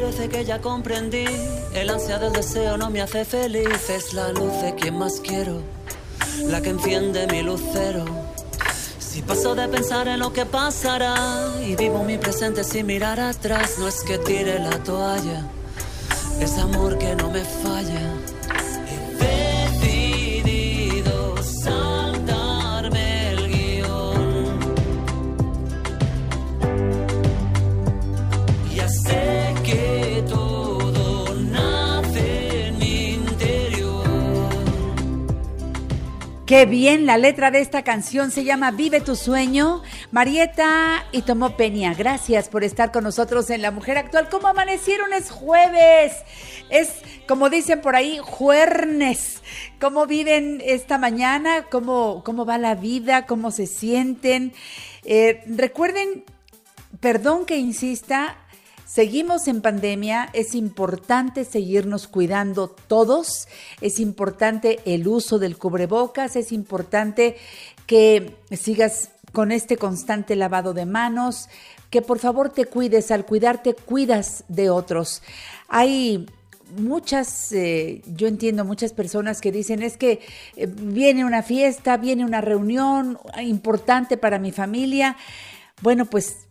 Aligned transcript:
parece 0.00 0.28
que 0.28 0.44
ya 0.44 0.60
comprendí, 0.60 1.24
el 1.74 1.90
ansia 1.90 2.18
del 2.18 2.32
deseo 2.32 2.76
no 2.76 2.88
me 2.88 3.00
hace 3.00 3.24
feliz. 3.24 3.90
Es 3.90 4.14
la 4.14 4.28
luz 4.28 4.52
de 4.62 4.74
quien 4.74 4.96
más 4.96 5.20
quiero, 5.20 5.62
la 6.46 6.60
que 6.60 6.70
enciende 6.70 7.26
mi 7.26 7.42
lucero. 7.42 8.04
Si 9.00 9.22
paso 9.22 9.56
de 9.56 9.66
pensar 9.66 10.06
en 10.06 10.20
lo 10.20 10.32
que 10.32 10.46
pasará 10.46 11.16
y 11.66 11.74
vivo 11.74 12.04
mi 12.04 12.16
presente 12.16 12.62
sin 12.62 12.86
mirar 12.86 13.18
atrás, 13.18 13.74
no 13.78 13.88
es 13.88 14.02
que 14.02 14.18
tire 14.18 14.60
la 14.60 14.82
toalla, 14.84 15.44
es 16.40 16.56
amor 16.58 16.96
que 16.98 17.16
no 17.16 17.30
me 17.30 17.42
falla. 17.44 18.14
He 19.20 19.57
Qué 36.48 36.64
bien, 36.64 37.04
la 37.04 37.18
letra 37.18 37.50
de 37.50 37.60
esta 37.60 37.84
canción 37.84 38.30
se 38.30 38.42
llama 38.42 38.70
Vive 38.70 39.02
tu 39.02 39.16
sueño. 39.16 39.82
Marieta 40.12 41.04
y 41.12 41.20
Tomo 41.20 41.58
Peña, 41.58 41.92
gracias 41.92 42.48
por 42.48 42.64
estar 42.64 42.90
con 42.90 43.04
nosotros 43.04 43.50
en 43.50 43.60
La 43.60 43.70
Mujer 43.70 43.98
Actual. 43.98 44.30
¿Cómo 44.30 44.48
amanecieron? 44.48 45.12
Es 45.12 45.30
jueves. 45.30 46.14
Es, 46.70 47.02
como 47.26 47.50
dicen 47.50 47.82
por 47.82 47.96
ahí, 47.96 48.18
juernes. 48.22 49.42
¿Cómo 49.78 50.06
viven 50.06 50.62
esta 50.64 50.96
mañana? 50.96 51.66
¿Cómo, 51.70 52.22
cómo 52.24 52.46
va 52.46 52.56
la 52.56 52.74
vida? 52.74 53.26
¿Cómo 53.26 53.50
se 53.50 53.66
sienten? 53.66 54.54
Eh, 55.04 55.42
recuerden, 55.48 56.24
perdón 57.00 57.44
que 57.44 57.58
insista, 57.58 58.38
Seguimos 58.88 59.48
en 59.48 59.60
pandemia, 59.60 60.30
es 60.32 60.54
importante 60.54 61.44
seguirnos 61.44 62.08
cuidando 62.08 62.68
todos, 62.68 63.46
es 63.82 64.00
importante 64.00 64.80
el 64.86 65.06
uso 65.06 65.38
del 65.38 65.58
cubrebocas, 65.58 66.36
es 66.36 66.52
importante 66.52 67.36
que 67.86 68.34
sigas 68.50 69.10
con 69.32 69.52
este 69.52 69.76
constante 69.76 70.36
lavado 70.36 70.72
de 70.72 70.86
manos, 70.86 71.50
que 71.90 72.00
por 72.00 72.18
favor 72.18 72.48
te 72.48 72.64
cuides, 72.64 73.10
al 73.10 73.26
cuidarte 73.26 73.74
cuidas 73.74 74.44
de 74.48 74.70
otros. 74.70 75.20
Hay 75.68 76.24
muchas, 76.78 77.52
eh, 77.52 78.00
yo 78.06 78.26
entiendo 78.26 78.64
muchas 78.64 78.94
personas 78.94 79.42
que 79.42 79.52
dicen 79.52 79.82
es 79.82 79.98
que 79.98 80.20
eh, 80.56 80.66
viene 80.66 81.26
una 81.26 81.42
fiesta, 81.42 81.98
viene 81.98 82.24
una 82.24 82.40
reunión 82.40 83.18
importante 83.42 84.16
para 84.16 84.38
mi 84.38 84.50
familia. 84.50 85.18
Bueno, 85.82 86.06
pues 86.06 86.48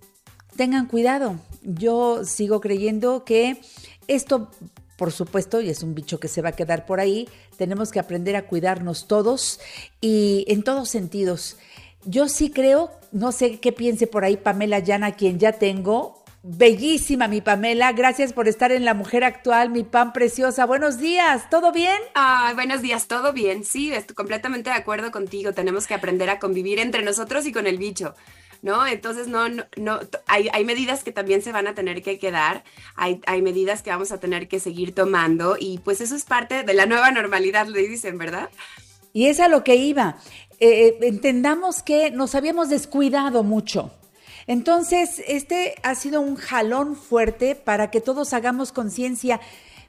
tengan 0.56 0.86
cuidado. 0.86 1.40
Yo 1.70 2.24
sigo 2.24 2.62
creyendo 2.62 3.26
que 3.26 3.60
esto, 4.08 4.50
por 4.96 5.12
supuesto, 5.12 5.60
y 5.60 5.70
es 5.70 5.84
un 5.84 5.96
bicho 5.96 6.18
que 6.18 6.30
se 6.30 6.42
va 6.42 6.50
a 6.50 6.54
quedar 6.54 6.86
por 6.86 7.02
ahí, 7.02 7.28
tenemos 7.58 7.92
que 7.92 8.00
aprender 8.00 8.38
a 8.38 8.48
cuidarnos 8.48 9.08
todos 9.08 9.60
y 10.00 10.46
en 10.48 10.64
todos 10.64 10.88
sentidos. 10.88 11.58
Yo 12.06 12.30
sí 12.30 12.52
creo, 12.52 12.92
no 13.12 13.34
sé 13.34 13.60
qué 13.60 13.74
piense 13.74 14.08
por 14.08 14.24
ahí 14.24 14.38
Pamela 14.38 14.80
Llana, 14.80 15.12
quien 15.12 15.40
ya 15.40 15.52
tengo. 15.52 16.24
Bellísima 16.42 17.28
mi 17.28 17.42
Pamela, 17.42 17.92
gracias 17.92 18.32
por 18.32 18.48
estar 18.48 18.72
en 18.72 18.86
La 18.86 18.94
Mujer 18.94 19.26
Actual, 19.26 19.70
mi 19.70 19.84
pan 19.84 20.14
preciosa. 20.14 20.66
Buenos 20.66 21.00
días, 21.00 21.50
¿todo 21.50 21.74
bien? 21.74 21.98
Ay, 22.14 22.56
buenos 22.56 22.82
días, 22.82 23.10
todo 23.10 23.34
bien. 23.34 23.66
Sí, 23.66 23.92
estoy 23.92 24.16
completamente 24.16 24.70
de 24.70 24.78
acuerdo 24.78 25.12
contigo. 25.12 25.52
Tenemos 25.52 25.86
que 25.86 25.96
aprender 25.96 26.30
a 26.30 26.40
convivir 26.40 26.80
entre 26.80 27.04
nosotros 27.04 27.46
y 27.46 27.52
con 27.52 27.68
el 27.68 27.78
bicho. 27.78 28.16
¿No? 28.62 28.86
Entonces, 28.88 29.28
no, 29.28 29.50
no, 29.50 29.64
no 29.78 30.00
hay, 30.28 30.50
hay, 30.52 30.66
medidas 30.66 31.04
que 31.04 31.12
también 31.12 31.42
se 31.42 31.52
van 31.52 31.68
a 31.68 31.76
tener 31.76 32.02
que 32.02 32.20
quedar, 32.20 32.64
hay, 32.96 33.22
hay, 33.26 33.42
medidas 33.42 33.84
que 33.84 33.90
vamos 33.90 34.12
a 34.12 34.20
tener 34.20 34.48
que 34.48 34.60
seguir 34.60 34.94
tomando 34.94 35.58
y 35.60 35.80
pues 35.80 36.02
eso 36.02 36.16
es 36.16 36.26
parte 36.26 36.64
de 36.64 36.74
la 36.74 36.86
nueva 36.86 37.12
normalidad, 37.12 37.68
le 37.68 37.88
dicen, 37.88 38.18
¿verdad? 38.18 38.50
Y 39.14 39.28
es 39.28 39.40
a 39.40 39.48
lo 39.48 39.64
que 39.64 39.76
iba. 39.76 40.18
Eh, 40.60 40.98
entendamos 41.02 41.84
que 41.84 42.12
nos 42.12 42.36
habíamos 42.36 42.70
descuidado 42.70 43.44
mucho. 43.44 43.92
Entonces, 44.48 45.22
este 45.28 45.76
ha 45.84 45.94
sido 45.96 46.22
un 46.22 46.36
jalón 46.36 46.96
fuerte 46.96 47.56
para 47.56 47.92
que 47.92 48.02
todos 48.02 48.34
hagamos 48.34 48.72
conciencia. 48.72 49.42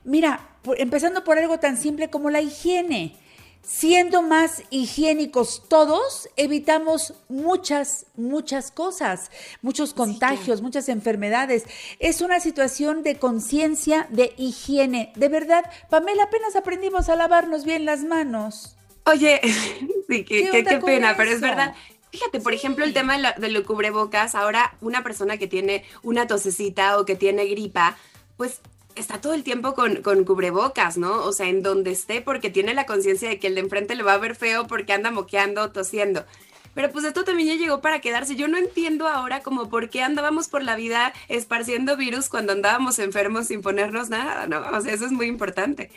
Mira, 0.04 0.48
empezando 0.76 1.24
por 1.24 1.38
algo 1.38 1.58
tan 1.58 1.76
simple 1.76 2.10
como 2.10 2.30
la 2.30 2.40
higiene 2.40 3.16
siendo 3.62 4.22
más 4.22 4.62
higiénicos 4.70 5.64
todos, 5.68 6.28
evitamos 6.36 7.14
muchas, 7.28 8.06
muchas 8.16 8.70
cosas, 8.70 9.30
muchos 9.62 9.92
contagios, 9.94 10.58
sí, 10.58 10.62
muchas 10.62 10.88
enfermedades. 10.88 11.64
Es 11.98 12.20
una 12.20 12.40
situación 12.40 13.02
de 13.02 13.18
conciencia, 13.18 14.06
de 14.10 14.34
higiene. 14.36 15.12
De 15.16 15.28
verdad, 15.28 15.70
Pamela, 15.90 16.24
apenas 16.24 16.56
aprendimos 16.56 17.08
a 17.08 17.16
lavarnos 17.16 17.64
bien 17.64 17.84
las 17.84 18.04
manos. 18.04 18.76
Oye, 19.04 19.40
sí, 20.08 20.24
qué, 20.24 20.50
qué, 20.50 20.64
qué 20.64 20.78
pena, 20.78 21.14
pero 21.16 21.30
es 21.30 21.40
verdad. 21.40 21.74
Fíjate, 22.10 22.40
por 22.40 22.52
sí. 22.52 22.58
ejemplo, 22.58 22.84
el 22.84 22.94
tema 22.94 23.16
de, 23.16 23.22
la, 23.22 23.32
de 23.32 23.50
lo 23.50 23.64
cubrebocas, 23.64 24.34
ahora 24.34 24.76
una 24.80 25.02
persona 25.02 25.36
que 25.36 25.46
tiene 25.46 25.84
una 26.02 26.26
tosecita 26.26 26.98
o 26.98 27.04
que 27.04 27.16
tiene 27.16 27.46
gripa, 27.46 27.98
pues 28.36 28.60
está 28.94 29.20
todo 29.20 29.34
el 29.34 29.44
tiempo 29.44 29.74
con, 29.74 30.02
con, 30.02 30.24
cubrebocas, 30.24 30.98
¿no? 30.98 31.24
O 31.24 31.32
sea, 31.32 31.48
en 31.48 31.62
donde 31.62 31.90
esté, 31.92 32.20
porque 32.20 32.50
tiene 32.50 32.74
la 32.74 32.86
conciencia 32.86 33.28
de 33.28 33.38
que 33.38 33.46
el 33.46 33.54
de 33.54 33.60
enfrente 33.60 33.94
le 33.94 34.02
va 34.02 34.14
a 34.14 34.18
ver 34.18 34.34
feo 34.34 34.66
porque 34.66 34.92
anda 34.92 35.10
moqueando, 35.10 35.70
tosiendo. 35.70 36.24
Pero 36.74 36.92
pues 36.92 37.04
esto 37.04 37.24
también 37.24 37.48
ya 37.48 37.54
llegó 37.56 37.80
para 37.80 38.00
quedarse. 38.00 38.36
Yo 38.36 38.46
no 38.46 38.56
entiendo 38.56 39.08
ahora 39.08 39.40
como 39.42 39.68
por 39.68 39.90
qué 39.90 40.02
andábamos 40.02 40.48
por 40.48 40.62
la 40.62 40.76
vida 40.76 41.12
esparciendo 41.28 41.96
virus 41.96 42.28
cuando 42.28 42.52
andábamos 42.52 42.98
enfermos 42.98 43.48
sin 43.48 43.62
ponernos 43.62 44.10
nada, 44.10 44.46
¿no? 44.46 44.60
O 44.76 44.80
sea, 44.80 44.92
eso 44.92 45.04
es 45.04 45.12
muy 45.12 45.26
importante. 45.26 45.90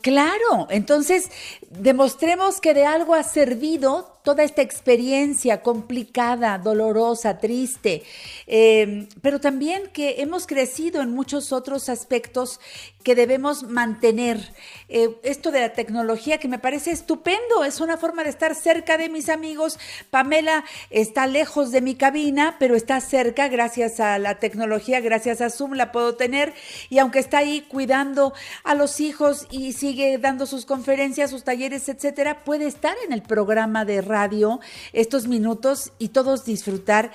Claro, 0.00 0.68
entonces 0.70 1.28
demostremos 1.70 2.60
que 2.60 2.72
de 2.72 2.86
algo 2.86 3.14
ha 3.14 3.24
servido 3.24 4.20
toda 4.22 4.44
esta 4.44 4.62
experiencia 4.62 5.60
complicada, 5.60 6.56
dolorosa, 6.58 7.38
triste, 7.38 8.04
eh, 8.46 9.08
pero 9.22 9.40
también 9.40 9.90
que 9.92 10.20
hemos 10.22 10.46
crecido 10.46 11.02
en 11.02 11.10
muchos 11.10 11.52
otros 11.52 11.88
aspectos 11.88 12.60
que 13.02 13.14
debemos 13.14 13.62
mantener. 13.62 14.52
Eh, 14.88 15.18
esto 15.22 15.50
de 15.50 15.60
la 15.60 15.72
tecnología 15.72 16.38
que 16.38 16.48
me 16.48 16.58
parece 16.58 16.90
estupendo, 16.90 17.64
es 17.64 17.80
una 17.80 17.96
forma 17.96 18.22
de 18.22 18.30
estar 18.30 18.54
cerca 18.54 18.98
de 18.98 19.08
mis 19.08 19.28
amigos. 19.28 19.78
Pamela 20.10 20.64
está 20.90 21.26
lejos 21.26 21.72
de 21.72 21.80
mi 21.80 21.94
cabina, 21.94 22.56
pero 22.58 22.76
está 22.76 23.00
cerca 23.00 23.48
gracias 23.48 23.98
a 24.00 24.18
la 24.18 24.38
tecnología, 24.38 25.00
gracias 25.00 25.40
a 25.40 25.50
Zoom 25.50 25.72
la 25.72 25.90
puedo 25.90 26.16
tener 26.16 26.54
y 26.90 26.98
aunque 26.98 27.18
está 27.18 27.38
ahí 27.38 27.62
cuidando 27.62 28.34
a 28.62 28.74
los 28.74 29.00
hijos 29.00 29.46
y 29.50 29.72
sigue 29.72 30.18
dando 30.18 30.46
sus 30.46 30.66
conferencias, 30.66 31.30
sus 31.30 31.44
talleres, 31.44 31.88
etcétera, 31.88 32.44
puede 32.44 32.66
estar 32.66 32.94
en 33.06 33.12
el 33.12 33.22
programa 33.22 33.84
de 33.84 34.02
radio 34.02 34.18
radio 34.18 34.60
estos 34.92 35.28
minutos 35.28 35.92
y 35.98 36.08
todos 36.08 36.44
disfrutar 36.44 37.12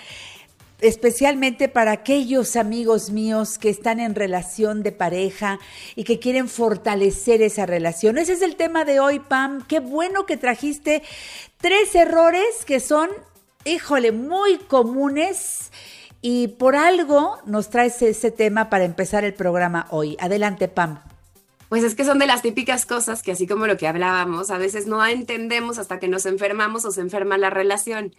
especialmente 0.84 1.70
para 1.70 1.92
aquellos 1.92 2.56
amigos 2.56 3.10
míos 3.10 3.58
que 3.58 3.70
están 3.70 4.00
en 4.00 4.16
relación 4.16 4.84
de 4.84 4.92
pareja 4.92 5.60
y 5.96 6.04
que 6.04 6.20
quieren 6.20 6.50
fortalecer 6.50 7.42
esa 7.42 7.66
relación. 7.66 8.18
Ese 8.18 8.34
es 8.34 8.42
el 8.42 8.56
tema 8.56 8.86
de 8.86 9.00
hoy, 9.00 9.20
Pam. 9.20 9.66
Qué 9.66 9.80
bueno 9.80 10.26
que 10.26 10.38
trajiste 10.38 11.02
tres 11.58 11.96
errores 11.96 12.66
que 12.66 12.80
son, 12.80 13.10
híjole, 13.66 14.12
muy 14.12 14.58
comunes 14.58 15.72
y 16.22 16.50
por 16.50 16.76
algo 16.76 17.38
nos 17.46 17.70
traes 17.70 18.02
ese 18.02 18.32
tema 18.32 18.70
para 18.70 18.84
empezar 18.84 19.24
el 19.24 19.34
programa 19.34 19.88
hoy. 19.90 20.18
Adelante, 20.20 20.68
Pam. 20.68 21.00
Pues 21.74 21.84
es 21.84 21.96
que 21.96 22.06
son 22.06 22.20
de 22.20 22.28
las 22.28 22.44
típicas 22.44 22.86
cosas 22.86 23.24
que 23.24 23.32
así 23.32 23.48
como 23.48 23.66
lo 23.66 23.78
que 23.78 23.88
hablábamos, 23.88 24.52
a 24.52 24.60
veces 24.60 24.86
no 24.86 25.04
entendemos 25.04 25.80
hasta 25.80 25.98
que 25.98 26.08
nos 26.08 26.28
enfermamos 26.28 26.86
o 26.86 26.92
se 26.92 27.02
enferma 27.02 27.36
la 27.40 27.50
relación. 27.50 28.14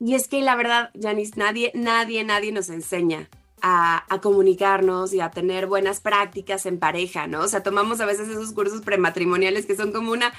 Y 0.00 0.14
es 0.14 0.28
que 0.28 0.42
la 0.42 0.56
verdad, 0.56 0.90
Janice, 1.00 1.32
nadie, 1.36 1.70
nadie, 1.74 2.24
nadie 2.24 2.52
nos 2.52 2.68
enseña 2.68 3.28
a, 3.66 4.20
comunicarnos 4.20 5.12
y 5.14 5.20
a 5.20 5.30
tener 5.30 5.66
buenas 5.66 6.00
prácticas 6.00 6.66
en 6.66 6.78
pareja, 6.78 7.26
¿no? 7.26 7.40
O 7.40 7.48
sea, 7.48 7.62
tomamos 7.62 8.00
a 8.00 8.06
veces 8.06 8.28
esos 8.28 8.52
cursos 8.52 8.82
prematrimoniales 8.82 9.64
que 9.64 9.74
son 9.74 9.90
como 9.90 10.12
una, 10.12 10.34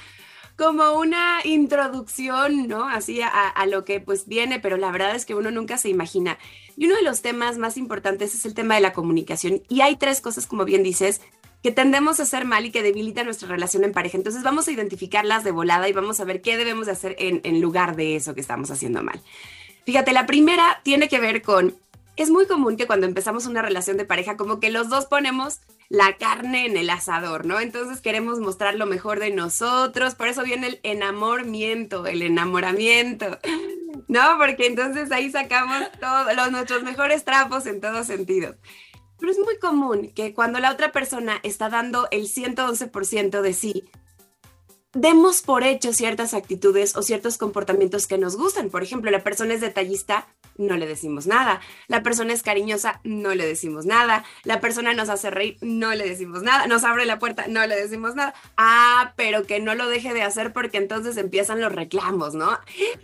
como 0.57 0.93
una 0.93 1.39
introducción, 1.43 2.67
¿no? 2.67 2.87
Así 2.87 3.21
a, 3.21 3.27
a, 3.27 3.65
lo 3.65 3.83
que 3.83 3.99
pues 3.99 4.27
viene, 4.27 4.59
pero 4.59 4.77
la 4.77 4.91
verdad 4.91 5.15
es 5.15 5.25
que 5.25 5.33
uno 5.33 5.49
nunca 5.49 5.79
se 5.79 5.89
imagina. 5.89 6.37
Y 6.77 6.85
uno 6.85 6.95
de 6.95 7.03
los 7.03 7.23
temas 7.23 7.57
más 7.57 7.77
importantes 7.77 8.35
es 8.35 8.45
el 8.45 8.53
tema 8.53 8.75
de 8.75 8.81
la 8.81 8.93
comunicación. 8.93 9.63
Y 9.69 9.81
hay 9.81 9.95
tres 9.95 10.21
cosas, 10.21 10.45
como 10.45 10.63
bien 10.63 10.83
dices, 10.83 11.21
que 11.65 11.71
tendemos 11.71 12.19
a 12.19 12.23
hacer 12.23 12.45
mal 12.45 12.63
y 12.63 12.69
que 12.69 12.83
debilita 12.83 13.23
nuestra 13.23 13.47
relación 13.47 13.83
en 13.83 13.91
pareja. 13.91 14.17
Entonces 14.17 14.43
vamos 14.43 14.67
a 14.67 14.71
identificarlas 14.71 15.43
de 15.43 15.49
volada 15.49 15.89
y 15.89 15.93
vamos 15.93 16.19
a 16.19 16.23
ver 16.23 16.43
qué 16.43 16.57
debemos 16.57 16.85
de 16.85 16.91
hacer 16.91 17.15
en, 17.17 17.59
lugar 17.59 17.95
de 17.95 18.15
eso 18.15 18.35
que 18.35 18.41
estamos 18.41 18.69
haciendo 18.69 19.01
mal. 19.01 19.19
Fíjate, 19.83 20.13
la 20.13 20.27
primera 20.27 20.81
tiene 20.83 21.09
que 21.09 21.19
ver 21.19 21.41
con, 21.41 21.75
es 22.17 22.29
muy 22.29 22.45
común 22.45 22.77
que 22.77 22.85
cuando 22.85 23.07
empezamos 23.07 23.47
una 23.47 23.63
relación 23.63 23.97
de 23.97 24.05
pareja, 24.05 24.37
como 24.37 24.59
que 24.59 24.69
los 24.69 24.89
dos 24.89 25.07
ponemos 25.07 25.61
la 25.89 26.17
carne 26.17 26.67
en 26.67 26.77
el 26.77 26.87
asador, 26.87 27.47
¿no? 27.47 27.59
Entonces 27.59 27.99
queremos 27.99 28.39
mostrar 28.39 28.75
lo 28.75 28.85
mejor 28.85 29.19
de 29.19 29.31
nosotros, 29.31 30.13
por 30.13 30.27
eso 30.27 30.43
viene 30.43 30.67
el 30.67 30.79
enamoramiento, 30.83 32.05
el 32.05 32.21
enamoramiento, 32.21 33.39
¿no? 34.07 34.37
Porque 34.37 34.67
entonces 34.67 35.11
ahí 35.11 35.31
sacamos 35.31 35.79
todos 35.99 36.51
nuestros 36.51 36.83
mejores 36.83 37.25
trapos 37.25 37.65
en 37.65 37.81
todos 37.81 38.05
sentidos. 38.05 38.55
Pero 39.19 39.31
es 39.31 39.39
muy 39.39 39.57
común 39.57 40.11
que 40.13 40.33
cuando 40.33 40.59
la 40.59 40.71
otra 40.71 40.91
persona 40.91 41.39
está 41.43 41.69
dando 41.69 42.07
el 42.11 42.27
111% 42.27 43.41
de 43.41 43.53
sí, 43.53 43.89
demos 44.95 45.41
por 45.41 45.63
hecho 45.63 45.93
ciertas 45.93 46.33
actitudes 46.33 46.95
o 46.95 47.03
ciertos 47.03 47.37
comportamientos 47.37 48.07
que 48.07 48.17
nos 48.17 48.35
gustan. 48.37 48.69
Por 48.69 48.81
ejemplo, 48.81 49.11
la 49.11 49.23
persona 49.23 49.53
es 49.53 49.61
detallista, 49.61 50.27
no 50.57 50.77
le 50.77 50.87
decimos 50.87 51.27
nada. 51.27 51.59
La 51.87 52.01
persona 52.01 52.33
es 52.33 52.41
cariñosa, 52.41 53.01
no 53.03 53.35
le 53.35 53.45
decimos 53.45 53.85
nada. 53.85 54.23
La 54.43 54.61
persona 54.61 54.93
nos 54.93 55.09
hace 55.09 55.29
reír, 55.29 55.57
no 55.61 55.93
le 55.93 56.07
decimos 56.07 56.43
nada. 56.43 56.65
Nos 56.67 56.85
abre 56.85 57.05
la 57.05 57.19
puerta, 57.19 57.45
no 57.47 57.65
le 57.67 57.75
decimos 57.75 58.15
nada. 58.15 58.33
Ah, 58.55 59.13
pero 59.17 59.45
que 59.45 59.59
no 59.59 59.75
lo 59.75 59.87
deje 59.87 60.13
de 60.13 60.23
hacer 60.23 60.53
porque 60.53 60.77
entonces 60.77 61.17
empiezan 61.17 61.59
los 61.59 61.73
reclamos, 61.73 62.33
¿no? 62.33 62.57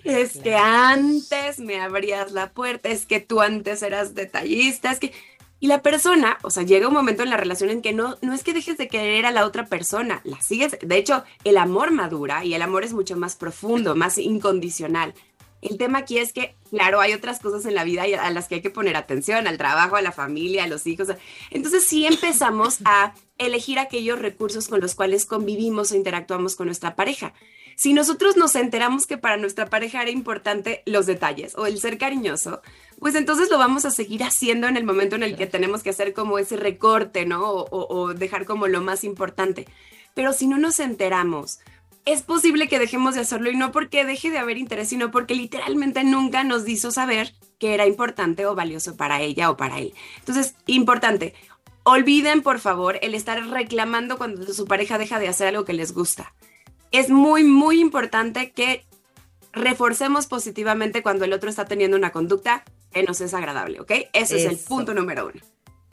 Es 0.05 0.37
que 0.37 0.55
antes 0.55 1.59
me 1.59 1.81
abrías 1.81 2.31
la 2.31 2.51
puerta, 2.51 2.87
es 2.87 3.05
que 3.05 3.19
tú 3.19 3.41
antes 3.41 3.83
eras 3.83 4.15
detallista, 4.15 4.91
es 4.91 4.99
que 4.99 5.13
y 5.61 5.67
la 5.67 5.83
persona, 5.83 6.39
o 6.41 6.49
sea, 6.49 6.63
llega 6.63 6.87
un 6.87 6.93
momento 6.95 7.21
en 7.21 7.29
la 7.29 7.37
relación 7.37 7.69
en 7.69 7.83
que 7.83 7.93
no, 7.93 8.17
no 8.23 8.33
es 8.33 8.43
que 8.43 8.51
dejes 8.51 8.79
de 8.79 8.87
querer 8.87 9.27
a 9.27 9.31
la 9.31 9.45
otra 9.45 9.67
persona, 9.67 10.19
la 10.23 10.41
sigues. 10.41 10.75
De 10.81 10.97
hecho, 10.97 11.23
el 11.43 11.55
amor 11.55 11.91
madura 11.91 12.43
y 12.43 12.55
el 12.55 12.63
amor 12.63 12.83
es 12.83 12.93
mucho 12.93 13.15
más 13.15 13.35
profundo, 13.35 13.95
más 13.95 14.17
incondicional. 14.17 15.13
El 15.61 15.77
tema 15.77 15.99
aquí 15.99 16.17
es 16.17 16.33
que, 16.33 16.55
claro, 16.71 16.99
hay 16.99 17.13
otras 17.13 17.39
cosas 17.39 17.67
en 17.67 17.75
la 17.75 17.83
vida 17.83 18.03
a 18.03 18.31
las 18.31 18.47
que 18.47 18.55
hay 18.55 18.61
que 18.63 18.71
poner 18.71 18.95
atención, 18.95 19.45
al 19.45 19.59
trabajo, 19.59 19.95
a 19.95 20.01
la 20.01 20.11
familia, 20.11 20.63
a 20.63 20.67
los 20.67 20.87
hijos. 20.87 21.09
Entonces 21.51 21.87
sí 21.87 22.07
empezamos 22.07 22.79
a 22.83 23.13
elegir 23.37 23.77
aquellos 23.77 24.17
recursos 24.17 24.67
con 24.67 24.81
los 24.81 24.95
cuales 24.95 25.27
convivimos 25.27 25.91
o 25.91 25.95
interactuamos 25.95 26.55
con 26.55 26.65
nuestra 26.65 26.95
pareja. 26.95 27.35
Si 27.81 27.93
nosotros 27.93 28.37
nos 28.37 28.53
enteramos 28.55 29.07
que 29.07 29.17
para 29.17 29.37
nuestra 29.37 29.65
pareja 29.65 30.03
era 30.03 30.11
importante 30.11 30.83
los 30.85 31.07
detalles 31.07 31.57
o 31.57 31.65
el 31.65 31.79
ser 31.79 31.97
cariñoso, 31.97 32.61
pues 32.99 33.15
entonces 33.15 33.49
lo 33.49 33.57
vamos 33.57 33.85
a 33.85 33.89
seguir 33.89 34.21
haciendo 34.21 34.67
en 34.67 34.77
el 34.77 34.83
momento 34.83 35.15
en 35.15 35.23
el 35.23 35.35
que 35.35 35.47
tenemos 35.47 35.81
que 35.81 35.89
hacer 35.89 36.13
como 36.13 36.37
ese 36.37 36.57
recorte, 36.57 37.25
¿no? 37.25 37.43
O, 37.43 37.67
o, 37.71 38.13
dejar 38.13 38.45
como 38.45 38.67
lo 38.67 38.81
más 38.81 39.03
importante. 39.03 39.67
Pero 40.13 40.31
si 40.31 40.45
no 40.45 40.59
nos 40.59 40.79
enteramos, 40.79 41.57
es 42.05 42.21
posible 42.21 42.67
que 42.67 42.77
dejemos 42.77 43.15
de 43.15 43.21
hacerlo 43.21 43.49
y 43.49 43.55
no 43.55 43.71
porque 43.71 44.05
deje 44.05 44.29
de 44.29 44.37
haber 44.37 44.59
interés, 44.59 44.89
sino 44.89 45.09
porque 45.09 45.33
literalmente 45.33 46.03
nunca 46.03 46.43
nos 46.43 46.69
hizo 46.69 46.91
saber 46.91 47.33
que 47.57 47.73
era 47.73 47.87
importante 47.87 48.45
o 48.45 48.53
valioso 48.53 48.95
para 48.95 49.21
ella 49.21 49.49
o 49.49 49.57
para 49.57 49.79
él. 49.79 49.95
Entonces, 50.19 50.53
importante, 50.67 51.33
olviden 51.81 52.43
por 52.43 52.59
favor 52.59 52.99
el 53.01 53.15
estar 53.15 53.43
reclamando 53.47 54.19
cuando 54.19 54.53
su 54.53 54.65
pareja 54.65 54.99
deja 54.99 55.17
de 55.17 55.29
hacer 55.29 55.47
algo 55.47 55.65
que 55.65 55.73
les 55.73 55.93
gusta 55.93 56.31
es 56.91 57.09
muy, 57.09 57.43
muy 57.43 57.79
importante 57.79 58.51
que 58.51 58.85
reforcemos 59.53 60.27
positivamente 60.27 61.03
cuando 61.03 61.25
el 61.25 61.33
otro 61.33 61.49
está 61.49 61.65
teniendo 61.65 61.97
una 61.97 62.11
conducta 62.11 62.63
que 62.91 63.03
nos 63.03 63.21
es 63.21 63.33
agradable, 63.33 63.79
¿ok? 63.79 63.91
Ese 64.13 64.37
es 64.37 64.45
el 64.45 64.57
punto 64.57 64.93
número 64.93 65.27
uno. 65.27 65.41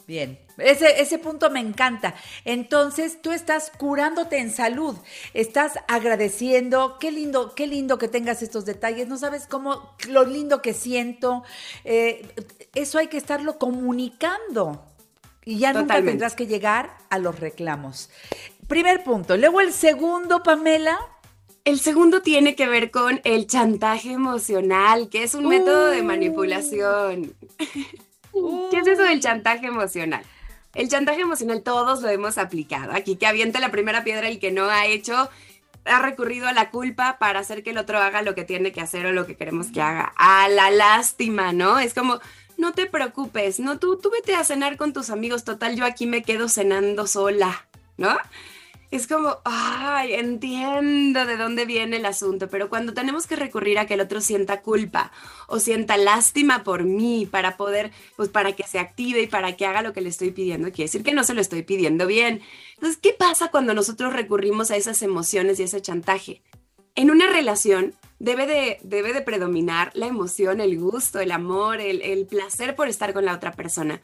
Bien, 0.08 0.38
ese, 0.56 1.02
ese 1.02 1.18
punto 1.18 1.50
me 1.50 1.60
encanta. 1.60 2.14
Entonces, 2.46 3.20
tú 3.20 3.30
estás 3.30 3.70
curándote 3.76 4.38
en 4.38 4.50
salud, 4.50 4.96
estás 5.34 5.74
agradeciendo, 5.86 6.96
qué 6.98 7.12
lindo, 7.12 7.54
qué 7.54 7.66
lindo 7.66 7.98
que 7.98 8.08
tengas 8.08 8.42
estos 8.42 8.64
detalles, 8.64 9.08
no 9.08 9.18
sabes 9.18 9.46
cómo, 9.46 9.94
lo 10.08 10.24
lindo 10.24 10.62
que 10.62 10.72
siento, 10.72 11.44
eh, 11.84 12.26
eso 12.74 12.98
hay 12.98 13.08
que 13.08 13.18
estarlo 13.18 13.58
comunicando 13.58 14.82
y 15.44 15.58
ya 15.58 15.74
nunca 15.74 16.02
tendrás 16.02 16.34
que 16.34 16.46
llegar 16.46 16.96
a 17.10 17.18
los 17.18 17.38
reclamos. 17.38 18.08
Primer 18.68 19.02
punto. 19.02 19.36
Luego 19.36 19.60
el 19.60 19.72
segundo, 19.72 20.42
Pamela. 20.42 20.98
El 21.64 21.80
segundo 21.80 22.22
tiene 22.22 22.54
que 22.54 22.68
ver 22.68 22.90
con 22.90 23.20
el 23.24 23.46
chantaje 23.46 24.12
emocional, 24.12 25.08
que 25.08 25.22
es 25.22 25.34
un 25.34 25.48
método 25.48 25.86
de 25.86 26.02
manipulación. 26.02 27.34
¿Qué 28.70 28.78
es 28.78 28.86
eso 28.86 29.02
del 29.02 29.20
chantaje 29.20 29.66
emocional? 29.66 30.22
El 30.74 30.88
chantaje 30.88 31.22
emocional 31.22 31.62
todos 31.62 32.02
lo 32.02 32.08
hemos 32.08 32.38
aplicado. 32.38 32.92
Aquí 32.92 33.16
que 33.16 33.26
avienta 33.26 33.58
la 33.58 33.70
primera 33.70 34.04
piedra 34.04 34.28
el 34.28 34.38
que 34.38 34.52
no 34.52 34.66
ha 34.66 34.86
hecho, 34.86 35.28
ha 35.84 36.02
recurrido 36.02 36.46
a 36.46 36.52
la 36.52 36.70
culpa 36.70 37.18
para 37.18 37.40
hacer 37.40 37.62
que 37.62 37.70
el 37.70 37.78
otro 37.78 37.98
haga 37.98 38.22
lo 38.22 38.34
que 38.34 38.44
tiene 38.44 38.70
que 38.70 38.82
hacer 38.82 39.06
o 39.06 39.12
lo 39.12 39.26
que 39.26 39.36
queremos 39.36 39.68
que 39.68 39.80
haga. 39.80 40.12
A 40.16 40.48
la 40.48 40.70
lástima, 40.70 41.52
¿no? 41.52 41.78
Es 41.78 41.94
como, 41.94 42.20
no 42.58 42.72
te 42.72 42.86
preocupes, 42.86 43.60
no, 43.60 43.78
tú, 43.78 43.96
tú 43.98 44.10
vete 44.10 44.34
a 44.34 44.44
cenar 44.44 44.76
con 44.76 44.92
tus 44.92 45.10
amigos, 45.10 45.44
total, 45.44 45.74
yo 45.74 45.84
aquí 45.84 46.06
me 46.06 46.22
quedo 46.22 46.48
cenando 46.48 47.06
sola, 47.06 47.66
¿no? 47.96 48.16
Es 48.90 49.06
como, 49.06 49.38
ay, 49.44 50.14
entiendo 50.14 51.26
de 51.26 51.36
dónde 51.36 51.66
viene 51.66 51.96
el 51.96 52.06
asunto, 52.06 52.48
pero 52.48 52.70
cuando 52.70 52.94
tenemos 52.94 53.26
que 53.26 53.36
recurrir 53.36 53.78
a 53.78 53.86
que 53.86 53.94
el 53.94 54.00
otro 54.00 54.20
sienta 54.22 54.62
culpa 54.62 55.12
o 55.46 55.58
sienta 55.58 55.98
lástima 55.98 56.64
por 56.64 56.84
mí 56.84 57.28
para 57.30 57.58
poder, 57.58 57.92
pues 58.16 58.30
para 58.30 58.52
que 58.52 58.62
se 58.62 58.78
active 58.78 59.22
y 59.22 59.26
para 59.26 59.56
que 59.56 59.66
haga 59.66 59.82
lo 59.82 59.92
que 59.92 60.00
le 60.00 60.08
estoy 60.08 60.30
pidiendo, 60.30 60.68
quiere 60.68 60.84
decir 60.84 61.02
que 61.02 61.12
no 61.12 61.22
se 61.24 61.34
lo 61.34 61.42
estoy 61.42 61.62
pidiendo 61.62 62.06
bien. 62.06 62.40
Entonces, 62.74 62.98
¿qué 62.98 63.12
pasa 63.12 63.50
cuando 63.50 63.74
nosotros 63.74 64.14
recurrimos 64.14 64.70
a 64.70 64.76
esas 64.76 65.02
emociones 65.02 65.60
y 65.60 65.64
ese 65.64 65.82
chantaje? 65.82 66.42
En 66.94 67.10
una 67.10 67.28
relación 67.28 67.94
debe 68.18 68.46
de, 68.46 68.78
debe 68.82 69.12
de 69.12 69.20
predominar 69.20 69.90
la 69.94 70.06
emoción, 70.06 70.60
el 70.60 70.78
gusto, 70.78 71.20
el 71.20 71.30
amor, 71.30 71.80
el, 71.80 72.00
el 72.00 72.26
placer 72.26 72.74
por 72.74 72.88
estar 72.88 73.12
con 73.12 73.26
la 73.26 73.34
otra 73.34 73.52
persona 73.52 74.00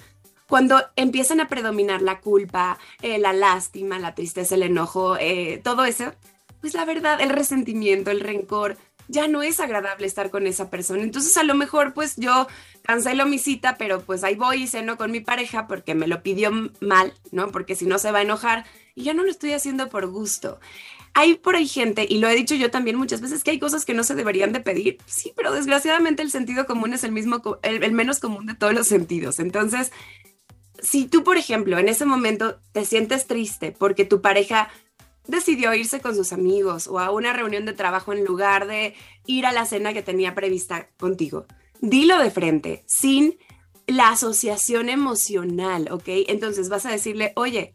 cuando 0.48 0.82
empiezan 0.96 1.40
a 1.40 1.48
predominar 1.48 2.02
la 2.02 2.20
culpa, 2.20 2.78
eh, 3.02 3.18
la 3.18 3.32
lástima, 3.32 3.98
la 3.98 4.14
tristeza, 4.14 4.54
el 4.54 4.62
enojo, 4.62 5.16
eh, 5.18 5.60
todo 5.62 5.84
eso, 5.84 6.12
pues 6.60 6.74
la 6.74 6.84
verdad, 6.84 7.20
el 7.20 7.30
resentimiento, 7.30 8.10
el 8.10 8.20
rencor, 8.20 8.76
ya 9.08 9.28
no 9.28 9.42
es 9.42 9.60
agradable 9.60 10.06
estar 10.06 10.30
con 10.30 10.46
esa 10.46 10.70
persona. 10.70 11.02
Entonces 11.02 11.36
a 11.36 11.42
lo 11.42 11.54
mejor 11.54 11.94
pues 11.94 12.16
yo 12.16 12.46
cancelo 12.82 13.26
mi 13.26 13.38
cita, 13.38 13.76
pero 13.78 14.00
pues 14.00 14.24
ahí 14.24 14.34
voy 14.34 14.62
y 14.62 14.66
ceno 14.66 14.96
con 14.96 15.10
mi 15.10 15.20
pareja 15.20 15.66
porque 15.66 15.94
me 15.94 16.06
lo 16.06 16.22
pidió 16.22 16.50
mal, 16.80 17.12
¿no? 17.32 17.50
Porque 17.50 17.76
si 17.76 17.86
no 17.86 17.98
se 17.98 18.10
va 18.12 18.20
a 18.20 18.22
enojar 18.22 18.64
y 18.94 19.04
yo 19.04 19.14
no 19.14 19.24
lo 19.24 19.30
estoy 19.30 19.52
haciendo 19.52 19.88
por 19.88 20.06
gusto. 20.06 20.60
Hay 21.16 21.36
por 21.36 21.54
ahí 21.54 21.68
gente, 21.68 22.06
y 22.08 22.18
lo 22.18 22.28
he 22.28 22.34
dicho 22.34 22.56
yo 22.56 22.72
también 22.72 22.96
muchas 22.96 23.20
veces, 23.20 23.44
que 23.44 23.52
hay 23.52 23.60
cosas 23.60 23.84
que 23.84 23.94
no 23.94 24.02
se 24.02 24.16
deberían 24.16 24.52
de 24.52 24.58
pedir. 24.58 24.98
Sí, 25.06 25.32
pero 25.36 25.52
desgraciadamente 25.52 26.22
el 26.22 26.30
sentido 26.32 26.66
común 26.66 26.92
es 26.92 27.04
el 27.04 27.12
mismo, 27.12 27.40
el, 27.62 27.84
el 27.84 27.92
menos 27.92 28.18
común 28.18 28.46
de 28.46 28.54
todos 28.54 28.74
los 28.74 28.88
sentidos. 28.88 29.38
Entonces, 29.38 29.92
si 30.84 31.06
tú, 31.06 31.24
por 31.24 31.36
ejemplo, 31.36 31.78
en 31.78 31.88
ese 31.88 32.04
momento 32.04 32.60
te 32.72 32.84
sientes 32.84 33.26
triste 33.26 33.72
porque 33.72 34.04
tu 34.04 34.20
pareja 34.20 34.68
decidió 35.26 35.74
irse 35.74 36.00
con 36.00 36.14
sus 36.14 36.32
amigos 36.32 36.86
o 36.86 36.98
a 36.98 37.10
una 37.10 37.32
reunión 37.32 37.64
de 37.64 37.72
trabajo 37.72 38.12
en 38.12 38.24
lugar 38.24 38.66
de 38.66 38.94
ir 39.26 39.46
a 39.46 39.52
la 39.52 39.64
cena 39.64 39.94
que 39.94 40.02
tenía 40.02 40.34
prevista 40.34 40.88
contigo. 40.98 41.46
Dilo 41.80 42.18
de 42.18 42.30
frente, 42.30 42.84
sin 42.86 43.38
la 43.86 44.10
asociación 44.10 44.88
emocional, 44.88 45.88
¿ok? 45.90 46.04
Entonces 46.28 46.68
vas 46.68 46.86
a 46.86 46.90
decirle, 46.90 47.32
oye, 47.36 47.72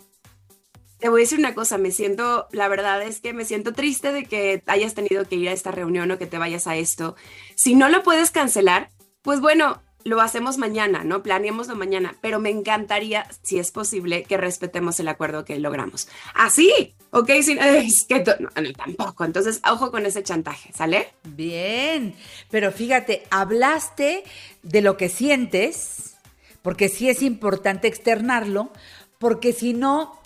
te 0.99 1.09
voy 1.09 1.21
a 1.21 1.23
decir 1.23 1.39
una 1.39 1.55
cosa, 1.55 1.77
me 1.77 1.91
siento, 1.91 2.47
la 2.51 2.67
verdad 2.67 3.01
es 3.01 3.21
que 3.21 3.33
me 3.33 3.45
siento 3.45 3.73
triste 3.73 4.11
de 4.11 4.25
que 4.25 4.63
hayas 4.67 4.93
tenido 4.93 5.25
que 5.25 5.35
ir 5.35 5.49
a 5.49 5.53
esta 5.53 5.71
reunión 5.71 6.11
o 6.11 6.17
que 6.17 6.27
te 6.27 6.37
vayas 6.37 6.67
a 6.67 6.75
esto. 6.75 7.15
Si 7.55 7.73
no 7.73 7.89
lo 7.89 8.03
puedes 8.03 8.31
cancelar, 8.31 8.91
pues 9.21 9.39
bueno, 9.39 9.81
lo 10.03 10.21
hacemos 10.21 10.57
mañana, 10.57 11.03
¿no? 11.03 11.21
Planeémoslo 11.23 11.75
mañana, 11.75 12.15
pero 12.21 12.39
me 12.39 12.49
encantaría, 12.49 13.27
si 13.41 13.59
es 13.59 13.71
posible, 13.71 14.23
que 14.23 14.37
respetemos 14.37 14.99
el 14.99 15.07
acuerdo 15.07 15.45
que 15.45 15.59
logramos. 15.59 16.07
Así, 16.33 16.95
¿ok? 17.11 17.29
Sin, 17.43 17.59
es 17.59 18.05
que 18.07 18.23
no, 18.39 18.49
tampoco. 18.77 19.25
Entonces, 19.25 19.61
ojo 19.69 19.91
con 19.91 20.05
ese 20.05 20.23
chantaje, 20.23 20.71
¿sale? 20.73 21.09
Bien, 21.23 22.15
pero 22.49 22.71
fíjate, 22.71 23.23
hablaste 23.29 24.23
de 24.63 24.81
lo 24.81 24.97
que 24.97 25.09
sientes, 25.09 26.15
porque 26.61 26.89
sí 26.89 27.09
es 27.09 27.21
importante 27.21 27.87
externarlo, 27.87 28.71
porque 29.17 29.53
si 29.53 29.73
no, 29.73 30.19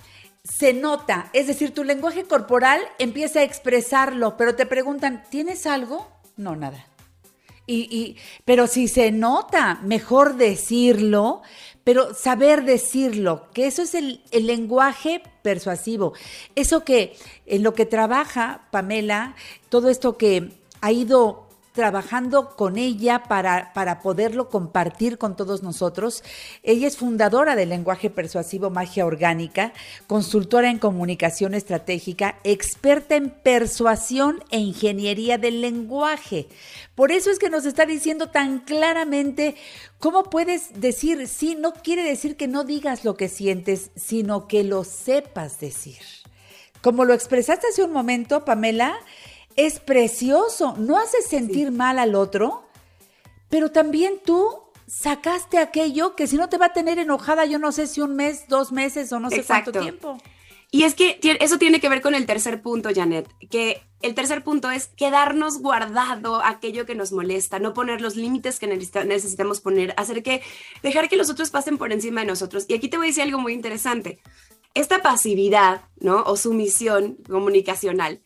se 0.43 0.73
nota, 0.73 1.29
es 1.33 1.47
decir, 1.47 1.73
tu 1.73 1.83
lenguaje 1.83 2.25
corporal 2.25 2.81
empieza 2.99 3.39
a 3.39 3.43
expresarlo, 3.43 4.37
pero 4.37 4.55
te 4.55 4.65
preguntan, 4.65 5.23
¿tienes 5.29 5.65
algo? 5.65 6.07
No, 6.35 6.55
nada. 6.55 6.85
Y, 7.65 8.17
pero 8.43 8.67
si 8.67 8.87
se 8.87 9.11
nota, 9.11 9.79
mejor 9.83 10.35
decirlo, 10.35 11.41
pero 11.83 12.13
saber 12.13 12.65
decirlo, 12.65 13.47
que 13.53 13.67
eso 13.67 13.81
es 13.81 13.95
el, 13.95 14.21
el, 14.31 14.47
lenguaje 14.47 15.21
persuasivo. 15.43 16.13
Eso 16.55 16.83
que 16.83 17.15
en 17.45 17.63
lo 17.63 17.73
que 17.73 17.85
trabaja 17.85 18.67
Pamela, 18.71 19.35
todo 19.69 19.89
esto 19.89 20.17
que 20.17 20.51
ha 20.81 20.91
ido 20.91 21.42
trabajando 21.73 22.55
con 22.55 22.77
ella 22.77 23.23
para, 23.23 23.73
para 23.73 23.99
poderlo 23.99 24.49
compartir 24.49 25.17
con 25.17 25.35
todos 25.35 25.63
nosotros. 25.63 26.23
Ella 26.61 26.87
es 26.87 26.97
fundadora 26.97 27.55
del 27.55 27.69
lenguaje 27.69 28.09
persuasivo 28.09 28.69
Magia 28.69 29.05
Orgánica, 29.05 29.73
consultora 30.07 30.69
en 30.69 30.79
comunicación 30.79 31.55
estratégica, 31.55 32.39
experta 32.43 33.15
en 33.15 33.31
persuasión 33.31 34.43
e 34.51 34.59
ingeniería 34.59 35.37
del 35.37 35.61
lenguaje. 35.61 36.47
Por 36.95 37.11
eso 37.11 37.31
es 37.31 37.39
que 37.39 37.49
nos 37.49 37.65
está 37.65 37.85
diciendo 37.85 38.29
tan 38.29 38.59
claramente 38.59 39.55
cómo 39.99 40.25
puedes 40.25 40.79
decir, 40.79 41.27
sí, 41.27 41.55
no 41.55 41.73
quiere 41.73 42.03
decir 42.03 42.37
que 42.37 42.47
no 42.47 42.63
digas 42.63 43.03
lo 43.03 43.15
que 43.15 43.29
sientes, 43.29 43.89
sino 43.95 44.47
que 44.47 44.63
lo 44.63 44.83
sepas 44.83 45.59
decir. 45.59 46.01
Como 46.81 47.05
lo 47.05 47.13
expresaste 47.13 47.67
hace 47.67 47.83
un 47.83 47.93
momento, 47.93 48.45
Pamela, 48.45 48.95
es 49.55 49.79
precioso, 49.79 50.75
no 50.77 50.97
hace 50.97 51.21
sentir 51.21 51.71
mal 51.71 51.99
al 51.99 52.15
otro, 52.15 52.63
pero 53.49 53.71
también 53.71 54.19
tú 54.23 54.49
sacaste 54.87 55.57
aquello 55.57 56.15
que 56.15 56.27
si 56.27 56.37
no 56.37 56.49
te 56.49 56.57
va 56.57 56.67
a 56.67 56.73
tener 56.73 56.99
enojada, 56.99 57.45
yo 57.45 57.59
no 57.59 57.71
sé 57.71 57.87
si 57.87 58.01
un 58.01 58.15
mes, 58.15 58.47
dos 58.47 58.71
meses 58.71 59.11
o 59.11 59.19
no 59.19 59.29
sé 59.29 59.43
cuánto 59.43 59.71
tiempo. 59.71 60.17
Y 60.71 60.83
es 60.83 60.95
que 60.95 61.19
eso 61.39 61.59
tiene 61.59 61.79
que 61.79 61.87
ver 61.87 62.01
con 62.01 62.15
el 62.15 62.25
tercer 62.25 62.63
punto, 62.63 62.89
Janet, 62.93 63.29
que 63.51 63.83
el 64.01 64.15
tercer 64.15 64.43
punto 64.43 64.71
es 64.71 64.87
quedarnos 64.87 65.59
guardado 65.59 66.43
aquello 66.43 66.87
que 66.87 66.95
nos 66.95 67.11
molesta, 67.11 67.59
no 67.59 67.75
poner 67.75 68.01
los 68.01 68.15
límites 68.15 68.59
que 68.59 68.65
necesitamos 68.65 69.61
poner, 69.61 69.93
hacer 69.97 70.23
que, 70.23 70.41
dejar 70.81 71.09
que 71.09 71.15
los 71.15 71.29
otros 71.29 71.51
pasen 71.51 71.77
por 71.77 71.93
encima 71.93 72.21
de 72.21 72.27
nosotros. 72.27 72.65
Y 72.67 72.73
aquí 72.73 72.89
te 72.89 72.97
voy 72.97 73.05
a 73.05 73.09
decir 73.09 73.21
algo 73.21 73.37
muy 73.37 73.53
interesante. 73.53 74.19
Esta 74.73 75.03
pasividad, 75.03 75.83
¿no? 75.99 76.23
O 76.23 76.37
sumisión 76.37 77.17
comunicacional 77.29 78.19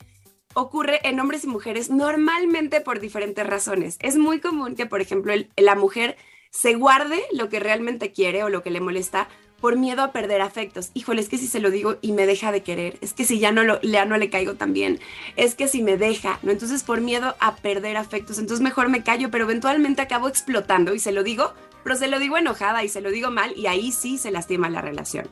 ocurre 0.58 1.00
en 1.04 1.20
hombres 1.20 1.44
y 1.44 1.46
mujeres 1.46 1.90
normalmente 1.90 2.80
por 2.80 3.00
diferentes 3.00 3.46
razones. 3.46 3.96
Es 4.00 4.16
muy 4.16 4.40
común 4.40 4.74
que, 4.74 4.86
por 4.86 5.00
ejemplo, 5.00 5.32
la 5.56 5.74
mujer 5.74 6.16
se 6.50 6.74
guarde 6.74 7.22
lo 7.32 7.48
que 7.48 7.60
realmente 7.60 8.12
quiere 8.12 8.42
o 8.42 8.48
lo 8.48 8.62
que 8.62 8.70
le 8.70 8.80
molesta 8.80 9.28
por 9.60 9.76
miedo 9.76 10.02
a 10.02 10.12
perder 10.12 10.40
afectos. 10.40 10.90
Híjole, 10.94 11.20
es 11.20 11.28
que 11.28 11.38
si 11.38 11.46
se 11.46 11.60
lo 11.60 11.70
digo 11.70 11.96
y 12.00 12.12
me 12.12 12.26
deja 12.26 12.52
de 12.52 12.62
querer, 12.62 12.96
es 13.00 13.12
que 13.12 13.24
si 13.24 13.38
ya 13.38 13.52
no, 13.52 13.64
lo, 13.64 13.80
ya 13.82 14.04
no 14.04 14.16
le 14.16 14.30
caigo 14.30 14.54
tan 14.54 14.72
bien, 14.72 15.00
es 15.36 15.54
que 15.54 15.68
si 15.68 15.82
me 15.82 15.96
deja, 15.96 16.38
¿no? 16.42 16.52
Entonces 16.52 16.82
por 16.84 17.00
miedo 17.00 17.34
a 17.40 17.56
perder 17.56 17.96
afectos, 17.96 18.38
entonces 18.38 18.62
mejor 18.62 18.88
me 18.88 19.02
callo, 19.02 19.30
pero 19.30 19.44
eventualmente 19.44 20.02
acabo 20.02 20.28
explotando 20.28 20.94
y 20.94 21.00
se 21.00 21.12
lo 21.12 21.22
digo, 21.22 21.54
pero 21.82 21.96
se 21.96 22.08
lo 22.08 22.18
digo 22.18 22.36
enojada 22.36 22.84
y 22.84 22.88
se 22.88 23.00
lo 23.00 23.10
digo 23.10 23.30
mal 23.30 23.52
y 23.56 23.66
ahí 23.66 23.92
sí 23.92 24.18
se 24.18 24.30
lastima 24.30 24.70
la 24.70 24.80
relación. 24.80 25.28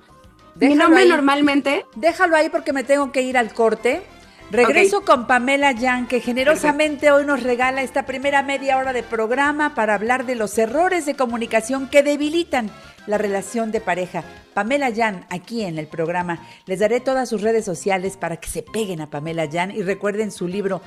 Mi 0.56 0.74
nombre 0.74 1.06
normalmente... 1.06 1.84
Déjalo 1.96 2.36
ahí 2.36 2.48
porque 2.48 2.72
me 2.72 2.82
tengo 2.82 3.12
que 3.12 3.22
ir 3.22 3.36
al 3.36 3.52
corte. 3.52 4.02
Regreso 4.50 5.02
con 5.04 5.26
Pamela 5.26 5.72
Yang, 5.72 6.06
que 6.06 6.20
generosamente 6.20 7.10
hoy 7.10 7.24
nos 7.24 7.42
regala 7.42 7.82
esta 7.82 8.06
primera 8.06 8.42
media 8.42 8.78
hora 8.78 8.92
de 8.92 9.02
programa 9.02 9.74
para 9.74 9.94
hablar 9.94 10.24
de 10.24 10.36
los 10.36 10.56
errores 10.56 11.04
de 11.04 11.16
comunicación 11.16 11.88
que 11.88 12.04
debilitan 12.04 12.70
la 13.08 13.18
relación 13.18 13.72
de 13.72 13.80
pareja. 13.80 14.22
Pamela 14.54 14.88
Yan, 14.88 15.26
aquí 15.30 15.64
en 15.64 15.78
el 15.78 15.88
programa. 15.88 16.46
Les 16.66 16.78
daré 16.78 17.00
todas 17.00 17.28
sus 17.28 17.42
redes 17.42 17.64
sociales 17.64 18.16
para 18.16 18.36
que 18.36 18.48
se 18.48 18.62
peguen 18.62 19.00
a 19.00 19.10
Pamela 19.10 19.46
Yan 19.46 19.72
y 19.72 19.82
recuerden 19.82 20.30
su 20.30 20.46
libro, 20.46 20.80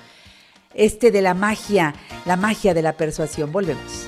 este 0.74 1.12
de 1.12 1.22
la 1.22 1.34
magia, 1.34 1.94
la 2.26 2.38
magia 2.38 2.74
de 2.74 2.82
la 2.82 2.94
persuasión. 2.94 3.52
Volvemos. 3.52 4.08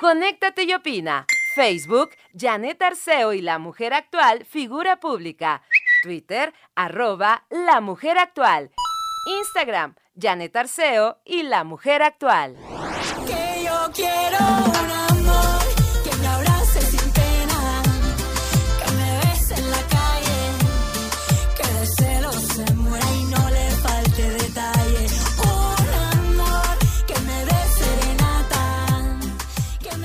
Conéctate 0.00 0.64
y 0.64 0.74
opina. 0.74 1.26
Facebook, 1.54 2.10
Janet 2.38 2.80
Arceo 2.80 3.32
y 3.32 3.42
la 3.42 3.58
mujer 3.58 3.92
actual, 3.92 4.44
figura 4.44 5.00
pública. 5.00 5.62
Twitter, 6.02 6.52
arroba 6.74 7.44
La 7.50 7.80
Mujer 7.80 8.18
Actual. 8.18 8.70
Instagram, 9.26 9.94
Janet 10.18 10.56
Arceo 10.56 11.18
y 11.24 11.42
La 11.42 11.64
Mujer 11.64 12.02
Actual. 12.02 12.56
Que 13.26 13.64
yo 13.64 13.90
quiero 13.92 14.38
un 14.38 14.99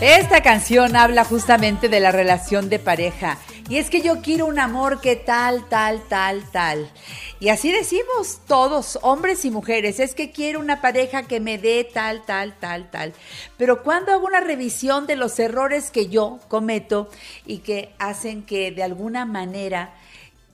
Esta 0.07 0.43
canción 0.43 0.95
habla 0.95 1.25
justamente 1.25 1.89
de 1.89 1.99
la 1.99 2.11
relación 2.11 2.69
de 2.69 2.77
pareja. 2.77 3.39
Y 3.67 3.77
es 3.77 3.89
que 3.89 4.01
yo 4.01 4.21
quiero 4.21 4.45
un 4.45 4.59
amor 4.59 5.01
que 5.01 5.15
tal, 5.15 5.67
tal, 5.67 5.99
tal, 6.07 6.43
tal. 6.51 6.91
Y 7.39 7.49
así 7.49 7.71
decimos 7.71 8.41
todos, 8.47 8.99
hombres 9.01 9.45
y 9.45 9.49
mujeres, 9.49 9.99
es 9.99 10.13
que 10.13 10.31
quiero 10.31 10.59
una 10.59 10.79
pareja 10.79 11.23
que 11.23 11.39
me 11.39 11.57
dé 11.57 11.89
tal, 11.91 12.23
tal, 12.23 12.53
tal, 12.59 12.91
tal. 12.91 13.13
Pero 13.57 13.81
cuando 13.81 14.11
hago 14.11 14.27
una 14.27 14.41
revisión 14.41 15.07
de 15.07 15.15
los 15.15 15.39
errores 15.39 15.89
que 15.89 16.07
yo 16.07 16.39
cometo 16.49 17.09
y 17.47 17.57
que 17.57 17.95
hacen 17.97 18.43
que 18.43 18.69
de 18.69 18.83
alguna 18.83 19.25
manera 19.25 19.95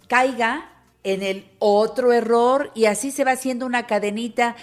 caiga 0.08 0.70
en 1.04 1.24
el 1.24 1.46
otro 1.60 2.14
error 2.14 2.72
y 2.74 2.86
así 2.86 3.12
se 3.12 3.26
va 3.26 3.32
haciendo 3.32 3.66
una 3.66 3.86
cadenita. 3.86 4.56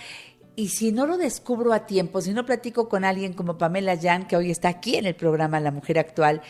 Y 0.58 0.70
si 0.70 0.90
no 0.90 1.06
lo 1.06 1.18
descubro 1.18 1.72
a 1.72 1.86
tiempo, 1.86 2.20
si 2.20 2.32
no 2.32 2.44
platico 2.44 2.88
con 2.88 3.04
alguien 3.04 3.32
como 3.32 3.58
Pamela 3.58 3.96
Jan, 3.96 4.26
que 4.26 4.36
hoy 4.36 4.50
está 4.50 4.68
aquí 4.68 4.96
en 4.96 5.06
el 5.06 5.14
programa 5.14 5.60
La 5.60 5.70
Mujer 5.70 6.00
Actual, 6.00 6.42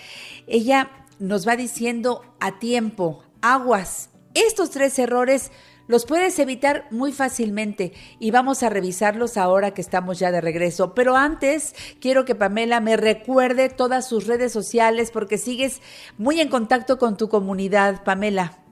ella 0.46 0.90
nos 1.18 1.46
va 1.46 1.56
diciendo 1.56 2.22
a 2.40 2.58
tiempo, 2.58 3.22
aguas, 3.42 4.08
estos 4.32 4.70
tres 4.70 4.98
errores 4.98 5.52
los 5.88 6.06
puedes 6.06 6.38
evitar 6.38 6.86
muy 6.90 7.12
fácilmente 7.12 7.92
y 8.18 8.30
vamos 8.30 8.62
a 8.62 8.70
revisarlos 8.70 9.36
ahora 9.36 9.74
que 9.74 9.82
estamos 9.82 10.18
ya 10.18 10.30
de 10.30 10.40
regreso. 10.40 10.94
Pero 10.94 11.14
antes 11.14 11.74
quiero 12.00 12.24
que 12.24 12.34
Pamela 12.34 12.80
me 12.80 12.96
recuerde 12.96 13.68
todas 13.68 14.08
sus 14.08 14.26
redes 14.26 14.52
sociales 14.52 15.10
porque 15.10 15.36
sigues 15.36 15.82
muy 16.16 16.40
en 16.40 16.48
contacto 16.48 16.96
con 16.96 17.18
tu 17.18 17.28
comunidad, 17.28 18.04
Pamela. 18.04 18.67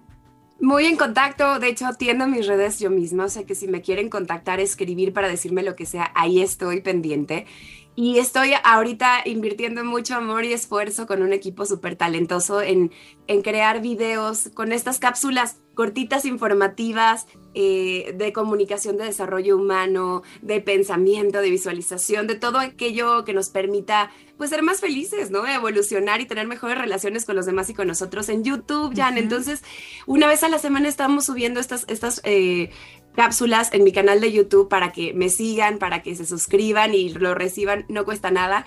Muy 0.59 0.87
en 0.87 0.97
contacto, 0.97 1.59
de 1.59 1.69
hecho 1.69 1.87
atiendo 1.87 2.27
mis 2.27 2.47
redes 2.47 2.79
yo 2.79 2.89
misma, 2.89 3.27
o 3.27 3.29
sea 3.29 3.45
que 3.45 3.55
si 3.55 3.69
me 3.69 3.83
quieren 3.83 4.09
contactar, 4.09 4.59
escribir 4.59 5.13
para 5.13 5.29
decirme 5.29 5.63
lo 5.63 5.77
que 5.77 5.85
sea, 5.85 6.11
ahí 6.15 6.41
estoy 6.41 6.81
pendiente. 6.81 7.47
Y 7.95 8.19
estoy 8.19 8.53
ahorita 8.63 9.23
invirtiendo 9.25 9.83
mucho 9.85 10.17
amor 10.17 10.45
y 10.45 10.53
esfuerzo 10.53 11.07
con 11.07 11.23
un 11.23 11.33
equipo 11.33 11.65
súper 11.65 11.97
talentoso 11.97 12.61
en, 12.61 12.91
en 13.27 13.43
crear 13.43 13.81
videos 13.81 14.51
con 14.55 14.73
estas 14.73 14.99
cápsulas 14.99 15.61
cortitas 15.75 16.25
informativas 16.25 17.27
eh, 17.59 18.13
de 18.15 18.35
comunicación 18.35 18.99
de 18.99 19.05
desarrollo 19.05 19.57
humano, 19.57 20.23
de 20.43 20.61
pensamiento, 20.61 21.41
de 21.41 21.49
visualización, 21.49 22.27
de 22.27 22.35
todo 22.35 22.59
aquello 22.59 23.25
que 23.25 23.33
nos 23.33 23.49
permita 23.49 24.11
pues 24.37 24.51
ser 24.51 24.63
más 24.63 24.81
felices, 24.81 25.31
¿no? 25.31 25.47
Evolucionar 25.47 26.21
y 26.21 26.27
tener 26.27 26.47
mejores 26.47 26.77
relaciones 26.77 27.25
con 27.25 27.35
los 27.35 27.47
demás 27.47 27.71
y 27.71 27.75
con 27.75 27.89
nosotros 27.89 28.29
en 28.29 28.45
YouTube, 28.45 28.95
Jan. 28.95 29.17
Entonces, 29.17 29.65
una 30.05 30.27
vez 30.27 30.43
a 30.43 30.51
la 30.51 30.59
semana 30.59 30.87
estamos 30.87 31.25
subiendo 31.25 31.59
estas, 31.59 31.87
estas 31.89 32.21
eh, 32.25 32.69
cápsulas 33.15 33.73
en 33.73 33.85
mi 33.85 33.93
canal 33.93 34.21
de 34.21 34.33
YouTube 34.33 34.69
para 34.69 34.93
que 34.93 35.15
me 35.15 35.31
sigan, 35.31 35.79
para 35.79 36.03
que 36.03 36.15
se 36.15 36.27
suscriban 36.27 36.95
y 36.95 37.09
lo 37.09 37.35
reciban, 37.35 37.87
no 37.89 38.05
cuesta 38.05 38.31
nada. 38.31 38.67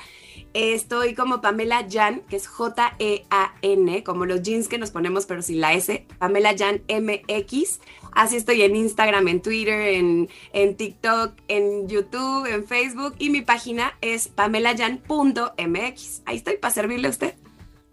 Estoy 0.56 1.14
como 1.14 1.42
Pamela 1.42 1.86
Jan, 1.88 2.22
que 2.28 2.38
es 2.38 2.48
J-E-A-N, 2.48 4.04
como 4.04 4.26
los 4.26 4.42
jeans 4.42 4.68
que 4.68 4.80
nos 4.80 4.90
ponemos, 4.90 5.28
pero 5.28 5.44
sin 5.44 5.62
la 5.62 5.74
S. 5.74 6.08
Pamela 6.18 6.56
Jan 6.58 6.82
MX. 6.90 7.80
Así 8.12 8.38
estoy 8.38 8.62
en 8.64 8.76
Instagram, 8.76 9.28
en 9.28 9.42
Twitter, 9.42 9.80
en, 9.80 10.30
en 10.54 10.76
TikTok, 10.76 11.34
en 11.48 11.88
YouTube, 11.88 12.46
en 12.46 12.66
Facebook. 12.68 13.16
Y 13.20 13.30
mi 13.30 13.42
página 13.42 13.98
es 14.02 14.28
pamelajan.mx. 14.28 16.22
Ahí 16.26 16.38
estoy 16.38 16.58
para 16.58 16.74
servirle 16.74 17.08
a 17.08 17.12
usted. 17.12 17.36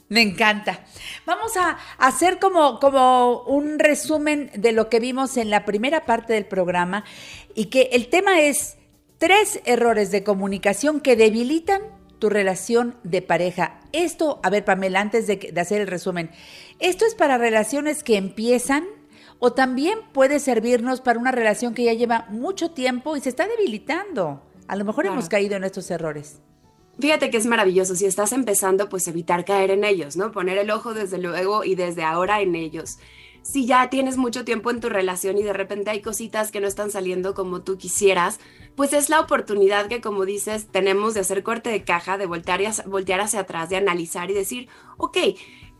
Me 0.09 0.23
encanta. 0.23 0.85
Vamos 1.25 1.57
a 1.57 1.79
hacer 1.99 2.39
como, 2.39 2.79
como 2.79 3.43
un 3.43 3.79
resumen 3.79 4.51
de 4.55 4.71
lo 4.73 4.89
que 4.89 5.01
vimos 5.01 5.37
en 5.37 5.51
la 5.51 5.65
primera 5.65 6.05
parte 6.05 6.33
del 6.33 6.47
programa 6.47 7.05
y 7.55 7.67
que 7.67 7.91
el 7.93 8.09
tema 8.09 8.41
es 8.41 8.77
tres 9.19 9.61
errores 9.65 10.13
de 10.13 10.23
comunicación 10.23 11.01
que 11.01 11.17
debilitan 11.17 11.83
tu 12.21 12.31
relación 12.31 12.97
de 13.03 13.21
pareja. 13.21 13.81
Esto, 13.93 14.41
a 14.45 14.51
ver 14.51 14.65
Pamela, 14.65 15.01
antes 15.01 15.27
de 15.27 15.53
hacer 15.61 15.81
el 15.81 15.87
resumen, 15.89 16.31
¿esto 16.79 17.05
es 17.05 17.15
para 17.15 17.37
relaciones 17.37 18.05
que 18.05 18.17
empiezan 18.17 18.85
o 19.39 19.53
también 19.53 19.99
puede 20.13 20.41
servirnos 20.41 21.01
para 21.01 21.19
una 21.19 21.33
relación 21.33 21.75
que 21.75 21.85
ya 21.85 21.93
lleva 21.93 22.27
mucho 22.31 22.71
tiempo 22.71 23.17
y 23.17 23.21
se 23.21 23.29
está 23.29 23.47
debilitando? 23.47 24.43
A 24.69 24.77
lo 24.77 24.85
mejor 24.85 25.05
Claro. 25.05 25.15
hemos 25.19 25.29
caído 25.29 25.57
en 25.57 25.65
estos 25.65 25.91
errores. 25.91 26.41
Fíjate 26.99 27.29
que 27.31 27.37
es 27.37 27.47
maravilloso. 27.47 27.95
Si 27.95 28.07
estás 28.07 28.33
empezando, 28.33 28.89
pues 28.89 29.07
evitar 29.07 29.45
caer 29.45 29.71
en 29.71 29.85
ellos, 29.85 30.17
¿no? 30.17 30.33
Poner 30.33 30.57
el 30.59 30.71
ojo 30.71 30.95
desde 30.95 31.19
luego 31.19 31.63
y 31.63 31.75
desde 31.75 32.03
ahora 32.03 32.41
en 32.41 32.55
ellos. 32.55 32.99
Si 33.43 33.65
ya 33.67 33.91
tienes 33.91 34.17
mucho 34.17 34.45
tiempo 34.45 34.71
en 34.71 34.81
tu 34.81 34.89
relación 34.89 35.39
y 35.39 35.43
de 35.45 35.53
repente 35.53 35.91
hay 35.91 36.01
cositas 36.03 36.51
que 36.51 36.59
no 36.61 36.67
están 36.67 36.91
saliendo 36.91 37.35
como 37.35 37.63
tú 37.63 37.77
quisieras, 37.79 38.41
pues 38.75 38.93
es 38.93 39.09
la 39.09 39.21
oportunidad 39.21 39.87
que, 39.87 40.01
como 40.01 40.25
dices, 40.25 40.67
tenemos 40.67 41.15
de 41.15 41.21
hacer 41.21 41.45
corte 41.45 41.71
de 41.71 41.85
caja, 41.85 42.19
de 42.19 42.27
voltear, 42.27 42.61
y 42.61 42.67
voltear 42.87 43.21
hacia 43.21 43.41
atrás, 43.41 43.69
de 43.69 43.77
analizar 43.77 44.31
y 44.31 44.35
decir, 44.35 44.69
ok, 44.97 45.19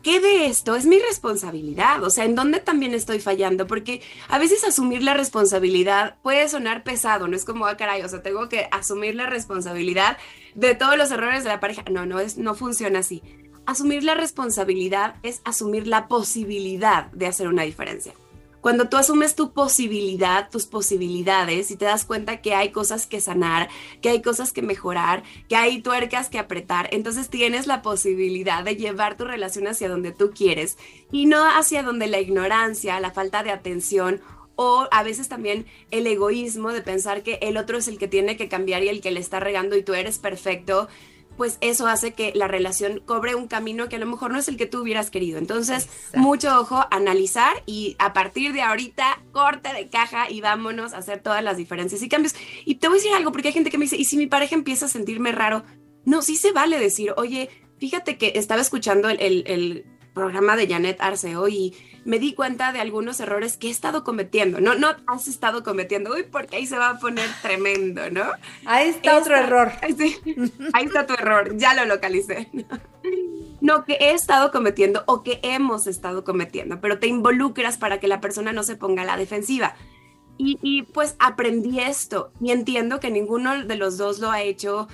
¿qué 0.07 0.21
de 0.21 0.47
esto 0.47 0.77
es 0.77 0.87
mi 0.87 1.01
responsabilidad? 1.01 2.05
O 2.05 2.11
sea, 2.11 2.25
¿en 2.25 2.37
dónde 2.37 2.61
también 2.61 2.95
estoy 2.95 3.19
fallando? 3.19 3.67
Porque 3.67 4.03
a 4.29 4.39
veces 4.39 4.63
asumir 4.63 5.03
la 5.03 5.15
responsabilidad 5.15 6.15
puede 6.23 6.49
sonar 6.49 6.85
pesado, 6.85 7.27
no 7.27 7.35
es 7.35 7.45
como, 7.45 7.67
ah, 7.67 7.77
caray, 7.77 8.03
o 8.03 8.09
sea, 8.09 8.23
tengo 8.23 8.49
que 8.49 8.69
asumir 8.71 9.17
la 9.17 9.27
responsabilidad 9.27 10.17
de 10.55 10.77
todos 10.77 10.97
los 10.97 11.11
errores 11.11 11.43
de 11.43 11.49
la 11.49 11.59
pareja. 11.59 11.83
No, 11.91 12.07
no, 12.07 12.21
es, 12.21 12.39
no 12.39 12.55
funciona 12.55 13.01
así. 13.01 13.21
Asumir 13.67 14.05
la 14.05 14.15
responsabilidad 14.15 15.17
es 15.25 15.41
asumir 15.45 15.89
la 15.89 16.07
posibilidad 16.07 17.07
de 17.07 17.27
hacer 17.27 17.49
una 17.49 17.65
diferencia. 17.65 18.15
Cuando 18.67 18.89
tú 18.89 18.97
asumes 18.97 19.37
tu 19.37 19.53
posibilidad, 19.53 20.51
tus 20.51 20.67
posibilidades 20.67 21.71
y 21.71 21.77
te 21.77 21.85
das 21.85 22.05
cuenta 22.05 22.43
que 22.43 22.53
hay 22.53 22.73
cosas 22.73 23.07
que 23.07 23.21
sanar, 23.21 23.69
que 24.03 24.09
hay 24.09 24.23
cosas 24.23 24.53
que 24.53 24.61
mejorar, 24.61 25.23
que 25.49 25.55
hay 25.55 25.81
tuercas 25.81 26.29
que 26.29 26.41
apretar, 26.41 26.89
entonces 26.91 27.29
tienes 27.29 27.69
la 27.69 27.81
posibilidad 27.81 28.65
de 28.65 28.75
llevar 28.75 29.17
tu 29.17 29.25
relación 29.25 29.69
hacia 29.69 29.89
donde 29.89 30.11
tú 30.11 30.33
quieres 30.35 30.79
y 31.13 31.27
no 31.27 31.45
hacia 31.45 31.85
donde 31.85 32.09
la 32.09 32.19
ignorancia, 32.19 32.99
la 32.99 33.13
falta 33.13 33.45
de 33.45 33.53
atención 33.53 34.21
o 34.57 34.89
a 34.91 35.05
veces 35.05 35.29
también 35.29 35.67
el 35.93 36.05
egoísmo 36.09 36.73
de 36.73 36.83
pensar 36.83 37.23
que 37.23 37.39
el 37.43 37.59
otro 37.59 37.79
es 37.79 37.87
el 37.87 37.99
que 37.99 38.09
tiene 38.09 38.37
que 38.37 38.49
cambiar 38.49 38.83
y 38.83 38.89
el 38.89 39.01
que 39.01 39.13
le 39.13 39.21
está 39.21 39.39
regando 39.39 39.77
y 39.77 39.85
tú 39.85 39.95
eres 39.95 40.19
perfecto, 40.19 40.89
pues 41.37 41.59
eso 41.61 41.87
hace 41.87 42.13
que 42.15 42.33
la 42.35 42.49
relación 42.49 43.01
cobre 43.05 43.35
un 43.35 43.47
camino 43.49 43.89
que 43.89 43.97
a 43.97 43.99
lo 43.99 44.07
mejor 44.07 44.31
no 44.33 44.39
es 44.39 44.49
el 44.49 44.57
que 44.57 44.67
tú 44.67 44.81
hubieras 44.81 45.11
querido. 45.11 45.39
Entonces, 45.39 45.85
Exacto. 45.85 46.19
mucho 46.19 46.61
ojo, 46.61 46.85
analizar 46.91 47.53
y 47.67 47.95
a 47.99 48.13
partir 48.13 48.53
de 48.53 48.63
ahorita, 48.63 49.21
corte 49.33 49.73
de 49.73 49.89
caja 49.89 50.31
y 50.31 50.41
vámonos 50.41 50.95
a 50.95 50.99
hacer 50.99 51.21
todas 51.21 51.43
las 51.43 51.57
diferencias 51.57 52.03
y 52.03 52.09
cambios. 52.09 52.35
Y 52.65 52.77
te 52.77 52.89
voy 52.89 52.97
a 52.97 53.01
decir 53.03 53.15
algo, 53.15 53.33
porque 53.33 53.49
hay 53.49 53.55
gente 53.55 53.71
que 53.71 53.79
me 53.79 53.85
dice, 53.85 53.97
¿y 53.97 54.05
si 54.05 54.17
mi 54.17 54.27
pareja 54.27 54.55
empieza 54.55 54.87
a 54.87 54.89
sentirme 54.89 55.33
raro? 55.33 55.65
No, 56.05 56.23
sí 56.23 56.37
se 56.37 56.53
vale 56.53 56.79
decir, 56.79 57.13
oye, 57.17 57.51
fíjate 57.79 58.17
que 58.17 58.33
estaba 58.37 58.61
escuchando 58.61 59.09
el, 59.09 59.21
el- 59.21 59.45
el 59.47 59.85
programa 60.15 60.57
de 60.57 60.67
Janet 60.67 60.99
Arceo 61.01 61.47
y 61.49 61.75
me 62.07 62.19
di 62.19 62.33
cuenta 62.35 62.73
de 62.73 62.81
algunos 62.81 63.21
errores 63.21 63.57
que 63.57 63.69
he 63.69 63.71
estado 63.71 64.05
cometiendo. 64.05 64.61
No, 64.61 64.75
no 64.77 64.89
has 65.07 65.29
estado 65.29 65.63
cometiendo, 65.63 66.13
uy, 66.15 66.23
porque 66.23 66.57
ahí 66.57 66.67
se 66.67 66.79
va 66.79 66.91
a 66.91 66.99
poner 66.99 67.29
tremendo, 67.43 68.11
¿no? 68.11 68.25
Ahí 68.65 68.89
está 68.89 69.19
otro 69.19 69.35
Esta- 69.35 69.47
error. 69.47 69.73
Ay, 69.83 69.95
sí. 69.99 70.17
Ahí 70.73 70.87
está 70.87 71.07
tu 71.07 71.15
error, 71.15 71.57
ya 71.57 71.75
lo 71.75 71.85
localicé. 71.85 72.49
No, 73.61 73.85
que 73.85 73.95
he 73.95 74.13
estado 74.13 74.51
cometiendo 74.53 75.03
o 75.07 75.23
que 75.23 75.41
hemos 75.43 75.87
estado 75.87 76.25
cometiendo, 76.25 76.81
pero 76.81 76.99
te 76.99 77.07
involucras 77.09 77.79
para 77.79 77.99
que 78.01 78.09
la 78.09 78.21
persona 78.21 78.53
no 78.53 78.63
se 78.63 78.77
ponga 78.77 79.03
a 79.03 79.07
la 79.07 79.17
defensiva. 79.17 79.75
Y, 80.39 80.59
y, 80.61 80.83
pues 80.83 81.17
aprendí 81.19 81.81
esto 81.81 82.31
y 82.43 82.51
entiendo 82.51 83.01
que 83.01 83.11
ninguno 83.11 83.65
de 83.65 83.77
los 83.77 83.97
dos 83.97 84.19
lo 84.19 84.31
ha 84.31 84.43
hecho 84.43 84.87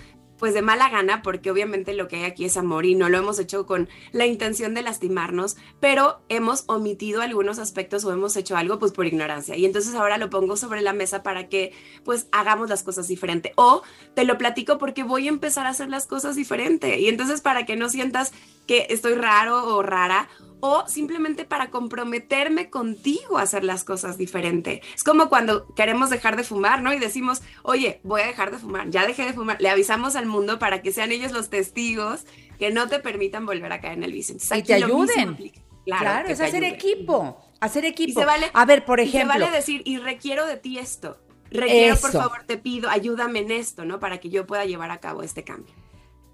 pues 0.42 0.54
de 0.54 0.62
mala 0.62 0.88
gana, 0.88 1.22
porque 1.22 1.52
obviamente 1.52 1.94
lo 1.94 2.08
que 2.08 2.16
hay 2.16 2.24
aquí 2.24 2.44
es 2.44 2.56
amor 2.56 2.84
y 2.84 2.96
no 2.96 3.08
lo 3.08 3.16
hemos 3.16 3.38
hecho 3.38 3.64
con 3.64 3.88
la 4.10 4.26
intención 4.26 4.74
de 4.74 4.82
lastimarnos, 4.82 5.56
pero 5.78 6.20
hemos 6.28 6.64
omitido 6.66 7.22
algunos 7.22 7.60
aspectos 7.60 8.04
o 8.04 8.12
hemos 8.12 8.34
hecho 8.34 8.56
algo 8.56 8.80
pues 8.80 8.90
por 8.90 9.06
ignorancia. 9.06 9.56
Y 9.56 9.66
entonces 9.66 9.94
ahora 9.94 10.18
lo 10.18 10.30
pongo 10.30 10.56
sobre 10.56 10.80
la 10.80 10.92
mesa 10.92 11.22
para 11.22 11.48
que 11.48 11.72
pues 12.04 12.26
hagamos 12.32 12.68
las 12.68 12.82
cosas 12.82 13.06
diferente. 13.06 13.52
O 13.54 13.82
te 14.16 14.24
lo 14.24 14.36
platico 14.36 14.78
porque 14.78 15.04
voy 15.04 15.26
a 15.26 15.30
empezar 15.30 15.64
a 15.64 15.68
hacer 15.68 15.88
las 15.88 16.08
cosas 16.08 16.34
diferente. 16.34 16.98
Y 16.98 17.06
entonces 17.06 17.40
para 17.40 17.64
que 17.64 17.76
no 17.76 17.88
sientas 17.88 18.32
que 18.66 18.86
estoy 18.90 19.14
raro 19.14 19.64
o 19.76 19.82
rara, 19.82 20.28
o 20.60 20.84
simplemente 20.86 21.44
para 21.44 21.70
comprometerme 21.70 22.70
contigo 22.70 23.38
a 23.38 23.42
hacer 23.42 23.64
las 23.64 23.82
cosas 23.82 24.16
diferente. 24.16 24.80
Es 24.94 25.02
como 25.02 25.28
cuando 25.28 25.66
queremos 25.74 26.08
dejar 26.08 26.36
de 26.36 26.44
fumar, 26.44 26.82
¿no? 26.82 26.92
Y 26.92 27.00
decimos, 27.00 27.42
oye, 27.64 28.00
voy 28.04 28.20
a 28.22 28.26
dejar 28.28 28.52
de 28.52 28.58
fumar, 28.58 28.88
ya 28.88 29.04
dejé 29.06 29.24
de 29.24 29.32
fumar. 29.32 29.56
Le 29.60 29.68
avisamos 29.70 30.14
al 30.14 30.26
mundo 30.26 30.60
para 30.60 30.80
que 30.80 30.92
sean 30.92 31.10
ellos 31.10 31.32
los 31.32 31.50
testigos 31.50 32.24
que 32.60 32.70
no 32.70 32.88
te 32.88 33.00
permitan 33.00 33.44
volver 33.44 33.72
a 33.72 33.80
caer 33.80 33.94
en 33.98 34.04
el 34.04 34.12
vicio. 34.12 34.34
Entonces, 34.34 34.58
Y 34.58 34.62
te 34.62 34.74
ayuden. 34.74 35.52
Claro, 35.84 36.28
es 36.28 36.38
hacer 36.40 36.62
ayuden. 36.62 36.74
equipo. 36.74 37.44
Hacer 37.58 37.82
Y 37.84 37.88
equipo. 37.88 38.20
se 38.20 38.24
vale, 38.26 38.48
a 38.54 38.64
ver, 38.64 38.84
por 38.84 39.00
y 39.00 39.04
se 39.04 39.08
ejemplo. 39.16 39.40
vale 39.40 39.50
decir, 39.50 39.82
y 39.84 39.98
requiero 39.98 40.46
de 40.46 40.56
ti 40.58 40.78
esto. 40.78 41.18
Requiero, 41.50 41.96
por 41.96 42.12
favor, 42.12 42.44
te 42.46 42.56
pido, 42.56 42.88
ayúdame 42.88 43.40
en 43.40 43.50
esto, 43.50 43.84
¿no? 43.84 43.98
Para 43.98 44.18
que 44.18 44.30
yo 44.30 44.46
pueda 44.46 44.64
llevar 44.64 44.90
a 44.92 44.98
cabo 45.00 45.22
este 45.24 45.42
cambio. 45.42 45.74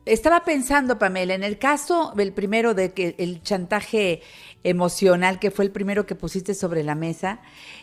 Estaba 0.08 0.42
pensando, 0.42 0.98
Pamela, 0.98 1.34
en 1.34 1.44
el 1.44 1.58
caso, 1.58 2.14
el 2.16 2.32
primero 2.32 2.72
de 2.72 2.92
que 2.94 3.14
el 3.18 3.42
chantaje 3.42 4.22
emocional, 4.64 5.38
que 5.38 5.50
fue 5.50 5.66
el 5.66 5.70
primero 5.70 6.06
que 6.06 6.14
pusiste 6.14 6.54
sobre 6.54 6.82
la 6.82 6.94
mesa, 6.94 7.40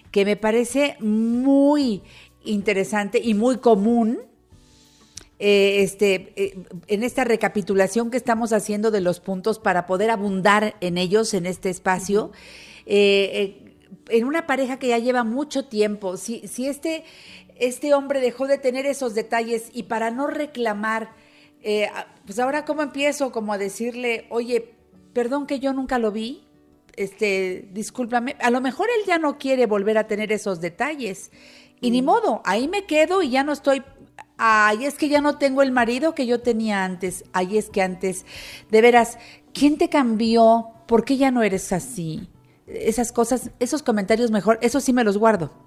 que 0.10 0.26
me 0.26 0.36
parece 0.36 0.98
muy 1.00 2.02
interesante 2.44 3.20
y 3.24 3.36
muy 3.36 3.58
común. 3.58 4.20
eh, 5.38 5.84
este, 5.84 6.34
eh, 6.38 6.64
en 6.88 7.04
esta 7.04 7.26
recapitulación 7.26 8.10
que 8.10 8.18
estamos 8.18 8.54
haciendo 8.54 8.90
de 8.90 9.02
los 9.02 9.20
puntos 9.20 9.60
para 9.60 9.86
poder 9.86 10.10
abundar 10.10 10.76
en 10.80 10.98
ellos 10.98 11.34
en 11.34 11.46
este 11.46 11.70
espacio, 11.70 12.32
eh, 12.86 13.74
en 14.10 14.24
una 14.24 14.48
pareja 14.48 14.80
que 14.80 14.88
ya 14.88 14.98
lleva 14.98 15.26
mucho 15.26 15.66
tiempo, 15.66 16.16
si, 16.16 16.48
si 16.48 16.68
este, 16.68 17.04
este 17.58 17.94
hombre 17.94 18.22
dejó 18.22 18.48
de 18.48 18.58
tener 18.58 18.86
esos 18.86 19.14
detalles 19.14 19.70
y 19.74 19.84
para 19.84 20.10
no 20.10 20.28
reclamar, 20.28 21.10
eh, 21.68 21.90
pues 22.28 22.38
ahora 22.38 22.64
cómo 22.64 22.84
empiezo 22.84 23.32
como 23.32 23.52
a 23.52 23.58
decirle, 23.58 24.28
oye, 24.30 24.76
perdón 25.14 25.48
que 25.48 25.60
yo 25.60 25.74
nunca 25.74 25.98
lo 25.98 26.12
vi, 26.12 26.48
este, 26.96 27.68
discúlpame, 27.74 28.36
a 28.40 28.52
lo 28.52 28.62
mejor 28.62 28.88
él 28.96 29.04
ya 29.08 29.18
no 29.18 29.40
quiere 29.40 29.66
volver 29.66 29.98
a 29.98 30.06
tener 30.06 30.32
esos 30.32 30.62
detalles 30.62 31.32
y 31.82 31.90
ni 31.90 32.04
modo, 32.04 32.44
ahí 32.46 32.68
me 32.68 32.86
quedo 32.86 33.24
y 33.24 33.32
ya 33.32 33.44
no 33.44 33.52
estoy, 33.52 33.82
ay, 34.38 34.86
es 34.86 34.94
que 34.94 35.10
ya 35.10 35.22
no 35.22 35.40
tengo 35.40 35.64
el 35.64 35.72
marido 35.72 36.14
que 36.14 36.28
yo 36.28 36.40
tenía 36.40 36.86
antes, 36.86 37.26
ay, 37.34 37.58
es 37.58 37.72
que 37.72 37.82
antes, 37.82 38.28
de 38.70 38.82
veras, 38.82 39.18
¿quién 39.52 39.80
te 39.80 39.90
cambió? 39.90 40.68
¿Por 40.86 41.04
qué 41.04 41.18
ya 41.18 41.32
no 41.32 41.42
eres 41.42 41.74
así? 41.74 42.30
Esas 42.68 43.12
cosas, 43.12 43.50
esos 43.60 43.82
comentarios 43.82 44.30
mejor, 44.30 44.60
eso 44.62 44.80
sí 44.80 44.94
me 44.94 45.04
los 45.04 45.18
guardo. 45.18 45.65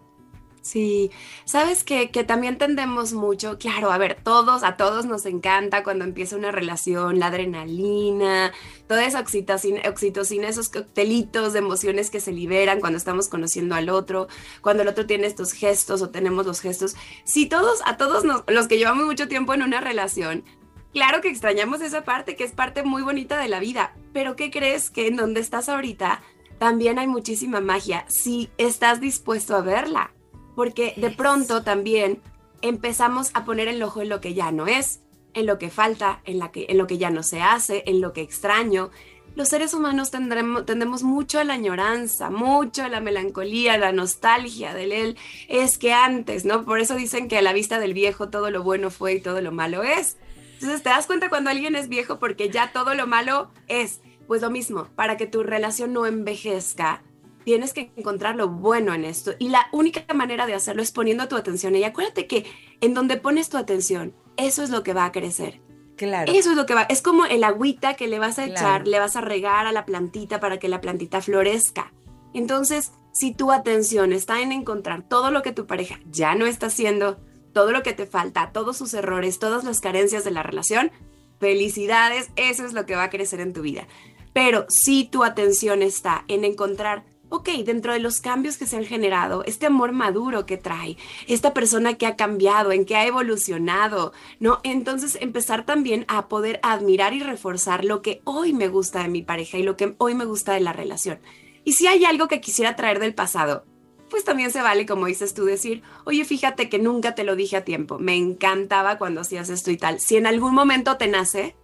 Sí, 0.68 1.10
sabes 1.46 1.82
que, 1.82 2.10
que 2.10 2.24
también 2.24 2.58
tendemos 2.58 3.14
mucho, 3.14 3.56
claro, 3.56 3.90
a 3.90 3.96
ver, 3.96 4.18
todos, 4.22 4.62
a 4.62 4.76
todos 4.76 5.06
nos 5.06 5.24
encanta 5.24 5.82
cuando 5.82 6.04
empieza 6.04 6.36
una 6.36 6.50
relación, 6.52 7.18
la 7.18 7.28
adrenalina, 7.28 8.52
toda 8.86 9.06
esa 9.06 9.20
oxitocina, 9.20 9.80
oxitocina, 9.88 10.46
esos 10.46 10.68
coctelitos 10.68 11.54
de 11.54 11.60
emociones 11.60 12.10
que 12.10 12.20
se 12.20 12.32
liberan 12.32 12.80
cuando 12.80 12.98
estamos 12.98 13.30
conociendo 13.30 13.76
al 13.76 13.88
otro, 13.88 14.28
cuando 14.60 14.82
el 14.82 14.88
otro 14.90 15.06
tiene 15.06 15.26
estos 15.26 15.52
gestos 15.52 16.02
o 16.02 16.10
tenemos 16.10 16.44
los 16.44 16.60
gestos. 16.60 16.96
Sí, 17.24 17.46
todos, 17.46 17.80
a 17.86 17.96
todos 17.96 18.24
nos- 18.24 18.44
los 18.46 18.68
que 18.68 18.76
llevamos 18.76 19.06
mucho 19.06 19.26
tiempo 19.26 19.54
en 19.54 19.62
una 19.62 19.80
relación, 19.80 20.44
claro 20.92 21.22
que 21.22 21.30
extrañamos 21.30 21.80
esa 21.80 22.04
parte, 22.04 22.36
que 22.36 22.44
es 22.44 22.52
parte 22.52 22.82
muy 22.82 23.00
bonita 23.00 23.38
de 23.38 23.48
la 23.48 23.58
vida, 23.60 23.96
pero 24.12 24.36
¿qué 24.36 24.50
crees 24.50 24.90
que 24.90 25.06
en 25.06 25.16
donde 25.16 25.40
estás 25.40 25.70
ahorita? 25.70 26.20
también 26.58 26.98
hay 26.98 27.06
muchísima 27.06 27.60
magia 27.60 28.04
si 28.08 28.50
estás 28.58 29.00
dispuesto 29.00 29.54
a 29.54 29.60
verla, 29.60 30.10
porque 30.58 30.92
de 30.96 31.10
pronto 31.10 31.62
también 31.62 32.20
empezamos 32.62 33.30
a 33.34 33.44
poner 33.44 33.68
el 33.68 33.80
ojo 33.80 34.02
en 34.02 34.08
lo 34.08 34.20
que 34.20 34.34
ya 34.34 34.50
no 34.50 34.66
es, 34.66 35.02
en 35.34 35.46
lo 35.46 35.56
que 35.56 35.70
falta, 35.70 36.20
en, 36.24 36.40
la 36.40 36.50
que, 36.50 36.66
en 36.68 36.78
lo 36.78 36.88
que 36.88 36.98
ya 36.98 37.10
no 37.10 37.22
se 37.22 37.40
hace, 37.40 37.84
en 37.86 38.00
lo 38.00 38.12
que 38.12 38.22
extraño. 38.22 38.90
Los 39.36 39.50
seres 39.50 39.72
humanos 39.72 40.10
tendremos, 40.10 40.66
tendemos 40.66 41.04
mucho 41.04 41.38
a 41.38 41.44
la 41.44 41.54
añoranza, 41.54 42.28
mucho 42.30 42.82
a 42.82 42.88
la 42.88 43.00
melancolía, 43.00 43.74
a 43.74 43.78
la 43.78 43.92
nostalgia 43.92 44.74
del 44.74 44.90
él. 44.90 45.16
Es 45.46 45.78
que 45.78 45.92
antes, 45.92 46.44
¿no? 46.44 46.64
Por 46.64 46.80
eso 46.80 46.96
dicen 46.96 47.28
que 47.28 47.38
a 47.38 47.42
la 47.42 47.52
vista 47.52 47.78
del 47.78 47.94
viejo 47.94 48.28
todo 48.28 48.50
lo 48.50 48.64
bueno 48.64 48.90
fue 48.90 49.12
y 49.12 49.20
todo 49.20 49.40
lo 49.40 49.52
malo 49.52 49.84
es. 49.84 50.16
Entonces 50.54 50.82
te 50.82 50.88
das 50.88 51.06
cuenta 51.06 51.28
cuando 51.28 51.50
alguien 51.50 51.76
es 51.76 51.88
viejo 51.88 52.18
porque 52.18 52.50
ya 52.50 52.72
todo 52.72 52.94
lo 52.94 53.06
malo 53.06 53.52
es. 53.68 54.00
Pues 54.26 54.42
lo 54.42 54.50
mismo, 54.50 54.88
para 54.96 55.16
que 55.16 55.28
tu 55.28 55.44
relación 55.44 55.92
no 55.92 56.04
envejezca, 56.04 57.04
tienes 57.48 57.72
que 57.72 57.90
encontrar 57.96 58.36
lo 58.36 58.48
bueno 58.48 58.92
en 58.92 59.06
esto. 59.06 59.32
Y 59.38 59.48
la 59.48 59.68
única 59.72 60.04
manera 60.12 60.44
de 60.44 60.52
hacerlo 60.52 60.82
es 60.82 60.92
poniendo 60.92 61.28
tu 61.28 61.36
atención. 61.36 61.74
Y 61.74 61.82
acuérdate 61.82 62.26
que 62.26 62.44
en 62.82 62.92
donde 62.92 63.16
pones 63.16 63.48
tu 63.48 63.56
atención, 63.56 64.12
eso 64.36 64.62
es 64.62 64.68
lo 64.68 64.82
que 64.82 64.92
va 64.92 65.06
a 65.06 65.12
crecer. 65.12 65.62
Claro. 65.96 66.30
Eso 66.30 66.50
es 66.50 66.56
lo 66.58 66.66
que 66.66 66.74
va. 66.74 66.82
Es 66.82 67.00
como 67.00 67.24
el 67.24 67.44
agüita 67.44 67.94
que 67.94 68.06
le 68.06 68.18
vas 68.18 68.38
a 68.38 68.44
echar, 68.44 68.86
le 68.86 68.98
vas 68.98 69.16
a 69.16 69.22
regar 69.22 69.66
a 69.66 69.72
la 69.72 69.86
plantita 69.86 70.40
para 70.40 70.58
que 70.58 70.68
la 70.68 70.82
plantita 70.82 71.22
florezca. 71.22 71.90
Entonces, 72.34 72.92
si 73.14 73.32
tu 73.32 73.50
atención 73.50 74.12
está 74.12 74.42
en 74.42 74.52
encontrar 74.52 75.08
todo 75.08 75.30
lo 75.30 75.40
que 75.40 75.52
tu 75.52 75.66
pareja 75.66 76.00
ya 76.10 76.34
no 76.34 76.44
está 76.44 76.66
haciendo, 76.66 77.18
todo 77.54 77.72
lo 77.72 77.82
que 77.82 77.94
te 77.94 78.04
falta, 78.04 78.52
todos 78.52 78.76
sus 78.76 78.92
errores, 78.92 79.38
todas 79.38 79.64
las 79.64 79.80
carencias 79.80 80.22
de 80.22 80.32
la 80.32 80.42
relación, 80.42 80.92
felicidades, 81.40 82.28
eso 82.36 82.66
es 82.66 82.74
lo 82.74 82.84
que 82.84 82.94
va 82.94 83.04
a 83.04 83.10
crecer 83.10 83.40
en 83.40 83.54
tu 83.54 83.62
vida. 83.62 83.88
Pero 84.34 84.66
si 84.68 85.04
tu 85.04 85.24
atención 85.24 85.80
está 85.80 86.26
en 86.28 86.44
encontrar 86.44 87.04
ok, 87.30 87.48
dentro 87.64 87.92
de 87.92 87.98
los 87.98 88.20
cambios 88.20 88.56
que 88.56 88.66
se 88.66 88.76
han 88.76 88.84
generado, 88.84 89.44
este 89.44 89.66
amor 89.66 89.92
maduro 89.92 90.46
que 90.46 90.56
trae, 90.56 90.96
esta 91.26 91.52
persona 91.54 91.94
que 91.94 92.06
ha 92.06 92.16
cambiado, 92.16 92.72
en 92.72 92.84
que 92.84 92.96
ha 92.96 93.06
evolucionado, 93.06 94.12
¿no? 94.40 94.60
Entonces 94.64 95.18
empezar 95.20 95.64
también 95.66 96.04
a 96.08 96.28
poder 96.28 96.58
admirar 96.62 97.12
y 97.14 97.22
reforzar 97.22 97.84
lo 97.84 98.00
que 98.02 98.20
hoy 98.24 98.52
me 98.52 98.68
gusta 98.68 99.02
de 99.02 99.08
mi 99.08 99.22
pareja 99.22 99.58
y 99.58 99.62
lo 99.62 99.76
que 99.76 99.94
hoy 99.98 100.14
me 100.14 100.24
gusta 100.24 100.52
de 100.54 100.60
la 100.60 100.72
relación. 100.72 101.18
Y 101.64 101.72
si 101.74 101.86
hay 101.86 102.04
algo 102.04 102.28
que 102.28 102.40
quisiera 102.40 102.76
traer 102.76 102.98
del 102.98 103.14
pasado, 103.14 103.64
pues 104.08 104.24
también 104.24 104.50
se 104.50 104.62
vale, 104.62 104.86
como 104.86 105.04
dices 105.04 105.34
tú, 105.34 105.44
decir, 105.44 105.82
oye, 106.06 106.24
fíjate 106.24 106.70
que 106.70 106.78
nunca 106.78 107.14
te 107.14 107.24
lo 107.24 107.36
dije 107.36 107.58
a 107.58 107.64
tiempo, 107.64 107.98
me 107.98 108.16
encantaba 108.16 108.96
cuando 108.96 109.20
hacías 109.20 109.50
esto 109.50 109.70
y 109.70 109.76
tal. 109.76 110.00
Si 110.00 110.16
en 110.16 110.26
algún 110.26 110.54
momento 110.54 110.96
te 110.96 111.08
nace, 111.08 111.54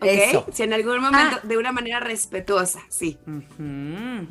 ¿ok? 0.00 0.52
Si 0.52 0.64
en 0.64 0.72
algún 0.72 1.00
momento, 1.00 1.36
Ah. 1.36 1.46
de 1.46 1.56
una 1.56 1.70
manera 1.70 2.00
respetuosa, 2.00 2.80
sí. 2.90 3.16
Ujú. 3.28 4.26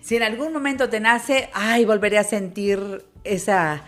Si 0.00 0.16
en 0.16 0.22
algún 0.22 0.52
momento 0.52 0.88
te 0.88 1.00
nace, 1.00 1.50
ay, 1.52 1.84
volveré 1.84 2.18
a 2.18 2.24
sentir 2.24 3.04
esa, 3.24 3.84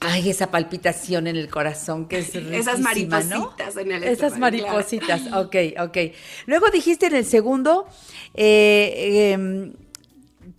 ay, 0.00 0.28
esa 0.30 0.50
palpitación 0.50 1.26
en 1.26 1.36
el 1.36 1.48
corazón 1.48 2.06
que 2.08 2.18
es 2.18 2.34
Esas 2.34 2.78
¿no? 2.78 2.84
maripositas 2.84 3.76
en 3.76 3.92
el 3.92 4.04
Esas 4.04 4.34
claro. 4.34 4.40
maripositas, 4.40 5.22
ok, 5.32 5.56
ok. 5.80 5.96
Luego 6.46 6.70
dijiste 6.70 7.06
en 7.06 7.14
el 7.14 7.24
segundo 7.24 7.86
eh, 8.34 9.32
em, 9.32 9.72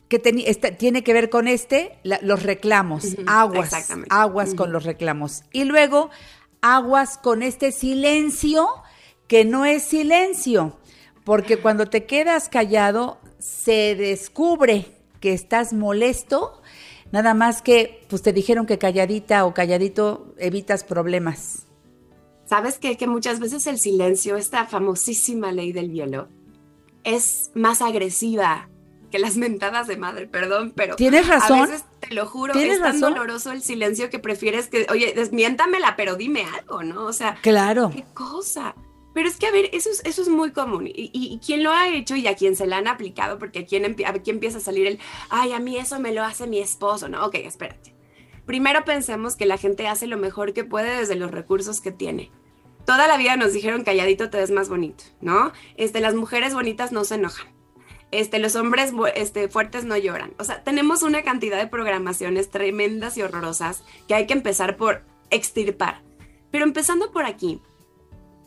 que 0.08 0.22
esta- 0.48 0.72
tiene 0.72 1.04
que 1.04 1.14
ver 1.14 1.30
con 1.30 1.48
este, 1.48 1.98
la- 2.04 2.20
los 2.24 2.44
reclamos, 2.44 3.06
aguas, 3.28 3.72
aguas 4.10 4.54
con 4.56 4.72
los 4.72 4.84
reclamos. 4.84 5.44
Y 5.52 5.66
luego, 5.66 6.10
aguas 6.62 7.18
con 7.18 7.44
este 7.44 7.72
silencio 7.72 8.68
que 9.28 9.46
no 9.46 9.66
es 9.66 9.84
silencio, 9.84 10.78
porque 11.24 11.58
cuando 11.58 11.86
te 11.88 12.06
quedas 12.06 12.50
callado 12.50 13.20
se 13.40 13.96
descubre 13.96 14.86
que 15.20 15.34
estás 15.34 15.74
molesto, 15.74 16.62
nada 17.12 17.34
más 17.34 17.62
que 17.62 18.06
pues 18.10 18.22
te 18.22 18.34
dijeron 18.34 18.66
que 18.66 18.78
calladita 18.78 19.46
o 19.46 19.54
calladito 19.54 20.34
evitas 20.38 20.84
problemas. 20.84 21.66
¿Sabes 22.46 22.78
qué? 22.80 22.98
Que 22.98 23.08
muchas 23.08 23.40
veces 23.40 23.68
el 23.68 23.80
silencio, 23.80 24.36
esta 24.38 24.66
famosísima 24.66 25.52
ley 25.52 25.72
del 25.72 25.92
hielo, 25.92 26.28
es 27.04 27.52
más 27.54 27.82
agresiva 27.82 28.70
que 29.12 29.20
las 29.20 29.38
mentadas 29.38 29.88
de 29.88 29.98
madre, 29.98 30.28
perdón, 30.28 30.72
pero 30.76 30.96
¿Tienes 30.96 31.28
razón? 31.28 31.60
a 31.60 31.66
veces 31.66 31.84
te 32.00 32.14
lo 32.14 32.26
juro, 32.28 32.54
¿Tienes 32.54 32.76
es 32.76 32.82
tan 32.82 32.94
razón? 32.94 33.14
doloroso 33.14 33.52
el 33.52 33.62
silencio 33.64 34.10
que 34.12 34.20
prefieres 34.20 34.68
que, 34.68 34.86
oye, 34.92 35.14
desmiéntamela, 35.16 35.96
pero 35.96 36.16
dime 36.16 36.44
algo, 36.46 36.84
¿no? 36.84 37.06
O 37.06 37.14
sea, 37.14 37.38
Claro. 37.42 37.90
qué 37.94 38.04
cosa. 38.14 38.76
Pero 39.20 39.28
es 39.28 39.36
que, 39.36 39.48
a 39.48 39.52
ver, 39.52 39.70
eso 39.74 39.90
es, 39.90 40.02
eso 40.06 40.22
es 40.22 40.30
muy 40.30 40.52
común. 40.52 40.88
Y, 40.88 41.12
y, 41.12 41.34
y 41.34 41.40
quien 41.40 41.62
lo 41.62 41.74
ha 41.74 41.90
hecho 41.90 42.16
y 42.16 42.26
a 42.26 42.38
quien 42.38 42.56
se 42.56 42.66
la 42.66 42.78
han 42.78 42.88
aplicado, 42.88 43.38
porque 43.38 43.60
aquí, 43.60 43.76
aquí 44.06 44.30
empieza 44.30 44.60
a 44.60 44.62
salir 44.62 44.88
el, 44.88 44.98
ay, 45.30 45.52
a 45.52 45.60
mí 45.60 45.76
eso 45.76 46.00
me 46.00 46.14
lo 46.14 46.24
hace 46.24 46.48
mi 46.48 46.60
esposo, 46.60 47.10
¿no? 47.10 47.26
Ok, 47.26 47.36
espérate. 47.36 47.94
Primero 48.46 48.86
pensemos 48.86 49.36
que 49.36 49.46
la 49.46 49.58
gente 49.58 49.90
hace 49.90 50.08
lo 50.08 50.16
mejor 50.16 50.54
que 50.54 50.64
puede 50.64 51.00
desde 51.00 51.16
los 51.16 51.32
recursos 51.32 51.82
que 51.82 51.92
tiene. 51.92 52.32
Toda 52.86 53.10
la 53.10 53.18
vida 53.18 53.36
nos 53.36 53.52
dijeron 53.52 53.84
calladito 53.84 54.30
te 54.30 54.38
ves 54.38 54.52
más 54.52 54.70
bonito, 54.70 55.04
¿no? 55.20 55.52
Este, 55.76 56.00
las 56.00 56.16
mujeres 56.16 56.54
bonitas 56.54 56.94
no 56.94 57.04
se 57.04 57.16
enojan. 57.16 57.48
Este, 58.12 58.40
los 58.40 58.56
hombres 58.56 58.94
este, 59.16 59.50
fuertes 59.50 59.84
no 59.84 59.98
lloran. 59.98 60.34
O 60.40 60.46
sea, 60.46 60.64
tenemos 60.64 61.04
una 61.04 61.24
cantidad 61.24 61.58
de 61.58 61.68
programaciones 61.68 62.50
tremendas 62.50 63.18
y 63.18 63.22
horrorosas 63.22 63.84
que 64.08 64.16
hay 64.16 64.28
que 64.28 64.34
empezar 64.34 64.78
por 64.78 65.04
extirpar. 65.30 66.04
Pero 66.52 66.64
empezando 66.64 67.12
por 67.12 67.26
aquí, 67.26 67.62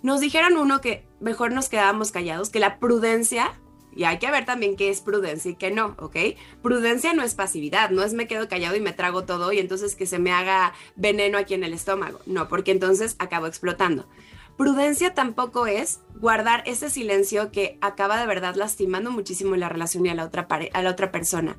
nos 0.03 0.21
dijeron 0.21 0.57
uno 0.57 0.81
que 0.81 1.07
mejor 1.21 1.53
nos 1.53 1.69
quedábamos 1.69 2.13
callados, 2.13 2.51
que 2.51 2.61
la 2.61 2.79
prudencia, 2.79 3.53
y 3.95 4.05
hay 4.05 4.19
que 4.19 4.31
ver 4.31 4.45
también 4.45 4.77
qué 4.77 4.91
es 4.91 5.01
prudencia 5.01 5.51
y 5.51 5.55
qué 5.55 5.71
no, 5.71 5.95
¿ok? 5.99 6.17
Prudencia 6.63 7.13
no 7.13 7.23
es 7.23 7.35
pasividad, 7.35 7.91
no 7.91 8.03
es 8.03 8.15
me 8.15 8.27
quedo 8.27 8.49
callado 8.49 8.75
y 8.77 8.81
me 8.81 8.93
trago 8.93 9.25
todo 9.25 9.53
y 9.53 9.59
entonces 9.59 9.95
que 9.95 10.07
se 10.07 10.19
me 10.19 10.33
haga 10.33 10.73
veneno 10.97 11.39
aquí 11.39 11.55
en 11.55 11.65
el 11.65 11.75
estómago, 11.75 12.21
no, 12.27 12.49
porque 12.49 12.73
entonces 12.73 13.17
acabo 13.19 13.47
explotando. 13.47 14.09
Prudencia 14.57 15.15
tampoco 15.15 15.67
es 15.67 16.01
guardar 16.17 16.63
ese 16.67 16.91
silencio 16.91 17.51
que 17.51 17.79
acaba 17.81 18.21
de 18.21 18.27
verdad 18.27 18.55
lastimando 18.55 19.11
muchísimo 19.11 19.57
la 19.57 19.69
relación 19.69 20.07
y 20.07 20.11
a 20.11 20.15
la 20.15 20.25
otra, 20.25 20.47
a 20.73 20.83
la 20.83 20.91
otra 20.91 21.11
persona. 21.11 21.57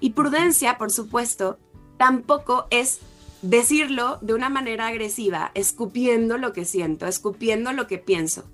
Y 0.00 0.10
prudencia, 0.10 0.76
por 0.76 0.90
supuesto, 0.92 1.58
tampoco 1.96 2.66
es 2.70 3.00
decirlo 3.42 4.18
de 4.22 4.34
una 4.34 4.48
manera 4.48 4.86
agresiva, 4.86 5.50
escupiendo 5.54 6.38
lo 6.38 6.52
que 6.52 6.64
siento, 6.64 7.06
escupiendo 7.06 7.72
lo 7.72 7.86
que 7.86 7.98
pienso. 7.98 8.50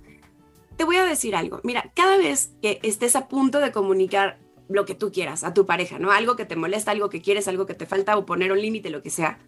Te 0.77 0.85
voy 0.85 0.97
a 0.97 1.05
decir 1.05 1.37
algo. 1.37 1.61
Mira, 1.63 1.93
cada 1.95 2.17
vez 2.17 2.53
que 2.61 2.81
estés 2.83 3.17
a 3.17 3.29
punto 3.29 3.61
de 3.61 3.73
comunicar 3.73 4.39
lo 4.69 4.85
que 4.85 4.95
tú 4.95 5.13
quieras 5.13 5.45
a 5.45 5.55
tu 5.55 5.67
pareja, 5.67 5.99
¿no? 5.99 6.11
Algo 6.11 6.37
que 6.37 6.45
te 6.45 6.57
molesta, 6.57 6.91
algo 6.91 7.11
que 7.11 7.21
quieres, 7.21 7.49
algo 7.49 7.67
que 7.67 7.75
te 7.75 7.87
falta 7.87 8.17
o 8.17 8.27
poner 8.27 8.53
un 8.53 8.61
límite, 8.61 8.91
lo 8.91 9.03
que 9.03 9.11
sea. 9.11 9.39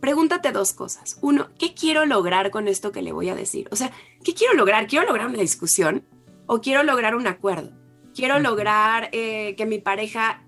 Pregúntate 0.00 0.52
dos 0.52 0.72
cosas. 0.72 1.18
Uno, 1.20 1.48
¿qué 1.58 1.74
quiero 1.74 2.06
lograr 2.06 2.50
con 2.50 2.68
esto 2.68 2.92
que 2.92 3.02
le 3.02 3.12
voy 3.12 3.28
a 3.28 3.34
decir? 3.34 3.68
O 3.72 3.76
sea, 3.76 3.90
¿qué 4.22 4.32
quiero 4.34 4.54
lograr? 4.54 4.86
¿Quiero 4.86 5.06
lograr 5.06 5.26
una 5.26 5.40
discusión 5.40 6.06
o 6.46 6.60
quiero 6.60 6.84
lograr 6.84 7.16
un 7.16 7.26
acuerdo? 7.26 7.72
Quiero 8.14 8.38
lograr 8.38 9.08
eh, 9.12 9.54
que 9.56 9.66
mi 9.66 9.78
pareja 9.78 10.47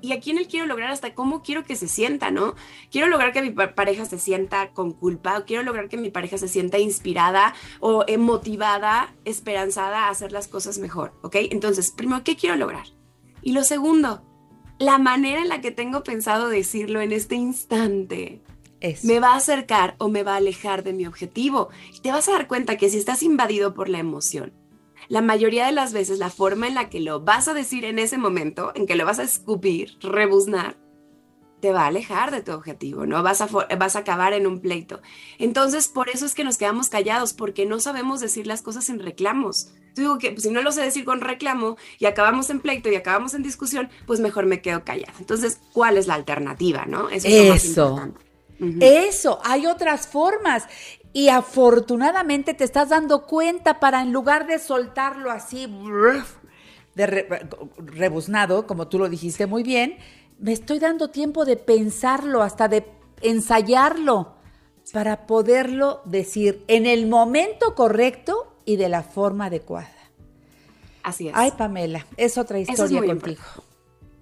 y 0.00 0.12
a 0.12 0.20
quién 0.20 0.38
él 0.38 0.46
quiero 0.46 0.66
lograr 0.66 0.90
hasta 0.90 1.14
cómo 1.14 1.42
quiero 1.42 1.64
que 1.64 1.76
se 1.76 1.88
sienta, 1.88 2.30
¿no? 2.30 2.54
Quiero 2.90 3.08
lograr 3.08 3.32
que 3.32 3.42
mi 3.42 3.50
pa- 3.50 3.74
pareja 3.74 4.04
se 4.04 4.18
sienta 4.18 4.70
con 4.72 4.92
culpa, 4.92 5.38
o 5.38 5.44
quiero 5.44 5.62
lograr 5.62 5.88
que 5.88 5.96
mi 5.96 6.10
pareja 6.10 6.38
se 6.38 6.48
sienta 6.48 6.78
inspirada 6.78 7.54
o 7.80 8.04
motivada, 8.18 9.14
esperanzada 9.24 10.06
a 10.06 10.10
hacer 10.10 10.32
las 10.32 10.48
cosas 10.48 10.78
mejor, 10.78 11.12
¿ok? 11.22 11.36
Entonces, 11.50 11.92
primero, 11.96 12.22
¿qué 12.24 12.36
quiero 12.36 12.56
lograr? 12.56 12.86
Y 13.42 13.52
lo 13.52 13.64
segundo, 13.64 14.22
la 14.78 14.98
manera 14.98 15.40
en 15.40 15.48
la 15.48 15.60
que 15.60 15.70
tengo 15.70 16.02
pensado 16.04 16.48
decirlo 16.48 17.00
en 17.00 17.12
este 17.12 17.34
instante. 17.34 18.42
Eso. 18.80 19.08
¿Me 19.08 19.18
va 19.18 19.32
a 19.32 19.36
acercar 19.38 19.96
o 19.98 20.08
me 20.08 20.22
va 20.22 20.34
a 20.34 20.36
alejar 20.36 20.84
de 20.84 20.92
mi 20.92 21.04
objetivo? 21.06 21.68
Y 21.92 22.00
te 22.00 22.12
vas 22.12 22.28
a 22.28 22.32
dar 22.32 22.46
cuenta 22.46 22.76
que 22.76 22.88
si 22.88 22.96
estás 22.98 23.24
invadido 23.24 23.74
por 23.74 23.88
la 23.88 23.98
emoción, 23.98 24.52
la 25.08 25.22
mayoría 25.22 25.66
de 25.66 25.72
las 25.72 25.92
veces 25.92 26.18
la 26.18 26.30
forma 26.30 26.66
en 26.66 26.74
la 26.74 26.90
que 26.90 27.00
lo 27.00 27.20
vas 27.20 27.48
a 27.48 27.54
decir 27.54 27.84
en 27.84 27.98
ese 27.98 28.18
momento, 28.18 28.72
en 28.74 28.86
que 28.86 28.96
lo 28.96 29.06
vas 29.06 29.18
a 29.18 29.24
escupir, 29.24 29.96
rebuznar, 30.00 30.76
te 31.60 31.72
va 31.72 31.82
a 31.82 31.86
alejar 31.86 32.30
de 32.30 32.42
tu 32.42 32.52
objetivo, 32.52 33.06
¿no? 33.06 33.22
Vas 33.22 33.40
a, 33.40 33.46
vas 33.46 33.96
a 33.96 34.00
acabar 34.00 34.32
en 34.32 34.46
un 34.46 34.60
pleito. 34.60 35.00
Entonces, 35.38 35.88
por 35.88 36.08
eso 36.08 36.24
es 36.24 36.34
que 36.34 36.44
nos 36.44 36.56
quedamos 36.56 36.88
callados, 36.88 37.32
porque 37.32 37.66
no 37.66 37.80
sabemos 37.80 38.20
decir 38.20 38.46
las 38.46 38.62
cosas 38.62 38.84
sin 38.84 39.00
reclamos. 39.00 39.70
Yo 39.96 40.02
digo 40.02 40.18
que 40.18 40.30
pues, 40.30 40.44
si 40.44 40.50
no 40.50 40.62
lo 40.62 40.70
sé 40.70 40.82
decir 40.82 41.04
con 41.04 41.20
reclamo 41.20 41.76
y 41.98 42.06
acabamos 42.06 42.50
en 42.50 42.60
pleito 42.60 42.88
y 42.90 42.94
acabamos 42.94 43.34
en 43.34 43.42
discusión, 43.42 43.90
pues 44.06 44.20
mejor 44.20 44.46
me 44.46 44.60
quedo 44.62 44.84
callada. 44.84 45.14
Entonces, 45.18 45.60
¿cuál 45.72 45.96
es 45.96 46.06
la 46.06 46.14
alternativa, 46.14 46.86
no? 46.86 47.08
Eso 47.08 47.26
es 47.26 47.76
lo 47.76 47.96
más. 47.96 48.12
Eso, 48.80 49.38
hay 49.44 49.66
otras 49.66 50.08
formas. 50.08 50.64
Y 51.12 51.30
afortunadamente 51.30 52.54
te 52.54 52.64
estás 52.64 52.90
dando 52.90 53.26
cuenta 53.26 53.80
para 53.80 54.02
en 54.02 54.12
lugar 54.12 54.46
de 54.46 54.58
soltarlo 54.58 55.30
así, 55.30 55.66
de 56.94 57.06
re- 57.06 57.48
rebuznado, 57.78 58.66
como 58.66 58.88
tú 58.88 58.98
lo 58.98 59.08
dijiste 59.08 59.46
muy 59.46 59.62
bien, 59.62 59.96
me 60.38 60.52
estoy 60.52 60.78
dando 60.78 61.08
tiempo 61.08 61.44
de 61.44 61.56
pensarlo, 61.56 62.42
hasta 62.42 62.68
de 62.68 62.86
ensayarlo, 63.22 64.34
para 64.92 65.26
poderlo 65.26 66.02
decir 66.04 66.64
en 66.68 66.86
el 66.86 67.06
momento 67.06 67.74
correcto 67.74 68.56
y 68.64 68.76
de 68.76 68.88
la 68.88 69.02
forma 69.02 69.46
adecuada. 69.46 69.90
Así 71.02 71.28
es. 71.28 71.34
Ay, 71.36 71.52
Pamela, 71.56 72.06
es 72.16 72.36
otra 72.38 72.58
historia 72.58 73.00
contigo. 73.04 73.42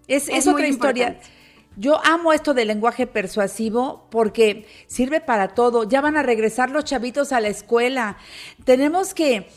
Es, 0.07 0.29
Es 0.29 0.46
otra 0.46 0.68
historia. 0.68 1.09
importante. 1.09 1.36
Yo 1.77 2.05
amo 2.05 2.33
esto 2.33 2.55
del 2.55 2.69
lenguaje 2.69 3.07
persuasivo 3.07 4.07
porque 4.11 4.67
sirve 4.87 5.21
para 5.21 5.49
todo. 5.49 5.85
Ya 5.85 6.01
van 6.01 6.17
a 6.17 6.23
regresar 6.23 6.71
los 6.71 6.85
chavitos 6.85 7.33
a 7.33 7.41
la 7.41 7.49
escuela. 7.49 8.17
Tenemos 8.65 9.15
que... 9.15 9.49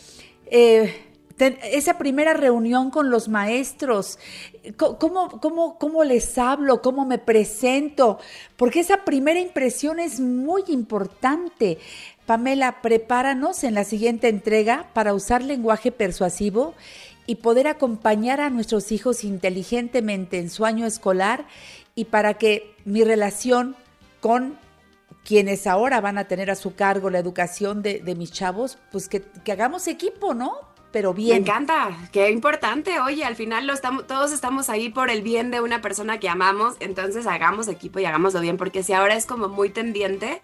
eh, 0.45 1.05
esa 1.71 1.97
primera 1.97 2.33
reunión 2.33 2.91
con 2.91 3.09
los 3.09 3.29
maestros, 3.29 4.19
¿cómo, 4.75 5.39
cómo, 5.39 5.77
¿cómo 5.79 6.03
les 6.03 6.37
hablo? 6.37 6.81
¿Cómo 6.81 7.05
me 7.05 7.17
presento? 7.17 8.19
Porque 8.57 8.81
esa 8.81 9.05
primera 9.05 9.39
impresión 9.39 9.99
es 9.99 10.19
muy 10.19 10.63
importante. 10.67 11.77
Pamela, 12.25 12.81
prepáranos 12.81 13.63
en 13.63 13.73
la 13.73 13.85
siguiente 13.85 14.27
entrega 14.27 14.89
para 14.93 15.13
usar 15.13 15.41
lenguaje 15.41 15.91
persuasivo 15.91 16.73
y 17.25 17.35
poder 17.35 17.67
acompañar 17.67 18.41
a 18.41 18.49
nuestros 18.49 18.91
hijos 18.91 19.23
inteligentemente 19.23 20.39
en 20.39 20.49
su 20.49 20.65
año 20.65 20.85
escolar 20.85 21.45
y 21.99 22.05
para 22.05 22.35
que 22.35 22.75
mi 22.85 23.03
relación 23.03 23.75
con 24.21 24.57
quienes 25.25 25.67
ahora 25.67 25.99
van 25.99 26.17
a 26.17 26.29
tener 26.29 26.49
a 26.49 26.55
su 26.55 26.75
cargo 26.75 27.09
la 27.09 27.19
educación 27.19 27.81
de, 27.81 27.99
de 27.99 28.15
mis 28.15 28.31
chavos, 28.31 28.77
pues 28.89 29.09
que, 29.09 29.21
que 29.43 29.51
hagamos 29.51 29.85
equipo, 29.89 30.33
¿no? 30.33 30.53
Pero 30.93 31.11
Me 31.11 31.17
bien. 31.19 31.37
encanta, 31.39 31.89
qué 32.13 32.31
importante. 32.31 33.01
Oye, 33.01 33.25
al 33.25 33.35
final 33.35 33.67
lo 33.67 33.73
estamos, 33.73 34.07
todos 34.07 34.31
estamos 34.31 34.69
ahí 34.69 34.87
por 34.87 35.09
el 35.09 35.21
bien 35.21 35.51
de 35.51 35.59
una 35.59 35.81
persona 35.81 36.21
que 36.21 36.29
amamos, 36.29 36.75
entonces 36.79 37.27
hagamos 37.27 37.67
equipo 37.67 37.99
y 37.99 38.05
hagámoslo 38.05 38.39
bien, 38.39 38.55
porque 38.55 38.81
si 38.81 38.93
ahora 38.93 39.15
es 39.15 39.25
como 39.25 39.49
muy 39.49 39.69
tendiente 39.69 40.41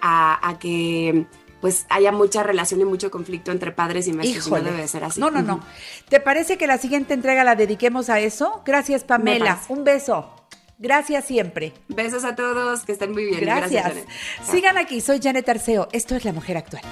a, 0.00 0.48
a 0.48 0.60
que 0.60 1.26
pues 1.60 1.84
haya 1.90 2.12
mucha 2.12 2.44
relación 2.44 2.80
y 2.80 2.84
mucho 2.84 3.10
conflicto 3.10 3.50
entre 3.50 3.72
padres 3.72 4.06
y 4.06 4.12
maestros, 4.12 4.46
y 4.46 4.50
no 4.50 4.60
debe 4.60 4.78
de 4.82 4.88
ser 4.88 5.02
así. 5.02 5.18
No, 5.20 5.32
no, 5.32 5.42
no. 5.42 5.60
¿Te 6.08 6.20
parece 6.20 6.58
que 6.58 6.68
la 6.68 6.78
siguiente 6.78 7.12
entrega 7.12 7.42
la 7.42 7.56
dediquemos 7.56 8.08
a 8.08 8.20
eso? 8.20 8.62
Gracias, 8.64 9.02
Pamela. 9.02 9.58
Un 9.68 9.82
beso. 9.82 10.41
Gracias 10.82 11.26
siempre. 11.26 11.72
Besos 11.86 12.24
a 12.24 12.34
todos, 12.34 12.80
que 12.80 12.90
estén 12.90 13.12
muy 13.12 13.26
bien. 13.26 13.40
Gracias. 13.40 13.84
Janet. 13.84 14.08
Sigan 14.42 14.76
aquí, 14.76 15.00
soy 15.00 15.20
Janet 15.22 15.48
Arceo. 15.48 15.86
Esto 15.92 16.16
es 16.16 16.24
La 16.24 16.32
Mujer 16.32 16.56
Actual. 16.56 16.82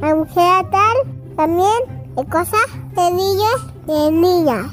La 0.00 0.14
mujer 0.14 0.70
tal 0.70 0.96
también 1.36 2.14
de 2.14 2.24
cosas 2.26 2.60
de 2.94 3.10
niños 3.10 3.86
de 3.86 4.12
niñas. 4.12 4.72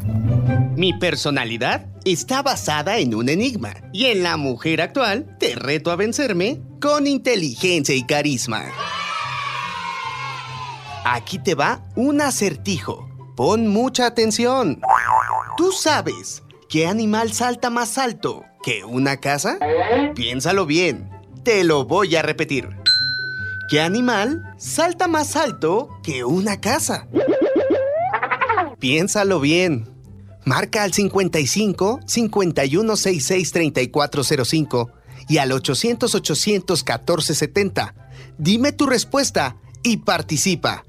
Mi 0.76 0.94
personalidad 0.94 1.88
está 2.06 2.44
basada 2.44 3.00
en 3.00 3.16
un 3.16 3.30
enigma 3.30 3.74
y 3.92 4.06
en 4.06 4.22
la 4.22 4.38
mujer 4.38 4.82
actual 4.82 5.36
te 5.40 5.56
reto 5.56 5.90
a 5.90 5.96
vencerme 5.96 6.62
con 6.80 7.08
inteligencia 7.08 7.96
y 7.96 8.04
carisma. 8.04 8.66
Aquí 11.04 11.40
te 11.40 11.56
va 11.56 11.82
un 11.96 12.22
acertijo. 12.22 13.10
Pon 13.36 13.68
mucha 13.68 14.06
atención. 14.06 14.82
¿Tú 15.58 15.72
sabes 15.72 16.44
qué 16.68 16.88
animal 16.88 17.32
salta 17.34 17.70
más 17.70 17.98
alto 17.98 18.44
que 18.64 18.84
una 18.84 19.18
casa? 19.18 19.58
Piénsalo 20.16 20.66
bien. 20.66 21.10
Te 21.44 21.64
lo 21.64 21.86
voy 21.86 22.16
a 22.16 22.22
repetir. 22.22 22.70
¿Qué 23.70 23.80
animal 23.82 24.54
salta 24.58 25.08
más 25.08 25.36
alto 25.36 25.90
que 26.04 26.26
una 26.26 26.60
casa? 26.60 27.08
Piénsalo 28.80 29.40
bien. 29.40 29.88
Marca 30.46 30.84
al 30.84 30.94
55 30.94 32.00
5166 32.06 33.52
3405 33.52 34.92
y 35.28 35.38
al 35.38 35.52
800 35.52 36.16
800 36.16 36.80
1470. 36.80 37.96
Dime 38.38 38.72
tu 38.72 38.86
respuesta 38.86 39.58
y 39.84 39.98
participa. 39.98 40.84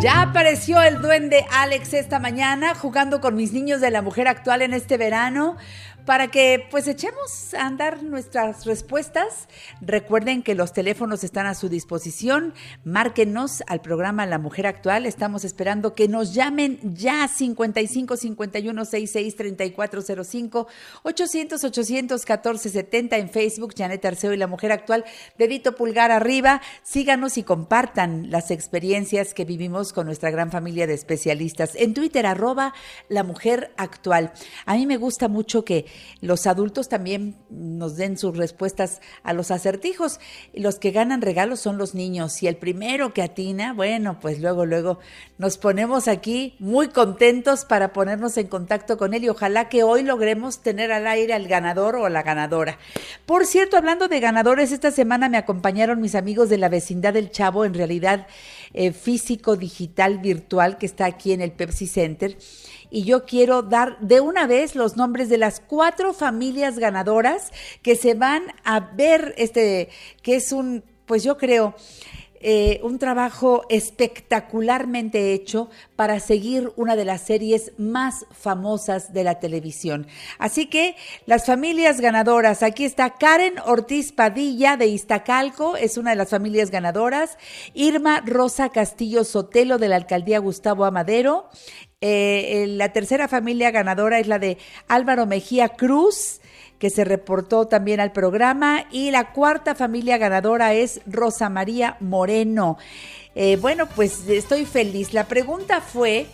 Ya 0.00 0.22
apareció 0.22 0.80
el 0.82 1.02
duende 1.02 1.44
Alex 1.50 1.92
esta 1.92 2.18
mañana 2.18 2.74
jugando 2.74 3.20
con 3.20 3.36
mis 3.36 3.52
niños 3.52 3.82
de 3.82 3.90
la 3.90 4.00
mujer 4.00 4.28
actual 4.28 4.62
en 4.62 4.72
este 4.72 4.96
verano 4.96 5.58
para 6.04 6.28
que 6.28 6.66
pues 6.70 6.88
echemos 6.88 7.54
a 7.54 7.66
andar 7.66 8.02
nuestras 8.02 8.64
respuestas. 8.64 9.48
Recuerden 9.80 10.42
que 10.42 10.54
los 10.54 10.72
teléfonos 10.72 11.24
están 11.24 11.46
a 11.46 11.54
su 11.54 11.68
disposición. 11.68 12.54
Márquenos 12.84 13.62
al 13.66 13.80
programa 13.80 14.26
La 14.26 14.38
Mujer 14.38 14.66
Actual. 14.66 15.06
Estamos 15.06 15.44
esperando 15.44 15.94
que 15.94 16.08
nos 16.08 16.34
llamen 16.34 16.78
ya 16.94 17.28
55 17.28 18.16
51 18.16 18.84
66 18.84 19.36
3405 19.36 20.66
800 21.02 21.64
814 21.64 22.68
70 22.70 23.16
en 23.18 23.30
Facebook 23.30 23.74
Janet 23.76 24.04
Arceo 24.04 24.32
y 24.32 24.36
La 24.36 24.46
Mujer 24.46 24.72
Actual. 24.72 25.04
Dedito 25.38 25.74
pulgar 25.74 26.10
arriba. 26.10 26.60
Síganos 26.82 27.38
y 27.38 27.42
compartan 27.42 28.30
las 28.30 28.50
experiencias 28.50 29.34
que 29.34 29.44
vivimos 29.44 29.92
con 29.92 30.06
nuestra 30.06 30.30
gran 30.30 30.50
familia 30.50 30.86
de 30.86 30.94
especialistas. 30.94 31.74
En 31.74 31.94
Twitter, 31.94 32.26
arroba 32.26 32.74
La 33.08 33.24
Mujer 33.24 33.72
Actual. 33.76 34.32
A 34.66 34.74
mí 34.74 34.86
me 34.86 34.96
gusta 34.96 35.28
mucho 35.28 35.64
que 35.64 35.86
los 36.20 36.46
adultos 36.46 36.88
también 36.88 37.36
nos 37.48 37.96
den 37.96 38.18
sus 38.18 38.36
respuestas 38.36 39.00
a 39.22 39.32
los 39.32 39.50
acertijos. 39.50 40.20
Los 40.52 40.78
que 40.78 40.90
ganan 40.90 41.22
regalos 41.22 41.60
son 41.60 41.78
los 41.78 41.94
niños. 41.94 42.42
Y 42.42 42.46
el 42.46 42.56
primero 42.56 43.14
que 43.14 43.22
atina, 43.22 43.72
bueno, 43.72 44.18
pues 44.20 44.40
luego, 44.40 44.66
luego 44.66 44.98
nos 45.38 45.56
ponemos 45.56 46.08
aquí 46.08 46.56
muy 46.58 46.88
contentos 46.88 47.64
para 47.64 47.94
ponernos 47.94 48.36
en 48.36 48.48
contacto 48.48 48.98
con 48.98 49.14
él 49.14 49.24
y 49.24 49.28
ojalá 49.30 49.70
que 49.70 49.82
hoy 49.82 50.02
logremos 50.02 50.60
tener 50.60 50.92
al 50.92 51.06
aire 51.06 51.32
al 51.32 51.48
ganador 51.48 51.96
o 51.96 52.04
a 52.04 52.10
la 52.10 52.22
ganadora. 52.22 52.78
Por 53.24 53.46
cierto, 53.46 53.78
hablando 53.78 54.08
de 54.08 54.20
ganadores, 54.20 54.72
esta 54.72 54.90
semana 54.90 55.30
me 55.30 55.38
acompañaron 55.38 56.00
mis 56.00 56.14
amigos 56.14 56.50
de 56.50 56.58
la 56.58 56.68
vecindad 56.68 57.14
del 57.14 57.30
Chavo, 57.30 57.64
en 57.64 57.74
realidad 57.74 58.26
eh, 58.74 58.92
físico, 58.92 59.56
digital, 59.56 60.18
virtual, 60.18 60.76
que 60.76 60.86
está 60.86 61.06
aquí 61.06 61.32
en 61.32 61.40
el 61.40 61.52
Pepsi 61.52 61.86
Center. 61.86 62.36
Y 62.90 63.04
yo 63.04 63.24
quiero 63.24 63.62
dar 63.62 63.98
de 64.00 64.20
una 64.20 64.46
vez 64.46 64.74
los 64.74 64.96
nombres 64.96 65.28
de 65.28 65.38
las 65.38 65.60
cuatro 65.60 66.12
familias 66.12 66.78
ganadoras 66.78 67.52
que 67.82 67.96
se 67.96 68.14
van 68.14 68.42
a 68.64 68.80
ver 68.80 69.34
este, 69.38 69.88
que 70.22 70.36
es 70.36 70.52
un, 70.52 70.84
pues 71.06 71.22
yo 71.22 71.36
creo, 71.36 71.74
eh, 72.42 72.80
un 72.82 72.98
trabajo 72.98 73.66
espectacularmente 73.68 75.34
hecho 75.34 75.68
para 75.94 76.20
seguir 76.20 76.72
una 76.76 76.96
de 76.96 77.04
las 77.04 77.20
series 77.20 77.72
más 77.76 78.24
famosas 78.30 79.12
de 79.12 79.24
la 79.24 79.38
televisión. 79.38 80.06
Así 80.38 80.64
que 80.64 80.96
las 81.26 81.44
familias 81.44 82.00
ganadoras, 82.00 82.62
aquí 82.62 82.86
está 82.86 83.10
Karen 83.10 83.58
Ortiz 83.66 84.12
Padilla 84.12 84.78
de 84.78 84.86
Iztacalco, 84.86 85.76
es 85.76 85.98
una 85.98 86.12
de 86.12 86.16
las 86.16 86.30
familias 86.30 86.70
ganadoras, 86.70 87.36
Irma 87.74 88.22
Rosa 88.24 88.70
Castillo 88.70 89.24
Sotelo 89.24 89.76
de 89.76 89.88
la 89.88 89.96
alcaldía 89.96 90.38
Gustavo 90.38 90.86
Amadero, 90.86 91.50
eh, 92.02 92.64
la 92.66 92.94
tercera 92.94 93.28
familia 93.28 93.70
ganadora 93.70 94.18
es 94.18 94.26
la 94.26 94.38
de 94.38 94.56
Álvaro 94.88 95.26
Mejía 95.26 95.68
Cruz, 95.68 96.40
que 96.78 96.88
se 96.88 97.04
reportó 97.04 97.66
también 97.68 98.00
al 98.00 98.12
programa. 98.12 98.86
Y 98.90 99.10
la 99.10 99.32
cuarta 99.32 99.74
familia 99.74 100.16
ganadora 100.16 100.72
es 100.72 101.02
Rosa 101.06 101.50
María 101.50 101.98
Moreno. 102.00 102.78
Eh, 103.34 103.58
bueno, 103.60 103.86
pues 103.94 104.26
estoy 104.28 104.64
feliz. 104.64 105.12
La 105.12 105.28
pregunta 105.28 105.82
fue, 105.82 106.26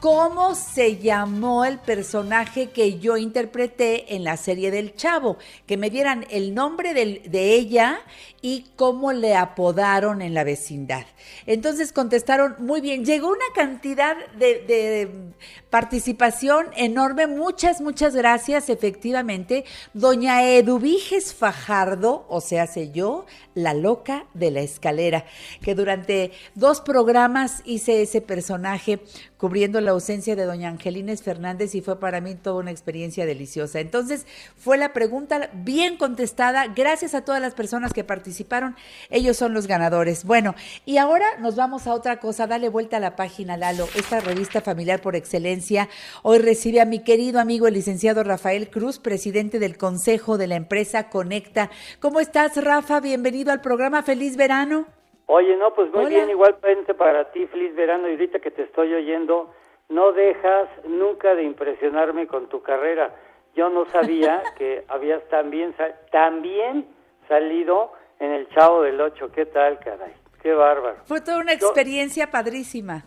¿cómo 0.00 0.54
se 0.54 0.96
llamó 0.96 1.64
el 1.64 1.78
personaje 1.78 2.70
que 2.70 2.98
yo 2.98 3.16
interpreté 3.16 4.14
en 4.16 4.24
la 4.24 4.36
serie 4.36 4.70
del 4.70 4.94
Chavo? 4.94 5.36
Que 5.66 5.76
me 5.76 5.90
dieran 5.90 6.26
el 6.30 6.54
nombre 6.54 6.94
de 6.94 7.54
ella 7.54 8.00
y 8.42 8.66
cómo 8.76 9.12
le 9.12 9.36
apodaron 9.36 10.22
en 10.22 10.34
la 10.34 10.44
vecindad. 10.44 11.04
Entonces 11.46 11.92
contestaron 11.92 12.56
muy 12.58 12.80
bien. 12.80 13.04
Llegó 13.04 13.28
una 13.28 13.44
cantidad 13.54 14.16
de, 14.38 14.60
de 14.60 15.10
participación 15.70 16.66
enorme. 16.76 17.28
Muchas, 17.28 17.80
muchas 17.80 18.14
gracias. 18.14 18.68
Efectivamente, 18.68 19.64
doña 19.94 20.44
Eduviges 20.44 21.32
Fajardo, 21.32 22.26
o 22.28 22.40
sea, 22.40 22.66
sé 22.66 22.90
yo, 22.90 23.24
la 23.54 23.72
loca 23.72 24.26
de 24.34 24.50
la 24.50 24.60
escalera, 24.60 25.24
que 25.62 25.74
durante 25.74 26.32
dos 26.54 26.80
programas 26.80 27.62
hice 27.64 28.02
ese 28.02 28.20
personaje 28.20 29.00
cubriendo 29.38 29.80
la 29.80 29.92
ausencia 29.92 30.36
de 30.36 30.44
doña 30.44 30.68
Angelines 30.68 31.22
Fernández 31.22 31.74
y 31.74 31.80
fue 31.80 31.98
para 31.98 32.20
mí 32.20 32.34
toda 32.34 32.60
una 32.60 32.70
experiencia 32.70 33.24
deliciosa. 33.24 33.80
Entonces, 33.80 34.26
fue 34.56 34.76
la 34.76 34.92
pregunta 34.92 35.50
bien 35.54 35.96
contestada. 35.96 36.66
Gracias 36.66 37.14
a 37.14 37.24
todas 37.24 37.40
las 37.40 37.54
personas 37.54 37.92
que 37.92 38.04
participaron. 38.04 38.76
Ellos 39.08 39.36
son 39.36 39.54
los 39.54 39.66
ganadores. 39.66 40.24
Bueno, 40.24 40.54
y 40.84 40.98
ahora 40.98 41.24
nos 41.38 41.56
vamos 41.56 41.86
a 41.86 41.94
otra 41.94 42.18
cosa. 42.18 42.46
Dale 42.46 42.68
vuelta 42.68 42.98
a 42.98 43.00
la 43.00 43.16
página, 43.16 43.56
Lalo. 43.56 43.88
Esta 43.94 44.20
revista 44.20 44.60
familiar 44.60 45.00
por 45.00 45.16
excelencia 45.16 45.59
hoy 46.22 46.38
recibe 46.38 46.80
a 46.80 46.84
mi 46.84 47.02
querido 47.02 47.40
amigo 47.40 47.66
el 47.66 47.74
licenciado 47.74 48.22
Rafael 48.22 48.70
Cruz, 48.70 48.98
presidente 48.98 49.58
del 49.58 49.76
Consejo 49.76 50.38
de 50.38 50.46
la 50.46 50.56
empresa 50.56 51.10
Conecta. 51.10 51.70
¿Cómo 52.00 52.20
estás, 52.20 52.62
Rafa? 52.62 53.00
Bienvenido 53.00 53.52
al 53.52 53.60
programa. 53.60 54.02
Feliz 54.02 54.36
verano. 54.36 54.86
Oye, 55.26 55.56
no, 55.56 55.72
pues 55.74 55.90
muy 55.92 56.00
Hola. 56.00 56.08
bien, 56.08 56.30
igualmente 56.30 56.94
para 56.94 57.30
ti, 57.30 57.46
feliz 57.46 57.74
verano, 57.74 58.08
y 58.08 58.12
ahorita 58.12 58.40
que 58.40 58.50
te 58.50 58.62
estoy 58.62 58.92
oyendo, 58.94 59.54
no 59.88 60.12
dejas 60.12 60.68
nunca 60.88 61.34
de 61.34 61.44
impresionarme 61.44 62.26
con 62.26 62.48
tu 62.48 62.62
carrera. 62.62 63.14
yo 63.54 63.68
no 63.68 63.84
sabía 63.90 64.42
que 64.58 64.84
habías 64.88 65.22
también, 65.28 65.74
también 66.10 66.86
salido 67.28 67.92
en 68.18 68.32
el 68.32 68.48
Chavo 68.50 68.82
del 68.82 69.00
Ocho. 69.00 69.30
¿Qué 69.32 69.46
tal, 69.46 69.78
caray? 69.78 70.14
Qué 70.42 70.52
bárbaro. 70.52 70.96
Fue 71.04 71.20
toda 71.20 71.38
una 71.38 71.52
experiencia 71.52 72.30
padrísima. 72.30 73.04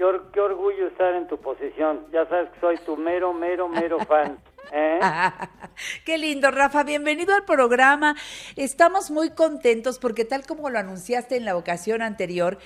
Qué, 0.00 0.06
qué, 0.32 0.40
orgullo 0.40 0.86
estar 0.86 1.14
en 1.14 1.28
tu 1.28 1.36
posición. 1.36 2.06
Ya 2.10 2.26
sabes 2.26 2.48
que 2.52 2.60
soy 2.60 2.78
tu 2.86 2.96
mero, 2.96 3.34
mero, 3.34 3.68
mero 3.68 3.98
fan. 4.06 4.38
¿eh? 4.72 4.98
Qué 6.06 6.16
lindo, 6.16 6.50
Rafa. 6.50 6.84
Bienvenido 6.84 7.34
al 7.34 7.44
programa. 7.44 8.16
Estamos 8.56 9.10
muy 9.10 9.28
contentos 9.28 9.98
porque 9.98 10.24
tal 10.24 10.46
como 10.46 10.70
lo 10.70 10.78
anunciaste 10.78 11.36
en 11.36 11.44
la 11.44 11.54
ocasión 11.54 12.00
anterior, 12.00 12.56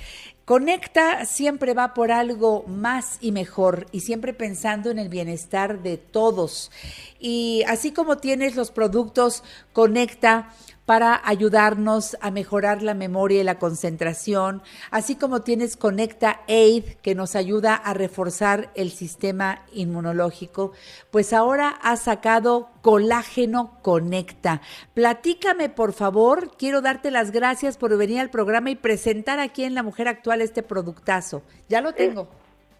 Conecta 0.44 1.24
siempre 1.24 1.74
va 1.74 1.92
por 1.92 2.12
algo 2.12 2.64
más 2.68 3.18
y 3.20 3.32
mejor 3.32 3.86
y 3.90 4.00
siempre 4.00 4.32
pensando 4.32 4.92
en 4.92 5.00
el 5.00 5.08
bienestar 5.08 5.82
de 5.82 5.96
todos. 5.96 6.70
Y 7.18 7.64
así 7.66 7.92
como 7.92 8.18
tienes 8.18 8.54
los 8.54 8.70
productos 8.70 9.42
Conecta, 9.72 10.50
para 10.86 11.20
ayudarnos 11.24 12.16
a 12.20 12.30
mejorar 12.30 12.82
la 12.82 12.94
memoria 12.94 13.40
y 13.40 13.44
la 13.44 13.58
concentración, 13.58 14.62
así 14.90 15.16
como 15.16 15.42
tienes 15.42 15.76
Conecta 15.76 16.40
Aid 16.48 16.84
que 17.02 17.14
nos 17.14 17.36
ayuda 17.36 17.74
a 17.74 17.94
reforzar 17.94 18.70
el 18.74 18.90
sistema 18.90 19.62
inmunológico, 19.72 20.72
pues 21.10 21.32
ahora 21.32 21.74
has 21.82 22.02
sacado 22.02 22.68
Colágeno 22.82 23.78
Conecta. 23.82 24.60
Platícame, 24.92 25.70
por 25.70 25.92
favor, 25.92 26.56
quiero 26.56 26.82
darte 26.82 27.10
las 27.10 27.30
gracias 27.30 27.78
por 27.78 27.96
venir 27.96 28.20
al 28.20 28.30
programa 28.30 28.70
y 28.70 28.76
presentar 28.76 29.38
aquí 29.38 29.64
en 29.64 29.74
La 29.74 29.82
Mujer 29.82 30.08
Actual 30.08 30.42
este 30.42 30.62
productazo. 30.62 31.42
Ya 31.68 31.80
lo 31.80 31.92
tengo. 31.94 32.28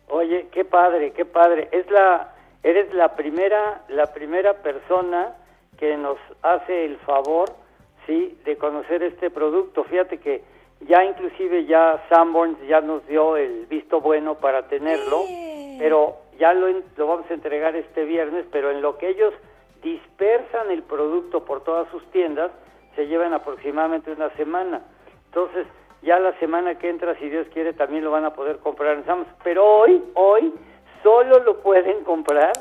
oye, 0.08 0.48
qué 0.52 0.64
padre, 0.64 1.12
qué 1.12 1.24
padre. 1.24 1.68
Es 1.72 1.90
la 1.90 2.30
eres 2.62 2.92
la 2.94 3.14
primera 3.14 3.84
la 3.88 4.12
primera 4.12 4.54
persona 4.62 5.34
que 5.78 5.96
nos 5.96 6.16
hace 6.42 6.86
el 6.86 6.98
favor 6.98 7.63
sí 8.06 8.38
de 8.44 8.56
conocer 8.56 9.02
este 9.02 9.30
producto. 9.30 9.84
Fíjate 9.84 10.18
que 10.18 10.42
ya 10.80 11.04
inclusive 11.04 11.64
ya 11.66 12.04
Sanborns 12.08 12.58
ya 12.66 12.80
nos 12.80 13.06
dio 13.06 13.36
el 13.36 13.66
visto 13.66 14.00
bueno 14.00 14.34
para 14.36 14.68
tenerlo, 14.68 15.22
pero 15.78 16.16
ya 16.38 16.52
lo, 16.52 16.68
lo 16.96 17.06
vamos 17.06 17.30
a 17.30 17.34
entregar 17.34 17.76
este 17.76 18.04
viernes, 18.04 18.44
pero 18.50 18.70
en 18.70 18.82
lo 18.82 18.98
que 18.98 19.08
ellos 19.08 19.32
dispersan 19.82 20.70
el 20.70 20.82
producto 20.82 21.44
por 21.44 21.62
todas 21.62 21.88
sus 21.90 22.04
tiendas, 22.10 22.50
se 22.96 23.06
llevan 23.06 23.32
aproximadamente 23.32 24.10
una 24.10 24.30
semana. 24.30 24.82
Entonces, 25.26 25.66
ya 26.02 26.18
la 26.18 26.38
semana 26.38 26.78
que 26.78 26.88
entra, 26.88 27.14
si 27.18 27.28
Dios 27.28 27.46
quiere, 27.52 27.72
también 27.72 28.04
lo 28.04 28.10
van 28.10 28.24
a 28.24 28.34
poder 28.34 28.58
comprar 28.58 28.96
en 28.96 29.04
Sam's. 29.04 29.26
Pero 29.42 29.64
hoy, 29.64 30.02
hoy, 30.14 30.52
solo 31.02 31.38
lo 31.40 31.60
pueden 31.60 32.04
comprar 32.04 32.52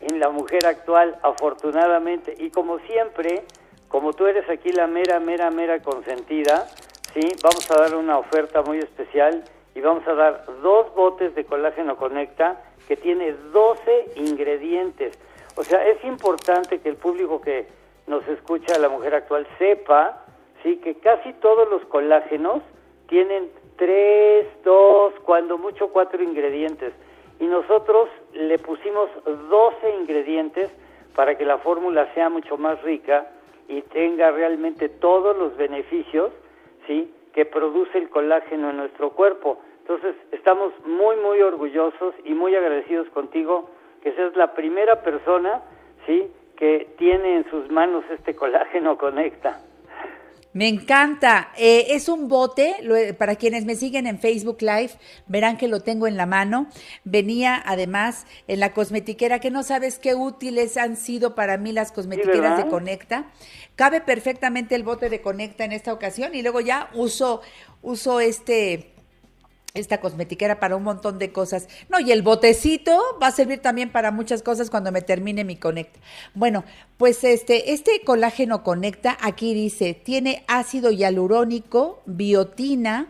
en 0.00 0.20
la 0.20 0.30
mujer 0.30 0.66
actual, 0.66 1.18
afortunadamente. 1.22 2.34
Y 2.38 2.50
como 2.50 2.78
siempre, 2.80 3.44
como 3.90 4.12
tú 4.12 4.26
eres 4.26 4.48
aquí 4.48 4.70
la 4.70 4.86
mera, 4.86 5.18
mera, 5.18 5.50
mera 5.50 5.82
consentida, 5.82 6.68
sí, 7.12 7.20
vamos 7.42 7.68
a 7.72 7.74
dar 7.74 7.96
una 7.96 8.18
oferta 8.18 8.62
muy 8.62 8.78
especial 8.78 9.42
y 9.74 9.80
vamos 9.80 10.06
a 10.06 10.14
dar 10.14 10.44
dos 10.62 10.94
botes 10.94 11.34
de 11.34 11.44
colágeno 11.44 11.96
Conecta 11.96 12.62
que 12.86 12.96
tiene 12.96 13.32
12 13.52 14.12
ingredientes. 14.14 15.18
O 15.56 15.64
sea, 15.64 15.84
es 15.88 16.02
importante 16.04 16.78
que 16.78 16.88
el 16.88 16.96
público 16.96 17.40
que 17.40 17.66
nos 18.06 18.26
escucha, 18.28 18.78
la 18.78 18.88
mujer 18.88 19.12
actual, 19.12 19.44
sepa, 19.58 20.22
sí, 20.62 20.76
que 20.76 20.94
casi 20.94 21.32
todos 21.34 21.68
los 21.68 21.84
colágenos 21.86 22.62
tienen 23.08 23.50
tres, 23.76 24.46
dos, 24.62 25.14
cuando 25.24 25.58
mucho 25.58 25.88
cuatro 25.88 26.22
ingredientes. 26.22 26.92
Y 27.40 27.46
nosotros 27.46 28.08
le 28.34 28.56
pusimos 28.60 29.10
12 29.24 29.96
ingredientes 30.00 30.70
para 31.16 31.36
que 31.36 31.44
la 31.44 31.58
fórmula 31.58 32.14
sea 32.14 32.28
mucho 32.28 32.56
más 32.56 32.80
rica 32.82 33.26
y 33.70 33.82
tenga 33.82 34.32
realmente 34.32 34.88
todos 34.88 35.36
los 35.36 35.56
beneficios, 35.56 36.32
¿sí? 36.86 37.14
que 37.32 37.46
produce 37.46 37.96
el 37.98 38.10
colágeno 38.10 38.70
en 38.70 38.78
nuestro 38.78 39.10
cuerpo. 39.10 39.60
Entonces, 39.82 40.16
estamos 40.32 40.72
muy 40.84 41.16
muy 41.16 41.40
orgullosos 41.40 42.14
y 42.24 42.34
muy 42.34 42.54
agradecidos 42.56 43.08
contigo 43.10 43.70
que 44.02 44.12
seas 44.12 44.34
la 44.34 44.54
primera 44.54 45.02
persona, 45.02 45.62
¿sí? 46.06 46.32
que 46.56 46.88
tiene 46.98 47.36
en 47.36 47.50
sus 47.50 47.70
manos 47.70 48.04
este 48.10 48.34
colágeno 48.34 48.98
Conecta. 48.98 49.60
Me 50.52 50.66
encanta. 50.66 51.52
Eh, 51.56 51.86
es 51.90 52.08
un 52.08 52.28
bote, 52.28 52.74
para 53.18 53.36
quienes 53.36 53.64
me 53.64 53.76
siguen 53.76 54.08
en 54.08 54.18
Facebook 54.18 54.58
Live, 54.60 54.90
verán 55.28 55.56
que 55.56 55.68
lo 55.68 55.80
tengo 55.80 56.08
en 56.08 56.16
la 56.16 56.26
mano. 56.26 56.66
Venía 57.04 57.62
además 57.64 58.26
en 58.48 58.58
la 58.58 58.72
cosmetiquera, 58.72 59.38
que 59.38 59.52
no 59.52 59.62
sabes 59.62 60.00
qué 60.00 60.16
útiles 60.16 60.76
han 60.76 60.96
sido 60.96 61.36
para 61.36 61.56
mí 61.56 61.72
las 61.72 61.92
cosmetiqueras 61.92 62.56
de 62.56 62.68
Conecta. 62.68 63.26
Cabe 63.80 64.02
perfectamente 64.02 64.74
el 64.74 64.82
bote 64.82 65.08
de 65.08 65.22
Conecta 65.22 65.64
en 65.64 65.72
esta 65.72 65.94
ocasión 65.94 66.34
y 66.34 66.42
luego 66.42 66.60
ya 66.60 66.90
uso, 66.92 67.40
uso 67.80 68.20
este 68.20 68.92
esta 69.72 70.02
cosmetiquera 70.02 70.60
para 70.60 70.76
un 70.76 70.82
montón 70.82 71.18
de 71.18 71.32
cosas. 71.32 71.66
No, 71.88 71.98
y 71.98 72.12
el 72.12 72.20
botecito 72.20 73.00
va 73.22 73.28
a 73.28 73.32
servir 73.32 73.60
también 73.60 73.90
para 73.90 74.10
muchas 74.10 74.42
cosas 74.42 74.68
cuando 74.68 74.92
me 74.92 75.00
termine 75.00 75.44
mi 75.44 75.56
Conecta. 75.56 75.98
Bueno, 76.34 76.62
pues 76.98 77.24
este, 77.24 77.72
este 77.72 78.02
colágeno 78.04 78.62
Conecta, 78.64 79.16
aquí 79.18 79.54
dice, 79.54 79.94
tiene 79.94 80.44
ácido 80.46 80.90
hialurónico, 80.90 82.02
biotina, 82.04 83.06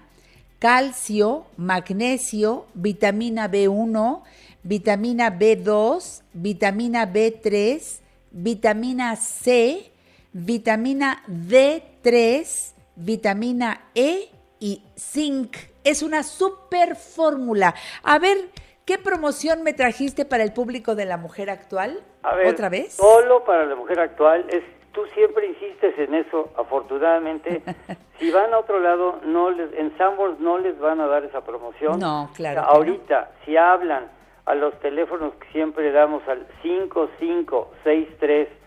calcio, 0.61 1.47
magnesio, 1.57 2.67
vitamina 2.75 3.51
B1, 3.51 4.23
vitamina 4.63 5.37
B2, 5.37 6.23
vitamina 6.33 7.13
B3, 7.13 7.83
vitamina 8.31 9.17
C, 9.17 9.90
vitamina 10.33 11.23
D3, 11.27 12.75
vitamina 12.97 13.81
E 13.95 14.31
y 14.59 14.83
zinc 14.97 15.57
es 15.85 16.03
una 16.03 16.23
super 16.23 16.97
fórmula. 16.97 17.75
A 18.03 18.19
ver, 18.19 18.37
¿qué 18.85 18.99
promoción 18.99 19.63
me 19.63 19.73
trajiste 19.73 20.25
para 20.25 20.43
el 20.43 20.53
público 20.53 20.95
de 20.95 21.07
la 21.07 21.17
mujer 21.17 21.51
actual? 21.51 22.03
A 22.23 22.35
ver, 22.35 22.49
¿Otra 22.49 22.69
vez? 22.69 22.95
Solo 22.95 23.45
para 23.45 23.65
la 23.65 23.75
mujer 23.75 24.01
actual. 24.01 24.45
Es, 24.51 24.63
tú 24.93 25.07
siempre 25.15 25.47
insistes 25.49 25.99
en 25.99 26.15
eso, 26.15 26.51
afortunadamente. 26.57 27.63
si 28.19 28.31
van 28.31 28.53
a 28.53 28.59
otro 28.59 28.79
lado, 28.81 29.21
no 29.25 29.51
les, 29.51 29.73
en 29.75 29.97
Sanborns 29.97 30.39
no 30.41 30.59
les 30.59 30.79
van 30.79 31.01
a 31.01 31.07
dar 31.07 31.25
esa 31.25 31.41
promoción. 31.43 31.99
No, 31.99 32.31
claro. 32.35 32.61
ahorita, 32.63 33.31
si 33.45 33.57
hablan 33.57 34.11
a 34.45 34.55
los 34.55 34.79
teléfonos 34.81 35.35
que 35.35 35.49
siempre 35.53 35.91
damos 35.93 36.23
al 36.29 36.47
5563 36.63 38.60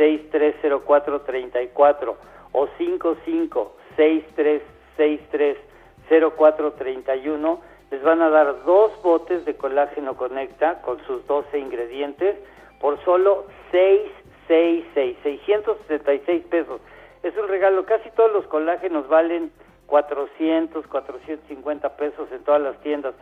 630434 0.00 2.16
o 2.52 2.66
556363 2.78 5.70
0431 6.08 7.60
les 7.90 8.02
van 8.02 8.22
a 8.22 8.30
dar 8.30 8.64
dos 8.64 8.90
botes 9.02 9.44
de 9.44 9.56
colágeno 9.56 10.16
Conecta 10.16 10.80
con 10.82 11.04
sus 11.06 11.26
12 11.26 11.58
ingredientes 11.58 12.36
por 12.80 13.02
solo 13.04 13.46
666, 13.70 15.16
666 15.22 16.44
pesos. 16.46 16.80
Es 17.22 17.36
un 17.36 17.48
regalo, 17.48 17.84
casi 17.84 18.10
todos 18.10 18.32
los 18.32 18.46
colágenos 18.46 19.08
valen 19.08 19.52
400, 19.86 20.86
450 20.86 21.96
pesos 21.96 22.30
en 22.32 22.42
todas 22.44 22.62
las 22.62 22.80
tiendas. 22.80 23.14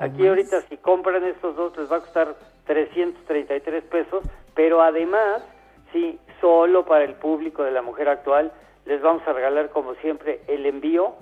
aquí 0.00 0.26
ahorita 0.26 0.62
si 0.62 0.76
compran 0.78 1.22
estos 1.24 1.54
dos 1.54 1.76
les 1.76 1.90
va 1.90 1.96
a 1.96 2.00
costar 2.00 2.34
333 2.64 3.84
pesos, 3.84 4.24
pero 4.54 4.82
además, 4.82 5.42
sí, 5.92 6.18
solo 6.40 6.84
para 6.84 7.04
el 7.04 7.14
público 7.14 7.62
de 7.62 7.70
la 7.70 7.82
mujer 7.82 8.08
actual 8.08 8.52
les 8.84 9.02
vamos 9.02 9.26
a 9.26 9.32
regalar 9.32 9.70
como 9.70 9.94
siempre 9.96 10.40
el 10.46 10.64
envío 10.64 11.14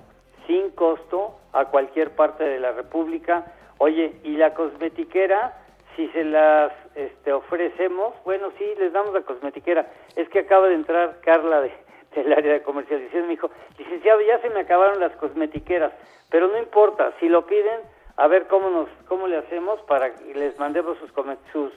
sin 0.47 0.69
costo 0.71 1.39
a 1.53 1.65
cualquier 1.65 2.11
parte 2.11 2.43
de 2.43 2.59
la 2.59 2.71
República. 2.71 3.45
Oye, 3.79 4.19
y 4.23 4.37
la 4.37 4.53
cosmetiquera, 4.53 5.57
si 5.95 6.07
se 6.09 6.23
las 6.23 6.71
este, 6.93 7.33
ofrecemos, 7.33 8.13
bueno, 8.23 8.51
sí, 8.57 8.65
les 8.77 8.93
damos 8.93 9.13
la 9.13 9.21
cosmetiquera. 9.21 9.87
Es 10.15 10.29
que 10.29 10.39
acaba 10.39 10.67
de 10.67 10.75
entrar 10.75 11.19
Carla 11.21 11.61
de, 11.61 11.71
del 12.13 12.31
área 12.31 12.53
de 12.53 12.61
comercialización 12.61 13.23
me 13.23 13.31
dijo, 13.31 13.49
licenciado, 13.77 14.21
ya 14.21 14.39
se 14.39 14.49
me 14.51 14.61
acabaron 14.61 14.99
las 14.99 15.15
cosmetiqueras, 15.17 15.91
pero 16.29 16.47
no 16.47 16.57
importa, 16.57 17.11
si 17.19 17.27
lo 17.27 17.45
piden, 17.45 17.81
a 18.17 18.27
ver 18.27 18.47
cómo 18.47 18.69
nos 18.69 18.89
cómo 19.07 19.27
le 19.27 19.37
hacemos 19.37 19.81
para 19.81 20.15
que 20.15 20.33
les 20.33 20.57
mandemos 20.57 20.97
sus, 20.99 21.11
sus 21.51 21.73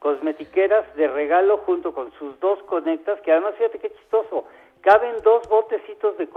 cosmetiqueras 0.00 0.96
de 0.96 1.06
regalo 1.06 1.58
junto 1.58 1.94
con 1.94 2.10
sus 2.18 2.40
dos 2.40 2.60
conectas, 2.64 3.20
que 3.20 3.30
además 3.30 3.54
fíjate 3.56 3.78
qué 3.78 3.90
chistoso, 3.90 4.46
caben 4.80 5.14
dos 5.22 5.48
botecitos 5.48 6.16
de 6.18 6.28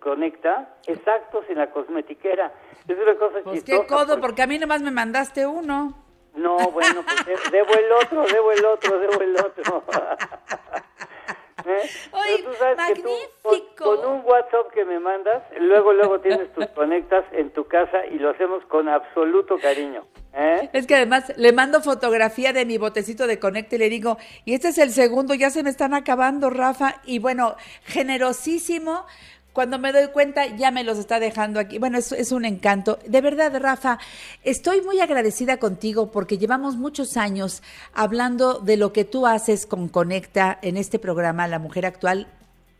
Conecta 0.00 0.74
exactos 0.86 1.44
en 1.48 1.58
la 1.58 1.70
cosmetiquera. 1.70 2.52
Es 2.88 2.98
una 2.98 3.14
cosa 3.14 3.38
pues 3.44 3.62
qué 3.62 3.86
codo, 3.86 4.20
porque... 4.20 4.42
a 4.42 4.46
mí 4.46 4.58
nomás 4.58 4.82
me 4.82 4.90
mandaste 4.90 5.46
uno. 5.46 5.94
No, 6.34 6.56
bueno, 6.72 7.04
pues 7.24 7.50
debo 7.52 7.72
el 7.74 7.92
otro, 7.92 8.24
debo 8.26 8.52
el 8.52 8.64
otro, 8.64 8.98
debo 8.98 9.20
el 9.20 9.36
otro. 9.36 9.84
¿Eh? 11.66 11.90
Oye, 12.12 12.44
magnífico. 12.76 13.63
Con 13.78 13.98
un 14.04 14.22
WhatsApp 14.24 14.72
que 14.72 14.84
me 14.84 14.98
mandas, 14.98 15.42
luego, 15.60 15.92
luego 15.92 16.20
tienes 16.20 16.52
tus 16.52 16.66
conectas 16.74 17.24
en 17.32 17.50
tu 17.50 17.64
casa 17.64 18.06
y 18.06 18.18
lo 18.18 18.30
hacemos 18.30 18.64
con 18.66 18.88
absoluto 18.88 19.56
cariño. 19.58 20.04
¿eh? 20.34 20.68
Es 20.72 20.86
que 20.86 20.96
además 20.96 21.32
le 21.36 21.52
mando 21.52 21.80
fotografía 21.80 22.52
de 22.52 22.64
mi 22.64 22.78
botecito 22.78 23.26
de 23.26 23.38
Conecta 23.38 23.76
y 23.76 23.78
le 23.78 23.88
digo, 23.88 24.18
y 24.44 24.54
este 24.54 24.68
es 24.68 24.78
el 24.78 24.90
segundo, 24.90 25.34
ya 25.34 25.50
se 25.50 25.62
me 25.62 25.70
están 25.70 25.94
acabando, 25.94 26.50
Rafa. 26.50 27.00
Y 27.04 27.18
bueno, 27.18 27.56
generosísimo. 27.84 29.04
Cuando 29.52 29.78
me 29.78 29.92
doy 29.92 30.08
cuenta, 30.08 30.46
ya 30.46 30.72
me 30.72 30.82
los 30.82 30.98
está 30.98 31.20
dejando 31.20 31.60
aquí. 31.60 31.78
Bueno, 31.78 31.96
es, 31.96 32.10
es 32.10 32.32
un 32.32 32.44
encanto. 32.44 32.98
De 33.06 33.20
verdad, 33.20 33.56
Rafa, 33.60 33.98
estoy 34.42 34.80
muy 34.80 34.98
agradecida 34.98 35.58
contigo 35.58 36.10
porque 36.10 36.38
llevamos 36.38 36.76
muchos 36.76 37.16
años 37.16 37.62
hablando 37.92 38.58
de 38.58 38.76
lo 38.76 38.92
que 38.92 39.04
tú 39.04 39.28
haces 39.28 39.66
con 39.66 39.88
Conecta 39.88 40.58
en 40.60 40.76
este 40.76 40.98
programa, 40.98 41.46
La 41.46 41.60
Mujer 41.60 41.86
Actual 41.86 42.26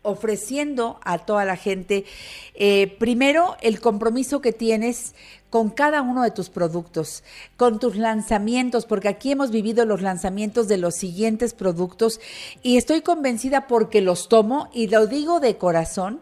ofreciendo 0.05 0.99
a 1.03 1.17
toda 1.17 1.43
la 1.43 1.57
gente, 1.57 2.05
eh, 2.53 2.95
primero, 2.99 3.57
el 3.61 3.81
compromiso 3.81 4.39
que 4.39 4.53
tienes 4.53 5.15
con 5.49 5.69
cada 5.69 6.01
uno 6.01 6.23
de 6.23 6.31
tus 6.31 6.49
productos, 6.49 7.23
con 7.57 7.79
tus 7.79 7.95
lanzamientos, 7.95 8.85
porque 8.85 9.07
aquí 9.07 9.31
hemos 9.31 9.51
vivido 9.51 9.85
los 9.85 10.01
lanzamientos 10.01 10.67
de 10.67 10.77
los 10.77 10.95
siguientes 10.95 11.53
productos 11.53 12.19
y 12.61 12.77
estoy 12.77 13.01
convencida 13.01 13.67
porque 13.67 14.01
los 14.01 14.27
tomo 14.27 14.69
y 14.73 14.87
lo 14.87 15.07
digo 15.07 15.39
de 15.39 15.57
corazón, 15.57 16.21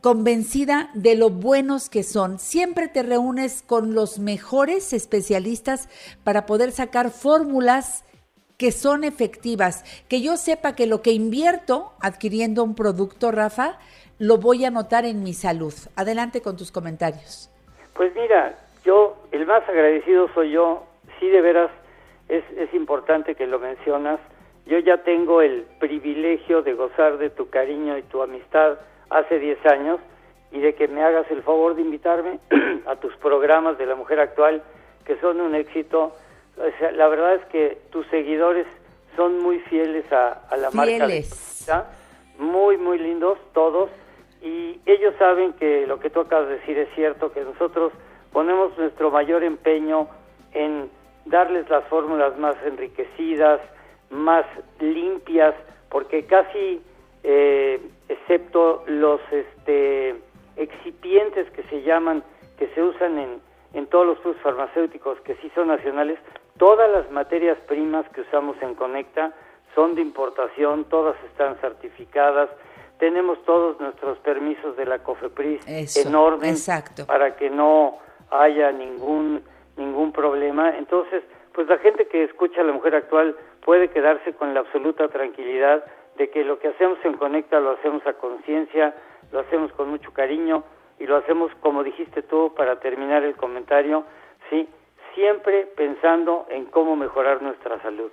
convencida 0.00 0.90
de 0.94 1.14
lo 1.14 1.30
buenos 1.30 1.88
que 1.88 2.02
son. 2.02 2.38
Siempre 2.38 2.88
te 2.88 3.02
reúnes 3.02 3.62
con 3.62 3.94
los 3.94 4.18
mejores 4.18 4.92
especialistas 4.92 5.88
para 6.24 6.44
poder 6.44 6.72
sacar 6.72 7.10
fórmulas 7.10 8.04
que 8.62 8.70
son 8.70 9.02
efectivas, 9.02 9.82
que 10.08 10.22
yo 10.22 10.36
sepa 10.36 10.76
que 10.76 10.86
lo 10.86 11.02
que 11.02 11.10
invierto 11.10 11.94
adquiriendo 12.00 12.62
un 12.62 12.76
producto, 12.76 13.32
Rafa, 13.32 13.76
lo 14.20 14.36
voy 14.36 14.64
a 14.64 14.70
notar 14.70 15.04
en 15.04 15.24
mi 15.24 15.32
salud. 15.32 15.74
Adelante 15.96 16.42
con 16.42 16.56
tus 16.56 16.70
comentarios. 16.70 17.50
Pues 17.92 18.14
mira, 18.14 18.56
yo, 18.84 19.16
el 19.32 19.46
más 19.46 19.68
agradecido 19.68 20.28
soy 20.32 20.52
yo, 20.52 20.84
sí 21.18 21.26
de 21.26 21.40
veras 21.40 21.72
es, 22.28 22.44
es 22.56 22.72
importante 22.72 23.34
que 23.34 23.48
lo 23.48 23.58
mencionas. 23.58 24.20
Yo 24.64 24.78
ya 24.78 24.98
tengo 24.98 25.42
el 25.42 25.64
privilegio 25.80 26.62
de 26.62 26.74
gozar 26.74 27.18
de 27.18 27.30
tu 27.30 27.50
cariño 27.50 27.98
y 27.98 28.02
tu 28.02 28.22
amistad 28.22 28.78
hace 29.10 29.40
10 29.40 29.66
años 29.66 29.98
y 30.52 30.60
de 30.60 30.76
que 30.76 30.86
me 30.86 31.02
hagas 31.02 31.28
el 31.32 31.42
favor 31.42 31.74
de 31.74 31.82
invitarme 31.82 32.38
a 32.86 32.94
tus 32.94 33.12
programas 33.16 33.76
de 33.76 33.86
la 33.86 33.96
mujer 33.96 34.20
actual, 34.20 34.62
que 35.04 35.18
son 35.18 35.40
un 35.40 35.56
éxito 35.56 36.14
la 36.94 37.08
verdad 37.08 37.34
es 37.34 37.44
que 37.46 37.78
tus 37.90 38.06
seguidores 38.08 38.66
son 39.16 39.38
muy 39.40 39.58
fieles 39.60 40.04
a, 40.12 40.42
la 40.56 40.70
marca. 40.70 41.86
muy, 42.38 42.76
muy 42.76 42.98
lindos 42.98 43.38
todos. 43.52 43.90
Y 44.42 44.80
ellos 44.86 45.14
saben 45.18 45.52
que 45.54 45.86
lo 45.86 46.00
que 46.00 46.10
tú 46.10 46.20
acabas 46.20 46.48
de 46.48 46.58
decir 46.58 46.78
es 46.78 46.88
cierto, 46.94 47.32
que 47.32 47.42
nosotros 47.42 47.92
ponemos 48.32 48.76
nuestro 48.76 49.10
mayor 49.10 49.44
empeño 49.44 50.08
en 50.52 50.90
darles 51.26 51.68
las 51.70 51.84
fórmulas 51.84 52.36
más 52.38 52.56
enriquecidas, 52.64 53.60
más 54.10 54.44
limpias, 54.80 55.54
porque 55.88 56.24
casi, 56.24 56.82
eh, 57.22 57.80
excepto 58.08 58.82
los 58.86 59.20
este, 59.30 60.16
excipientes 60.56 61.48
que 61.50 61.62
se 61.64 61.82
llaman, 61.82 62.24
que 62.58 62.66
se 62.74 62.82
usan 62.82 63.18
en, 63.18 63.40
en 63.74 63.86
todos 63.86 64.06
los 64.06 64.18
productos 64.18 64.42
farmacéuticos 64.42 65.20
que 65.20 65.34
sí 65.36 65.50
son 65.54 65.68
nacionales, 65.68 66.18
Todas 66.58 66.90
las 66.90 67.10
materias 67.10 67.58
primas 67.66 68.08
que 68.10 68.22
usamos 68.22 68.56
en 68.62 68.74
Conecta 68.74 69.32
son 69.74 69.94
de 69.94 70.02
importación, 70.02 70.84
todas 70.84 71.16
están 71.24 71.56
certificadas, 71.56 72.50
tenemos 72.98 73.42
todos 73.44 73.80
nuestros 73.80 74.18
permisos 74.18 74.76
de 74.76 74.84
la 74.84 74.98
COFEPRIS 75.02 75.96
enormes 75.96 76.68
para 77.06 77.36
que 77.36 77.50
no 77.50 77.98
haya 78.30 78.70
ningún 78.70 79.42
ningún 79.76 80.12
problema. 80.12 80.76
Entonces, 80.76 81.22
pues 81.52 81.66
la 81.68 81.78
gente 81.78 82.06
que 82.06 82.24
escucha 82.24 82.62
la 82.62 82.72
mujer 82.72 82.94
actual 82.94 83.36
puede 83.64 83.88
quedarse 83.88 84.32
con 84.34 84.54
la 84.54 84.60
absoluta 84.60 85.08
tranquilidad 85.08 85.84
de 86.16 86.30
que 86.30 86.44
lo 86.44 86.58
que 86.58 86.68
hacemos 86.68 86.98
en 87.04 87.14
Conecta 87.14 87.60
lo 87.60 87.70
hacemos 87.72 88.06
a 88.06 88.14
conciencia, 88.14 88.94
lo 89.30 89.40
hacemos 89.40 89.72
con 89.72 89.88
mucho 89.88 90.12
cariño 90.12 90.64
y 90.98 91.06
lo 91.06 91.16
hacemos 91.16 91.50
como 91.60 91.82
dijiste 91.82 92.22
tú 92.22 92.52
para 92.54 92.80
terminar 92.80 93.24
el 93.24 93.34
comentario, 93.34 94.04
sí, 94.50 94.68
siempre 95.14 95.66
pensando 95.76 96.46
en 96.50 96.66
cómo 96.66 96.96
mejorar 96.96 97.42
nuestra 97.42 97.80
salud. 97.82 98.10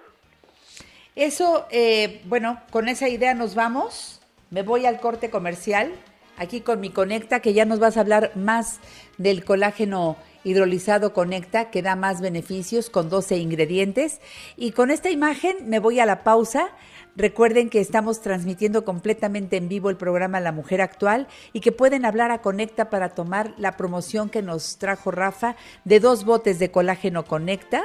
Eso, 1.16 1.66
eh, 1.70 2.22
bueno, 2.26 2.62
con 2.72 2.88
esa 2.88 3.10
idea 3.10 3.34
nos 3.34 3.56
vamos. 3.56 4.22
Me 4.52 4.64
voy 4.64 4.86
al 4.86 5.00
corte 5.00 5.30
comercial, 5.30 5.92
aquí 6.38 6.62
con 6.62 6.80
mi 6.80 6.92
Conecta, 6.92 7.42
que 7.42 7.54
ya 7.54 7.66
nos 7.66 7.80
vas 7.80 7.98
a 7.98 8.02
hablar 8.02 8.32
más 8.36 8.80
del 9.18 9.44
colágeno 9.44 10.18
hidrolizado 10.44 11.14
Conecta, 11.14 11.70
que 11.72 11.82
da 11.82 11.96
más 11.96 12.22
beneficios 12.22 12.90
con 12.90 13.10
12 13.10 13.38
ingredientes. 13.38 14.22
Y 14.56 14.72
con 14.72 14.92
esta 14.92 15.10
imagen 15.10 15.70
me 15.70 15.80
voy 15.80 16.00
a 16.00 16.06
la 16.06 16.24
pausa 16.24 16.70
Recuerden 17.16 17.70
que 17.70 17.82
estamos 17.82 18.22
transmitiendo 18.22 18.86
completamente 18.86 19.58
en 19.58 19.68
vivo 19.68 19.90
el 19.90 19.98
programa 19.98 20.40
La 20.40 20.52
Mujer 20.52 20.82
Actual 20.82 21.28
y 21.54 21.60
que 21.60 21.72
pueden 21.72 22.06
hablar 22.06 22.32
a 22.32 22.42
Conecta 22.42 22.90
para 22.90 23.10
tomar 23.10 23.54
la 23.58 23.78
promoción 23.78 24.30
que 24.30 24.42
nos 24.42 24.78
trajo 24.78 25.12
Rafa 25.12 25.56
de 25.86 26.00
dos 26.00 26.24
botes 26.24 26.60
de 26.60 26.72
colágeno 26.72 27.26
Conecta. 27.26 27.84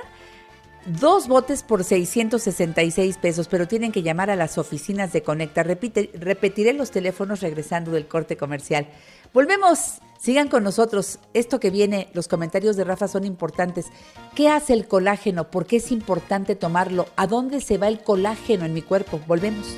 Dos 0.86 1.28
botes 1.28 1.62
por 1.62 1.82
666 1.82 3.16
pesos, 3.18 3.48
pero 3.48 3.66
tienen 3.66 3.92
que 3.92 4.02
llamar 4.02 4.30
a 4.30 4.36
las 4.36 4.58
oficinas 4.58 5.12
de 5.12 5.22
Conecta. 5.22 5.62
Repite, 5.62 6.10
repetiré 6.14 6.72
los 6.74 6.90
teléfonos 6.90 7.40
regresando 7.40 7.90
del 7.90 8.06
corte 8.06 8.36
comercial. 8.36 8.86
Volvemos 9.32 10.00
Sigan 10.24 10.48
con 10.48 10.64
nosotros. 10.64 11.18
Esto 11.34 11.60
que 11.60 11.68
viene, 11.68 12.08
los 12.14 12.28
comentarios 12.28 12.76
de 12.76 12.84
Rafa 12.84 13.08
son 13.08 13.26
importantes. 13.26 13.88
¿Qué 14.34 14.48
hace 14.48 14.72
el 14.72 14.88
colágeno? 14.88 15.50
¿Por 15.50 15.66
qué 15.66 15.76
es 15.76 15.92
importante 15.92 16.56
tomarlo? 16.56 17.06
¿A 17.16 17.26
dónde 17.26 17.60
se 17.60 17.76
va 17.76 17.88
el 17.88 18.02
colágeno 18.02 18.64
en 18.64 18.72
mi 18.72 18.80
cuerpo? 18.80 19.20
Volvemos. 19.26 19.76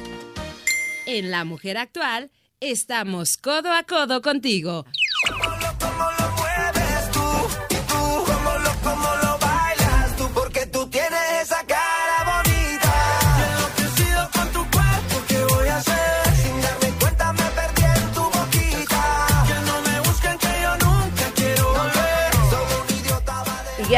En 1.05 1.33
La 1.33 1.45
Mujer 1.45 1.79
Actual, 1.79 2.31
estamos 2.61 3.39
codo 3.39 3.73
a 3.73 3.83
codo 3.83 4.23
contigo. 4.23 4.85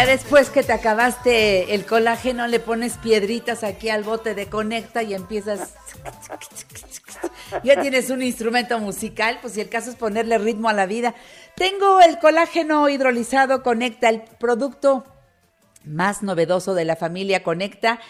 Después 0.08 0.48
que 0.48 0.62
te 0.62 0.72
acabaste 0.72 1.74
el 1.74 1.84
colágeno, 1.84 2.46
le 2.46 2.60
pones 2.60 2.96
piedritas 2.96 3.62
aquí 3.62 3.90
al 3.90 4.04
bote 4.04 4.34
de 4.34 4.46
conecta 4.46 5.02
y 5.02 5.12
empiezas. 5.12 5.74
Ya 7.62 7.78
tienes 7.80 8.08
un 8.08 8.22
instrumento 8.22 8.78
musical, 8.78 9.38
pues 9.42 9.52
si 9.52 9.60
el 9.60 9.68
caso 9.68 9.90
es 9.90 9.96
ponerle 9.96 10.38
ritmo 10.38 10.70
a 10.70 10.72
la 10.72 10.86
vida. 10.86 11.14
Tengo 11.56 12.00
el 12.00 12.18
colágeno 12.18 12.88
hidrolizado 12.88 13.62
Conecta, 13.62 14.08
el 14.08 14.22
producto 14.22 15.04
más 15.84 16.22
novedoso 16.22 16.72
de 16.72 16.86
la 16.86 16.96
familia 16.96 17.42
Conecta. 17.42 18.00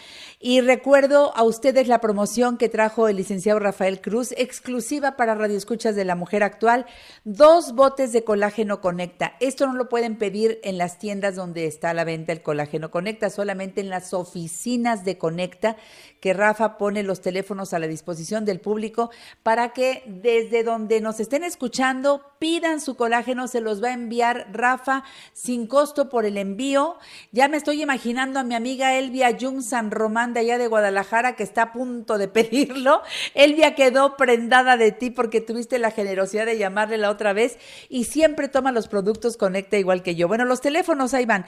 Y 0.40 0.60
recuerdo 0.60 1.36
a 1.36 1.42
ustedes 1.42 1.88
la 1.88 2.00
promoción 2.00 2.58
que 2.58 2.68
trajo 2.68 3.08
el 3.08 3.16
licenciado 3.16 3.58
Rafael 3.58 4.00
Cruz, 4.00 4.32
exclusiva 4.36 5.16
para 5.16 5.34
radioescuchas 5.34 5.96
de 5.96 6.04
la 6.04 6.14
mujer 6.14 6.44
actual, 6.44 6.86
dos 7.24 7.74
botes 7.74 8.12
de 8.12 8.22
colágeno 8.22 8.80
Conecta. 8.80 9.34
Esto 9.40 9.66
no 9.66 9.72
lo 9.72 9.88
pueden 9.88 10.16
pedir 10.16 10.60
en 10.62 10.78
las 10.78 11.00
tiendas 11.00 11.34
donde 11.34 11.66
está 11.66 11.90
a 11.90 11.94
la 11.94 12.04
venta 12.04 12.30
el 12.30 12.42
colágeno 12.42 12.92
Conecta, 12.92 13.30
solamente 13.30 13.80
en 13.80 13.90
las 13.90 14.14
oficinas 14.14 15.04
de 15.04 15.18
Conecta, 15.18 15.76
que 16.20 16.32
Rafa 16.32 16.78
pone 16.78 17.02
los 17.02 17.20
teléfonos 17.20 17.72
a 17.72 17.78
la 17.78 17.86
disposición 17.86 18.44
del 18.44 18.60
público 18.60 19.10
para 19.42 19.70
que 19.70 20.02
desde 20.06 20.62
donde 20.62 21.00
nos 21.00 21.20
estén 21.20 21.44
escuchando 21.44 22.22
pidan 22.38 22.80
su 22.80 22.96
colágeno, 22.96 23.48
se 23.48 23.60
los 23.60 23.82
va 23.82 23.88
a 23.88 23.92
enviar 23.92 24.48
Rafa 24.52 25.04
sin 25.32 25.66
costo 25.66 26.08
por 26.08 26.24
el 26.24 26.36
envío. 26.36 26.96
Ya 27.32 27.48
me 27.48 27.56
estoy 27.56 27.82
imaginando 27.82 28.38
a 28.38 28.44
mi 28.44 28.54
amiga 28.54 28.96
Elvia 28.96 29.36
Jung 29.38 29.62
San 29.62 29.90
Román 29.90 30.34
de 30.34 30.40
allá 30.40 30.58
de 30.58 30.68
Guadalajara 30.68 31.36
que 31.36 31.42
está 31.42 31.62
a 31.62 31.72
punto 31.72 32.18
de 32.18 32.28
pedirlo. 32.28 33.02
Elvia 33.34 33.74
quedó 33.74 34.16
prendada 34.16 34.76
de 34.76 34.92
ti 34.92 35.10
porque 35.10 35.40
tuviste 35.40 35.78
la 35.78 35.90
generosidad 35.90 36.46
de 36.46 36.58
llamarle 36.58 36.98
la 36.98 37.10
otra 37.10 37.32
vez 37.32 37.58
y 37.88 38.04
siempre 38.04 38.48
toma 38.48 38.72
los 38.72 38.88
productos 38.88 39.36
Conecta 39.36 39.78
igual 39.78 40.02
que 40.02 40.14
yo. 40.14 40.28
Bueno, 40.28 40.44
los 40.44 40.60
teléfonos 40.60 41.14
ahí 41.14 41.26
van 41.26 41.46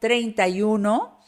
5563630431 0.00 1.20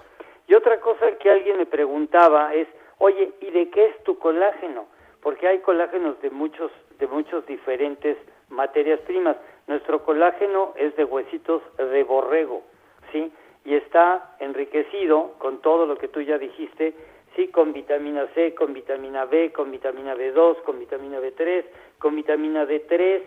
Y 0.46 0.54
otra 0.54 0.80
cosa 0.80 1.12
que 1.18 1.30
alguien 1.30 1.58
me 1.58 1.66
preguntaba 1.66 2.54
es, 2.54 2.68
oye, 2.98 3.32
¿y 3.40 3.50
de 3.50 3.70
qué 3.70 3.86
es 3.86 4.04
tu 4.04 4.18
colágeno? 4.18 4.86
Porque 5.22 5.48
hay 5.48 5.58
colágenos 5.60 6.20
de 6.20 6.30
muchos, 6.30 6.70
de 6.98 7.06
muchos 7.06 7.46
diferentes 7.46 8.16
materias 8.48 9.00
primas. 9.00 9.36
Nuestro 9.66 10.04
colágeno 10.04 10.72
es 10.76 10.94
de 10.96 11.04
huesitos 11.04 11.62
de 11.78 12.04
borrego, 12.04 12.62
¿sí? 13.10 13.32
Y 13.66 13.74
está 13.74 14.36
enriquecido 14.38 15.34
con 15.38 15.60
todo 15.60 15.86
lo 15.86 15.98
que 15.98 16.08
tú 16.08 16.22
ya 16.22 16.38
dijiste, 16.38 16.94
sí, 17.34 17.48
con 17.48 17.72
vitamina 17.72 18.26
C, 18.34 18.54
con 18.54 18.72
vitamina 18.72 19.26
B, 19.26 19.52
con 19.52 19.70
vitamina 19.70 20.14
B2, 20.14 20.62
con 20.62 20.78
vitamina 20.78 21.20
B3, 21.20 21.64
con 21.98 22.16
vitamina 22.16 22.64
D3, 22.64 23.22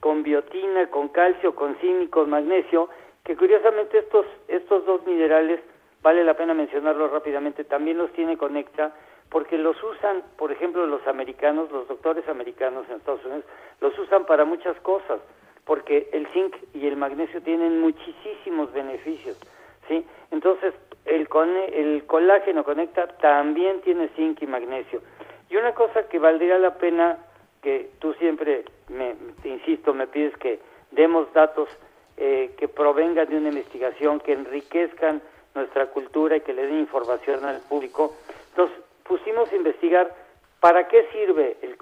con 0.00 0.22
biotina, 0.22 0.90
con 0.90 1.08
calcio, 1.08 1.54
con 1.54 1.76
zinc 1.76 2.02
y 2.02 2.08
con 2.08 2.30
magnesio, 2.30 2.88
que 3.22 3.36
curiosamente 3.36 3.98
estos, 3.98 4.26
estos 4.48 4.84
dos 4.84 5.06
minerales 5.06 5.60
vale 6.02 6.24
la 6.24 6.34
pena 6.34 6.54
mencionarlo 6.54 7.08
rápidamente, 7.08 7.62
también 7.62 7.98
los 7.98 8.10
tiene 8.12 8.36
Conecta, 8.36 8.92
porque 9.30 9.56
los 9.56 9.80
usan, 9.82 10.22
por 10.36 10.52
ejemplo, 10.52 10.86
los 10.86 11.06
americanos, 11.06 11.70
los 11.70 11.86
doctores 11.86 12.28
americanos 12.28 12.84
en 12.88 12.96
Estados 12.96 13.24
Unidos, 13.24 13.44
los 13.80 13.96
usan 13.98 14.26
para 14.26 14.44
muchas 14.44 14.78
cosas, 14.80 15.20
porque 15.64 16.08
el 16.12 16.26
zinc 16.28 16.56
y 16.74 16.86
el 16.86 16.96
magnesio 16.96 17.40
tienen 17.40 17.80
muchísimos 17.80 18.72
beneficios, 18.72 19.38
¿sí? 19.88 20.04
Entonces, 20.30 20.74
el, 21.04 21.28
el 21.72 22.04
colágeno 22.06 22.64
Conecta 22.64 23.06
también 23.18 23.80
tiene 23.82 24.08
zinc 24.16 24.42
y 24.42 24.46
magnesio. 24.46 25.02
Y 25.50 25.56
una 25.56 25.72
cosa 25.74 26.08
que 26.08 26.18
valdría 26.18 26.58
la 26.58 26.74
pena, 26.78 27.18
que 27.62 27.90
tú 27.98 28.14
siempre, 28.14 28.64
me, 28.88 29.14
te 29.42 29.48
insisto, 29.48 29.92
me 29.92 30.06
pides 30.06 30.36
que 30.38 30.60
demos 30.90 31.32
datos 31.32 31.68
eh, 32.16 32.54
que 32.56 32.68
provengan 32.68 33.28
de 33.28 33.36
una 33.36 33.48
investigación, 33.48 34.20
que 34.20 34.32
enriquezcan 34.32 35.20
nuestra 35.54 35.86
cultura 35.86 36.36
y 36.36 36.40
que 36.40 36.54
le 36.54 36.66
den 36.66 36.78
información 36.78 37.44
al 37.44 37.60
público. 37.60 38.14
Entonces 38.50 38.76
pusimos 39.04 39.52
a 39.52 39.56
investigar 39.56 40.14
para 40.60 40.88
qué 40.88 41.06
sirve 41.12 41.56
el, 41.62 41.76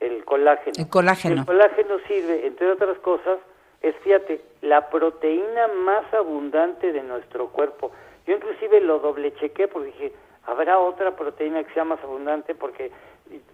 el 0.00 0.24
colágeno. 0.24 0.72
El 0.76 0.88
colágeno. 0.88 1.40
El 1.40 1.46
colágeno 1.46 1.98
sirve, 2.08 2.46
entre 2.46 2.70
otras 2.72 2.98
cosas, 2.98 3.38
es, 3.82 3.96
fíjate, 3.96 4.40
la 4.60 4.88
proteína 4.88 5.68
más 5.68 6.12
abundante 6.14 6.92
de 6.92 7.02
nuestro 7.02 7.48
cuerpo. 7.48 7.90
Yo 8.26 8.36
inclusive 8.36 8.80
lo 8.80 9.00
doble 9.00 9.34
chequé 9.34 9.66
porque 9.68 9.88
dije, 9.88 10.12
¿habrá 10.46 10.78
otra 10.78 11.16
proteína 11.16 11.64
que 11.64 11.74
sea 11.74 11.84
más 11.84 12.02
abundante? 12.02 12.54
Porque, 12.54 12.92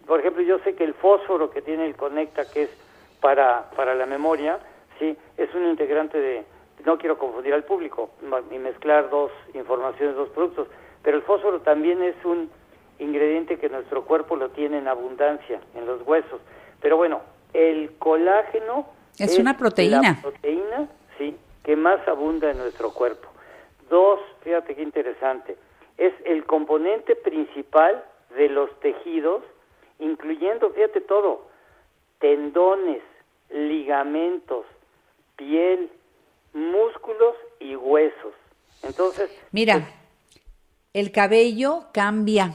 por 0.06 0.20
ejemplo, 0.20 0.42
yo 0.42 0.58
sé 0.60 0.74
que 0.74 0.84
el 0.84 0.94
fósforo 0.94 1.50
que 1.50 1.62
tiene 1.62 1.86
el 1.86 1.96
Conecta, 1.96 2.44
que 2.50 2.64
es 2.64 2.70
para, 3.20 3.70
para 3.74 3.94
la 3.94 4.04
memoria, 4.04 4.58
sí, 4.98 5.16
es 5.38 5.54
un 5.54 5.66
integrante 5.66 6.18
de, 6.18 6.44
no 6.84 6.98
quiero 6.98 7.18
confundir 7.18 7.54
al 7.54 7.64
público 7.64 8.10
y 8.50 8.58
mezclar 8.58 9.08
dos 9.08 9.32
informaciones, 9.54 10.14
dos 10.14 10.28
productos, 10.28 10.68
pero 11.02 11.16
el 11.16 11.22
fósforo 11.22 11.60
también 11.60 12.02
es 12.02 12.22
un 12.24 12.50
ingrediente 12.98 13.58
que 13.58 13.68
nuestro 13.70 14.04
cuerpo 14.04 14.36
lo 14.36 14.50
tiene 14.50 14.78
en 14.78 14.88
abundancia 14.88 15.60
en 15.74 15.86
los 15.86 16.06
huesos. 16.06 16.40
Pero 16.80 16.96
bueno, 16.96 17.22
el 17.54 17.96
colágeno 17.98 18.97
es, 19.18 19.38
una 19.38 19.56
proteína. 19.56 20.00
La 20.02 20.22
proteína, 20.22 20.88
sí, 21.18 21.36
que 21.64 21.76
más 21.76 22.06
abunda 22.08 22.50
en 22.50 22.58
nuestro 22.58 22.92
cuerpo. 22.92 23.28
Dos, 23.90 24.20
fíjate 24.42 24.74
qué 24.74 24.82
interesante, 24.82 25.56
es 25.96 26.12
el 26.24 26.44
componente 26.44 27.16
principal 27.16 28.04
de 28.36 28.48
los 28.48 28.70
tejidos, 28.80 29.42
incluyendo, 29.98 30.70
fíjate 30.70 31.00
todo, 31.00 31.48
tendones, 32.20 33.02
ligamentos, 33.50 34.66
piel, 35.36 35.90
músculos 36.52 37.34
y 37.60 37.76
huesos. 37.76 38.34
Entonces, 38.82 39.30
mira, 39.50 39.74
pues, 39.74 39.86
el 40.92 41.12
cabello 41.12 41.86
cambia. 41.92 42.54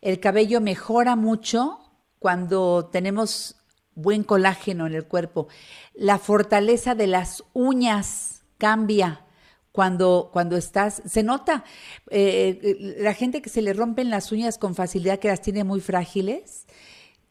El 0.00 0.20
cabello 0.20 0.60
mejora 0.60 1.16
mucho 1.16 1.78
cuando 2.18 2.88
tenemos 2.90 3.59
buen 3.94 4.24
colágeno 4.24 4.86
en 4.86 4.94
el 4.94 5.06
cuerpo. 5.06 5.48
La 5.94 6.18
fortaleza 6.18 6.94
de 6.94 7.06
las 7.06 7.44
uñas 7.52 8.44
cambia 8.58 9.24
cuando, 9.72 10.30
cuando 10.32 10.56
estás, 10.56 11.02
se 11.06 11.22
nota, 11.22 11.64
eh, 12.10 12.96
la 12.98 13.14
gente 13.14 13.40
que 13.40 13.50
se 13.50 13.62
le 13.62 13.72
rompen 13.72 14.10
las 14.10 14.32
uñas 14.32 14.58
con 14.58 14.74
facilidad, 14.74 15.18
que 15.18 15.28
las 15.28 15.42
tiene 15.42 15.64
muy 15.64 15.80
frágiles, 15.80 16.66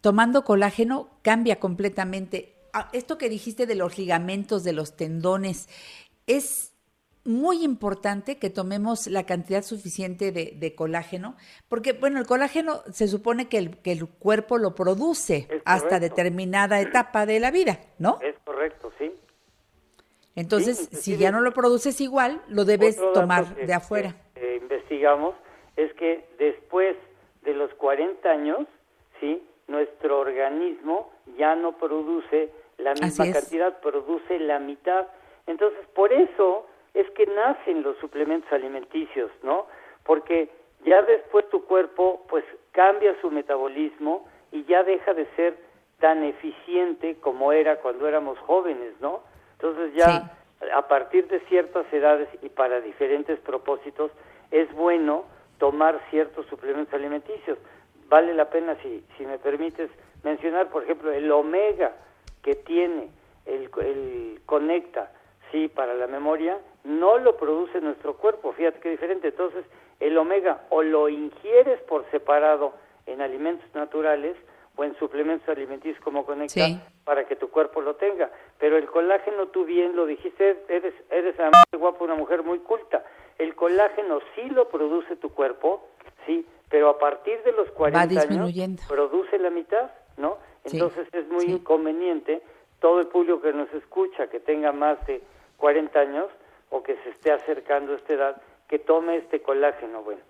tomando 0.01 0.43
colágeno 0.43 1.09
cambia 1.21 1.59
completamente. 1.59 2.55
Ah, 2.73 2.89
esto 2.93 3.17
que 3.17 3.29
dijiste 3.29 3.65
de 3.65 3.75
los 3.75 3.97
ligamentos, 3.97 4.63
de 4.63 4.73
los 4.73 4.95
tendones, 4.95 5.67
es 6.27 6.68
muy 7.25 7.63
importante 7.63 8.39
que 8.39 8.49
tomemos 8.49 9.07
la 9.07 9.25
cantidad 9.25 9.61
suficiente 9.61 10.31
de, 10.31 10.75
colágeno, 10.75 11.35
porque, 11.67 11.93
bueno, 11.93 12.19
el 12.19 12.25
colágeno 12.25 12.81
se 12.91 13.07
supone 13.07 13.49
que 13.49 13.57
el, 13.57 13.77
que 13.81 13.91
el 13.91 14.07
cuerpo 14.07 14.57
lo 14.57 14.75
produce 14.75 15.47
hasta 15.65 15.99
determinada 15.99 16.79
etapa 16.79 17.25
de 17.25 17.39
la 17.39 17.51
vida, 17.51 17.79
¿no? 17.97 18.19
Es 18.21 18.35
correcto, 18.45 18.91
sí. 18.97 19.11
Entonces, 20.35 20.89
si 20.93 21.17
ya 21.17 21.31
no 21.31 21.41
lo 21.41 21.51
produces 21.51 21.99
igual, 21.99 22.41
lo 22.47 22.63
debes 22.63 22.97
tomar 23.13 23.55
de 23.55 23.73
afuera. 23.73 24.15
investigamos 24.61 25.35
es 25.75 25.93
que 25.95 26.25
después 26.37 26.95
de 27.43 27.53
los 27.53 27.73
40 27.75 28.29
años, 28.29 28.67
¿sí? 29.19 29.43
Nuestro 29.67 30.19
organismo 30.19 31.11
ya 31.37 31.55
no 31.55 31.77
produce 31.77 32.51
la 32.77 32.93
misma 32.93 33.31
cantidad, 33.31 33.79
produce 33.81 34.39
la 34.39 34.59
mitad. 34.59 35.07
Entonces, 35.45 35.79
por 35.93 36.13
eso 36.13 36.65
es 36.93 37.09
que 37.11 37.25
nacen 37.27 37.83
los 37.83 37.97
suplementos 37.97 38.51
alimenticios, 38.51 39.31
¿no? 39.43 39.67
Porque 40.03 40.49
ya 40.85 41.01
después 41.01 41.47
tu 41.49 41.65
cuerpo 41.65 42.25
pues 42.29 42.43
cambia 42.71 43.15
su 43.21 43.29
metabolismo 43.31 44.27
y 44.51 44.63
ya 44.65 44.83
deja 44.83 45.13
de 45.13 45.25
ser 45.35 45.57
tan 45.99 46.23
eficiente 46.23 47.17
como 47.19 47.51
era 47.51 47.77
cuando 47.77 48.07
éramos 48.07 48.39
jóvenes, 48.39 48.93
¿no? 49.01 49.21
Entonces 49.53 49.93
ya 49.93 50.31
a 50.73 50.87
partir 50.87 51.27
de 51.27 51.39
ciertas 51.41 51.91
edades 51.91 52.29
y 52.41 52.49
para 52.49 52.81
diferentes 52.81 53.39
propósitos 53.39 54.11
es 54.51 54.71
bueno 54.73 55.25
tomar 55.57 55.99
ciertos 56.09 56.45
suplementos 56.47 56.93
alimenticios. 56.93 57.57
Vale 58.07 58.33
la 58.33 58.49
pena, 58.49 58.75
si, 58.81 59.03
si 59.17 59.25
me 59.25 59.37
permites 59.37 59.91
mencionar, 60.23 60.69
por 60.69 60.83
ejemplo, 60.83 61.11
el 61.11 61.31
omega, 61.31 61.93
que 62.41 62.55
tiene 62.55 63.09
el, 63.45 63.69
el 63.81 64.41
conecta, 64.45 65.11
sí, 65.51 65.67
para 65.67 65.93
la 65.93 66.07
memoria, 66.07 66.59
no 66.83 67.17
lo 67.17 67.37
produce 67.37 67.81
nuestro 67.81 68.17
cuerpo. 68.17 68.53
Fíjate 68.53 68.79
qué 68.79 68.89
diferente. 68.89 69.29
Entonces, 69.29 69.65
el 69.99 70.17
omega 70.17 70.65
o 70.69 70.81
lo 70.81 71.09
ingieres 71.09 71.79
por 71.81 72.09
separado 72.11 72.73
en 73.05 73.21
alimentos 73.21 73.67
naturales 73.73 74.35
o 74.75 74.83
en 74.83 74.95
suplementos 74.97 75.49
alimenticios 75.49 76.01
como 76.03 76.25
conecta 76.25 76.65
para 77.03 77.25
que 77.25 77.35
tu 77.35 77.49
cuerpo 77.49 77.81
lo 77.81 77.95
tenga. 77.95 78.31
Pero 78.59 78.77
el 78.77 78.85
colágeno, 78.87 79.47
tú 79.47 79.65
bien 79.65 79.95
lo 79.95 80.05
dijiste, 80.05 80.63
eres, 80.69 80.93
eres 81.09 81.35
además 81.39 81.63
guapo, 81.77 82.05
una 82.05 82.15
mujer 82.15 82.43
muy 82.43 82.59
culta. 82.59 83.03
El 83.37 83.55
colágeno 83.55 84.19
sí 84.35 84.49
lo 84.49 84.69
produce 84.69 85.15
tu 85.17 85.29
cuerpo, 85.29 85.87
sí, 86.25 86.45
pero 86.69 86.89
a 86.89 86.97
partir 86.97 87.41
de 87.43 87.51
los 87.51 87.69
40 87.71 88.21
años 88.21 88.87
produce 88.87 89.37
la 89.39 89.49
mitad, 89.49 89.91
¿no? 90.17 90.37
Entonces 90.63 91.07
es 91.13 91.27
muy 91.29 91.45
inconveniente 91.45 92.41
todo 92.79 93.01
el 93.01 93.07
público 93.07 93.41
que 93.41 93.53
nos 93.53 93.73
escucha, 93.73 94.27
que 94.27 94.39
tenga 94.39 94.71
más 94.71 95.05
de 95.07 95.21
40 95.59 95.99
años 95.99 96.27
o 96.71 96.81
que 96.81 96.95
se 97.03 97.09
esté 97.11 97.31
acercando 97.31 97.93
a 97.93 97.97
esta 97.97 98.13
edad, 98.13 98.41
que 98.67 98.79
tome 98.79 99.17
este 99.17 99.41
colágeno. 99.41 100.01
Bueno, 100.01 100.21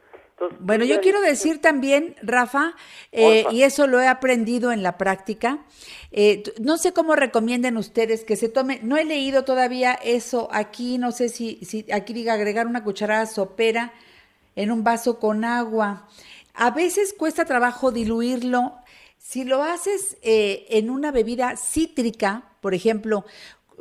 bueno, 0.59 0.85
yo 0.85 1.01
quiero 1.01 1.21
decir 1.21 1.59
también, 1.59 2.15
Rafa, 2.21 2.73
eh, 3.11 3.45
y 3.51 3.63
eso 3.63 3.87
lo 3.87 3.99
he 3.99 4.07
aprendido 4.07 4.71
en 4.71 4.83
la 4.83 4.97
práctica, 4.97 5.59
eh, 6.11 6.43
no 6.61 6.77
sé 6.77 6.93
cómo 6.93 7.15
recomienden 7.15 7.75
ustedes 7.77 8.23
que 8.23 8.35
se 8.35 8.47
tome, 8.47 8.79
no 8.81 8.97
he 8.97 9.03
leído 9.03 9.43
todavía 9.43 9.93
eso 9.93 10.47
aquí, 10.51 10.97
no 10.97 11.11
sé 11.11 11.29
si, 11.29 11.57
si 11.65 11.85
aquí 11.91 12.13
diga 12.13 12.33
agregar 12.33 12.67
una 12.67 12.83
cucharada 12.83 13.25
sopera 13.25 13.91
en 14.55 14.71
un 14.71 14.83
vaso 14.83 15.19
con 15.19 15.43
agua. 15.43 16.07
A 16.53 16.71
veces 16.71 17.13
cuesta 17.17 17.45
trabajo 17.45 17.91
diluirlo. 17.91 18.75
Si 19.17 19.43
lo 19.43 19.63
haces 19.63 20.17
eh, 20.21 20.65
en 20.69 20.89
una 20.89 21.11
bebida 21.11 21.55
cítrica, 21.57 22.43
por 22.61 22.73
ejemplo, 22.73 23.25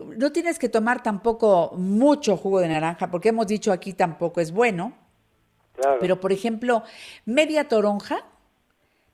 no 0.05 0.33
tienes 0.33 0.59
que 0.59 0.69
tomar 0.69 1.03
tampoco 1.03 1.73
mucho 1.77 2.37
jugo 2.37 2.61
de 2.61 2.69
naranja, 2.69 3.11
porque 3.11 3.31
hemos 3.31 3.47
dicho 3.47 3.73
aquí 3.73 3.93
tampoco 3.93 4.41
es 4.41 4.53
bueno. 4.53 4.93
Pero, 6.01 6.21
por 6.21 6.33
ejemplo, 6.33 6.83
media 7.25 7.69
toronja, 7.69 8.25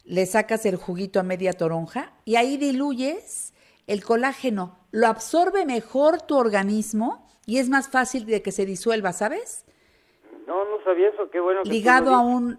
le 0.04 0.24
sacas 0.24 0.64
el 0.64 0.76
juguito 0.76 1.20
a 1.20 1.22
media 1.22 1.52
toronja 1.52 2.12
y 2.24 2.36
ahí 2.36 2.56
diluyes 2.56 3.52
el 3.86 4.02
colágeno. 4.02 4.78
Lo 4.90 5.08
absorbe 5.08 5.66
mejor 5.66 6.22
tu 6.22 6.36
organismo 6.36 7.26
y 7.46 7.58
es 7.58 7.68
más 7.68 7.88
fácil 7.88 8.24
de 8.24 8.42
que 8.42 8.52
se 8.52 8.64
disuelva, 8.64 9.12
¿sabes? 9.12 9.66
No, 10.46 10.64
no 10.64 10.82
sabía 10.84 11.08
eso, 11.08 11.30
qué 11.30 11.40
bueno. 11.40 11.62
Ligado 11.64 12.14
a 12.14 12.20
un, 12.20 12.58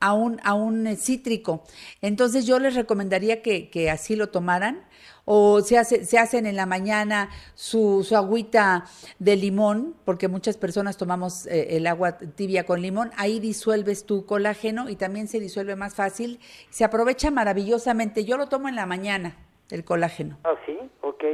a 0.00 0.12
un, 0.12 0.38
a 0.42 0.54
un 0.54 0.96
cítrico. 0.96 1.62
Entonces 2.02 2.46
yo 2.46 2.58
les 2.58 2.74
recomendaría 2.74 3.42
que, 3.42 3.70
que 3.70 3.90
así 3.90 4.16
lo 4.16 4.28
tomaran 4.28 4.85
o 5.26 5.60
se, 5.60 5.76
hace, 5.76 6.04
se 6.04 6.18
hacen 6.18 6.46
en 6.46 6.56
la 6.56 6.66
mañana 6.66 7.28
su, 7.54 8.04
su 8.04 8.16
agüita 8.16 8.84
de 9.18 9.36
limón, 9.36 9.94
porque 10.04 10.28
muchas 10.28 10.56
personas 10.56 10.96
tomamos 10.96 11.46
eh, 11.46 11.76
el 11.76 11.86
agua 11.88 12.16
tibia 12.16 12.64
con 12.64 12.80
limón, 12.80 13.10
ahí 13.18 13.40
disuelves 13.40 14.06
tu 14.06 14.24
colágeno 14.24 14.88
y 14.88 14.96
también 14.96 15.26
se 15.26 15.40
disuelve 15.40 15.74
más 15.76 15.96
fácil, 15.96 16.38
se 16.70 16.84
aprovecha 16.84 17.30
maravillosamente. 17.30 18.24
Yo 18.24 18.38
lo 18.38 18.48
tomo 18.48 18.68
en 18.68 18.76
la 18.76 18.86
mañana, 18.86 19.36
el 19.70 19.84
colágeno. 19.84 20.38
Ah, 20.44 20.54
sí, 20.64 20.78
ok. 21.02 21.24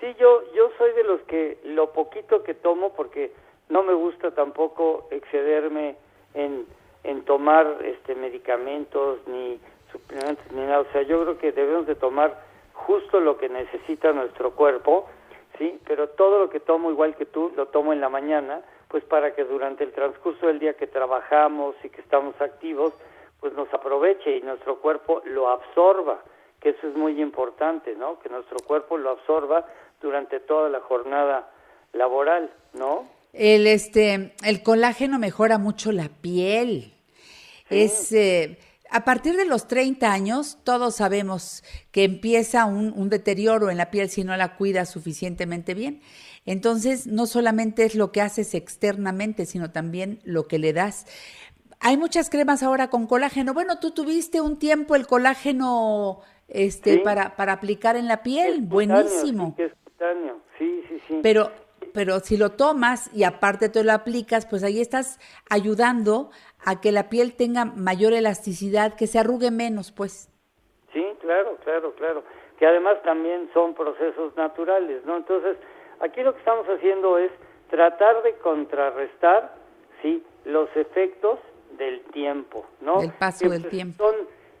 Sí, 0.00 0.06
yo, 0.18 0.42
yo 0.54 0.70
soy 0.78 0.92
de 0.94 1.04
los 1.04 1.20
que 1.22 1.58
lo 1.64 1.92
poquito 1.92 2.42
que 2.42 2.54
tomo, 2.54 2.94
porque 2.94 3.32
no 3.68 3.82
me 3.82 3.92
gusta 3.92 4.30
tampoco 4.30 5.08
excederme 5.10 5.96
en, 6.32 6.64
en 7.04 7.22
tomar 7.26 7.66
este 7.84 8.14
medicamentos 8.14 9.18
ni 9.26 9.60
suplementos 9.92 10.44
ni 10.52 10.62
nada. 10.62 10.80
O 10.80 10.92
sea, 10.92 11.02
yo 11.02 11.22
creo 11.22 11.38
que 11.38 11.52
debemos 11.52 11.86
de 11.86 11.94
tomar 11.94 12.50
justo 12.86 13.20
lo 13.20 13.38
que 13.38 13.48
necesita 13.48 14.12
nuestro 14.12 14.52
cuerpo, 14.52 15.06
¿sí? 15.58 15.78
Pero 15.86 16.08
todo 16.10 16.38
lo 16.38 16.50
que 16.50 16.60
tomo, 16.60 16.90
igual 16.90 17.16
que 17.16 17.26
tú, 17.26 17.52
lo 17.56 17.66
tomo 17.66 17.92
en 17.92 18.00
la 18.00 18.08
mañana, 18.08 18.62
pues 18.88 19.04
para 19.04 19.34
que 19.34 19.44
durante 19.44 19.84
el 19.84 19.92
transcurso 19.92 20.46
del 20.46 20.58
día 20.58 20.74
que 20.74 20.86
trabajamos 20.86 21.74
y 21.82 21.88
que 21.88 22.00
estamos 22.00 22.38
activos, 22.40 22.92
pues 23.40 23.52
nos 23.54 23.72
aproveche 23.72 24.36
y 24.36 24.42
nuestro 24.42 24.80
cuerpo 24.80 25.22
lo 25.24 25.48
absorba, 25.48 26.22
que 26.60 26.70
eso 26.70 26.88
es 26.88 26.94
muy 26.94 27.20
importante, 27.20 27.94
¿no? 27.96 28.18
Que 28.20 28.28
nuestro 28.28 28.58
cuerpo 28.66 28.96
lo 28.96 29.10
absorba 29.10 29.66
durante 30.00 30.40
toda 30.40 30.68
la 30.68 30.80
jornada 30.80 31.50
laboral, 31.92 32.50
¿no? 32.74 33.06
El 33.32 33.66
este 33.66 34.34
el 34.44 34.62
colágeno 34.62 35.18
mejora 35.18 35.58
mucho 35.58 35.90
la 35.90 36.08
piel. 36.20 36.92
Es 37.70 38.12
eh, 38.12 38.58
a 38.92 39.04
partir 39.04 39.36
de 39.36 39.46
los 39.46 39.68
30 39.68 40.12
años, 40.12 40.58
todos 40.64 40.96
sabemos 40.96 41.64
que 41.90 42.04
empieza 42.04 42.66
un, 42.66 43.08
deterioro 43.08 43.70
en 43.70 43.78
la 43.78 43.90
piel 43.90 44.10
si 44.10 44.22
no 44.22 44.36
la 44.36 44.56
cuidas 44.56 44.90
suficientemente 44.90 45.72
bien. 45.72 46.02
Entonces, 46.44 47.06
no 47.06 47.26
solamente 47.26 47.84
es 47.84 47.94
lo 47.94 48.12
que 48.12 48.20
haces 48.20 48.54
externamente, 48.54 49.46
sino 49.46 49.70
también 49.70 50.20
lo 50.24 50.46
que 50.46 50.58
le 50.58 50.74
das. 50.74 51.06
Hay 51.80 51.96
muchas 51.96 52.28
cremas 52.28 52.62
ahora 52.62 52.90
con 52.90 53.06
colágeno. 53.06 53.54
Bueno, 53.54 53.78
tú 53.78 53.92
tuviste 53.92 54.42
un 54.42 54.58
tiempo 54.58 54.94
el 54.94 55.06
colágeno 55.06 56.20
este 56.48 56.98
para, 56.98 57.34
para 57.34 57.54
aplicar 57.54 57.96
en 57.96 58.08
la 58.08 58.22
piel. 58.22 58.60
Buenísimo. 58.60 59.56
Sí, 60.58 60.82
sí, 60.88 61.00
sí. 61.08 61.20
Pero 61.22 61.50
pero 61.94 62.20
si 62.20 62.36
lo 62.36 62.52
tomas 62.52 63.12
y 63.14 63.24
aparte 63.24 63.68
te 63.68 63.84
lo 63.84 63.92
aplicas, 63.92 64.46
pues 64.46 64.62
ahí 64.64 64.80
estás 64.80 65.18
ayudando 65.50 66.30
a 66.64 66.80
que 66.80 66.92
la 66.92 67.08
piel 67.08 67.34
tenga 67.34 67.64
mayor 67.64 68.12
elasticidad, 68.12 68.94
que 68.94 69.06
se 69.06 69.18
arrugue 69.18 69.50
menos, 69.50 69.92
pues. 69.92 70.30
Sí, 70.92 71.04
claro, 71.20 71.56
claro, 71.64 71.94
claro. 71.94 72.24
Que 72.58 72.66
además 72.66 73.02
también 73.02 73.50
son 73.52 73.74
procesos 73.74 74.36
naturales, 74.36 75.04
¿no? 75.04 75.16
Entonces, 75.16 75.56
aquí 76.00 76.22
lo 76.22 76.32
que 76.32 76.38
estamos 76.38 76.66
haciendo 76.66 77.18
es 77.18 77.30
tratar 77.70 78.22
de 78.22 78.34
contrarrestar, 78.36 79.54
sí, 80.02 80.22
los 80.44 80.68
efectos 80.76 81.38
del 81.78 82.02
tiempo, 82.12 82.66
¿no? 82.80 83.00
Del 83.00 83.12
paso 83.12 83.48
del 83.48 83.62
pues, 83.62 83.70
tiempo. 83.70 84.04
Son, 84.04 84.14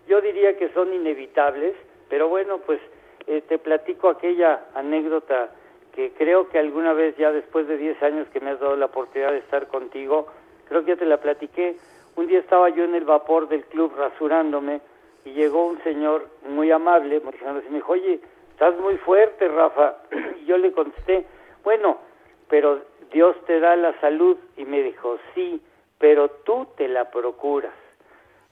yo 0.08 0.20
diría 0.20 0.56
que 0.56 0.72
son 0.72 0.92
inevitables, 0.92 1.74
pero 2.08 2.28
bueno, 2.28 2.58
pues 2.58 2.80
eh, 3.26 3.42
te 3.42 3.58
platico 3.58 4.08
aquella 4.08 4.64
anécdota 4.74 5.50
que 5.94 6.12
creo 6.12 6.48
que 6.48 6.58
alguna 6.58 6.92
vez 6.92 7.16
ya 7.16 7.32
después 7.32 7.68
de 7.68 7.76
10 7.76 8.02
años 8.02 8.28
que 8.28 8.40
me 8.40 8.50
has 8.50 8.60
dado 8.60 8.76
la 8.76 8.86
oportunidad 8.86 9.32
de 9.32 9.38
estar 9.38 9.68
contigo, 9.68 10.26
creo 10.68 10.84
que 10.84 10.92
ya 10.92 10.96
te 10.96 11.06
la 11.06 11.18
platiqué, 11.18 11.76
un 12.16 12.26
día 12.26 12.40
estaba 12.40 12.68
yo 12.68 12.84
en 12.84 12.94
el 12.94 13.04
vapor 13.04 13.48
del 13.48 13.64
club 13.64 13.94
rasurándome 13.96 14.80
y 15.24 15.30
llegó 15.32 15.66
un 15.66 15.82
señor 15.82 16.28
muy 16.48 16.70
amable, 16.70 17.16
y 17.16 17.70
me 17.70 17.76
dijo, 17.76 17.92
oye, 17.92 18.20
estás 18.50 18.78
muy 18.78 18.96
fuerte, 18.98 19.48
Rafa. 19.48 19.96
Y 20.42 20.44
yo 20.46 20.58
le 20.58 20.72
contesté, 20.72 21.24
bueno, 21.64 21.98
pero 22.48 22.82
Dios 23.12 23.36
te 23.46 23.60
da 23.60 23.76
la 23.76 23.98
salud. 24.00 24.36
Y 24.56 24.64
me 24.64 24.82
dijo, 24.82 25.18
sí, 25.34 25.60
pero 25.98 26.28
tú 26.28 26.66
te 26.76 26.88
la 26.88 27.10
procuras. 27.10 27.74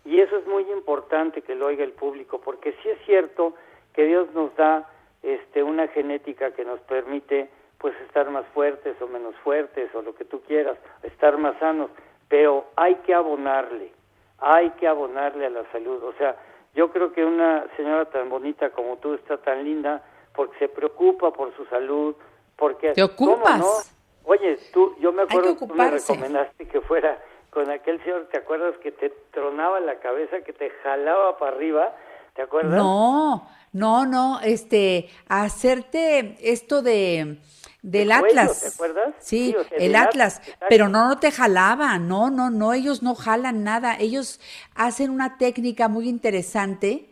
Y 0.04 0.20
eso 0.20 0.38
es 0.38 0.46
muy 0.46 0.62
importante 0.70 1.42
que 1.42 1.54
lo 1.54 1.66
oiga 1.66 1.84
el 1.84 1.92
público, 1.92 2.40
porque 2.40 2.72
sí 2.82 2.88
es 2.88 2.98
cierto 3.04 3.54
que 3.92 4.04
Dios 4.04 4.32
nos 4.32 4.54
da 4.56 4.88
este, 5.22 5.62
una 5.62 5.88
genética 5.88 6.52
que 6.52 6.64
nos 6.64 6.80
permite 6.80 7.50
pues 7.78 7.94
estar 8.02 8.28
más 8.30 8.44
fuertes 8.48 9.00
o 9.00 9.06
menos 9.06 9.34
fuertes 9.36 9.94
o 9.94 10.02
lo 10.02 10.14
que 10.14 10.24
tú 10.24 10.42
quieras, 10.42 10.76
estar 11.02 11.38
más 11.38 11.58
sanos, 11.58 11.90
pero 12.28 12.66
hay 12.76 12.96
que 12.96 13.14
abonarle, 13.14 13.90
hay 14.38 14.70
que 14.70 14.86
abonarle 14.86 15.46
a 15.46 15.50
la 15.50 15.64
salud. 15.72 16.02
O 16.04 16.12
sea, 16.14 16.36
yo 16.74 16.90
creo 16.90 17.12
que 17.12 17.24
una 17.24 17.66
señora 17.76 18.04
tan 18.06 18.28
bonita 18.28 18.70
como 18.70 18.98
tú 18.98 19.14
está 19.14 19.38
tan 19.38 19.64
linda 19.64 20.02
porque 20.34 20.58
se 20.58 20.68
preocupa 20.68 21.32
por 21.32 21.54
su 21.56 21.64
salud, 21.66 22.14
porque... 22.56 22.92
¿Te 22.92 23.02
ocupas? 23.02 23.96
Oye, 24.24 24.58
tú, 24.72 24.94
yo 25.00 25.12
me 25.12 25.22
acuerdo 25.22 25.56
que 25.56 25.66
tú 25.66 25.74
me 25.74 25.90
recomendaste 25.90 26.68
que 26.68 26.80
fuera 26.82 27.18
con 27.50 27.68
aquel 27.70 28.02
señor, 28.04 28.28
¿te 28.30 28.38
acuerdas 28.38 28.76
que 28.78 28.92
te 28.92 29.10
tronaba 29.32 29.80
la 29.80 29.96
cabeza, 29.96 30.42
que 30.42 30.52
te 30.52 30.70
jalaba 30.82 31.36
para 31.38 31.56
arriba? 31.56 31.92
¿Te 32.34 32.42
acuerdas? 32.42 32.76
No, 32.76 33.48
no, 33.72 34.06
no, 34.06 34.40
este, 34.40 35.08
hacerte 35.28 36.36
esto 36.40 36.82
de 36.82 37.38
del 37.82 38.12
Atlas. 38.12 38.60
¿Te 38.60 38.68
acuerdas? 38.68 39.14
Sí, 39.20 39.54
el 39.72 39.96
Atlas, 39.96 40.42
pero 40.68 40.88
no, 40.88 41.08
no 41.08 41.18
te 41.18 41.30
jalaba, 41.30 41.98
no, 41.98 42.30
no, 42.30 42.50
no, 42.50 42.72
ellos 42.72 43.02
no 43.02 43.14
jalan 43.14 43.64
nada, 43.64 43.96
ellos 43.98 44.40
hacen 44.74 45.10
una 45.10 45.38
técnica 45.38 45.88
muy 45.88 46.08
interesante 46.08 47.10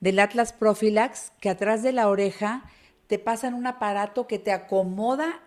del 0.00 0.18
Atlas 0.18 0.52
Prophylax 0.52 1.32
que 1.40 1.50
atrás 1.50 1.82
de 1.82 1.92
la 1.92 2.08
oreja 2.08 2.64
te 3.06 3.18
pasan 3.18 3.54
un 3.54 3.66
aparato 3.66 4.26
que 4.26 4.38
te 4.38 4.52
acomoda 4.52 5.40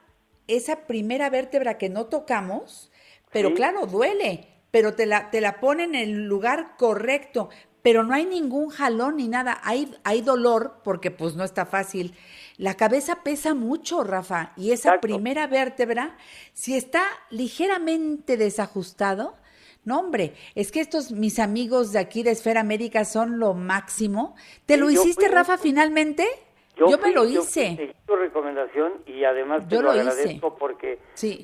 esa 0.48 0.88
primera 0.88 1.30
vértebra 1.30 1.78
que 1.78 1.90
no 1.90 2.08
tocamos, 2.08 2.92
pero 3.32 3.54
claro, 3.54 3.86
duele, 3.86 4.48
pero 4.72 4.94
te 4.96 5.06
la, 5.06 5.30
te 5.30 5.40
la 5.40 5.60
ponen 5.60 5.96
en 5.96 6.10
el 6.10 6.26
lugar 6.26 6.76
correcto 6.78 7.50
pero 7.82 8.04
no 8.04 8.14
hay 8.14 8.26
ningún 8.26 8.70
jalón 8.70 9.18
ni 9.18 9.28
nada. 9.28 9.60
Hay, 9.64 9.96
hay 10.04 10.22
dolor 10.22 10.76
porque 10.84 11.12
pues 11.12 11.36
no 11.36 11.44
está 11.44 11.66
fácil. 11.66 12.16
La 12.58 12.76
cabeza 12.76 13.24
pesa 13.24 13.56
mucho, 13.56 14.04
Rafa, 14.04 14.54
y 14.56 14.72
esa 14.72 15.00
primera 15.00 15.48
vértebra, 15.48 16.16
si 16.54 16.76
está 16.76 17.02
ligeramente 17.30 18.38
desajustado, 18.38 19.36
no, 19.84 20.00
hombre, 20.00 20.34
es 20.54 20.72
que 20.72 20.80
estos 20.80 21.12
mis 21.12 21.40
amigos 21.40 21.92
de 21.92 22.00
aquí 22.00 22.22
de 22.22 22.32
Esfera 22.32 22.64
Médica 22.64 23.04
son 23.04 23.40
lo 23.40 23.56
máximo. 23.56 24.36
¿Te 24.68 24.78
lo 24.78 24.92
hiciste, 24.92 25.28
Rafa, 25.28 25.58
finalmente? 25.58 26.28
Yo, 26.76 26.98
me 27.00 27.12
lo 27.12 27.26
hice. 27.26 27.76
Yo 27.76 27.94
tu 28.06 28.16
recomendación 28.16 29.04
y 29.06 29.24
además 29.24 29.68
te 29.68 29.82
lo, 29.82 29.92
agradezco 29.92 30.56
porque 30.56 31.00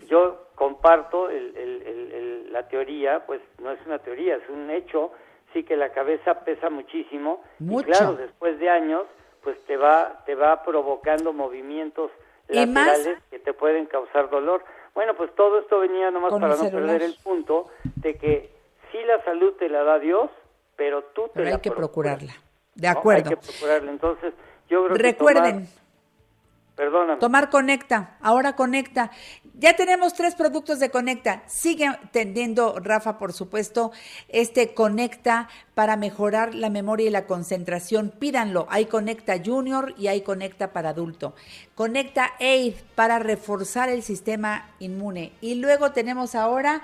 yo 0.08 0.50
comparto 0.56 1.30
la 2.52 2.68
teoría, 2.68 3.26
pues 3.26 3.42
no 3.62 3.72
es 3.72 3.80
una 3.86 4.00
teoría, 4.00 4.36
es 4.36 4.50
un 4.50 4.70
hecho 4.70 5.12
sí 5.54 5.64
que 5.64 5.76
la 5.76 5.90
cabeza 5.90 6.42
pesa 6.46 6.70
muchísimo 6.70 7.42
y 7.60 7.84
claro, 7.84 8.16
después 8.16 8.60
de 8.60 8.70
años, 8.70 9.04
pues 9.44 9.58
te 9.66 9.78
va 9.78 10.24
te 10.26 10.36
va 10.36 10.64
provocando 10.64 11.34
movimientos 11.34 12.12
laterales 12.48 13.20
que 13.30 13.40
te 13.40 13.54
pueden 13.54 13.86
causar 13.86 14.30
dolor. 14.30 14.64
Bueno, 14.94 15.16
pues 15.16 15.34
todo 15.36 15.60
esto 15.60 15.80
venía 15.80 16.12
nomás 16.12 16.32
para 16.32 16.56
no 16.56 16.70
perder 16.70 17.04
el 17.04 17.16
punto 17.24 17.70
de 17.96 18.16
que 18.16 18.52
sí 18.92 18.98
la 19.06 19.24
salud 19.24 19.54
te 19.54 19.70
la 19.70 19.84
da 19.84 20.00
Dios, 20.00 20.30
pero 20.76 21.04
tú 21.14 21.24
te 21.24 21.32
pero 21.34 21.50
hay 21.50 21.62
que 21.62 21.72
procurarla. 21.72 22.34
De 22.74 22.88
acuerdo. 22.88 23.30
Hay 23.30 23.36
que 23.36 23.38
procurarla. 23.38 23.92
Entonces, 23.92 24.34
yo 24.70 24.86
creo 24.86 24.98
Recuerden, 24.98 25.68
Perdóname. 26.78 27.20
Tomar 27.20 27.50
Conecta, 27.50 28.18
ahora 28.22 28.56
Conecta. 28.56 29.10
Ya 29.56 29.76
tenemos 29.76 30.14
tres 30.14 30.36
productos 30.36 30.80
de 30.80 30.92
Conecta. 30.92 31.42
Sigue 31.48 31.90
tendiendo, 32.12 32.76
Rafa, 32.80 33.18
por 33.18 33.34
supuesto, 33.34 33.92
este 34.30 34.76
Conecta 34.76 35.50
para 35.74 35.96
mejorar 35.98 36.54
la 36.54 36.70
memoria 36.70 37.08
y 37.08 37.10
la 37.10 37.26
concentración. 37.26 38.12
Pídanlo. 38.12 38.68
Hay 38.70 38.86
Conecta 38.86 39.42
Junior 39.44 39.96
y 39.98 40.06
hay 40.06 40.22
Conecta 40.22 40.72
para 40.72 40.90
adulto. 40.90 41.34
Conecta 41.74 42.34
Aid 42.40 42.76
para 42.94 43.18
reforzar 43.18 43.90
el 43.90 44.04
sistema 44.04 44.70
inmune. 44.78 45.34
Y 45.42 45.56
luego 45.56 45.94
tenemos 45.94 46.36
ahora 46.36 46.84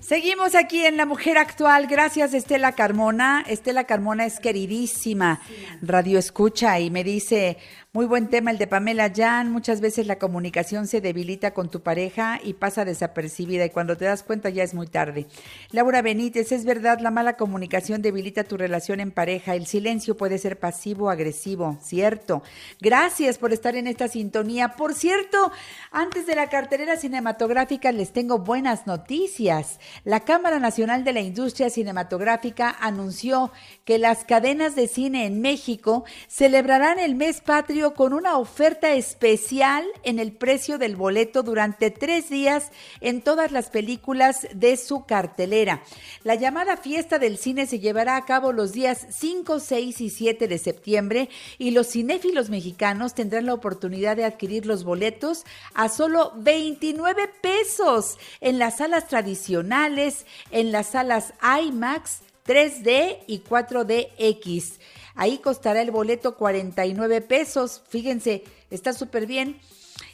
Seguimos 0.04 0.54
aquí 0.54 0.84
en 0.84 0.98
La 0.98 1.06
Mujer 1.06 1.38
Actual. 1.38 1.86
Gracias, 1.86 2.34
Estela 2.34 2.72
Carmona. 2.72 3.42
Estela 3.48 3.84
Carmona 3.84 4.26
es 4.26 4.38
queridísima 4.38 5.40
radio 5.80 6.18
escucha 6.18 6.78
y 6.78 6.90
me 6.90 7.02
dice, 7.02 7.56
muy 7.94 8.06
buen 8.06 8.26
tema 8.26 8.50
el 8.50 8.58
de 8.58 8.66
Pamela 8.66 9.12
Jan. 9.14 9.52
Muchas 9.52 9.80
veces 9.80 10.08
la 10.08 10.18
comunicación 10.18 10.88
se 10.88 11.00
debilita 11.00 11.54
con 11.54 11.70
tu 11.70 11.80
pareja 11.80 12.40
y 12.42 12.54
pasa 12.54 12.84
desapercibida 12.84 13.64
y 13.64 13.70
cuando 13.70 13.96
te 13.96 14.04
das 14.04 14.24
cuenta 14.24 14.50
ya 14.50 14.64
es 14.64 14.74
muy 14.74 14.88
tarde. 14.88 15.28
Laura 15.70 16.02
Benítez, 16.02 16.50
es 16.50 16.64
verdad, 16.64 16.98
la 16.98 17.12
mala 17.12 17.36
comunicación 17.36 18.02
debilita 18.02 18.42
tu 18.42 18.56
relación 18.56 18.98
en 18.98 19.12
pareja. 19.12 19.54
El 19.54 19.66
silencio 19.66 20.16
puede 20.16 20.38
ser 20.38 20.58
pasivo 20.58 21.06
o 21.06 21.10
agresivo, 21.10 21.78
cierto. 21.80 22.42
Gracias 22.80 23.38
por 23.38 23.52
estar 23.52 23.76
en 23.76 23.86
esta 23.86 24.08
sintonía. 24.08 24.70
Por 24.70 24.94
cierto, 24.94 25.52
antes 25.92 26.26
de 26.26 26.34
la 26.34 26.48
cartelera 26.48 26.96
cinematográfica 26.96 27.92
les 27.92 28.12
tengo 28.12 28.40
buenas 28.40 28.88
noticias. 28.88 29.78
La 30.02 30.18
Cámara 30.18 30.58
Nacional 30.58 31.04
de 31.04 31.12
la 31.12 31.20
Industria 31.20 31.70
Cinematográfica 31.70 32.74
anunció 32.80 33.52
que 33.84 34.00
las 34.00 34.24
cadenas 34.24 34.74
de 34.74 34.88
cine 34.88 35.26
en 35.26 35.40
México 35.40 36.04
celebrarán 36.26 36.98
el 36.98 37.14
mes 37.14 37.40
patrio 37.40 37.83
con 37.92 38.14
una 38.14 38.38
oferta 38.38 38.94
especial 38.94 39.84
en 40.02 40.18
el 40.18 40.32
precio 40.32 40.78
del 40.78 40.96
boleto 40.96 41.42
durante 41.42 41.90
tres 41.90 42.30
días 42.30 42.70
en 43.02 43.20
todas 43.20 43.52
las 43.52 43.68
películas 43.68 44.46
de 44.54 44.78
su 44.78 45.04
cartelera. 45.04 45.82
La 46.22 46.36
llamada 46.36 46.78
fiesta 46.78 47.18
del 47.18 47.36
cine 47.36 47.66
se 47.66 47.80
llevará 47.80 48.16
a 48.16 48.24
cabo 48.24 48.52
los 48.52 48.72
días 48.72 49.06
5, 49.10 49.60
6 49.60 50.00
y 50.00 50.08
7 50.08 50.48
de 50.48 50.58
septiembre 50.58 51.28
y 51.58 51.72
los 51.72 51.88
cinéfilos 51.88 52.48
mexicanos 52.48 53.14
tendrán 53.14 53.44
la 53.46 53.54
oportunidad 53.54 54.16
de 54.16 54.24
adquirir 54.24 54.64
los 54.64 54.84
boletos 54.84 55.44
a 55.74 55.90
solo 55.90 56.32
29 56.36 57.28
pesos 57.42 58.16
en 58.40 58.58
las 58.58 58.78
salas 58.78 59.08
tradicionales, 59.08 60.24
en 60.50 60.72
las 60.72 60.88
salas 60.88 61.34
IMAX, 61.42 62.20
3D 62.46 63.18
y 63.26 63.40
4DX. 63.40 64.78
Ahí 65.14 65.38
costará 65.38 65.80
el 65.80 65.90
boleto 65.90 66.36
49 66.36 67.20
pesos. 67.20 67.82
Fíjense, 67.88 68.44
está 68.70 68.92
súper 68.92 69.26
bien. 69.26 69.60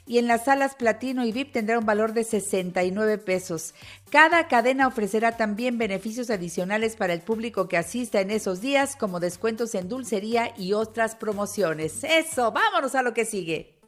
Y 0.07 0.18
en 0.18 0.26
las 0.26 0.44
salas 0.44 0.74
Platino 0.74 1.24
y 1.24 1.32
VIP 1.32 1.53
tendrá 1.53 1.78
un 1.78 1.86
valor 1.86 2.12
de 2.12 2.24
69 2.24 3.18
pesos. 3.18 3.74
Cada 4.11 4.48
cadena 4.48 4.88
ofrecerá 4.88 5.36
también 5.36 5.78
beneficios 5.78 6.30
adicionales 6.30 6.96
para 6.96 7.12
el 7.12 7.20
público 7.20 7.68
que 7.68 7.76
asista 7.76 8.20
en 8.20 8.30
esos 8.30 8.61
días, 8.61 8.96
como 8.96 9.20
descuentos 9.20 9.74
en 9.74 9.88
dulcería 9.88 10.53
y 10.59 10.72
otras 10.72 11.14
promociones. 11.14 12.03
Eso, 12.05 12.53
vámonos 12.53 12.94
a 12.94 13.03
lo 13.03 13.14
que 13.14 13.24
sigue. 13.24 13.78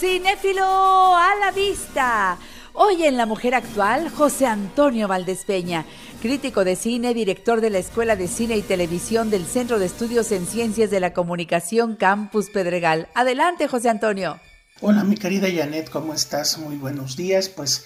Cinéfilo 0.00 0.64
a 0.64 1.34
la 1.40 1.52
vista. 1.52 2.38
Hoy 2.82 3.04
en 3.04 3.18
La 3.18 3.26
Mujer 3.26 3.54
Actual, 3.54 4.08
José 4.08 4.46
Antonio 4.46 5.06
Valdespeña, 5.06 5.84
crítico 6.22 6.64
de 6.64 6.76
cine, 6.76 7.12
director 7.12 7.60
de 7.60 7.68
la 7.68 7.76
Escuela 7.76 8.16
de 8.16 8.26
Cine 8.26 8.56
y 8.56 8.62
Televisión 8.62 9.28
del 9.28 9.44
Centro 9.44 9.78
de 9.78 9.84
Estudios 9.84 10.32
en 10.32 10.46
Ciencias 10.46 10.90
de 10.90 10.98
la 10.98 11.12
Comunicación 11.12 11.94
Campus 11.94 12.48
Pedregal. 12.48 13.08
Adelante, 13.14 13.68
José 13.68 13.90
Antonio. 13.90 14.40
Hola, 14.80 15.04
mi 15.04 15.16
querida 15.16 15.48
Janet, 15.54 15.90
¿cómo 15.90 16.14
estás? 16.14 16.56
Muy 16.56 16.76
buenos 16.76 17.18
días. 17.18 17.50
Pues 17.50 17.84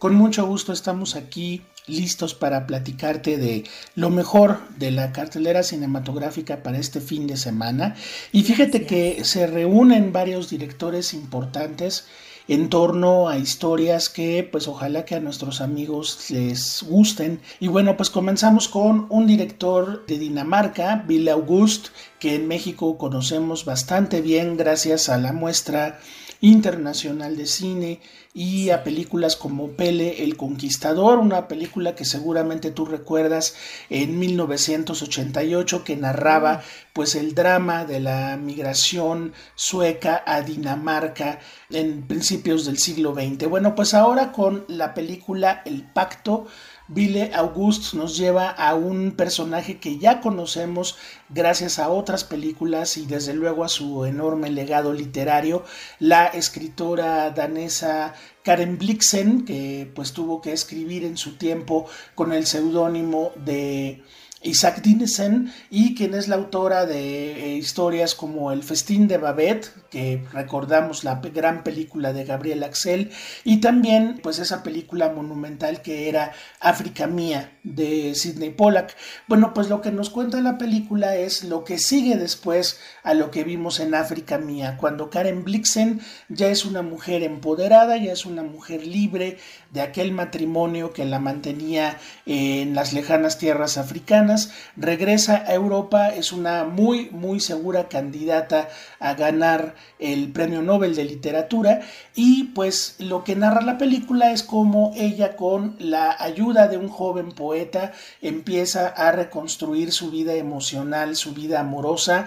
con 0.00 0.16
mucho 0.16 0.44
gusto 0.44 0.72
estamos 0.72 1.14
aquí 1.14 1.62
listos 1.86 2.34
para 2.34 2.66
platicarte 2.66 3.36
de 3.36 3.62
lo 3.94 4.10
mejor 4.10 4.58
de 4.76 4.90
la 4.90 5.12
cartelera 5.12 5.62
cinematográfica 5.62 6.64
para 6.64 6.78
este 6.78 7.00
fin 7.00 7.28
de 7.28 7.36
semana. 7.36 7.94
Y 8.32 8.42
fíjate 8.42 8.86
que 8.86 9.24
se 9.24 9.46
reúnen 9.46 10.12
varios 10.12 10.50
directores 10.50 11.14
importantes 11.14 12.06
en 12.48 12.68
torno 12.68 13.28
a 13.28 13.38
historias 13.38 14.08
que 14.08 14.48
pues 14.50 14.68
ojalá 14.68 15.04
que 15.04 15.14
a 15.14 15.20
nuestros 15.20 15.60
amigos 15.60 16.30
les 16.30 16.82
gusten. 16.82 17.40
Y 17.60 17.68
bueno, 17.68 17.96
pues 17.96 18.10
comenzamos 18.10 18.68
con 18.68 19.06
un 19.08 19.26
director 19.26 20.04
de 20.06 20.18
Dinamarca, 20.18 21.04
Bill 21.06 21.28
August, 21.28 21.88
que 22.18 22.34
en 22.34 22.48
México 22.48 22.98
conocemos 22.98 23.64
bastante 23.64 24.20
bien 24.20 24.56
gracias 24.56 25.08
a 25.08 25.18
la 25.18 25.32
muestra 25.32 26.00
internacional 26.40 27.36
de 27.36 27.46
cine 27.46 28.00
y 28.34 28.70
a 28.70 28.82
películas 28.82 29.36
como 29.36 29.72
Pele 29.72 30.22
el 30.24 30.36
Conquistador, 30.36 31.18
una 31.18 31.48
película 31.48 31.94
que 31.94 32.06
seguramente 32.06 32.70
tú 32.70 32.86
recuerdas 32.86 33.54
en 33.90 34.18
1988 34.18 35.84
que 35.84 35.96
narraba 35.96 36.62
pues 36.94 37.14
el 37.14 37.34
drama 37.34 37.84
de 37.84 38.00
la 38.00 38.36
migración 38.38 39.34
sueca 39.54 40.22
a 40.26 40.40
Dinamarca 40.40 41.40
en 41.70 42.06
principios 42.06 42.64
del 42.64 42.78
siglo 42.78 43.14
XX. 43.14 43.48
Bueno, 43.48 43.74
pues 43.74 43.92
ahora 43.92 44.32
con 44.32 44.64
la 44.66 44.94
película 44.94 45.62
El 45.66 45.82
Pacto 45.82 46.46
Ville 46.88 47.30
August 47.34 47.94
nos 47.94 48.18
lleva 48.18 48.50
a 48.50 48.74
un 48.74 49.12
personaje 49.12 49.78
que 49.78 49.98
ya 49.98 50.20
conocemos 50.20 50.98
gracias 51.30 51.78
a 51.78 51.88
otras 51.88 52.24
películas 52.24 52.98
y 52.98 53.06
desde 53.06 53.32
luego 53.32 53.64
a 53.64 53.68
su 53.68 54.04
enorme 54.04 54.50
legado 54.50 54.92
literario, 54.92 55.64
la 56.00 56.26
escritora 56.26 57.30
danesa 57.30 58.14
Karen 58.42 58.78
Blixen, 58.78 59.44
que 59.44 59.90
pues 59.94 60.12
tuvo 60.12 60.40
que 60.40 60.52
escribir 60.52 61.04
en 61.04 61.16
su 61.16 61.36
tiempo 61.36 61.86
con 62.14 62.32
el 62.32 62.46
seudónimo 62.46 63.32
de 63.36 64.02
Isaac 64.42 64.82
Dinesen 64.82 65.52
y 65.70 65.94
quien 65.94 66.14
es 66.14 66.28
la 66.28 66.36
autora 66.36 66.86
de 66.86 67.32
eh, 67.32 67.56
historias 67.56 68.14
como 68.14 68.52
El 68.52 68.62
festín 68.62 69.08
de 69.08 69.18
Babette, 69.18 69.72
que 69.90 70.24
recordamos 70.32 71.04
la 71.04 71.16
gran 71.16 71.62
película 71.62 72.12
de 72.12 72.24
Gabriel 72.24 72.62
Axel, 72.62 73.10
y 73.44 73.60
también 73.60 74.20
pues 74.22 74.38
esa 74.38 74.62
película 74.62 75.10
monumental 75.10 75.82
que 75.82 76.08
era 76.08 76.32
África 76.60 77.06
Mía 77.06 77.58
de 77.62 78.14
Sidney 78.14 78.50
Pollack. 78.50 78.96
Bueno, 79.28 79.52
pues 79.54 79.68
lo 79.68 79.80
que 79.80 79.92
nos 79.92 80.10
cuenta 80.10 80.40
la 80.40 80.58
película 80.58 81.16
es 81.16 81.44
lo 81.44 81.64
que 81.64 81.78
sigue 81.78 82.16
después 82.16 82.80
a 83.02 83.14
lo 83.14 83.30
que 83.30 83.44
vimos 83.44 83.80
en 83.80 83.94
África 83.94 84.38
Mía, 84.38 84.76
cuando 84.78 85.10
Karen 85.10 85.44
Blixen 85.44 86.00
ya 86.28 86.48
es 86.48 86.64
una 86.64 86.82
mujer 86.82 87.22
empoderada, 87.22 87.96
ya 87.96 88.12
es 88.12 88.26
una 88.26 88.42
mujer 88.42 88.86
libre 88.86 89.38
de 89.70 89.80
aquel 89.80 90.12
matrimonio 90.12 90.92
que 90.92 91.04
la 91.04 91.18
mantenía 91.18 91.98
en 92.26 92.74
las 92.74 92.92
lejanas 92.92 93.38
tierras 93.38 93.78
africanas, 93.78 94.31
regresa 94.76 95.44
a 95.46 95.54
Europa, 95.54 96.08
es 96.10 96.32
una 96.32 96.64
muy, 96.64 97.10
muy 97.10 97.40
segura 97.40 97.88
candidata 97.88 98.68
a 98.98 99.14
ganar 99.14 99.74
el 99.98 100.32
Premio 100.32 100.62
Nobel 100.62 100.94
de 100.94 101.04
Literatura 101.04 101.80
y 102.14 102.44
pues 102.54 102.96
lo 102.98 103.24
que 103.24 103.36
narra 103.36 103.62
la 103.62 103.78
película 103.78 104.32
es 104.32 104.42
cómo 104.42 104.92
ella 104.94 105.36
con 105.36 105.76
la 105.78 106.16
ayuda 106.18 106.68
de 106.68 106.76
un 106.76 106.88
joven 106.88 107.32
poeta 107.32 107.92
empieza 108.20 108.88
a 108.88 109.12
reconstruir 109.12 109.92
su 109.92 110.10
vida 110.10 110.34
emocional, 110.34 111.16
su 111.16 111.32
vida 111.32 111.60
amorosa, 111.60 112.26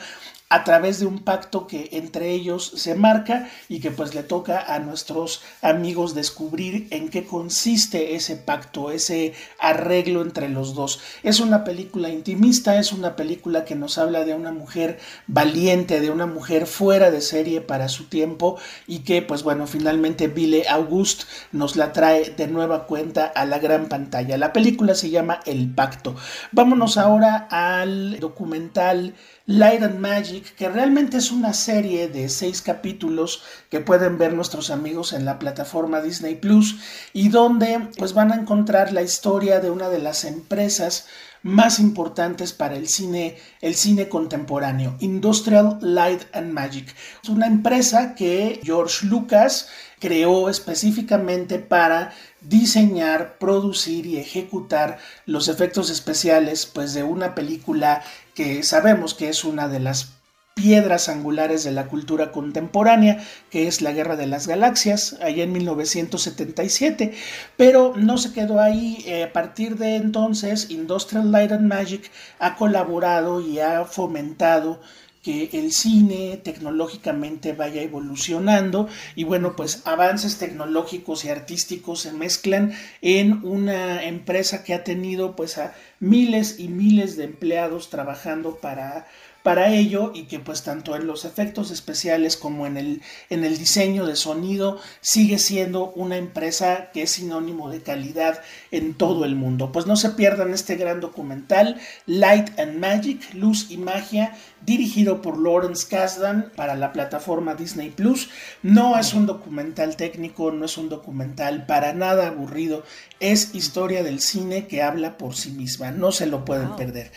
a 0.49 0.63
través 0.63 0.99
de 0.99 1.07
un 1.07 1.19
pacto 1.23 1.65
que 1.65 1.89
entre 1.93 2.29
ellos 2.31 2.71
se 2.75 2.93
marca 2.93 3.49
y 3.67 3.79
que 3.79 3.89
pues 3.89 4.13
le 4.13 4.21
toca 4.21 4.73
a 4.73 4.77
nuestros 4.77 5.41
amigos 5.63 6.13
descubrir 6.13 6.87
en 6.91 7.09
qué 7.09 7.25
consiste 7.25 8.15
ese 8.15 8.35
pacto, 8.35 8.91
ese 8.91 9.33
arreglo 9.59 10.21
entre 10.21 10.47
los 10.49 10.75
dos. 10.75 10.99
Es 11.23 11.39
una 11.39 11.63
película 11.63 12.09
intimista, 12.09 12.77
es 12.77 12.91
una 12.91 13.15
película 13.15 13.65
que 13.65 13.75
nos 13.75 13.97
habla 13.97 14.23
de 14.23 14.35
una 14.35 14.51
mujer 14.51 14.99
valiente, 15.25 15.99
de 15.99 16.11
una 16.11 16.27
mujer 16.27 16.67
fuera 16.67 17.09
de 17.09 17.21
serie 17.21 17.61
para 17.61 17.89
su 17.89 18.05
tiempo 18.05 18.59
y 18.85 18.99
que 18.99 19.23
pues 19.23 19.41
bueno, 19.41 19.65
finalmente 19.65 20.27
Ville 20.27 20.67
August 20.69 21.23
nos 21.51 21.75
la 21.75 21.91
trae 21.91 22.29
de 22.29 22.47
nueva 22.47 22.85
cuenta 22.85 23.25
a 23.25 23.45
la 23.45 23.57
gran 23.57 23.87
pantalla. 23.89 24.37
La 24.37 24.53
película 24.53 24.93
se 24.93 25.09
llama 25.09 25.39
El 25.45 25.73
Pacto. 25.73 26.15
Vámonos 26.51 26.97
ahora 26.97 27.47
al 27.49 28.19
documental 28.19 29.15
Light 29.47 29.83
and 29.83 29.99
Magic, 29.99 30.55
que 30.55 30.69
realmente 30.69 31.17
es 31.17 31.31
una 31.31 31.53
serie 31.53 32.07
de 32.07 32.29
seis 32.29 32.63
capítulos 32.63 33.43
que 33.69 33.79
pueden 33.79 34.17
ver 34.17 34.33
nuestros 34.33 34.71
amigos 34.71 35.13
en 35.13 35.23
la 35.23 35.37
plataforma 35.37 36.01
Disney 36.01 36.33
Plus 36.33 36.77
y 37.13 37.29
donde 37.29 37.89
pues 37.95 38.13
van 38.13 38.31
a 38.31 38.35
encontrar 38.35 38.91
la 38.91 39.03
historia 39.03 39.59
de 39.59 39.69
una 39.69 39.89
de 39.89 39.99
las 39.99 40.25
empresas 40.25 41.05
más 41.43 41.79
importantes 41.79 42.53
para 42.53 42.75
el 42.75 42.87
cine, 42.87 43.37
el 43.61 43.75
cine 43.75 44.09
contemporáneo, 44.09 44.95
Industrial 44.99 45.77
Light 45.79 46.23
and 46.33 46.51
Magic. 46.51 46.95
Es 47.21 47.29
una 47.29 47.45
empresa 47.45 48.15
que 48.15 48.59
George 48.63 49.05
Lucas 49.05 49.69
creó 49.99 50.49
específicamente 50.49 51.59
para 51.59 52.13
diseñar, 52.41 53.37
producir 53.37 54.07
y 54.07 54.17
ejecutar 54.17 54.97
los 55.27 55.47
efectos 55.47 55.91
especiales 55.91 56.65
pues 56.65 56.95
de 56.95 57.03
una 57.03 57.35
película 57.35 58.03
que 58.35 58.61
sabemos 58.63 59.15
que 59.15 59.29
es 59.29 59.43
una 59.43 59.67
de 59.67 59.79
las 59.79 60.15
piedras 60.55 61.09
angulares 61.09 61.63
de 61.65 61.71
la 61.71 61.87
cultura 61.87 62.31
contemporánea, 62.31 63.23
que 63.49 63.67
es 63.67 63.81
la 63.81 63.91
Guerra 63.91 64.15
de 64.15 64.25
las 64.25 64.47
Galaxias, 64.47 65.17
allá 65.21 65.43
en 65.43 65.51
1977, 65.51 67.13
pero 67.57 67.93
no 67.97 68.17
se 68.17 68.31
quedó 68.31 68.61
ahí. 68.61 69.03
Eh, 69.05 69.23
a 69.23 69.33
partir 69.33 69.77
de 69.77 69.95
entonces, 69.95 70.69
Industrial 70.69 71.29
Light 71.31 71.51
and 71.51 71.67
Magic 71.67 72.09
ha 72.39 72.55
colaborado 72.55 73.41
y 73.41 73.59
ha 73.59 73.83
fomentado 73.83 74.79
que 75.25 75.49
el 75.53 75.71
cine 75.71 76.39
tecnológicamente 76.43 77.53
vaya 77.53 77.81
evolucionando 77.81 78.87
y 79.15 79.23
bueno, 79.23 79.55
pues 79.55 79.81
avances 79.85 80.37
tecnológicos 80.37 81.25
y 81.25 81.29
artísticos 81.29 82.01
se 82.01 82.11
mezclan 82.11 82.73
en 83.01 83.43
una 83.43 84.03
empresa 84.03 84.63
que 84.63 84.75
ha 84.75 84.83
tenido 84.83 85.35
pues 85.35 85.57
a 85.57 85.73
miles 86.05 86.59
y 86.59 86.67
miles 86.67 87.17
de 87.17 87.25
empleados 87.25 87.89
trabajando 87.89 88.57
para 88.57 89.07
para 89.45 89.71
ello 89.71 90.11
y 90.15 90.23
que 90.23 90.39
pues 90.39 90.63
tanto 90.63 90.95
en 90.95 91.05
los 91.05 91.23
efectos 91.23 91.69
especiales 91.69 92.35
como 92.35 92.65
en 92.65 92.77
el, 92.77 93.03
en 93.29 93.43
el 93.45 93.59
diseño 93.59 94.07
de 94.07 94.15
sonido 94.15 94.79
sigue 95.01 95.37
siendo 95.37 95.91
una 95.91 96.17
empresa 96.17 96.89
que 96.91 97.03
es 97.03 97.11
sinónimo 97.11 97.69
de 97.69 97.83
calidad 97.83 98.41
en 98.71 98.95
todo 98.95 99.23
el 99.23 99.35
mundo. 99.35 99.71
Pues 99.71 99.85
no 99.85 99.97
se 99.97 100.09
pierdan 100.09 100.51
este 100.51 100.77
gran 100.77 100.99
documental 100.99 101.79
Light 102.07 102.59
and 102.59 102.79
Magic, 102.79 103.21
Luz 103.35 103.67
y 103.69 103.77
Magia, 103.77 104.35
dirigido 104.65 105.21
por 105.21 105.39
Lawrence 105.39 105.87
Kasdan 105.87 106.51
para 106.55 106.75
la 106.75 106.91
plataforma 106.91 107.55
Disney 107.55 107.89
Plus. 107.89 108.29
No 108.63 108.97
es 108.97 109.13
un 109.13 109.25
documental 109.25 109.95
técnico, 109.95 110.51
no 110.51 110.65
es 110.65 110.77
un 110.77 110.89
documental 110.89 111.65
para 111.65 111.93
nada 111.93 112.27
aburrido, 112.27 112.83
es 113.19 113.53
historia 113.55 114.03
del 114.03 114.19
cine 114.19 114.67
que 114.67 114.81
habla 114.81 115.17
por 115.17 115.35
sí 115.35 115.51
misma, 115.51 115.91
no 115.91 116.11
se 116.11 116.25
lo 116.25 116.45
pueden 116.45 116.75
perder. 116.75 117.11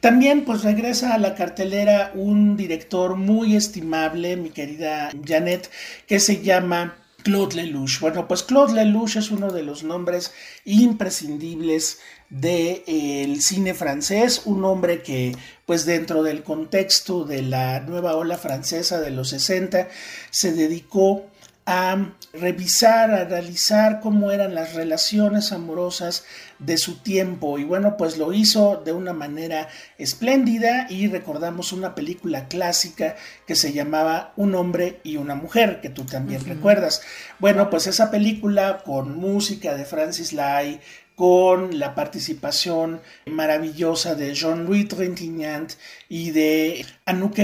También 0.00 0.44
pues 0.44 0.62
regresa 0.62 1.14
a 1.14 1.18
la 1.18 1.34
cartelera 1.34 2.12
un 2.14 2.56
director 2.56 3.16
muy 3.16 3.56
estimable, 3.56 4.36
mi 4.36 4.50
querida 4.50 5.10
Janet, 5.24 5.70
que 6.06 6.20
se 6.20 6.42
llama 6.42 7.01
Claude 7.22 7.56
Lelouch. 7.56 8.00
Bueno, 8.00 8.28
pues 8.28 8.42
Claude 8.42 8.74
Lelouch 8.74 9.16
es 9.16 9.30
uno 9.30 9.50
de 9.50 9.62
los 9.62 9.82
nombres 9.82 10.32
imprescindibles 10.64 11.98
del 12.28 12.84
de, 12.84 13.38
cine 13.40 13.74
francés, 13.74 14.42
un 14.44 14.64
hombre 14.64 15.02
que 15.02 15.36
pues 15.66 15.84
dentro 15.84 16.22
del 16.22 16.42
contexto 16.42 17.24
de 17.24 17.42
la 17.42 17.80
nueva 17.80 18.16
ola 18.16 18.38
francesa 18.38 19.00
de 19.00 19.10
los 19.10 19.30
60 19.30 19.88
se 20.30 20.52
dedicó 20.52 21.31
a 21.64 22.16
revisar, 22.32 23.12
a 23.12 23.22
analizar 23.22 24.00
cómo 24.00 24.32
eran 24.32 24.54
las 24.54 24.74
relaciones 24.74 25.52
amorosas 25.52 26.24
de 26.58 26.76
su 26.76 26.96
tiempo. 26.98 27.58
Y 27.58 27.64
bueno 27.64 27.96
pues 27.96 28.18
lo 28.18 28.32
hizo 28.32 28.82
de 28.84 28.92
una 28.92 29.12
manera 29.12 29.68
espléndida 29.96 30.86
y 30.90 31.06
recordamos 31.06 31.72
una 31.72 31.94
película 31.94 32.48
clásica 32.48 33.14
que 33.46 33.54
se 33.54 33.72
llamaba 33.72 34.32
Un 34.36 34.54
hombre 34.54 35.00
y 35.04 35.18
una 35.18 35.34
mujer 35.34 35.80
que 35.80 35.90
tú 35.90 36.04
también 36.04 36.44
recuerdas. 36.44 37.02
Bueno 37.38 37.70
pues 37.70 37.86
esa 37.86 38.10
película 38.10 38.82
con 38.84 39.16
música 39.16 39.76
de 39.76 39.84
Francis 39.84 40.32
Lai 40.32 40.80
con 41.14 41.78
la 41.78 41.94
participación 41.94 43.00
maravillosa 43.26 44.14
de 44.14 44.34
Jean-Louis 44.34 44.88
Trintignant 44.88 45.72
y 46.08 46.30
de 46.30 46.84
Anouk 47.06 47.36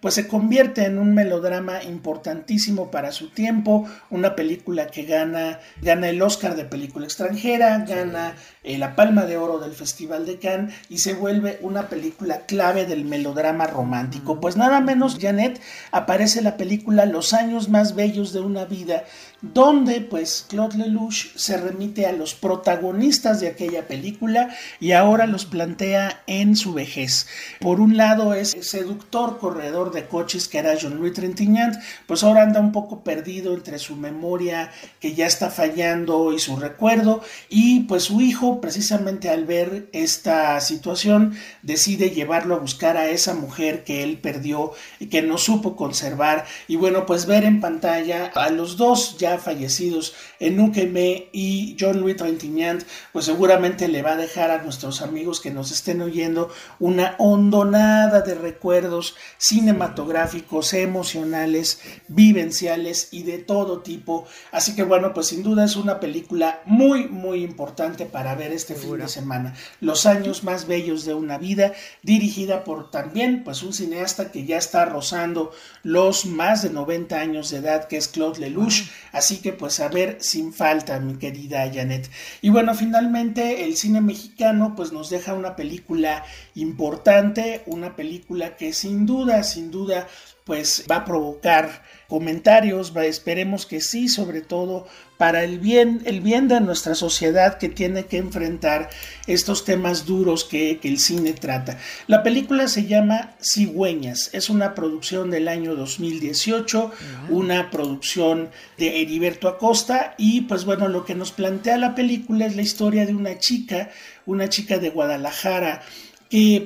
pues 0.00 0.14
se 0.14 0.26
convierte 0.28 0.84
en 0.84 0.98
un 0.98 1.14
melodrama 1.14 1.82
importantísimo 1.82 2.90
para 2.90 3.12
su 3.12 3.30
tiempo, 3.30 3.88
una 4.10 4.34
película 4.34 4.86
que 4.86 5.04
gana, 5.04 5.60
gana 5.82 6.08
el 6.08 6.22
Oscar 6.22 6.56
de 6.56 6.64
película 6.64 7.06
extranjera, 7.06 7.78
gana 7.86 8.34
eh, 8.64 8.78
la 8.78 8.96
Palma 8.96 9.26
de 9.26 9.36
Oro 9.36 9.58
del 9.58 9.72
Festival 9.72 10.26
de 10.26 10.38
Cannes 10.38 10.74
y 10.88 10.98
se 10.98 11.14
vuelve 11.14 11.58
una 11.62 11.88
película 11.88 12.46
clave 12.46 12.86
del 12.86 13.04
melodrama 13.04 13.66
romántico. 13.66 14.40
Pues 14.40 14.56
nada 14.56 14.80
menos, 14.80 15.18
Janet, 15.20 15.60
aparece 15.92 16.42
la 16.42 16.56
película 16.56 17.06
Los 17.06 17.32
años 17.32 17.68
más 17.68 17.94
bellos 17.94 18.32
de 18.32 18.40
una 18.40 18.64
vida, 18.64 19.04
donde 19.52 20.00
pues 20.00 20.46
Claude 20.48 20.78
Lelouch 20.78 21.34
se 21.36 21.56
remite 21.56 22.06
a 22.06 22.12
los 22.12 22.34
protagonistas 22.34 23.40
de 23.40 23.48
aquella 23.48 23.86
película 23.86 24.50
y 24.80 24.92
ahora 24.92 25.26
los 25.26 25.44
plantea 25.44 26.22
en 26.26 26.56
su 26.56 26.72
vejez. 26.72 27.26
Por 27.60 27.80
un 27.80 27.96
lado, 27.96 28.34
es 28.34 28.56
seductor 28.60 29.38
corredor 29.38 29.92
de 29.92 30.06
coches 30.06 30.48
que 30.48 30.58
era 30.58 30.74
Jean-Louis 30.74 31.12
Trintignant, 31.12 31.76
pues 32.06 32.22
ahora 32.22 32.42
anda 32.42 32.60
un 32.60 32.72
poco 32.72 33.02
perdido 33.02 33.54
entre 33.54 33.78
su 33.78 33.96
memoria 33.96 34.70
que 35.00 35.14
ya 35.14 35.26
está 35.26 35.50
fallando 35.50 36.32
y 36.32 36.38
su 36.38 36.56
recuerdo 36.56 37.22
y 37.48 37.80
pues 37.80 38.04
su 38.04 38.20
hijo 38.20 38.60
precisamente 38.60 39.30
al 39.30 39.44
ver 39.44 39.88
esta 39.92 40.60
situación 40.60 41.36
decide 41.62 42.10
llevarlo 42.10 42.54
a 42.54 42.58
buscar 42.58 42.96
a 42.96 43.08
esa 43.08 43.34
mujer 43.34 43.84
que 43.84 44.02
él 44.02 44.18
perdió 44.18 44.72
y 44.98 45.06
que 45.06 45.22
no 45.22 45.38
supo 45.38 45.76
conservar 45.76 46.44
y 46.68 46.76
bueno 46.76 47.06
pues 47.06 47.26
ver 47.26 47.44
en 47.44 47.60
pantalla 47.60 48.30
a 48.34 48.50
los 48.50 48.76
dos 48.76 49.16
ya 49.18 49.35
fallecidos 49.38 50.14
Enukeme 50.40 51.28
y 51.32 51.76
Jean-Louis 51.76 52.16
Trintignant 52.16 52.84
pues 53.12 53.24
seguramente 53.24 53.88
le 53.88 54.02
va 54.02 54.12
a 54.12 54.16
dejar 54.16 54.50
a 54.50 54.62
nuestros 54.62 55.02
amigos 55.02 55.40
que 55.40 55.50
nos 55.50 55.70
estén 55.70 56.02
oyendo 56.02 56.50
una 56.78 57.14
hondonada 57.18 58.20
de 58.22 58.34
recuerdos 58.34 59.16
cinematográficos, 59.38 60.72
emocionales, 60.74 61.80
vivenciales 62.08 63.08
y 63.12 63.22
de 63.22 63.38
todo 63.38 63.80
tipo. 63.80 64.26
Así 64.52 64.74
que 64.74 64.82
bueno, 64.82 65.12
pues 65.14 65.28
sin 65.28 65.42
duda 65.42 65.64
es 65.64 65.76
una 65.76 66.00
película 66.00 66.62
muy, 66.64 67.08
muy 67.08 67.42
importante 67.42 68.06
para 68.06 68.34
ver 68.34 68.52
este 68.52 68.74
fin 68.74 68.98
de 68.98 69.08
semana. 69.08 69.54
Los 69.80 70.06
años 70.06 70.44
más 70.44 70.66
bellos 70.66 71.04
de 71.04 71.14
una 71.14 71.38
vida, 71.38 71.72
dirigida 72.02 72.64
por 72.64 72.90
también 72.90 73.44
pues 73.44 73.62
un 73.62 73.72
cineasta 73.72 74.30
que 74.30 74.44
ya 74.44 74.58
está 74.58 74.84
rozando 74.84 75.52
los 75.86 76.26
más 76.26 76.62
de 76.62 76.70
90 76.70 77.16
años 77.16 77.50
de 77.50 77.58
edad, 77.58 77.86
que 77.86 77.96
es 77.96 78.08
Claude 78.08 78.40
Lelouch. 78.40 78.90
Así 79.12 79.36
que 79.36 79.52
pues 79.52 79.78
a 79.78 79.88
ver 79.88 80.16
sin 80.20 80.52
falta, 80.52 80.98
mi 80.98 81.14
querida 81.14 81.70
Janet. 81.72 82.10
Y 82.42 82.50
bueno, 82.50 82.74
finalmente 82.74 83.64
el 83.64 83.76
cine 83.76 84.00
mexicano 84.00 84.74
pues 84.74 84.90
nos 84.90 85.10
deja 85.10 85.34
una 85.34 85.54
película 85.54 86.24
importante, 86.56 87.62
una 87.66 87.94
película 87.94 88.56
que 88.56 88.72
sin 88.72 89.06
duda, 89.06 89.44
sin 89.44 89.70
duda, 89.70 90.08
pues 90.46 90.84
va 90.88 90.98
a 90.98 91.04
provocar 91.04 91.82
comentarios, 92.06 92.96
va, 92.96 93.04
esperemos 93.04 93.66
que 93.66 93.80
sí, 93.80 94.08
sobre 94.08 94.42
todo 94.42 94.86
para 95.18 95.42
el 95.42 95.58
bien, 95.58 96.02
el 96.04 96.20
bien 96.20 96.46
de 96.46 96.60
nuestra 96.60 96.94
sociedad 96.94 97.58
que 97.58 97.68
tiene 97.68 98.04
que 98.04 98.18
enfrentar 98.18 98.88
estos 99.26 99.64
temas 99.64 100.06
duros 100.06 100.44
que, 100.44 100.78
que 100.78 100.86
el 100.86 101.00
cine 101.00 101.32
trata. 101.32 101.78
La 102.06 102.22
película 102.22 102.68
se 102.68 102.86
llama 102.86 103.34
Cigüeñas, 103.42 104.30
es 104.34 104.48
una 104.48 104.74
producción 104.74 105.32
del 105.32 105.48
año 105.48 105.74
2018, 105.74 106.92
una 107.30 107.70
producción 107.72 108.50
de 108.78 109.02
Heriberto 109.02 109.48
Acosta 109.48 110.14
y 110.16 110.42
pues 110.42 110.64
bueno, 110.64 110.86
lo 110.86 111.04
que 111.04 111.16
nos 111.16 111.32
plantea 111.32 111.76
la 111.76 111.96
película 111.96 112.46
es 112.46 112.54
la 112.54 112.62
historia 112.62 113.04
de 113.04 113.14
una 113.14 113.36
chica, 113.38 113.90
una 114.26 114.48
chica 114.48 114.78
de 114.78 114.90
Guadalajara, 114.90 115.82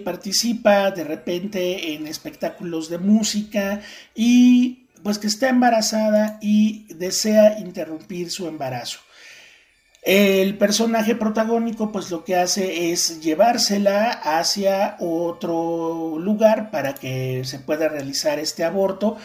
participa 0.05 0.91
de 0.91 1.05
repente 1.05 1.95
en 1.95 2.07
espectáculos 2.07 2.89
de 2.89 2.99
música 2.99 3.81
y 4.15 4.87
pues 5.03 5.19
que 5.19 5.27
está 5.27 5.49
embarazada 5.49 6.39
y 6.43 6.87
desea 6.95 7.59
interrumpir 7.59 8.31
su 8.31 8.49
embarazo. 8.49 9.01
El 10.03 10.57
personaje 10.57 11.15
protagónico 11.15 11.93
pues 11.93 12.11
lo 12.11 12.25
que 12.25 12.37
hace 12.37 12.91
es 12.91 13.21
llevársela 13.21 14.11
hacia 14.11 14.97
otro 14.99 16.19
lugar 16.19 16.71
para 16.71 16.95
que 16.95 17.43
se 17.45 17.59
pueda 17.59 17.89
realizar 17.89 18.39
este 18.39 18.65
aborto, 18.65 19.19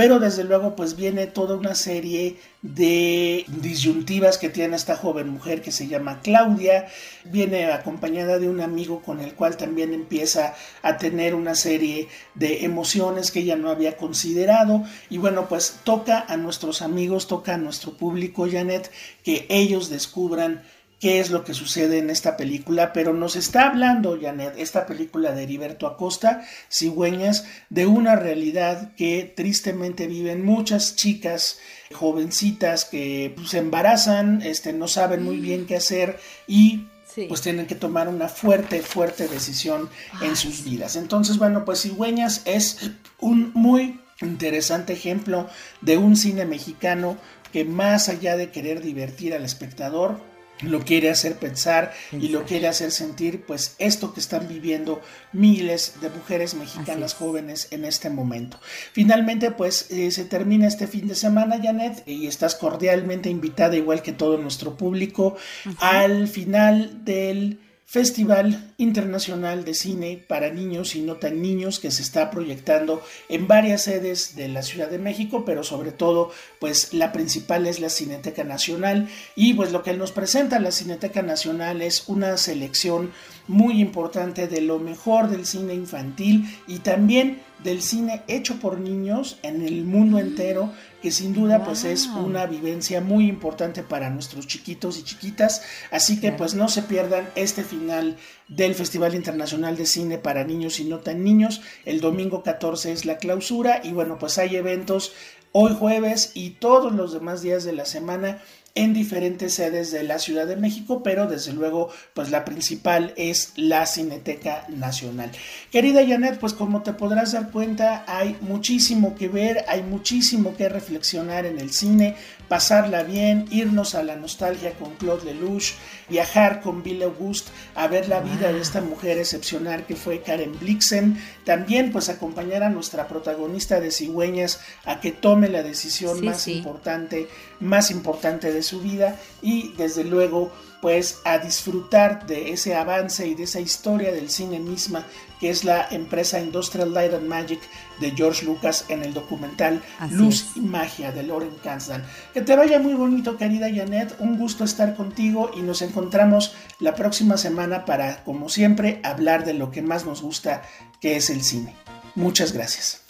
pero 0.00 0.18
desde 0.18 0.44
luego 0.44 0.74
pues 0.74 0.96
viene 0.96 1.26
toda 1.26 1.56
una 1.56 1.74
serie 1.74 2.38
de 2.62 3.44
disyuntivas 3.48 4.38
que 4.38 4.48
tiene 4.48 4.74
esta 4.74 4.96
joven 4.96 5.28
mujer 5.28 5.60
que 5.60 5.72
se 5.72 5.88
llama 5.88 6.20
Claudia, 6.22 6.86
viene 7.24 7.66
acompañada 7.66 8.38
de 8.38 8.48
un 8.48 8.62
amigo 8.62 9.02
con 9.02 9.20
el 9.20 9.34
cual 9.34 9.58
también 9.58 9.92
empieza 9.92 10.54
a 10.80 10.96
tener 10.96 11.34
una 11.34 11.54
serie 11.54 12.08
de 12.34 12.64
emociones 12.64 13.30
que 13.30 13.40
ella 13.40 13.56
no 13.56 13.68
había 13.68 13.98
considerado. 13.98 14.84
Y 15.10 15.18
bueno 15.18 15.48
pues 15.50 15.80
toca 15.84 16.24
a 16.26 16.38
nuestros 16.38 16.80
amigos, 16.80 17.26
toca 17.26 17.52
a 17.52 17.58
nuestro 17.58 17.92
público 17.92 18.48
Janet 18.50 18.90
que 19.22 19.44
ellos 19.50 19.90
descubran 19.90 20.62
qué 21.00 21.18
es 21.18 21.30
lo 21.30 21.44
que 21.44 21.54
sucede 21.54 21.98
en 21.98 22.10
esta 22.10 22.36
película, 22.36 22.92
pero 22.92 23.14
nos 23.14 23.34
está 23.34 23.68
hablando, 23.68 24.18
Janet, 24.20 24.54
esta 24.58 24.86
película 24.86 25.32
de 25.32 25.42
Heriberto 25.42 25.86
Acosta, 25.86 26.46
Cigüeñas, 26.70 27.46
de 27.70 27.86
una 27.86 28.16
realidad 28.16 28.94
que 28.96 29.32
tristemente 29.34 30.06
viven 30.06 30.44
muchas 30.44 30.94
chicas 30.96 31.58
jovencitas 31.92 32.84
que 32.84 33.32
pues, 33.34 33.48
se 33.48 33.58
embarazan, 33.58 34.42
este, 34.42 34.74
no 34.74 34.86
saben 34.88 35.22
muy 35.22 35.38
bien 35.38 35.66
qué 35.66 35.76
hacer 35.76 36.20
y 36.46 36.86
pues 37.28 37.40
tienen 37.40 37.66
que 37.66 37.74
tomar 37.74 38.06
una 38.06 38.28
fuerte, 38.28 38.82
fuerte 38.82 39.26
decisión 39.26 39.88
en 40.22 40.36
sus 40.36 40.62
vidas. 40.62 40.94
Entonces, 40.94 41.38
bueno, 41.38 41.64
pues 41.64 41.82
Cigüeñas 41.82 42.42
es 42.44 42.92
un 43.18 43.50
muy 43.54 44.00
interesante 44.20 44.92
ejemplo 44.92 45.48
de 45.80 45.96
un 45.96 46.16
cine 46.16 46.44
mexicano 46.44 47.16
que 47.52 47.64
más 47.64 48.08
allá 48.08 48.36
de 48.36 48.50
querer 48.50 48.80
divertir 48.80 49.34
al 49.34 49.44
espectador, 49.44 50.20
lo 50.62 50.80
quiere 50.80 51.10
hacer 51.10 51.36
pensar 51.36 51.92
y 52.12 52.28
lo 52.28 52.44
quiere 52.44 52.68
hacer 52.68 52.90
sentir, 52.90 53.42
pues 53.46 53.74
esto 53.78 54.12
que 54.12 54.20
están 54.20 54.48
viviendo 54.48 55.00
miles 55.32 55.94
de 56.00 56.10
mujeres 56.10 56.54
mexicanas 56.54 57.14
jóvenes 57.14 57.68
en 57.70 57.84
este 57.84 58.10
momento. 58.10 58.58
Finalmente, 58.92 59.50
pues 59.50 59.90
eh, 59.90 60.10
se 60.10 60.24
termina 60.24 60.66
este 60.66 60.86
fin 60.86 61.08
de 61.08 61.14
semana, 61.14 61.60
Janet, 61.62 62.02
y 62.06 62.26
estás 62.26 62.54
cordialmente 62.54 63.30
invitada, 63.30 63.76
igual 63.76 64.02
que 64.02 64.12
todo 64.12 64.38
nuestro 64.38 64.76
público, 64.76 65.36
al 65.78 66.28
final 66.28 67.04
del 67.04 67.58
Festival 67.90 68.72
Internacional 68.78 69.64
de 69.64 69.74
Cine 69.74 70.24
para 70.28 70.50
Niños 70.50 70.94
y 70.94 71.00
No 71.00 71.16
Tan 71.16 71.42
Niños 71.42 71.80
que 71.80 71.90
se 71.90 72.02
está 72.02 72.30
proyectando 72.30 73.02
en 73.28 73.48
varias 73.48 73.82
sedes 73.82 74.36
de 74.36 74.46
la 74.46 74.62
Ciudad 74.62 74.88
de 74.88 75.00
México, 75.00 75.44
pero 75.44 75.64
sobre 75.64 75.90
todo, 75.90 76.30
pues 76.60 76.94
la 76.94 77.10
principal 77.10 77.66
es 77.66 77.80
la 77.80 77.90
Cineteca 77.90 78.44
Nacional. 78.44 79.08
Y 79.34 79.54
pues 79.54 79.72
lo 79.72 79.82
que 79.82 79.94
nos 79.94 80.12
presenta 80.12 80.60
la 80.60 80.70
Cineteca 80.70 81.22
Nacional 81.22 81.82
es 81.82 82.08
una 82.08 82.36
selección 82.36 83.10
muy 83.48 83.80
importante 83.80 84.46
de 84.46 84.60
lo 84.60 84.78
mejor 84.78 85.28
del 85.28 85.44
cine 85.44 85.74
infantil 85.74 86.44
y 86.68 86.78
también 86.78 87.42
del 87.62 87.82
cine 87.82 88.22
hecho 88.28 88.58
por 88.58 88.78
niños 88.78 89.38
en 89.42 89.62
el 89.62 89.84
mundo 89.84 90.16
mm. 90.16 90.20
entero 90.20 90.72
que 91.02 91.10
sin 91.10 91.32
duda 91.32 91.64
pues 91.64 91.84
es 91.84 92.06
una 92.06 92.46
vivencia 92.46 93.00
muy 93.00 93.26
importante 93.26 93.82
para 93.82 94.10
nuestros 94.10 94.46
chiquitos 94.46 94.98
y 94.98 95.02
chiquitas. 95.02 95.62
Así 95.90 96.20
que 96.20 96.32
pues 96.32 96.54
no 96.54 96.68
se 96.68 96.82
pierdan 96.82 97.28
este 97.36 97.62
final 97.64 98.16
del 98.48 98.74
Festival 98.74 99.14
Internacional 99.14 99.76
de 99.76 99.86
Cine 99.86 100.18
para 100.18 100.44
Niños 100.44 100.78
y 100.78 100.84
No 100.84 100.98
Tan 100.98 101.24
Niños. 101.24 101.62
El 101.84 102.00
domingo 102.00 102.42
14 102.42 102.92
es 102.92 103.04
la 103.04 103.16
clausura 103.16 103.80
y 103.82 103.92
bueno 103.92 104.18
pues 104.18 104.38
hay 104.38 104.56
eventos 104.56 105.12
hoy 105.52 105.74
jueves 105.78 106.32
y 106.34 106.50
todos 106.50 106.92
los 106.92 107.12
demás 107.12 107.42
días 107.42 107.64
de 107.64 107.72
la 107.72 107.84
semana 107.84 108.42
en 108.74 108.94
diferentes 108.94 109.54
sedes 109.54 109.90
de 109.90 110.02
la 110.04 110.18
Ciudad 110.18 110.46
de 110.46 110.56
México, 110.56 111.02
pero 111.02 111.26
desde 111.26 111.52
luego, 111.52 111.90
pues 112.14 112.30
la 112.30 112.44
principal 112.44 113.12
es 113.16 113.52
la 113.56 113.86
Cineteca 113.86 114.66
Nacional. 114.68 115.30
Querida 115.70 116.06
Janet, 116.06 116.38
pues 116.38 116.52
como 116.52 116.82
te 116.82 116.92
podrás 116.92 117.32
dar 117.32 117.50
cuenta, 117.50 118.04
hay 118.06 118.36
muchísimo 118.40 119.14
que 119.14 119.28
ver, 119.28 119.64
hay 119.68 119.82
muchísimo 119.82 120.56
que 120.56 120.68
reflexionar 120.68 121.46
en 121.46 121.58
el 121.58 121.72
cine, 121.72 122.16
pasarla 122.48 123.02
bien, 123.02 123.46
irnos 123.50 123.94
a 123.94 124.02
la 124.02 124.16
nostalgia 124.16 124.72
con 124.72 124.94
Claude 124.96 125.32
Lelouch, 125.32 125.74
viajar 126.08 126.60
con 126.60 126.82
Bill 126.82 127.02
Auguste 127.02 127.50
a 127.74 127.86
ver 127.86 128.08
la 128.08 128.20
vida 128.20 128.52
de 128.52 128.60
esta 128.60 128.80
mujer 128.80 129.18
excepcional 129.18 129.86
que 129.86 129.96
fue 129.96 130.22
Karen 130.22 130.58
Blixen, 130.58 131.20
también 131.44 131.92
pues 131.92 132.08
acompañar 132.08 132.62
a 132.62 132.70
nuestra 132.70 133.06
protagonista 133.08 133.80
de 133.80 133.90
Cigüeñas 133.90 134.60
a 134.84 135.00
que 135.00 135.12
tome 135.12 135.48
la 135.48 135.62
decisión 135.62 136.24
más 136.24 136.48
importante, 136.48 137.28
más 137.60 137.90
importante 137.90 138.52
de 138.52 138.62
su 138.62 138.80
vida 138.80 139.18
y 139.42 139.72
desde 139.76 140.04
luego 140.04 140.50
pues 140.80 141.20
a 141.24 141.38
disfrutar 141.38 142.26
de 142.26 142.52
ese 142.52 142.74
avance 142.74 143.26
y 143.26 143.34
de 143.34 143.42
esa 143.44 143.60
historia 143.60 144.12
del 144.12 144.30
cine 144.30 144.58
misma 144.58 145.06
que 145.40 145.50
es 145.50 145.64
la 145.64 145.88
empresa 145.90 146.38
Industrial 146.38 146.92
Light 146.92 147.14
and 147.14 147.26
Magic 147.26 147.60
de 147.98 148.10
George 148.10 148.44
Lucas 148.44 148.84
en 148.88 149.02
el 149.02 149.14
documental 149.14 149.82
Luz 150.10 150.52
y 150.54 150.60
Magia 150.60 151.12
de 151.12 151.22
Lauren 151.22 151.56
Kasdan. 151.64 152.04
Que 152.34 152.42
te 152.42 152.54
vaya 152.54 152.78
muy 152.78 152.92
bonito, 152.92 153.38
querida 153.38 153.68
Janet. 153.74 154.14
Un 154.18 154.38
gusto 154.38 154.64
estar 154.64 154.94
contigo 154.94 155.50
y 155.56 155.62
nos 155.62 155.80
encontramos 155.80 156.54
la 156.78 156.94
próxima 156.94 157.38
semana 157.38 157.86
para, 157.86 158.22
como 158.24 158.50
siempre, 158.50 159.00
hablar 159.02 159.46
de 159.46 159.54
lo 159.54 159.70
que 159.70 159.80
más 159.80 160.04
nos 160.04 160.20
gusta, 160.20 160.62
que 161.00 161.16
es 161.16 161.30
el 161.30 161.42
cine. 161.42 161.74
Muchas 162.14 162.52
gracias. 162.52 163.09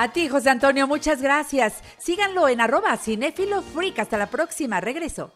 A 0.00 0.12
ti, 0.12 0.28
José 0.28 0.50
Antonio, 0.50 0.86
muchas 0.86 1.20
gracias. 1.20 1.82
Síganlo 1.98 2.46
en 2.46 2.60
arroba 2.60 2.96
cinefilo 2.96 3.62
freak. 3.62 3.98
Hasta 3.98 4.16
la 4.16 4.28
próxima. 4.28 4.80
Regreso. 4.80 5.32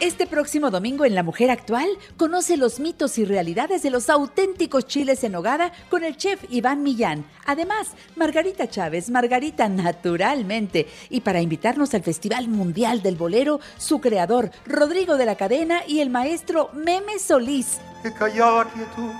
Este 0.00 0.26
próximo 0.26 0.72
domingo 0.72 1.04
en 1.04 1.14
La 1.14 1.22
Mujer 1.22 1.48
Actual, 1.52 1.86
conoce 2.16 2.56
los 2.56 2.80
mitos 2.80 3.18
y 3.18 3.24
realidades 3.24 3.82
de 3.84 3.90
los 3.90 4.10
auténticos 4.10 4.88
chiles 4.88 5.22
en 5.22 5.36
hogada 5.36 5.70
con 5.90 6.02
el 6.02 6.16
chef 6.16 6.42
Iván 6.50 6.82
Millán. 6.82 7.24
Además, 7.46 7.92
Margarita 8.16 8.68
Chávez, 8.68 9.10
Margarita 9.10 9.68
naturalmente. 9.68 10.88
Y 11.10 11.20
para 11.20 11.40
invitarnos 11.40 11.94
al 11.94 12.02
Festival 12.02 12.48
Mundial 12.48 13.00
del 13.00 13.14
Bolero, 13.14 13.60
su 13.76 14.00
creador, 14.00 14.50
Rodrigo 14.66 15.18
de 15.18 15.26
la 15.26 15.36
Cadena 15.36 15.82
y 15.86 16.00
el 16.00 16.10
maestro 16.10 16.70
Meme 16.72 17.20
Solís. 17.20 17.78
Callada 18.18 18.64
quietud, 18.72 19.12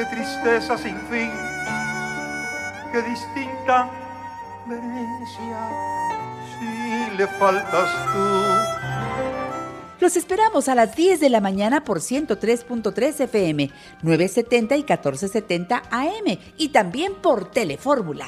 qué 0.00 0.06
tristeza 0.06 0.78
sin 0.78 0.96
fin, 1.10 1.30
qué 2.90 3.02
distinta 3.02 3.90
venencia 4.66 5.68
si 6.58 7.16
le 7.18 7.26
faltas 7.26 7.90
tú. 8.14 10.00
Los 10.00 10.16
esperamos 10.16 10.70
a 10.70 10.74
las 10.74 10.96
10 10.96 11.20
de 11.20 11.28
la 11.28 11.42
mañana 11.42 11.84
por 11.84 11.98
103.3 11.98 13.20
FM, 13.24 13.70
970 14.00 14.76
y 14.76 14.78
1470 14.78 15.82
AM 15.90 16.38
y 16.56 16.68
también 16.70 17.12
por 17.16 17.50
Telefórmula. 17.50 18.26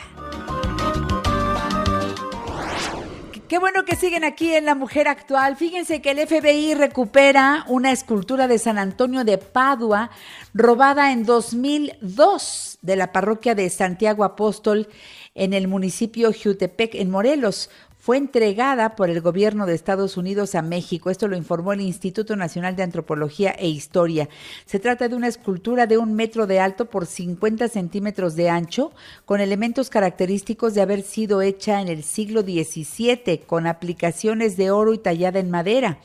Qué 3.53 3.59
bueno 3.59 3.85
que 3.85 3.97
siguen 3.97 4.25
aquí 4.25 4.55
en 4.55 4.65
La 4.65 4.75
Mujer 4.75 5.09
Actual. 5.09 5.57
Fíjense 5.57 6.01
que 6.01 6.13
el 6.13 6.27
FBI 6.27 6.73
recupera 6.73 7.67
una 7.69 7.93
escultura 7.93 8.49
de 8.49 8.59
San 8.59 8.79
Antonio 8.79 9.25
de 9.25 9.37
Padua 9.37 10.11
robada 10.55 11.13
en 11.13 11.27
2002 11.27 12.79
de 12.81 12.97
la 12.97 13.13
parroquia 13.13 13.55
de 13.55 13.69
Santiago 13.69 14.25
Apóstol 14.25 14.89
en 15.35 15.53
el 15.53 15.69
municipio 15.69 16.33
Jutepec, 16.33 16.95
en 16.95 17.11
Morelos 17.11 17.69
fue 18.03 18.17
entregada 18.17 18.97
por 18.97 19.11
el 19.11 19.21
gobierno 19.21 19.65
de 19.65 19.77
Estados 19.77 20.17
Unidos 20.17 20.57
a 20.57 20.63
México. 20.63 21.09
Esto 21.09 21.29
lo 21.29 21.37
informó 21.37 21.73
el 21.73 21.83
Instituto 21.83 22.35
Nacional 22.35 22.75
de 22.75 22.83
Antropología 22.83 23.53
e 23.53 23.69
Historia. 23.69 24.29
Se 24.67 24.81
trata 24.81 25.07
de 25.07 25.15
una 25.15 25.29
escultura 25.29 25.87
de 25.87 25.99
un 25.99 26.15
metro 26.15 26.49
de 26.49 26.59
alto 26.59 26.87
por 26.87 27.07
50 27.07 27.69
centímetros 27.69 28.35
de 28.35 28.51
ancho, 28.51 28.91
con 29.25 29.41
elementos 29.41 29.89
característicos 29.89 30.75
de 30.75 30.81
haber 30.81 31.03
sido 31.03 31.43
hecha 31.43 31.81
en 31.81 31.87
el 31.87 32.03
siglo 32.03 32.43
XVII, 32.43 33.45
con 33.47 33.69
aplicaciones 33.69 34.57
de 34.57 34.73
oro 34.73 34.95
y 34.95 34.99
tallada 34.99 35.39
en 35.39 35.53
madera. 35.53 36.01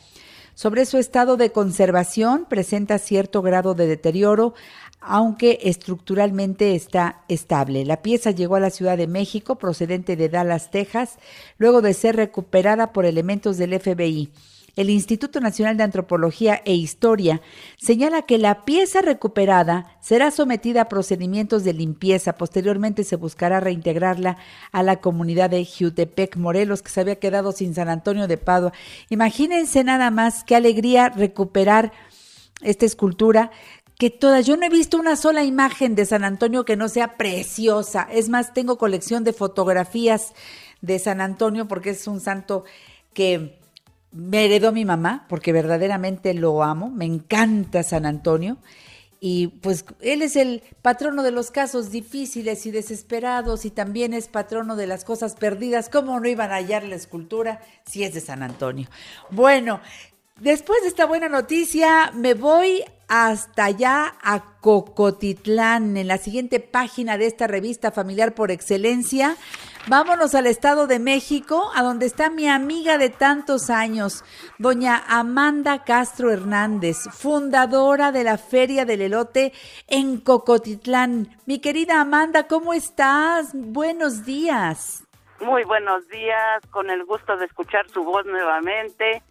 Sobre 0.57 0.87
su 0.87 0.97
estado 0.97 1.37
de 1.37 1.51
conservación, 1.51 2.45
presenta 2.49 2.97
cierto 2.97 3.43
grado 3.43 3.75
de 3.75 3.85
deterioro, 3.85 4.55
aunque 5.08 5.60
estructuralmente 5.64 6.76
está 6.76 7.24
estable. 7.30 7.86
La 7.86 8.01
pieza 8.01 8.32
llegó 8.32 8.55
a 8.55 8.60
la 8.60 8.70
Ciudad 8.70 8.97
de 8.97 9.08
México 9.08 9.55
procedente 9.55 10.16
de 10.16 10.30
Dallas, 10.30 10.70
Texas, 10.70 11.18
luego 11.58 11.82
de 11.82 11.93
ser 11.93 12.16
recuperada 12.16 12.91
por 12.91 13.05
elementos 13.05 13.58
del 13.58 13.80
FBI. 13.80 14.30
El 14.76 14.91
Instituto 14.91 15.39
Nacional 15.39 15.76
de 15.76 15.84
Antropología 15.84 16.62
e 16.64 16.76
Historia 16.76 17.41
señala 17.78 18.22
que 18.22 18.38
la 18.38 18.64
pieza 18.64 19.01
recuperada 19.01 19.97
será 20.01 20.30
sometida 20.30 20.82
a 20.82 20.89
procedimientos 20.89 21.64
de 21.64 21.74
limpieza. 21.74 22.34
Posteriormente 22.34 23.03
se 23.03 23.16
buscará 23.16 23.60
reintegrarla 23.60 24.38
a 24.72 24.84
la 24.84 24.97
comunidad 24.97 25.49
de 25.49 25.66
Jutepec, 25.66 26.38
Morelos, 26.38 26.84
que 26.84 26.91
se 26.91 27.01
había 27.01 27.16
quedado 27.16 27.53
sin 27.53 27.74
San 27.74 27.89
Antonio 27.89 28.28
de 28.28 28.38
Padua. 28.38 28.72
Imagínense 29.10 29.84
nada 29.84 30.12
más 30.12 30.43
qué 30.43 30.55
alegría 30.55 31.10
recuperar 31.10 31.91
esta 32.62 32.86
escultura 32.86 33.51
que 33.97 34.09
todas, 34.11 34.45
yo 34.45 34.57
no 34.57 34.65
he 34.65 34.69
visto 34.69 34.97
una 34.97 35.15
sola 35.15 35.43
imagen 35.43 35.95
de 35.95 36.05
San 36.05 36.23
Antonio 36.23 36.65
que 36.65 36.75
no 36.75 36.87
sea 36.87 37.17
preciosa. 37.17 38.07
Es 38.11 38.29
más, 38.29 38.53
tengo 38.53 38.77
colección 38.77 39.23
de 39.23 39.33
fotografías 39.33 40.33
de 40.81 40.99
San 40.99 41.19
Antonio 41.19 41.67
porque 41.67 41.91
es 41.91 42.05
un 42.05 42.19
santo 42.19 42.63
que 43.13 43.57
me 44.11 44.45
heredó 44.45 44.71
mi 44.71 44.85
mamá, 44.85 45.25
porque 45.27 45.51
verdaderamente 45.51 46.33
lo 46.33 46.63
amo, 46.63 46.89
me 46.89 47.05
encanta 47.05 47.83
San 47.83 48.05
Antonio. 48.05 48.57
Y 49.19 49.47
pues 49.47 49.83
él 50.01 50.21
es 50.21 50.35
el 50.35 50.61
patrono 50.83 51.23
de 51.23 51.31
los 51.31 51.49
casos 51.49 51.89
difíciles 51.89 52.67
y 52.67 52.71
desesperados 52.71 53.65
y 53.65 53.71
también 53.71 54.13
es 54.13 54.27
patrono 54.27 54.75
de 54.75 54.85
las 54.85 55.03
cosas 55.03 55.33
perdidas. 55.33 55.89
¿Cómo 55.89 56.19
no 56.19 56.27
iban 56.27 56.51
a 56.51 56.55
hallar 56.57 56.83
la 56.83 56.95
escultura 56.95 57.61
si 57.83 58.03
es 58.03 58.13
de 58.13 58.21
San 58.21 58.43
Antonio? 58.43 58.87
Bueno, 59.31 59.81
después 60.39 60.81
de 60.81 60.89
esta 60.89 61.05
buena 61.05 61.29
noticia 61.29 62.11
me 62.13 62.33
voy 62.33 62.83
hasta 63.07 63.65
allá 63.65 64.15
a 64.21 64.59
Cocotitlán, 64.59 65.95
en 65.95 66.07
la 66.07 66.17
siguiente 66.17 66.59
página 66.59 67.17
de 67.17 67.25
esta 67.25 67.47
revista 67.47 67.91
familiar 67.91 68.33
por 68.35 68.51
excelencia. 68.51 69.38
Vámonos 69.88 70.35
al 70.35 70.47
Estado 70.47 70.88
de 70.88 70.99
México, 70.99 71.71
a 71.73 71.83
donde 71.83 72.05
está 72.05 72.29
mi 72.29 72.49
amiga 72.49 72.97
de 72.97 73.09
tantos 73.09 73.69
años, 73.69 74.25
doña 74.57 75.01
Amanda 75.07 75.85
Castro 75.85 76.31
Hernández, 76.31 76.97
fundadora 77.11 78.11
de 78.11 78.25
la 78.25 78.38
Feria 78.38 78.83
del 78.83 79.01
Elote 79.01 79.53
en 79.88 80.19
Cocotitlán. 80.19 81.29
Mi 81.45 81.59
querida 81.59 82.01
Amanda, 82.01 82.47
¿cómo 82.47 82.73
estás? 82.73 83.51
Buenos 83.53 84.25
días. 84.25 85.05
Muy 85.39 85.63
buenos 85.63 86.05
días, 86.09 86.61
con 86.71 86.89
el 86.89 87.05
gusto 87.05 87.38
de 87.38 87.45
escuchar 87.45 87.88
su 87.89 88.03
voz 88.03 88.25
nuevamente 88.25 89.21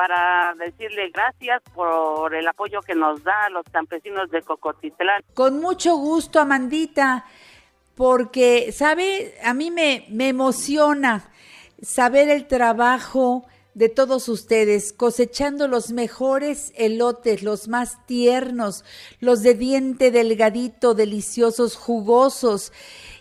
para 0.00 0.54
decirle 0.54 1.10
gracias 1.10 1.60
por 1.74 2.34
el 2.34 2.48
apoyo 2.48 2.80
que 2.80 2.94
nos 2.94 3.22
da 3.22 3.44
a 3.44 3.50
los 3.50 3.64
campesinos 3.70 4.30
de 4.30 4.40
Cocotitlán. 4.40 5.22
Con 5.34 5.60
mucho 5.60 5.94
gusto, 5.96 6.40
Amandita, 6.40 7.26
porque, 7.94 8.72
¿sabe? 8.72 9.34
A 9.44 9.52
mí 9.52 9.70
me, 9.70 10.06
me 10.08 10.28
emociona 10.28 11.28
saber 11.82 12.30
el 12.30 12.46
trabajo 12.46 13.44
de 13.74 13.90
todos 13.90 14.30
ustedes, 14.30 14.94
cosechando 14.94 15.68
los 15.68 15.90
mejores 15.90 16.72
elotes, 16.76 17.42
los 17.42 17.68
más 17.68 17.98
tiernos, 18.06 18.86
los 19.20 19.42
de 19.42 19.52
diente 19.52 20.10
delgadito, 20.10 20.94
deliciosos, 20.94 21.76
jugosos. 21.76 22.72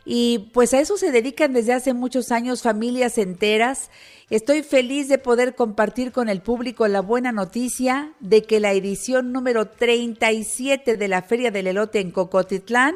Y 0.06 0.50
pues 0.54 0.74
a 0.74 0.80
eso 0.80 0.96
se 0.96 1.12
dedican 1.12 1.52
desde 1.52 1.74
hace 1.74 1.94
muchos 1.94 2.32
años 2.32 2.62
familias 2.62 3.18
enteras 3.18 3.92
Estoy 4.30 4.62
feliz 4.62 5.08
de 5.08 5.18
poder 5.18 5.56
compartir 5.56 6.12
con 6.12 6.30
el 6.30 6.42
público 6.42 6.88
la 6.88 7.02
buena 7.02 7.32
noticia 7.32 8.14
de 8.20 8.44
que 8.44 8.60
la 8.60 8.74
edición 8.74 9.32
número 9.32 9.70
37 9.70 10.98
de 10.98 11.08
la 11.08 11.24
Feria 11.24 11.50
del 11.50 11.66
Elote 11.66 12.00
en 12.00 12.12
Cocotitlán 12.12 12.94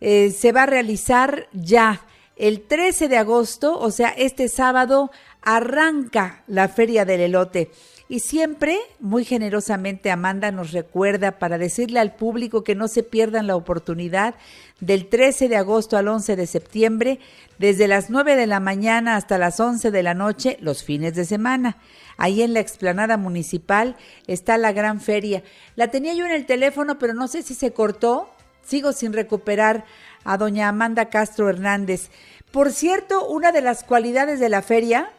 eh, 0.00 0.30
se 0.30 0.52
va 0.52 0.62
a 0.62 0.66
realizar 0.66 1.48
ya. 1.52 2.06
El 2.36 2.62
13 2.62 3.08
de 3.08 3.18
agosto, 3.18 3.76
o 3.76 3.90
sea, 3.90 4.10
este 4.10 4.48
sábado, 4.48 5.10
arranca 5.42 6.44
la 6.46 6.68
Feria 6.68 7.04
del 7.04 7.22
Elote. 7.22 7.72
Y 8.10 8.18
siempre, 8.18 8.76
muy 8.98 9.24
generosamente, 9.24 10.10
Amanda 10.10 10.50
nos 10.50 10.72
recuerda 10.72 11.38
para 11.38 11.58
decirle 11.58 12.00
al 12.00 12.16
público 12.16 12.64
que 12.64 12.74
no 12.74 12.88
se 12.88 13.04
pierdan 13.04 13.46
la 13.46 13.54
oportunidad 13.54 14.34
del 14.80 15.06
13 15.06 15.48
de 15.48 15.56
agosto 15.56 15.96
al 15.96 16.08
11 16.08 16.34
de 16.34 16.48
septiembre, 16.48 17.20
desde 17.58 17.86
las 17.86 18.10
9 18.10 18.34
de 18.34 18.48
la 18.48 18.58
mañana 18.58 19.14
hasta 19.14 19.38
las 19.38 19.60
11 19.60 19.92
de 19.92 20.02
la 20.02 20.14
noche, 20.14 20.56
los 20.60 20.82
fines 20.82 21.14
de 21.14 21.24
semana. 21.24 21.76
Ahí 22.16 22.42
en 22.42 22.52
la 22.52 22.58
explanada 22.58 23.16
municipal 23.16 23.96
está 24.26 24.58
la 24.58 24.72
gran 24.72 25.00
feria. 25.00 25.44
La 25.76 25.92
tenía 25.92 26.12
yo 26.12 26.26
en 26.26 26.32
el 26.32 26.46
teléfono, 26.46 26.98
pero 26.98 27.14
no 27.14 27.28
sé 27.28 27.44
si 27.44 27.54
se 27.54 27.72
cortó. 27.72 28.28
Sigo 28.64 28.92
sin 28.92 29.12
recuperar 29.12 29.84
a 30.24 30.36
doña 30.36 30.68
Amanda 30.68 31.10
Castro 31.10 31.48
Hernández. 31.48 32.10
Por 32.50 32.72
cierto, 32.72 33.28
una 33.28 33.52
de 33.52 33.60
las 33.60 33.84
cualidades 33.84 34.40
de 34.40 34.48
la 34.48 34.62
feria 34.62 35.12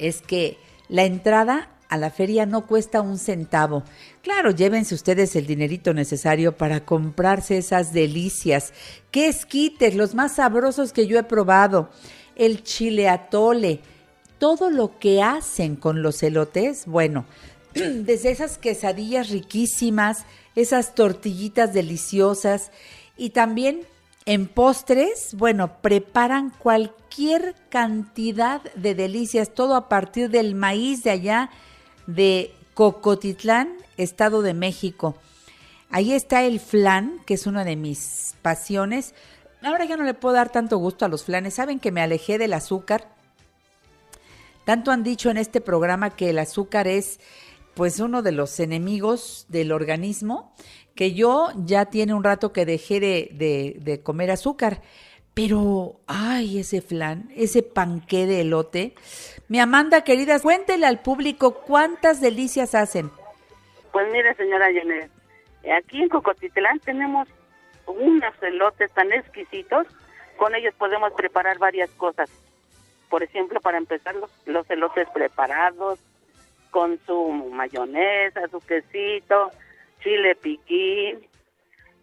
es 0.00 0.22
que 0.22 0.58
la 0.88 1.04
entrada 1.04 1.68
a 1.88 1.96
la 1.96 2.10
feria 2.10 2.46
no 2.46 2.66
cuesta 2.66 3.00
un 3.00 3.18
centavo. 3.18 3.82
Claro, 4.22 4.50
llévense 4.50 4.94
ustedes 4.94 5.34
el 5.36 5.46
dinerito 5.46 5.94
necesario 5.94 6.56
para 6.56 6.84
comprarse 6.84 7.58
esas 7.58 7.92
delicias. 7.92 8.72
¡Qué 9.10 9.28
esquites! 9.28 9.94
Los 9.94 10.14
más 10.14 10.36
sabrosos 10.36 10.92
que 10.92 11.06
yo 11.06 11.18
he 11.18 11.22
probado. 11.22 11.88
El 12.36 12.62
chile 12.62 13.08
atole. 13.08 13.80
Todo 14.38 14.70
lo 14.70 14.98
que 14.98 15.22
hacen 15.22 15.76
con 15.76 16.02
los 16.02 16.22
elotes, 16.22 16.86
bueno, 16.86 17.24
desde 17.74 18.30
esas 18.30 18.58
quesadillas 18.58 19.30
riquísimas, 19.30 20.24
esas 20.54 20.94
tortillitas 20.94 21.72
deliciosas 21.72 22.70
y 23.16 23.30
también 23.30 23.80
en 24.28 24.46
postres, 24.46 25.32
bueno, 25.32 25.80
preparan 25.80 26.50
cualquier 26.50 27.54
cantidad 27.70 28.60
de 28.74 28.94
delicias, 28.94 29.54
todo 29.54 29.74
a 29.74 29.88
partir 29.88 30.28
del 30.28 30.54
maíz 30.54 31.02
de 31.02 31.12
allá 31.12 31.48
de 32.06 32.54
Cocotitlán, 32.74 33.72
Estado 33.96 34.42
de 34.42 34.52
México. 34.52 35.16
Ahí 35.88 36.12
está 36.12 36.42
el 36.44 36.60
flan, 36.60 37.20
que 37.24 37.32
es 37.32 37.46
una 37.46 37.64
de 37.64 37.76
mis 37.76 38.34
pasiones. 38.42 39.14
Ahora 39.62 39.86
ya 39.86 39.96
no 39.96 40.04
le 40.04 40.12
puedo 40.12 40.34
dar 40.34 40.52
tanto 40.52 40.76
gusto 40.76 41.06
a 41.06 41.08
los 41.08 41.24
flanes. 41.24 41.54
Saben 41.54 41.80
que 41.80 41.90
me 41.90 42.02
alejé 42.02 42.36
del 42.36 42.52
azúcar. 42.52 43.08
Tanto 44.66 44.90
han 44.90 45.04
dicho 45.04 45.30
en 45.30 45.38
este 45.38 45.62
programa 45.62 46.10
que 46.10 46.28
el 46.28 46.38
azúcar 46.38 46.86
es 46.86 47.18
pues 47.72 47.98
uno 47.98 48.22
de 48.22 48.32
los 48.32 48.60
enemigos 48.60 49.46
del 49.48 49.72
organismo 49.72 50.52
que 50.98 51.14
yo 51.14 51.50
ya 51.64 51.84
tiene 51.84 52.12
un 52.12 52.24
rato 52.24 52.52
que 52.52 52.66
dejé 52.66 52.98
de, 52.98 53.76
de, 53.78 54.02
comer 54.02 54.32
azúcar. 54.32 54.80
Pero, 55.32 56.00
ay, 56.08 56.58
ese 56.58 56.82
flan, 56.82 57.30
ese 57.36 57.62
panqué 57.62 58.26
de 58.26 58.40
elote. 58.40 58.94
Mi 59.46 59.60
Amanda, 59.60 60.02
querida, 60.02 60.40
cuéntele 60.40 60.86
al 60.86 61.00
público 61.00 61.60
cuántas 61.60 62.20
delicias 62.20 62.74
hacen. 62.74 63.12
Pues 63.92 64.10
mire, 64.10 64.34
señora 64.34 64.66
Janet, 64.74 65.08
aquí 65.78 66.02
en 66.02 66.08
Cocotitlán 66.08 66.80
tenemos 66.80 67.28
unos 67.86 68.34
elotes 68.42 68.90
tan 68.90 69.12
exquisitos, 69.12 69.86
con 70.36 70.56
ellos 70.56 70.74
podemos 70.76 71.12
preparar 71.12 71.58
varias 71.58 71.90
cosas. 71.90 72.28
Por 73.08 73.22
ejemplo, 73.22 73.60
para 73.60 73.78
empezar, 73.78 74.16
los, 74.16 74.32
los 74.46 74.68
elotes 74.68 75.08
preparados, 75.10 76.00
con 76.72 76.98
su 77.06 77.28
mayonesa, 77.52 78.48
su 78.48 78.58
quesito, 78.58 79.52
chile 80.00 80.34
piquín, 80.36 81.26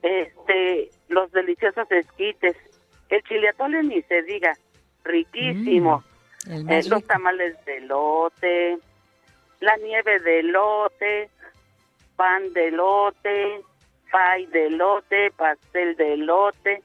este, 0.01 0.89
los 1.07 1.31
deliciosos 1.31 1.89
esquites, 1.91 2.55
el 3.09 3.23
chile 3.23 3.49
atole 3.49 3.83
ni 3.83 4.01
se 4.03 4.21
diga, 4.23 4.53
riquísimo, 5.03 6.03
Mm, 6.47 6.69
eh, 6.69 6.83
los 6.89 7.03
tamales 7.05 7.55
de 7.65 7.81
lote, 7.81 8.77
la 9.61 9.77
nieve 9.77 10.19
de 10.19 10.43
lote, 10.43 11.29
pan 12.15 12.53
de 12.53 12.69
lote, 12.69 13.61
pay 14.11 14.45
de 14.47 14.69
lote, 14.69 15.31
pastel 15.31 15.95
de 15.95 16.17
lote, 16.17 16.83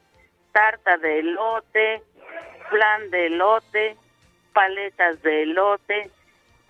tarta 0.51 0.97
de 0.97 1.21
lote, 1.21 2.01
flan 2.69 3.11
de 3.11 3.29
lote, 3.29 3.95
paletas 4.53 5.21
de 5.21 5.45
lote, 5.45 6.09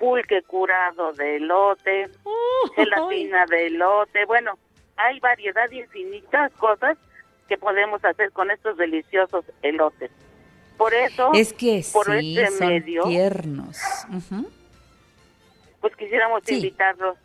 pulque 0.02 0.42
curado 0.42 1.14
de 1.14 1.36
elote, 1.36 2.10
gelatina 2.76 3.46
de 3.46 3.68
elote. 3.68 4.26
Bueno, 4.26 4.58
hay 4.98 5.20
variedad 5.20 5.70
de 5.70 5.78
infinitas 5.78 6.52
cosas 6.54 6.98
que 7.48 7.58
podemos 7.58 8.04
hacer 8.04 8.32
con 8.32 8.50
estos 8.50 8.78
deliciosos 8.78 9.46
elotes. 9.62 10.10
Por 10.78 10.92
eso, 10.96 11.30
Es 11.36 11.54
que 11.54 11.86
por 11.94 12.08
sí, 12.20 12.40
este 12.40 12.58
son 12.58 12.68
medio, 12.68 13.04
tiernos. 13.04 13.78
Pues 15.80 15.96
quisiéramos 15.96 16.42
Sí. 16.46 16.56
invitarlos 16.56 17.18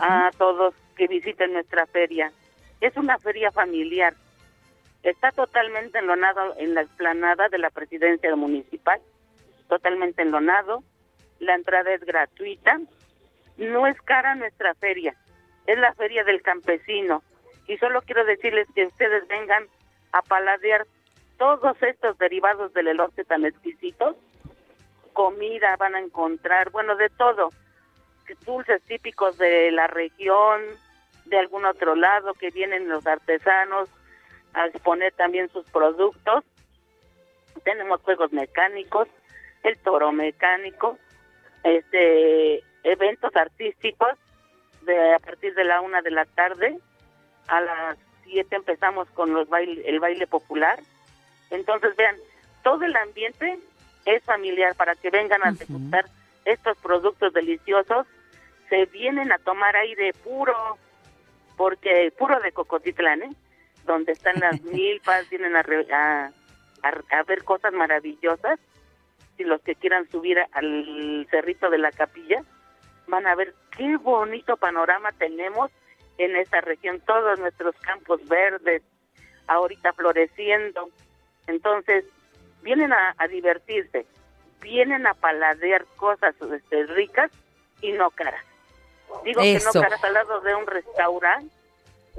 a 0.00 0.30
todos 0.38 0.74
que 0.96 1.08
visiten 1.08 1.52
nuestra 1.52 1.86
feria. 1.86 2.30
Es 2.80 2.96
una 2.96 3.18
feria 3.18 3.50
familiar. 3.50 4.14
Está 5.02 5.32
totalmente 5.32 5.98
enlonado 5.98 6.54
en 6.58 6.74
la 6.74 6.82
explanada 6.82 7.48
de 7.48 7.58
la 7.58 7.70
presidencia 7.70 8.34
municipal, 8.36 9.00
totalmente 9.68 10.22
enlonado. 10.22 10.84
La 11.40 11.54
entrada 11.54 11.92
es 11.92 12.00
gratuita. 12.04 12.80
No 13.56 13.86
es 13.86 14.00
cara 14.02 14.34
nuestra 14.36 14.74
feria, 14.74 15.14
es 15.66 15.78
la 15.78 15.92
feria 15.94 16.24
del 16.24 16.42
campesino. 16.42 17.22
Y 17.66 17.76
solo 17.78 18.02
quiero 18.02 18.24
decirles 18.24 18.68
que 18.74 18.86
ustedes 18.86 19.26
vengan 19.28 19.66
a 20.12 20.22
paladear 20.22 20.86
todos 21.38 21.76
estos 21.82 22.16
derivados 22.18 22.72
del 22.72 22.88
elote 22.88 23.24
tan 23.24 23.44
exquisitos. 23.44 24.16
Comida 25.12 25.76
van 25.76 25.96
a 25.96 26.00
encontrar, 26.00 26.70
bueno, 26.70 26.96
de 26.96 27.10
todo. 27.10 27.50
Dulces 28.44 28.82
típicos 28.82 29.38
de 29.38 29.70
la 29.70 29.86
región, 29.86 30.60
de 31.24 31.38
algún 31.38 31.64
otro 31.64 31.94
lado 31.94 32.34
que 32.34 32.50
vienen 32.50 32.88
los 32.88 33.06
artesanos 33.06 33.88
a 34.54 34.66
exponer 34.66 35.12
también 35.14 35.48
sus 35.50 35.68
productos. 35.70 36.44
Tenemos 37.64 38.00
juegos 38.02 38.32
mecánicos, 38.32 39.08
el 39.62 39.78
toro 39.78 40.12
mecánico, 40.12 40.98
este 41.64 42.62
eventos 42.84 43.34
artísticos 43.36 44.10
de 44.82 45.14
a 45.14 45.18
partir 45.18 45.54
de 45.54 45.64
la 45.64 45.80
una 45.80 46.02
de 46.02 46.10
la 46.10 46.24
tarde. 46.24 46.78
A 47.48 47.60
las 47.60 47.98
siete 48.24 48.56
empezamos 48.56 49.08
con 49.10 49.32
los 49.32 49.48
baile, 49.48 49.82
el 49.88 50.00
baile 50.00 50.26
popular. 50.26 50.80
Entonces, 51.50 51.96
vean, 51.96 52.16
todo 52.62 52.84
el 52.84 52.94
ambiente 52.96 53.58
es 54.04 54.22
familiar 54.24 54.74
para 54.76 54.94
que 54.94 55.10
vengan 55.10 55.40
a 55.46 55.52
degustar 55.52 56.04
estos 56.44 56.76
productos 56.78 57.32
deliciosos. 57.32 58.06
Se 58.68 58.84
vienen 58.86 59.32
a 59.32 59.38
tomar 59.38 59.74
aire 59.76 60.12
puro, 60.12 60.54
porque 61.56 62.12
puro 62.18 62.38
de 62.40 62.52
Cocotitlán, 62.52 63.22
¿eh? 63.22 63.30
donde 63.84 64.12
están 64.12 64.38
las 64.40 64.60
milpas, 64.64 65.28
vienen 65.30 65.56
a, 65.56 65.62
re- 65.62 65.90
a, 65.92 66.30
a- 66.82 67.16
a 67.18 67.22
ver 67.24 67.44
cosas 67.44 67.72
maravillosas. 67.72 68.58
Si 69.38 69.44
los 69.44 69.62
que 69.62 69.74
quieran 69.76 70.06
subir 70.10 70.38
al 70.52 71.26
cerrito 71.30 71.70
de 71.70 71.78
la 71.78 71.90
capilla, 71.92 72.42
van 73.06 73.26
a 73.26 73.34
ver 73.34 73.54
qué 73.76 73.96
bonito 73.96 74.56
panorama 74.56 75.12
tenemos 75.12 75.70
en 76.18 76.36
esta 76.36 76.60
región, 76.60 77.00
todos 77.06 77.38
nuestros 77.38 77.74
campos 77.76 78.20
verdes, 78.28 78.82
ahorita 79.46 79.92
floreciendo. 79.92 80.90
Entonces, 81.46 82.04
vienen 82.62 82.92
a, 82.92 83.14
a 83.16 83.28
divertirse, 83.28 84.04
vienen 84.60 85.06
a 85.06 85.14
paladear 85.14 85.86
cosas 85.96 86.34
este, 86.52 86.86
ricas 86.86 87.30
y 87.80 87.92
no 87.92 88.10
caras. 88.10 88.44
Digo 89.24 89.40
que 89.40 89.60
no 89.64 89.80
caras 89.80 90.02
al 90.04 90.12
lado 90.14 90.40
de 90.40 90.54
un 90.54 90.66
restaurante. 90.66 91.54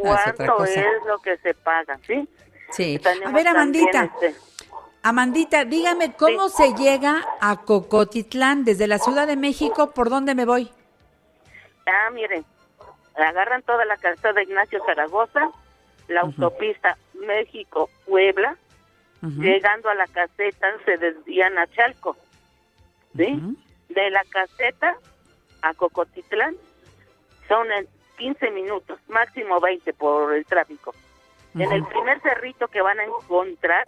Ah, 0.05 0.33
¿Cuánto 0.35 0.63
es 0.63 1.03
lo 1.05 1.19
que 1.19 1.37
se 1.37 1.53
paga? 1.53 1.99
¿Sí? 2.07 2.27
Sí. 2.71 2.99
A 3.25 3.31
ver, 3.31 3.47
Amandita. 3.47 4.05
este, 4.05 4.35
Amandita, 5.09 5.65
dígame, 5.65 6.13
¿cómo 6.13 6.49
se 6.49 6.75
llega 6.75 7.25
a 7.41 7.63
Cocotitlán 7.63 8.63
desde 8.63 8.85
la 8.85 8.99
Ciudad 8.99 9.25
de 9.25 9.37
México? 9.37 9.89
¿Por 9.89 10.11
dónde 10.11 10.35
me 10.35 10.45
voy? 10.45 10.69
Ah, 11.87 12.11
miren, 12.11 12.45
agarran 13.15 13.63
toda 13.63 13.85
la 13.85 13.97
calzada 13.97 14.43
Ignacio 14.43 14.79
Zaragoza, 14.85 15.49
la 16.09 16.21
autopista 16.21 16.95
México-Puebla, 17.25 18.55
llegando 19.39 19.89
a 19.89 19.95
la 19.95 20.05
caseta 20.05 20.67
se 20.85 20.97
desvían 20.97 21.57
a 21.57 21.65
Chalco, 21.65 22.15
¿sí? 23.17 23.57
De 23.89 24.11
la 24.11 24.23
caseta 24.29 24.95
a 25.63 25.73
Cocotitlán 25.73 26.55
son 27.47 27.71
en 27.71 27.87
15 28.19 28.51
minutos, 28.51 28.99
máximo 29.07 29.59
20 29.59 29.91
por 29.93 30.35
el 30.35 30.45
tráfico. 30.45 30.93
En 31.55 31.71
el 31.71 31.83
primer 31.83 32.21
cerrito 32.21 32.67
que 32.67 32.83
van 32.83 32.99
a 32.99 33.05
encontrar, 33.05 33.87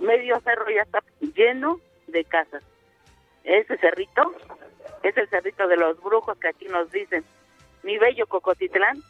medio 0.00 0.40
cerro 0.40 0.70
ya 0.70 0.82
está 0.82 1.02
lleno 1.20 1.78
de 2.06 2.24
casas. 2.24 2.62
Ese 3.44 3.76
cerrito 3.78 4.34
es 5.02 5.16
el 5.16 5.28
cerrito 5.28 5.66
de 5.66 5.76
los 5.76 6.00
brujos 6.02 6.38
que 6.38 6.48
aquí 6.48 6.66
nos 6.66 6.90
dicen. 6.90 7.24
Mi 7.82 7.98
bello 7.98 8.26
Cocotitlán, 8.26 9.02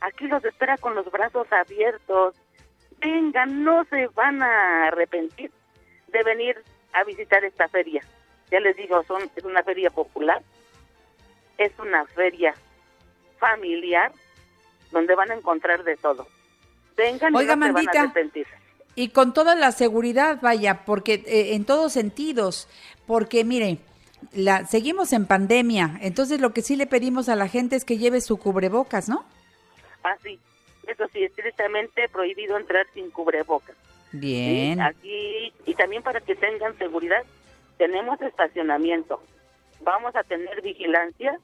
aquí 0.00 0.26
los 0.26 0.44
espera 0.44 0.76
con 0.76 0.94
los 0.94 1.10
brazos 1.10 1.50
abiertos. 1.52 2.34
Vengan, 3.00 3.64
no 3.64 3.84
se 3.84 4.08
van 4.08 4.42
a 4.42 4.88
arrepentir 4.88 5.50
de 6.08 6.22
venir 6.22 6.62
a 6.92 7.04
visitar 7.04 7.44
esta 7.44 7.68
feria. 7.68 8.02
Ya 8.50 8.60
les 8.60 8.76
digo, 8.76 9.02
son, 9.04 9.22
es 9.36 9.44
una 9.44 9.62
feria 9.62 9.90
popular, 9.90 10.42
es 11.58 11.72
una 11.78 12.04
feria 12.06 12.54
familiar 13.38 14.12
donde 14.90 15.14
van 15.14 15.30
a 15.30 15.34
encontrar 15.34 15.84
de 15.84 15.96
todo. 15.96 16.26
Vengan 16.96 17.34
Oiga, 17.34 17.54
y 17.54 17.56
no 17.56 17.66
se 17.66 17.72
van 17.72 17.88
a 17.88 18.00
arrepentir. 18.02 18.46
Y 18.98 19.10
con 19.10 19.32
toda 19.32 19.54
la 19.54 19.70
seguridad, 19.70 20.40
vaya, 20.42 20.84
porque 20.84 21.22
eh, 21.24 21.54
en 21.54 21.64
todos 21.64 21.92
sentidos, 21.92 22.68
porque 23.06 23.44
mire, 23.44 23.78
la, 24.32 24.66
seguimos 24.66 25.12
en 25.12 25.24
pandemia, 25.24 26.00
entonces 26.00 26.40
lo 26.40 26.52
que 26.52 26.62
sí 26.62 26.74
le 26.74 26.88
pedimos 26.88 27.28
a 27.28 27.36
la 27.36 27.46
gente 27.46 27.76
es 27.76 27.84
que 27.84 27.96
lleve 27.96 28.20
su 28.20 28.38
cubrebocas, 28.38 29.08
¿no? 29.08 29.24
Ah, 30.02 30.16
sí, 30.24 30.40
eso 30.88 31.04
sí, 31.12 31.22
estrictamente 31.22 32.08
prohibido 32.08 32.58
entrar 32.58 32.88
sin 32.92 33.08
cubrebocas. 33.12 33.76
¿sí? 34.10 34.18
Bien. 34.18 34.80
Aquí, 34.80 35.52
y 35.64 35.74
también 35.74 36.02
para 36.02 36.20
que 36.20 36.34
tengan 36.34 36.76
seguridad, 36.76 37.22
tenemos 37.76 38.20
estacionamiento. 38.20 39.22
Vamos 39.82 40.16
a 40.16 40.24
tener 40.24 40.60
vigilancia 40.60 41.38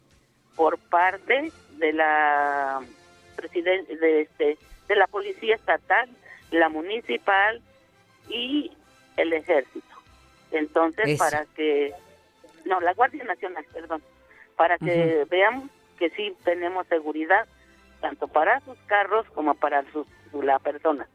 por 0.56 0.76
parte 0.78 1.52
de 1.78 1.92
la 1.92 2.80
de 3.52 4.22
este 4.22 4.58
de 4.88 4.96
la 4.96 5.06
policía 5.06 5.54
estatal, 5.54 6.08
la 6.54 6.68
municipal 6.68 7.60
y 8.28 8.72
el 9.16 9.32
ejército. 9.32 9.94
Entonces, 10.50 11.08
Eso. 11.08 11.24
para 11.24 11.46
que 11.56 11.92
no, 12.64 12.80
la 12.80 12.94
Guardia 12.94 13.24
Nacional, 13.24 13.64
perdón, 13.72 14.02
para 14.56 14.78
que 14.78 15.26
veamos 15.30 15.70
que 15.98 16.10
sí 16.10 16.34
tenemos 16.44 16.86
seguridad 16.86 17.46
tanto 18.00 18.28
para 18.28 18.60
sus 18.60 18.78
carros 18.86 19.26
como 19.30 19.54
para 19.54 19.84
sus, 19.92 20.06
la 20.32 20.58
persona 20.58 21.08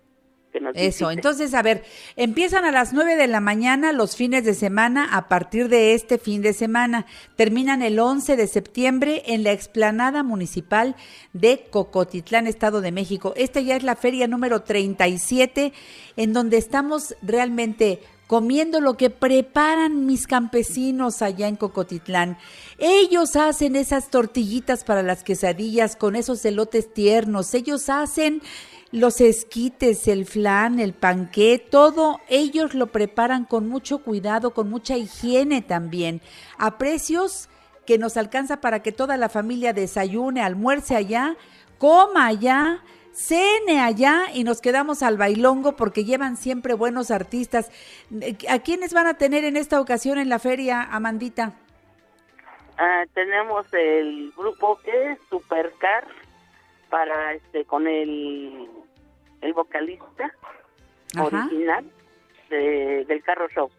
que 0.51 0.59
nos 0.59 0.75
Eso, 0.75 1.11
entonces, 1.11 1.53
a 1.53 1.61
ver, 1.61 1.83
empiezan 2.15 2.65
a 2.65 2.71
las 2.71 2.93
9 2.93 3.15
de 3.15 3.27
la 3.27 3.39
mañana 3.39 3.91
los 3.91 4.15
fines 4.15 4.43
de 4.45 4.53
semana 4.53 5.09
a 5.11 5.27
partir 5.27 5.69
de 5.69 5.93
este 5.93 6.17
fin 6.17 6.41
de 6.41 6.53
semana. 6.53 7.05
Terminan 7.35 7.81
el 7.81 7.99
11 7.99 8.35
de 8.35 8.47
septiembre 8.47 9.23
en 9.27 9.43
la 9.43 9.51
explanada 9.51 10.23
municipal 10.23 10.95
de 11.33 11.67
Cocotitlán, 11.69 12.47
Estado 12.47 12.81
de 12.81 12.91
México. 12.91 13.33
Esta 13.35 13.59
ya 13.59 13.75
es 13.75 13.83
la 13.83 13.95
feria 13.95 14.27
número 14.27 14.61
37 14.61 15.73
en 16.17 16.33
donde 16.33 16.57
estamos 16.57 17.15
realmente 17.21 18.01
comiendo 18.29 18.79
lo 18.79 18.95
que 18.95 19.09
preparan 19.09 20.05
mis 20.05 20.27
campesinos 20.27 21.23
allá 21.23 21.47
en 21.47 21.55
Cocotitlán. 21.55 22.37
Ellos 22.77 23.35
hacen 23.35 23.75
esas 23.75 24.11
tortillitas 24.11 24.83
para 24.83 25.01
las 25.01 25.23
quesadillas 25.23 25.95
con 25.95 26.15
esos 26.15 26.45
elotes 26.45 26.93
tiernos. 26.93 27.55
Ellos 27.55 27.89
hacen 27.89 28.43
los 28.91 29.21
esquites, 29.21 30.07
el 30.07 30.25
flan, 30.25 30.79
el 30.79 30.93
panqué, 30.93 31.59
todo 31.59 32.19
ellos 32.27 32.73
lo 32.73 32.87
preparan 32.87 33.45
con 33.45 33.67
mucho 33.69 33.99
cuidado, 33.99 34.51
con 34.51 34.69
mucha 34.69 34.97
higiene 34.97 35.61
también, 35.61 36.21
a 36.57 36.77
precios 36.77 37.49
que 37.85 37.97
nos 37.97 38.17
alcanza 38.17 38.61
para 38.61 38.81
que 38.81 38.91
toda 38.91 39.17
la 39.17 39.29
familia 39.29 39.73
desayune, 39.73 40.41
almuerce 40.41 40.95
allá, 40.95 41.35
coma 41.77 42.27
allá, 42.27 42.83
cene 43.13 43.81
allá 43.81 44.25
y 44.33 44.43
nos 44.43 44.61
quedamos 44.61 45.03
al 45.03 45.17
bailongo 45.17 45.75
porque 45.75 46.05
llevan 46.05 46.37
siempre 46.37 46.73
buenos 46.73 47.11
artistas. 47.11 47.71
¿A 48.47 48.59
quiénes 48.59 48.93
van 48.93 49.07
a 49.07 49.15
tener 49.15 49.43
en 49.43 49.57
esta 49.57 49.81
ocasión 49.81 50.17
en 50.17 50.29
la 50.29 50.39
feria, 50.39 50.83
Amandita? 50.83 51.53
Ah, 52.77 53.03
tenemos 53.13 53.65
el 53.73 54.31
grupo 54.37 54.79
que 54.83 55.11
es 55.11 55.19
Supercar 55.29 56.07
para 56.89 57.33
este 57.33 57.65
con 57.65 57.87
el 57.87 58.69
el 59.41 59.53
vocalista 59.53 60.31
Ajá. 61.15 61.23
original 61.25 61.85
de- 62.49 63.05
del 63.05 63.23
carro 63.23 63.47
show. 63.49 63.69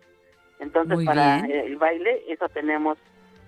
Entonces 0.59 0.95
Muy 0.97 1.05
para 1.07 1.43
bien. 1.43 1.51
el 1.67 1.77
baile 1.77 2.23
eso 2.29 2.49
tenemos 2.49 2.99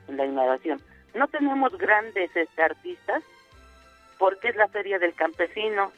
en 0.09 0.17
la 0.17 0.25
inauguración. 0.27 0.81
No 1.15 1.29
tenemos 1.29 1.77
grandes 1.77 2.35
este, 2.35 2.63
artistas 2.63 3.23
porque 4.19 4.49
es 4.49 4.57
la 4.57 4.69
feria 4.69 4.99
del 4.99 5.15
campesino 5.15 5.93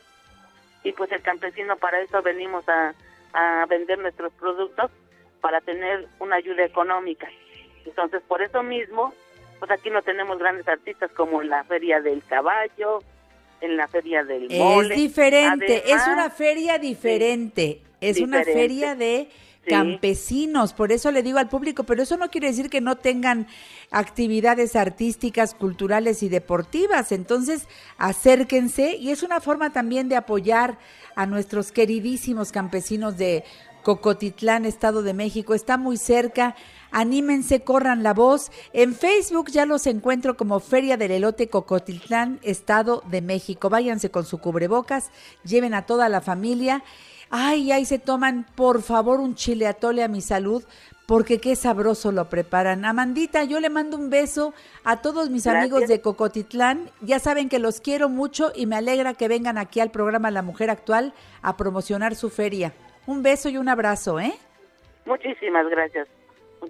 y 0.82 0.92
pues 0.92 1.10
el 1.12 1.22
campesino 1.22 1.76
para 1.76 2.00
eso 2.00 2.20
venimos 2.22 2.68
a, 2.68 2.94
a 3.32 3.66
vender 3.66 3.98
nuestros 3.98 4.32
productos 4.34 4.90
para 5.40 5.60
tener 5.60 6.06
una 6.18 6.36
ayuda 6.36 6.64
económica. 6.64 7.28
Entonces 7.86 8.22
por 8.26 8.42
eso 8.42 8.62
mismo 8.62 9.14
pues 9.60 9.70
aquí 9.70 9.88
no 9.88 10.02
tenemos 10.02 10.38
grandes 10.38 10.66
artistas 10.68 11.10
como 11.12 11.42
la 11.42 11.62
feria 11.64 12.00
del 12.00 12.22
caballo, 12.24 12.98
en 13.64 13.76
la 13.76 13.88
feria 13.88 14.24
del 14.24 14.48
mole. 14.50 14.94
Es 14.94 15.00
diferente, 15.00 15.82
es 15.92 16.06
una 16.06 16.30
feria 16.30 16.78
diferente, 16.78 17.80
es 18.00 18.20
una 18.20 18.42
feria 18.44 18.94
de 18.94 19.28
Sí. 19.64 19.70
campesinos, 19.70 20.74
por 20.74 20.92
eso 20.92 21.10
le 21.10 21.22
digo 21.22 21.38
al 21.38 21.48
público, 21.48 21.84
pero 21.84 22.02
eso 22.02 22.18
no 22.18 22.30
quiere 22.30 22.48
decir 22.48 22.68
que 22.68 22.82
no 22.82 22.96
tengan 22.96 23.46
actividades 23.90 24.76
artísticas, 24.76 25.54
culturales 25.54 26.22
y 26.22 26.28
deportivas, 26.28 27.12
entonces 27.12 27.66
acérquense 27.96 28.96
y 28.96 29.10
es 29.10 29.22
una 29.22 29.40
forma 29.40 29.72
también 29.72 30.10
de 30.10 30.16
apoyar 30.16 30.76
a 31.16 31.24
nuestros 31.24 31.72
queridísimos 31.72 32.52
campesinos 32.52 33.16
de 33.16 33.42
Cocotitlán, 33.84 34.64
Estado 34.64 35.02
de 35.02 35.14
México, 35.14 35.54
está 35.54 35.76
muy 35.76 35.96
cerca. 35.96 36.56
Anímense, 36.90 37.60
corran 37.60 38.02
la 38.02 38.14
voz. 38.14 38.50
En 38.72 38.94
Facebook 38.94 39.50
ya 39.50 39.66
los 39.66 39.86
encuentro 39.86 40.36
como 40.36 40.58
Feria 40.58 40.96
del 40.96 41.12
Elote 41.12 41.48
Cocotitlán, 41.48 42.40
Estado 42.42 43.04
de 43.08 43.20
México. 43.20 43.70
Váyanse 43.70 44.10
con 44.10 44.24
su 44.24 44.38
cubrebocas, 44.38 45.10
lleven 45.44 45.74
a 45.74 45.82
toda 45.82 46.08
la 46.08 46.20
familia. 46.20 46.82
Ay, 47.30 47.72
ahí 47.72 47.84
se 47.84 47.98
toman, 47.98 48.46
por 48.54 48.82
favor, 48.82 49.20
un 49.20 49.34
chile 49.34 49.66
atole 49.66 50.02
a 50.02 50.08
mi 50.08 50.20
salud, 50.20 50.62
porque 51.06 51.38
qué 51.38 51.56
sabroso 51.56 52.12
lo 52.12 52.28
preparan. 52.30 52.84
Amandita, 52.84 53.44
yo 53.44 53.60
le 53.60 53.70
mando 53.70 53.96
un 53.96 54.08
beso 54.08 54.54
a 54.84 55.02
todos 55.02 55.30
mis 55.30 55.44
Gracias. 55.44 55.62
amigos 55.62 55.88
de 55.88 56.00
Cocotitlán. 56.00 56.90
Ya 57.00 57.18
saben 57.18 57.48
que 57.48 57.58
los 57.58 57.80
quiero 57.80 58.08
mucho 58.08 58.52
y 58.54 58.66
me 58.66 58.76
alegra 58.76 59.14
que 59.14 59.28
vengan 59.28 59.58
aquí 59.58 59.80
al 59.80 59.90
programa 59.90 60.30
La 60.30 60.42
Mujer 60.42 60.70
Actual 60.70 61.12
a 61.42 61.56
promocionar 61.56 62.14
su 62.14 62.30
feria. 62.30 62.72
Un 63.06 63.22
beso 63.22 63.48
y 63.48 63.56
un 63.56 63.68
abrazo, 63.68 64.18
¿eh? 64.18 64.34
Muchísimas 65.04 65.68
gracias. 65.68 66.08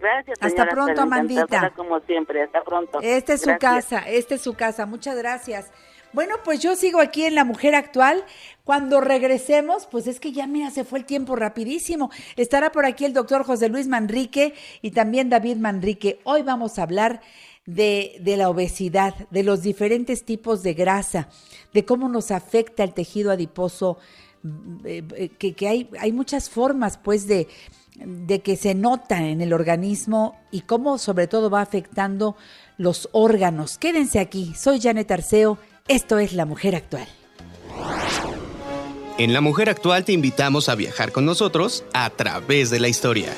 Gracias. 0.00 0.38
Hasta 0.40 0.66
pronto, 0.66 1.02
Amandita. 1.02 1.70
Como 1.76 2.00
siempre, 2.00 2.42
hasta 2.42 2.62
pronto. 2.62 2.98
Esta 3.00 3.34
es 3.34 3.42
su 3.42 3.56
casa, 3.58 3.98
esta 4.00 4.34
es 4.34 4.42
su 4.42 4.54
casa. 4.54 4.86
Muchas 4.86 5.16
gracias. 5.16 5.70
Bueno, 6.12 6.36
pues 6.44 6.60
yo 6.60 6.76
sigo 6.76 7.00
aquí 7.00 7.24
en 7.24 7.34
La 7.34 7.44
Mujer 7.44 7.74
Actual. 7.74 8.24
Cuando 8.62 9.00
regresemos, 9.00 9.86
pues 9.86 10.06
es 10.06 10.20
que 10.20 10.32
ya 10.32 10.46
mira, 10.46 10.70
se 10.70 10.84
fue 10.84 11.00
el 11.00 11.04
tiempo 11.04 11.34
rapidísimo. 11.36 12.10
Estará 12.36 12.70
por 12.70 12.86
aquí 12.86 13.04
el 13.04 13.12
doctor 13.12 13.44
José 13.44 13.68
Luis 13.68 13.88
Manrique 13.88 14.54
y 14.80 14.92
también 14.92 15.28
David 15.28 15.56
Manrique. 15.56 16.20
Hoy 16.24 16.42
vamos 16.42 16.78
a 16.78 16.84
hablar 16.84 17.20
de, 17.66 18.16
de, 18.20 18.36
la 18.36 18.48
obesidad, 18.48 19.14
de 19.30 19.42
los 19.42 19.62
diferentes 19.62 20.24
tipos 20.24 20.62
de 20.62 20.74
grasa, 20.74 21.28
de 21.72 21.84
cómo 21.84 22.08
nos 22.08 22.30
afecta 22.30 22.84
el 22.84 22.94
tejido 22.94 23.32
adiposo, 23.32 23.98
eh, 24.84 25.02
eh, 25.16 25.28
que, 25.54 25.68
hay, 25.68 25.88
hay 25.98 26.12
muchas 26.12 26.50
formas 26.50 26.98
pues 26.98 27.26
de, 27.26 27.48
de 27.96 28.40
que 28.40 28.56
se 28.56 28.74
nota 28.74 29.26
en 29.26 29.40
el 29.40 29.52
organismo 29.52 30.38
y 30.50 30.62
cómo 30.62 30.98
sobre 30.98 31.26
todo 31.26 31.50
va 31.50 31.62
afectando 31.62 32.36
los 32.76 33.08
órganos. 33.12 33.78
Quédense 33.78 34.18
aquí, 34.18 34.52
soy 34.54 34.80
Janet 34.80 35.10
Arceo, 35.10 35.58
esto 35.88 36.18
es 36.18 36.32
La 36.32 36.44
Mujer 36.44 36.74
Actual. 36.76 37.08
En 39.16 39.32
La 39.32 39.40
Mujer 39.40 39.70
Actual 39.70 40.04
te 40.04 40.12
invitamos 40.12 40.68
a 40.68 40.74
viajar 40.74 41.12
con 41.12 41.24
nosotros 41.24 41.84
a 41.92 42.10
través 42.10 42.70
de 42.70 42.80
la 42.80 42.88
historia. 42.88 43.32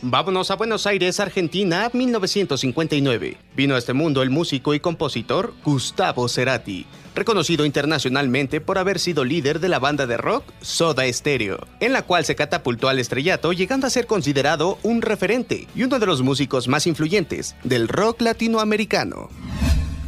Vámonos 0.00 0.50
a 0.50 0.56
Buenos 0.56 0.86
Aires, 0.86 1.20
Argentina, 1.20 1.90
1959. 1.92 3.36
Vino 3.54 3.74
a 3.74 3.78
este 3.78 3.92
mundo 3.92 4.22
el 4.22 4.30
músico 4.30 4.72
y 4.72 4.80
compositor 4.80 5.52
Gustavo 5.64 6.28
Cerati, 6.28 6.86
reconocido 7.16 7.64
internacionalmente 7.64 8.60
por 8.60 8.78
haber 8.78 9.00
sido 9.00 9.24
líder 9.24 9.58
de 9.58 9.68
la 9.68 9.80
banda 9.80 10.06
de 10.06 10.16
rock 10.16 10.44
Soda 10.60 11.10
Stereo, 11.12 11.66
en 11.80 11.92
la 11.92 12.02
cual 12.02 12.24
se 12.24 12.36
catapultó 12.36 12.88
al 12.88 13.00
estrellato 13.00 13.52
llegando 13.52 13.86
a 13.86 13.90
ser 13.90 14.06
considerado 14.06 14.78
un 14.82 15.02
referente 15.02 15.66
y 15.74 15.82
uno 15.82 15.98
de 15.98 16.06
los 16.06 16.22
músicos 16.22 16.68
más 16.68 16.86
influyentes 16.86 17.56
del 17.64 17.88
rock 17.88 18.20
latinoamericano. 18.20 19.28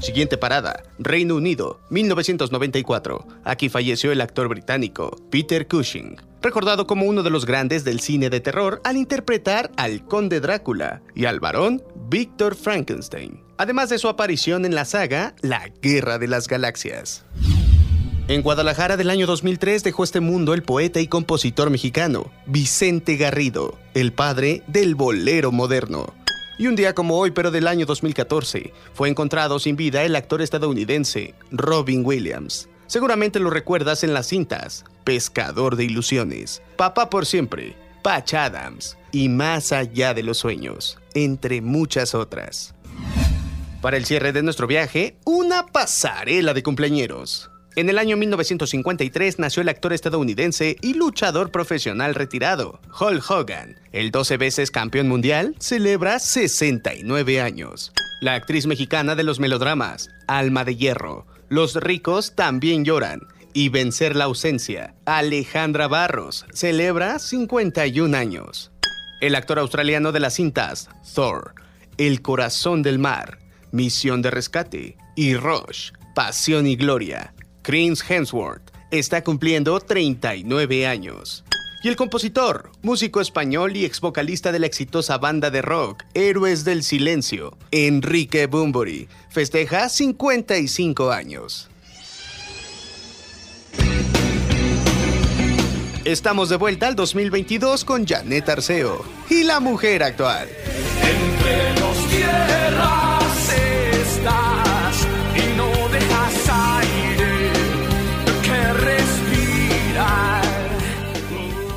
Siguiente 0.00 0.38
parada, 0.38 0.84
Reino 1.00 1.34
Unido, 1.34 1.80
1994. 1.90 3.26
Aquí 3.42 3.68
falleció 3.68 4.12
el 4.12 4.20
actor 4.20 4.48
británico 4.48 5.16
Peter 5.28 5.66
Cushing, 5.66 6.16
recordado 6.40 6.86
como 6.86 7.06
uno 7.06 7.24
de 7.24 7.30
los 7.30 7.46
grandes 7.46 7.82
del 7.82 7.98
cine 7.98 8.30
de 8.30 8.40
terror 8.40 8.80
al 8.84 8.96
interpretar 8.96 9.72
al 9.76 10.04
conde 10.04 10.40
Drácula 10.40 11.02
y 11.16 11.24
al 11.24 11.40
varón 11.40 11.82
Victor 12.08 12.54
Frankenstein, 12.54 13.42
además 13.58 13.90
de 13.90 13.98
su 13.98 14.08
aparición 14.08 14.64
en 14.64 14.74
la 14.74 14.84
saga 14.84 15.34
La 15.42 15.68
Guerra 15.82 16.18
de 16.18 16.28
las 16.28 16.48
Galaxias. 16.48 17.24
En 18.28 18.42
Guadalajara 18.42 18.96
del 18.96 19.10
año 19.10 19.26
2003 19.26 19.82
dejó 19.82 20.04
este 20.04 20.20
mundo 20.20 20.54
el 20.54 20.62
poeta 20.62 21.00
y 21.00 21.08
compositor 21.08 21.70
mexicano 21.70 22.30
Vicente 22.46 23.16
Garrido, 23.16 23.78
el 23.94 24.12
padre 24.12 24.62
del 24.66 24.94
bolero 24.94 25.50
moderno. 25.50 26.14
Y 26.58 26.66
un 26.66 26.76
día 26.76 26.94
como 26.94 27.18
hoy, 27.18 27.30
pero 27.30 27.50
del 27.50 27.66
año 27.66 27.86
2014, 27.86 28.72
fue 28.92 29.08
encontrado 29.08 29.58
sin 29.58 29.76
vida 29.76 30.04
el 30.04 30.14
actor 30.14 30.42
estadounidense 30.42 31.34
Robin 31.50 32.04
Williams. 32.04 32.68
Seguramente 32.86 33.38
lo 33.38 33.50
recuerdas 33.50 34.04
en 34.04 34.12
las 34.12 34.26
cintas 34.26 34.84
Pescador 35.04 35.76
de 35.76 35.84
Ilusiones, 35.84 36.62
Papá 36.76 37.08
por 37.08 37.26
Siempre, 37.26 37.76
Patch 38.02 38.34
Adams 38.34 38.98
y 39.10 39.28
Más 39.28 39.72
allá 39.72 40.14
de 40.14 40.22
los 40.22 40.38
sueños, 40.38 40.98
entre 41.14 41.62
muchas 41.62 42.14
otras. 42.14 42.74
Para 43.80 43.96
el 43.96 44.06
cierre 44.06 44.32
de 44.32 44.42
nuestro 44.42 44.66
viaje, 44.66 45.16
una 45.24 45.66
pasarela 45.66 46.52
de 46.52 46.64
cumpleañeros. 46.64 47.48
En 47.76 47.88
el 47.88 47.98
año 47.98 48.16
1953 48.16 49.38
nació 49.38 49.62
el 49.62 49.68
actor 49.68 49.92
estadounidense 49.92 50.76
y 50.82 50.94
luchador 50.94 51.52
profesional 51.52 52.16
retirado, 52.16 52.80
Hulk 52.98 53.30
Hogan. 53.30 53.76
El 53.92 54.10
12 54.10 54.36
veces 54.36 54.72
campeón 54.72 55.06
mundial 55.06 55.54
celebra 55.60 56.18
69 56.18 57.40
años. 57.40 57.92
La 58.20 58.34
actriz 58.34 58.66
mexicana 58.66 59.14
de 59.14 59.22
los 59.22 59.38
melodramas, 59.38 60.08
Alma 60.26 60.64
de 60.64 60.74
Hierro. 60.74 61.28
Los 61.48 61.76
ricos 61.76 62.34
también 62.34 62.84
lloran. 62.84 63.20
Y 63.52 63.68
vencer 63.68 64.16
la 64.16 64.24
ausencia, 64.24 64.96
Alejandra 65.04 65.86
Barros, 65.86 66.46
celebra 66.52 67.20
51 67.20 68.16
años. 68.16 68.72
El 69.20 69.36
actor 69.36 69.60
australiano 69.60 70.10
de 70.10 70.18
las 70.18 70.34
cintas, 70.34 70.88
Thor, 71.14 71.54
El 71.96 72.22
corazón 72.22 72.82
del 72.82 72.98
mar, 72.98 73.38
Misión 73.72 74.22
de 74.22 74.30
rescate 74.30 74.96
y 75.14 75.34
Rush, 75.34 75.90
Pasión 76.14 76.66
y 76.66 76.76
Gloria, 76.76 77.34
Chris 77.62 78.02
Hemsworth 78.08 78.70
está 78.90 79.22
cumpliendo 79.22 79.78
39 79.80 80.86
años. 80.86 81.44
Y 81.82 81.88
el 81.88 81.96
compositor, 81.96 82.72
músico 82.82 83.20
español 83.20 83.76
y 83.76 83.84
ex 83.84 84.00
vocalista 84.00 84.50
de 84.50 84.58
la 84.58 84.66
exitosa 84.66 85.18
banda 85.18 85.50
de 85.50 85.62
rock 85.62 86.02
Héroes 86.12 86.64
del 86.64 86.82
Silencio, 86.82 87.56
Enrique 87.70 88.46
Bunbury, 88.46 89.08
festeja 89.30 89.88
55 89.88 91.12
años. 91.12 91.68
Estamos 96.04 96.48
de 96.48 96.56
vuelta 96.56 96.86
al 96.86 96.96
2022 96.96 97.84
con 97.84 98.06
Janet 98.06 98.48
Arceo 98.48 99.04
y 99.28 99.44
la 99.44 99.60
mujer 99.60 100.02
actual. 100.02 100.48
Entre 101.02 101.74
tierras 102.08 103.07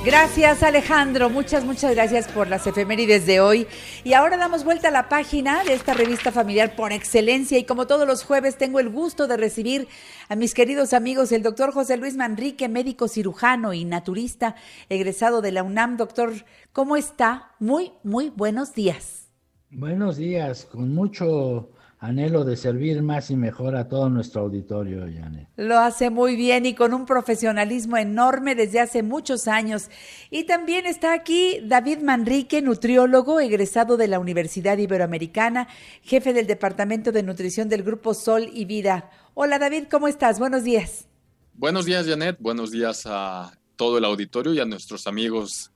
Gracias 0.04 0.64
Alejandro, 0.64 1.30
muchas, 1.30 1.64
muchas 1.64 1.94
gracias 1.94 2.28
por 2.28 2.48
las 2.48 2.66
efemérides 2.66 3.28
de 3.28 3.40
hoy. 3.40 3.68
Y 4.04 4.14
ahora 4.14 4.36
damos 4.36 4.64
vuelta 4.64 4.88
a 4.88 4.92
la 4.92 5.08
página 5.08 5.64
de 5.64 5.74
esta 5.74 5.94
revista 5.94 6.32
familiar 6.32 6.76
por 6.76 6.92
excelencia 6.92 7.60
y 7.60 7.66
como 7.66 7.86
todos 7.86 8.08
los 8.08 8.24
jueves 8.24 8.58
tengo 8.58 8.80
el 8.80 8.90
gusto 8.90 9.28
de 9.28 9.38
recibir 9.38 9.88
a 10.28 10.36
mis 10.36 10.56
queridos 10.56 10.94
amigos 10.94 11.32
el 11.32 11.44
doctor 11.44 11.72
José 11.72 11.98
Luis 11.98 12.18
Manrique, 12.18 12.68
médico 12.68 13.08
cirujano 13.08 13.74
y 13.74 13.86
naturista, 13.86 14.56
egresado 14.90 15.42
de 15.42 15.52
la 15.52 15.62
UNAM. 15.62 15.98
Doctor, 15.98 16.34
¿cómo 16.74 16.98
está? 16.98 17.52
Muy, 17.60 17.92
muy 18.04 18.32
buenos 18.32 18.74
días. 18.74 19.28
Buenos 19.70 20.18
días, 20.18 20.66
con 20.66 20.94
mucho 20.96 21.70
anhelo 22.02 22.44
de 22.44 22.58
servir 22.58 23.04
más 23.04 23.30
y 23.30 23.36
mejor 23.36 23.76
a 23.76 23.88
todo 23.88 24.10
nuestro 24.10 24.42
auditorio, 24.42 25.02
Janet. 25.02 25.48
Lo 25.56 25.78
hace 25.78 26.10
muy 26.10 26.36
bien 26.36 26.66
y 26.66 26.74
con 26.74 26.96
un 26.96 27.06
profesionalismo 27.06 27.96
enorme 27.96 28.56
desde 28.56 28.80
hace 28.80 29.04
muchos 29.04 29.48
años. 29.48 29.90
Y 30.32 30.46
también 30.46 30.88
está 30.88 31.14
aquí 31.14 31.60
David 31.64 32.00
Manrique, 32.00 32.64
nutriólogo, 32.64 33.40
egresado 33.40 33.98
de 33.98 34.08
la 34.08 34.20
Universidad 34.20 34.80
Iberoamericana, 34.80 35.68
jefe 36.02 36.34
del 36.34 36.48
Departamento 36.48 37.12
de 37.12 37.22
Nutrición 37.22 37.70
del 37.70 37.84
Grupo 37.84 38.16
Sol 38.16 38.50
y 38.52 38.66
Vida. 38.66 39.12
Hola 39.36 39.60
David, 39.60 39.84
¿cómo 39.90 40.08
estás? 40.08 40.40
Buenos 40.40 40.64
días. 40.64 41.08
Buenos 41.54 41.86
días, 41.86 42.08
Janet. 42.08 42.36
Buenos 42.40 42.72
días 42.72 43.04
a 43.06 43.52
todo 43.76 44.00
el 44.00 44.06
auditorio 44.06 44.54
y 44.56 44.60
a 44.60 44.66
nuestros 44.66 45.06
amigos 45.06 45.72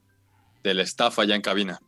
del 0.64 0.80
staff 0.80 1.20
allá 1.20 1.36
en 1.36 1.44
cabina. 1.44 1.80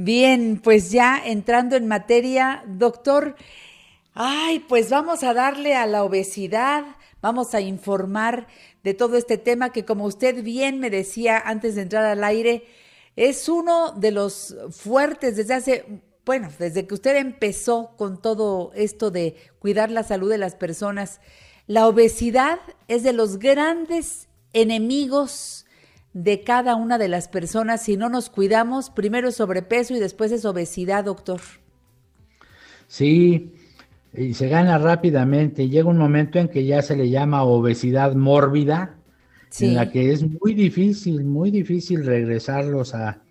Bien, 0.00 0.60
pues 0.62 0.92
ya 0.92 1.20
entrando 1.24 1.74
en 1.74 1.88
materia, 1.88 2.62
doctor, 2.68 3.34
ay, 4.14 4.60
pues 4.60 4.90
vamos 4.90 5.24
a 5.24 5.34
darle 5.34 5.74
a 5.74 5.86
la 5.86 6.04
obesidad, 6.04 6.84
vamos 7.20 7.52
a 7.52 7.60
informar 7.60 8.46
de 8.84 8.94
todo 8.94 9.16
este 9.16 9.38
tema 9.38 9.72
que 9.72 9.84
como 9.84 10.04
usted 10.04 10.44
bien 10.44 10.78
me 10.78 10.88
decía 10.88 11.42
antes 11.44 11.74
de 11.74 11.82
entrar 11.82 12.04
al 12.04 12.22
aire, 12.22 12.62
es 13.16 13.48
uno 13.48 13.90
de 13.90 14.12
los 14.12 14.54
fuertes 14.70 15.34
desde 15.34 15.54
hace, 15.54 15.84
bueno, 16.24 16.48
desde 16.60 16.86
que 16.86 16.94
usted 16.94 17.16
empezó 17.16 17.96
con 17.96 18.22
todo 18.22 18.70
esto 18.76 19.10
de 19.10 19.34
cuidar 19.58 19.90
la 19.90 20.04
salud 20.04 20.30
de 20.30 20.38
las 20.38 20.54
personas. 20.54 21.20
La 21.66 21.88
obesidad 21.88 22.60
es 22.86 23.02
de 23.02 23.14
los 23.14 23.40
grandes 23.40 24.28
enemigos 24.52 25.66
de 26.12 26.42
cada 26.42 26.74
una 26.74 26.98
de 26.98 27.08
las 27.08 27.28
personas 27.28 27.82
si 27.82 27.96
no 27.96 28.08
nos 28.08 28.30
cuidamos. 28.30 28.90
Primero 28.90 29.28
es 29.28 29.36
sobrepeso 29.36 29.94
y 29.94 30.00
después 30.00 30.32
es 30.32 30.44
obesidad, 30.44 31.04
doctor. 31.04 31.40
Sí, 32.86 33.52
y 34.14 34.34
se 34.34 34.48
gana 34.48 34.78
rápidamente. 34.78 35.68
Llega 35.68 35.88
un 35.88 35.98
momento 35.98 36.38
en 36.38 36.48
que 36.48 36.64
ya 36.64 36.82
se 36.82 36.96
le 36.96 37.10
llama 37.10 37.44
obesidad 37.44 38.14
mórbida, 38.14 38.96
sí. 39.50 39.66
en 39.66 39.74
la 39.74 39.90
que 39.90 40.12
es 40.12 40.22
muy 40.22 40.54
difícil, 40.54 41.24
muy 41.24 41.50
difícil 41.50 42.04
regresarlos 42.04 42.94
a 42.94 43.22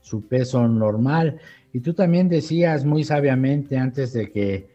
su 0.00 0.26
peso 0.26 0.66
normal. 0.66 1.38
Y 1.72 1.80
tú 1.80 1.92
también 1.94 2.28
decías 2.28 2.84
muy 2.84 3.04
sabiamente 3.04 3.76
antes 3.76 4.12
de 4.12 4.30
que 4.30 4.68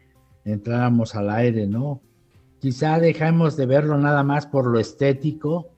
entráramos 0.45 1.15
al 1.15 1.29
aire, 1.29 1.67
¿no? 1.67 2.01
Quizá 2.59 2.99
dejamos 2.99 3.55
de 3.55 3.65
verlo 3.65 3.97
nada 3.97 4.23
más 4.23 4.45
por 4.45 4.67
lo 4.67 4.79
estético, 4.79 5.69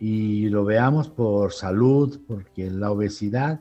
y 0.00 0.48
lo 0.48 0.64
veamos 0.64 1.10
por 1.10 1.52
salud, 1.52 2.20
porque 2.26 2.70
la 2.70 2.90
obesidad 2.90 3.60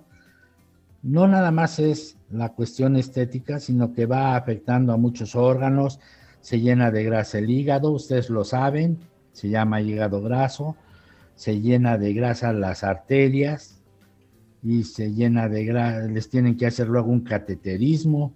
no 1.02 1.28
nada 1.28 1.52
más 1.52 1.80
es 1.80 2.18
la 2.30 2.50
cuestión 2.50 2.96
estética, 2.96 3.60
sino 3.60 3.94
que 3.94 4.06
va 4.06 4.36
afectando 4.36 4.94
a 4.94 4.98
muchos 4.98 5.36
órganos, 5.36 6.00
se 6.42 6.60
llena 6.60 6.92
de 6.92 7.04
grasa 7.04 7.40
el 7.40 7.50
hígado, 7.50 7.92
ustedes 7.92 8.30
lo 8.30 8.44
saben, 8.44 8.98
se 9.32 9.50
llama 9.50 9.82
hígado 9.82 10.22
graso, 10.22 10.76
se 11.36 11.60
llena 11.62 11.98
de 11.98 12.14
grasa 12.14 12.54
las 12.54 12.84
arterias, 12.84 13.82
y 14.62 14.84
se 14.84 15.14
llena 15.14 15.48
de 15.48 15.64
grasa, 15.64 16.08
les 16.08 16.30
tienen 16.30 16.58
que 16.58 16.68
hacer 16.68 16.88
luego 16.88 17.10
un 17.12 17.22
cateterismo, 17.22 18.34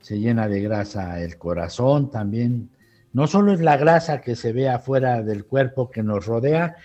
se 0.00 0.20
llena 0.20 0.48
de 0.48 0.60
grasa 0.60 1.20
el 1.20 1.36
corazón 1.36 2.10
también. 2.10 2.70
No 3.12 3.26
solo 3.26 3.52
es 3.52 3.60
la 3.60 3.76
grasa 3.76 4.20
que 4.20 4.36
se 4.36 4.52
ve 4.52 4.68
afuera 4.68 5.22
del 5.22 5.44
cuerpo 5.44 5.90
que 5.90 6.04
nos 6.04 6.26
rodea, 6.26 6.76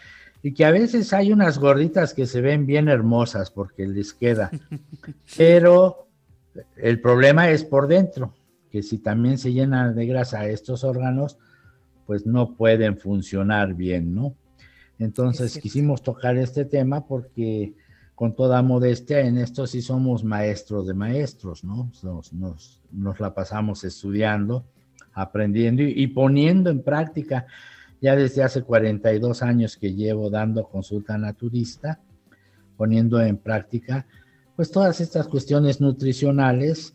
y 0.45 0.53
que 0.53 0.65
a 0.65 0.72
veces 0.72 1.14
hay 1.14 1.32
unas 1.32 1.57
gorditas 1.57 2.14
que 2.14 2.28
se 2.28 2.41
ven 2.41 2.65
bien 2.65 2.90
hermosas 2.90 3.49
porque 3.49 3.88
les 3.88 4.14
queda, 4.14 4.52
pero 5.38 6.10
el 6.76 6.99
problema 6.99 7.49
es 7.49 7.64
por 7.64 7.88
dentro, 7.88 8.34
que 8.70 8.84
si 8.84 8.98
también 8.98 9.38
se 9.38 9.53
llenan 9.53 9.95
de 9.95 10.06
grasa 10.06 10.45
estos 10.48 10.84
órganos, 10.84 11.38
pues 12.06 12.26
no 12.26 12.56
pueden 12.56 12.98
funcionar 12.98 13.74
bien, 13.74 14.14
¿no? 14.14 14.36
Entonces 14.99 15.57
quisimos 15.57 16.03
tocar 16.03 16.38
este 16.38 16.65
tema 16.65 17.07
porque 17.07 17.74
con 18.14 18.36
toda 18.36 18.61
modestia 18.61 19.22
en 19.22 19.38
esto 19.38 19.65
sí 19.65 19.82
somos 19.82 20.26
maestros 20.26 20.86
de 20.86 20.94
maestros, 20.94 21.64
¿no? 21.64 21.90
Nos, 22.03 22.34
nos, 22.34 22.82
nos 22.91 23.20
la 23.22 23.34
pasamos 23.34 23.86
estudiando, 23.86 24.65
aprendiendo 25.14 25.84
y, 25.84 25.94
y 25.95 26.07
poniendo 26.07 26.70
en 26.70 26.84
práctica 26.84 27.48
ya 28.04 28.18
desde 28.18 28.44
hace 28.44 28.64
42 28.64 29.42
años 29.44 29.78
que 29.78 29.94
llevo 29.94 30.30
dando 30.30 30.68
consulta 30.68 31.18
naturista, 31.18 32.02
poniendo 32.76 33.22
en 33.22 33.38
práctica 33.38 34.06
pues 34.58 34.72
todas 34.72 35.00
estas 35.00 35.30
cuestiones 35.30 35.80
nutricionales 35.80 36.94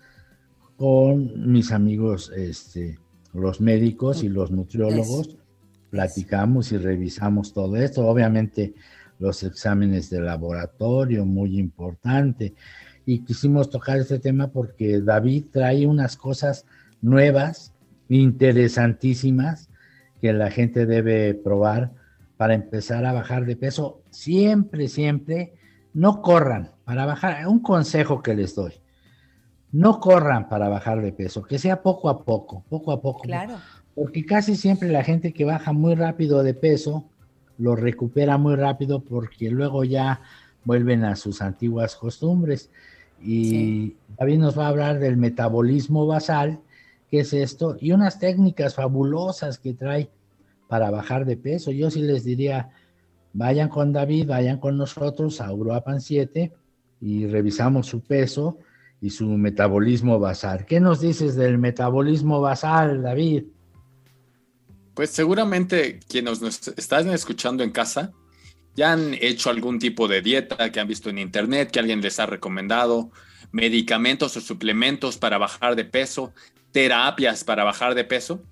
con 0.76 1.50
mis 1.50 1.72
amigos, 1.72 2.30
este, 2.36 2.98
los 3.32 3.58
médicos 3.58 4.22
y 4.22 4.28
los 4.28 4.50
nutriólogos, 4.50 5.38
platicamos 5.88 6.72
y 6.72 6.76
revisamos 6.76 7.54
todo 7.54 7.76
esto, 7.76 8.06
obviamente 8.06 8.74
los 9.18 9.42
exámenes 9.44 10.10
de 10.10 10.20
laboratorio, 10.20 11.24
muy 11.24 11.58
importante, 11.58 12.54
y 13.06 13.20
quisimos 13.20 13.70
tocar 13.70 13.96
este 13.96 14.18
tema 14.18 14.48
porque 14.48 15.00
David 15.00 15.46
trae 15.50 15.86
unas 15.86 16.18
cosas 16.18 16.66
nuevas, 17.00 17.72
interesantísimas, 18.10 19.67
que 20.20 20.32
la 20.32 20.50
gente 20.50 20.86
debe 20.86 21.34
probar 21.34 21.92
para 22.36 22.54
empezar 22.54 23.04
a 23.04 23.12
bajar 23.12 23.46
de 23.46 23.56
peso. 23.56 24.02
Siempre, 24.10 24.88
siempre, 24.88 25.54
no 25.94 26.22
corran 26.22 26.70
para 26.84 27.06
bajar. 27.06 27.46
Un 27.46 27.60
consejo 27.60 28.22
que 28.22 28.34
les 28.34 28.54
doy. 28.54 28.72
No 29.70 30.00
corran 30.00 30.48
para 30.48 30.68
bajar 30.68 31.02
de 31.02 31.12
peso, 31.12 31.42
que 31.42 31.58
sea 31.58 31.82
poco 31.82 32.08
a 32.08 32.24
poco, 32.24 32.64
poco 32.68 32.92
a 32.92 33.02
poco. 33.02 33.22
Claro. 33.22 33.56
Porque 33.94 34.24
casi 34.24 34.56
siempre 34.56 34.88
la 34.88 35.04
gente 35.04 35.32
que 35.32 35.44
baja 35.44 35.72
muy 35.72 35.94
rápido 35.94 36.42
de 36.42 36.54
peso 36.54 37.04
lo 37.58 37.74
recupera 37.76 38.38
muy 38.38 38.54
rápido 38.54 39.00
porque 39.00 39.50
luego 39.50 39.84
ya 39.84 40.22
vuelven 40.64 41.04
a 41.04 41.16
sus 41.16 41.42
antiguas 41.42 41.96
costumbres. 41.96 42.70
Y 43.20 43.96
David 44.16 44.38
nos 44.38 44.58
va 44.58 44.66
a 44.66 44.68
hablar 44.68 45.00
del 45.00 45.16
metabolismo 45.16 46.06
basal, 46.06 46.60
qué 47.10 47.20
es 47.20 47.32
esto, 47.32 47.76
y 47.80 47.92
unas 47.92 48.18
técnicas 48.18 48.74
fabulosas 48.74 49.58
que 49.58 49.74
trae 49.74 50.10
para 50.68 50.90
bajar 50.90 51.24
de 51.24 51.36
peso. 51.36 51.70
Yo 51.70 51.90
sí 51.90 52.02
les 52.02 52.24
diría, 52.24 52.70
vayan 53.32 53.68
con 53.68 53.92
David, 53.92 54.28
vayan 54.28 54.58
con 54.58 54.76
nosotros 54.76 55.40
a 55.40 55.52
Uruapan 55.52 56.00
7 56.00 56.52
y 57.00 57.26
revisamos 57.26 57.86
su 57.86 58.00
peso 58.00 58.58
y 59.00 59.10
su 59.10 59.26
metabolismo 59.26 60.18
basal. 60.18 60.66
¿Qué 60.66 60.80
nos 60.80 61.00
dices 61.00 61.36
del 61.36 61.58
metabolismo 61.58 62.40
basal, 62.40 63.02
David? 63.02 63.44
Pues 64.94 65.10
seguramente 65.10 66.00
quienes 66.08 66.40
nos 66.42 66.68
están 66.68 67.08
escuchando 67.10 67.62
en 67.62 67.70
casa 67.70 68.12
ya 68.74 68.92
han 68.92 69.14
hecho 69.14 69.50
algún 69.50 69.78
tipo 69.78 70.06
de 70.06 70.22
dieta 70.22 70.70
que 70.70 70.80
han 70.80 70.86
visto 70.86 71.10
en 71.10 71.18
internet, 71.18 71.70
que 71.70 71.80
alguien 71.80 72.00
les 72.00 72.20
ha 72.20 72.26
recomendado, 72.26 73.10
medicamentos 73.50 74.36
o 74.36 74.40
suplementos 74.40 75.18
para 75.18 75.38
bajar 75.38 75.74
de 75.74 75.84
peso, 75.84 76.32
terapias 76.72 77.44
para 77.44 77.64
bajar 77.64 77.94
de 77.94 78.04
peso, 78.04 78.42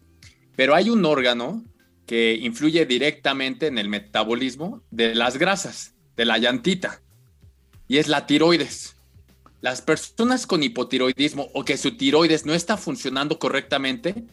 pero 0.57 0.75
hay 0.75 0.91
un 0.91 1.05
órgano 1.05 1.65
que 2.07 2.35
influye 2.35 2.87
directamente 2.87 3.67
en 3.67 3.79
el 3.79 3.89
metabolismo 3.89 4.83
de 4.91 5.15
las 5.15 5.39
grasas, 5.39 5.95
de 6.17 6.25
la 6.25 6.39
llantita, 6.39 7.03
y 7.89 7.99
es 7.99 8.09
la 8.09 8.27
tiroides. 8.27 8.97
Las 9.61 9.83
personas 9.83 10.47
con 10.47 10.63
hipotiroidismo 10.63 11.49
o 11.55 11.65
que 11.65 11.77
su 11.77 11.97
tiroides 11.97 12.47
no 12.47 12.55
está 12.55 12.77
funcionando 12.77 13.39
correctamente 13.39 14.25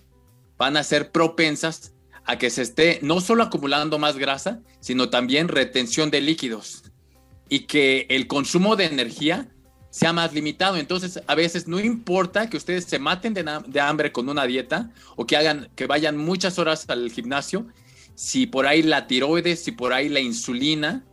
van 0.57 0.77
a 0.77 0.83
ser 0.83 1.11
propensas 1.11 1.93
a 2.25 2.37
que 2.37 2.49
se 2.49 2.61
esté 2.61 2.99
no 3.01 3.19
solo 3.21 3.43
acumulando 3.43 3.99
más 3.99 4.17
grasa, 4.17 4.61
sino 4.79 5.09
también 5.09 5.47
retención 5.47 6.11
de 6.11 6.21
líquidos 6.21 6.83
y 7.49 7.61
que 7.61 8.05
el 8.09 8.27
consumo 8.27 8.75
de 8.75 8.85
energía 8.85 9.49
sea 9.93 10.11
más 10.11 10.33
limitado. 10.33 10.77
Entonces, 10.77 11.21
a 11.27 11.35
veces 11.35 11.67
no 11.67 11.79
importa 11.79 12.49
que 12.49 12.57
ustedes 12.57 12.85
se 12.85 12.97
maten 12.97 13.35
de, 13.35 13.79
hambre 13.79 14.11
con 14.11 14.27
una 14.27 14.47
dieta 14.47 14.89
o 15.15 15.27
que 15.27 15.37
hagan 15.37 15.69
que 15.75 15.85
vayan 15.85 16.17
muchas 16.17 16.57
horas 16.57 16.89
al 16.89 17.11
gimnasio, 17.11 17.67
si 18.15 18.47
por 18.47 18.65
ahí 18.65 18.81
la 18.81 19.05
tiroides, 19.05 19.63
si 19.63 19.71
por 19.71 19.93
ahí 19.93 20.09
la 20.09 20.19
insulina 20.19 21.05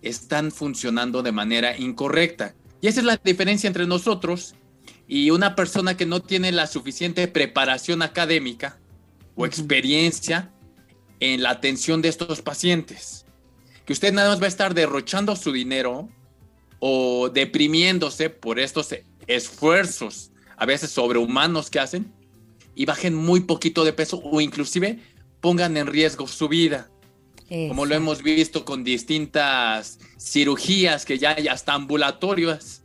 están 0.00 0.52
funcionando 0.52 1.22
de 1.22 1.32
manera 1.32 1.76
incorrecta. 1.76 2.54
Y 2.80 2.86
esa 2.86 3.00
es 3.00 3.06
la 3.06 3.20
diferencia 3.22 3.68
entre 3.68 3.86
nosotros 3.86 4.54
y 5.06 5.28
una 5.28 5.54
persona 5.54 5.94
que 5.94 6.06
no 6.06 6.22
tiene 6.22 6.50
la 6.50 6.66
suficiente 6.66 7.28
preparación 7.28 8.00
académica 8.00 8.78
o 9.34 9.44
experiencia 9.44 10.50
en 11.20 11.42
la 11.42 11.50
atención 11.50 12.00
de 12.00 12.08
estos 12.08 12.40
pacientes. 12.40 13.26
Que 13.84 13.92
usted 13.92 14.14
nada 14.14 14.30
más 14.30 14.40
va 14.40 14.46
a 14.46 14.48
estar 14.48 14.72
derrochando 14.72 15.36
su 15.36 15.52
dinero 15.52 16.08
o 16.86 17.30
deprimiéndose 17.30 18.28
por 18.28 18.60
estos 18.60 18.94
esfuerzos, 19.26 20.32
a 20.54 20.66
veces 20.66 20.90
sobrehumanos 20.90 21.70
que 21.70 21.80
hacen, 21.80 22.12
y 22.74 22.84
bajen 22.84 23.14
muy 23.14 23.40
poquito 23.40 23.86
de 23.86 23.94
peso 23.94 24.20
o 24.22 24.38
inclusive 24.42 24.98
pongan 25.40 25.78
en 25.78 25.86
riesgo 25.86 26.26
su 26.26 26.46
vida. 26.46 26.90
Como 27.48 27.86
lo 27.86 27.94
hemos 27.94 28.22
visto 28.22 28.66
con 28.66 28.84
distintas 28.84 29.98
cirugías 30.20 31.06
que 31.06 31.16
ya 31.16 31.34
hay 31.34 31.48
hasta 31.48 31.72
ambulatorias 31.72 32.82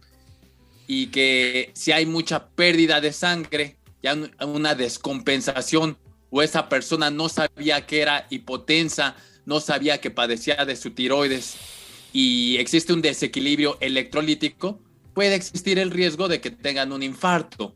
y 0.87 1.07
que 1.07 1.71
si 1.73 1.91
hay 1.91 2.05
mucha 2.05 2.47
pérdida 2.51 3.01
de 3.01 3.11
sangre, 3.11 3.75
ya 4.01 4.17
una 4.45 4.75
descompensación 4.75 5.97
o 6.29 6.41
esa 6.41 6.69
persona 6.69 7.11
no 7.11 7.27
sabía 7.27 7.85
que 7.85 7.99
era 7.99 8.27
hipotensa, 8.29 9.17
no 9.45 9.59
sabía 9.59 9.99
que 9.99 10.09
padecía 10.09 10.63
de 10.63 10.77
su 10.77 10.91
tiroides 10.91 11.78
y 12.13 12.57
existe 12.57 12.93
un 12.93 13.01
desequilibrio 13.01 13.77
electrolítico, 13.81 14.79
puede 15.13 15.35
existir 15.35 15.79
el 15.79 15.91
riesgo 15.91 16.27
de 16.27 16.41
que 16.41 16.51
tengan 16.51 16.91
un 16.91 17.03
infarto, 17.03 17.75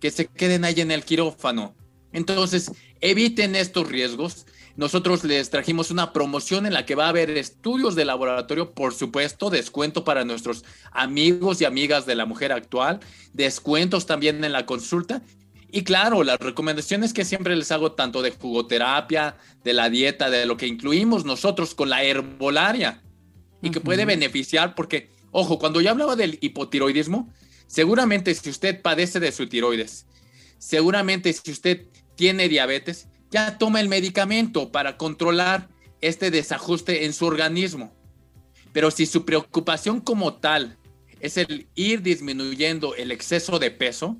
que 0.00 0.10
se 0.10 0.26
queden 0.26 0.64
ahí 0.64 0.80
en 0.80 0.90
el 0.90 1.04
quirófano. 1.04 1.74
Entonces, 2.12 2.70
eviten 3.00 3.56
estos 3.56 3.88
riesgos. 3.88 4.46
Nosotros 4.76 5.24
les 5.24 5.50
trajimos 5.50 5.90
una 5.90 6.12
promoción 6.12 6.66
en 6.66 6.72
la 6.72 6.86
que 6.86 6.94
va 6.94 7.06
a 7.06 7.10
haber 7.10 7.30
estudios 7.30 7.94
de 7.94 8.04
laboratorio, 8.04 8.72
por 8.72 8.94
supuesto, 8.94 9.50
descuento 9.50 10.04
para 10.04 10.24
nuestros 10.24 10.64
amigos 10.92 11.60
y 11.60 11.64
amigas 11.64 12.06
de 12.06 12.14
la 12.16 12.26
mujer 12.26 12.52
actual, 12.52 13.00
descuentos 13.32 14.06
también 14.06 14.42
en 14.44 14.52
la 14.52 14.66
consulta. 14.66 15.22
Y 15.70 15.82
claro, 15.82 16.22
las 16.22 16.38
recomendaciones 16.38 17.12
que 17.12 17.24
siempre 17.24 17.56
les 17.56 17.72
hago, 17.72 17.92
tanto 17.92 18.22
de 18.22 18.30
jugoterapia, 18.30 19.36
de 19.64 19.72
la 19.72 19.90
dieta, 19.90 20.30
de 20.30 20.46
lo 20.46 20.56
que 20.56 20.68
incluimos 20.68 21.24
nosotros 21.24 21.74
con 21.74 21.90
la 21.90 22.04
herbolaria 22.04 23.02
y 23.64 23.70
que 23.70 23.80
puede 23.80 24.04
beneficiar 24.04 24.74
porque, 24.74 25.10
ojo, 25.32 25.58
cuando 25.58 25.80
yo 25.80 25.90
hablaba 25.90 26.14
del 26.16 26.38
hipotiroidismo, 26.40 27.32
seguramente 27.66 28.34
si 28.34 28.50
usted 28.50 28.80
padece 28.82 29.20
de 29.20 29.32
su 29.32 29.48
tiroides, 29.48 30.06
seguramente 30.58 31.32
si 31.32 31.50
usted 31.50 31.86
tiene 32.14 32.48
diabetes, 32.48 33.08
ya 33.30 33.58
toma 33.58 33.80
el 33.80 33.88
medicamento 33.88 34.70
para 34.70 34.96
controlar 34.96 35.68
este 36.00 36.30
desajuste 36.30 37.04
en 37.06 37.12
su 37.12 37.26
organismo. 37.26 37.92
Pero 38.72 38.90
si 38.90 39.06
su 39.06 39.24
preocupación 39.24 40.00
como 40.00 40.34
tal 40.34 40.78
es 41.20 41.36
el 41.36 41.68
ir 41.74 42.02
disminuyendo 42.02 42.94
el 42.94 43.10
exceso 43.10 43.58
de 43.58 43.70
peso, 43.70 44.18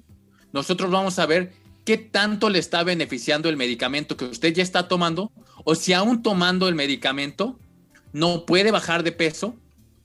nosotros 0.52 0.90
vamos 0.90 1.18
a 1.18 1.26
ver 1.26 1.52
qué 1.84 1.98
tanto 1.98 2.48
le 2.48 2.58
está 2.58 2.82
beneficiando 2.82 3.48
el 3.48 3.56
medicamento 3.56 4.16
que 4.16 4.24
usted 4.24 4.54
ya 4.54 4.62
está 4.62 4.88
tomando 4.88 5.30
o 5.64 5.74
si 5.74 5.92
aún 5.92 6.22
tomando 6.22 6.68
el 6.68 6.74
medicamento 6.74 7.58
no 8.14 8.46
puede 8.46 8.70
bajar 8.70 9.02
de 9.02 9.12
peso 9.12 9.56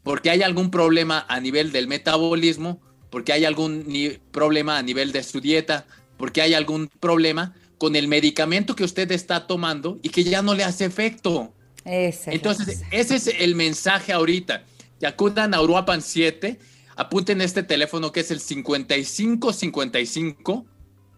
porque 0.04 0.30
hay 0.32 0.42
algún 0.42 0.72
problema 0.72 1.26
a 1.30 1.40
nivel 1.40 1.72
del 1.72 1.88
metabolismo, 1.88 2.82
porque 3.12 3.32
hay 3.32 3.46
algún 3.46 3.86
problema 4.32 4.80
a 4.80 4.82
nivel 4.82 5.12
de 5.12 5.22
su 5.22 5.40
dieta, 5.40 5.86
porque 6.18 6.42
hay 6.42 6.56
algún 6.56 6.88
problema 6.88 7.54
con 7.78 7.96
el 7.96 8.08
medicamento 8.08 8.76
que 8.76 8.84
usted 8.84 9.12
está 9.12 9.46
tomando 9.46 10.00
y 10.02 10.10
que 10.10 10.24
ya 10.24 10.42
no 10.42 10.56
le 10.56 10.64
hace 10.64 10.86
efecto. 10.86 11.54
Entonces, 11.86 12.82
ese 12.92 13.16
es 13.16 13.28
el 13.28 13.54
mensaje 13.54 14.12
ahorita. 14.12 14.64
Y 15.00 15.06
acudan 15.06 15.54
a 15.54 15.62
Uruapan 15.62 16.02
7, 16.02 16.58
apunten 16.96 17.42
este 17.42 17.62
teléfono 17.62 18.12
que 18.12 18.22
es 18.22 18.32
el 18.32 18.40
5555 18.40 20.66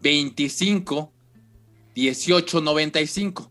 25 0.02 1.14
18 1.96 2.62
95. 2.62 3.50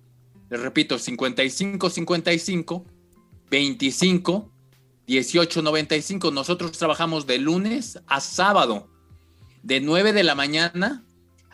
Les 0.50 0.60
repito, 0.60 0.98
5555 0.98 2.84
25 3.51 4.51
1895. 5.06 6.31
Nosotros 6.31 6.72
trabajamos 6.72 7.27
de 7.27 7.39
lunes 7.39 8.01
a 8.06 8.20
sábado, 8.20 8.89
de 9.62 9.81
9 9.81 10.12
de 10.12 10.22
la 10.22 10.35
mañana 10.35 11.05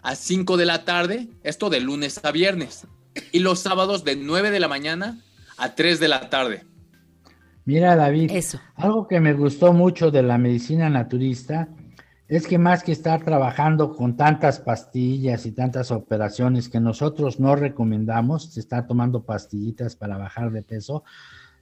a 0.03 0.15
5 0.15 0.57
de 0.57 0.67
la 0.67 0.85
tarde, 0.85 1.29
esto 1.43 1.71
de 1.71 1.81
lunes 1.81 2.21
a 2.25 2.31
viernes, 2.31 2.87
y 3.33 3.41
los 3.41 3.59
sábados 3.61 4.05
de 4.05 4.15
9 4.15 4.51
de 4.51 4.61
la 4.61 4.69
mañana 4.69 5.21
a 5.57 5.75
3 5.75 5.99
de 5.99 6.09
la 6.09 6.31
tarde. 6.31 6.65
Mira, 7.65 7.97
David, 7.97 8.31
algo 8.77 9.09
que 9.09 9.19
me 9.19 9.33
gustó 9.33 9.73
mucho 9.73 10.13
de 10.13 10.23
la 10.23 10.39
medicina 10.39 10.89
naturista 10.89 11.69
es 12.29 12.47
que 12.47 12.59
más 12.59 12.83
que 12.83 12.93
estar 12.93 13.25
trabajando 13.25 13.95
con 13.95 14.17
tantas 14.17 14.61
pastillas 14.61 15.47
y 15.47 15.53
tantas 15.53 15.91
operaciones 15.91 16.69
que 16.69 16.79
nosotros 16.79 17.41
no 17.41 17.57
recomendamos, 17.57 18.53
se 18.53 18.61
está 18.61 18.87
tomando 18.87 19.25
pastillitas 19.25 19.97
para 19.97 20.17
bajar 20.17 20.53
de 20.53 20.63
peso, 20.63 21.05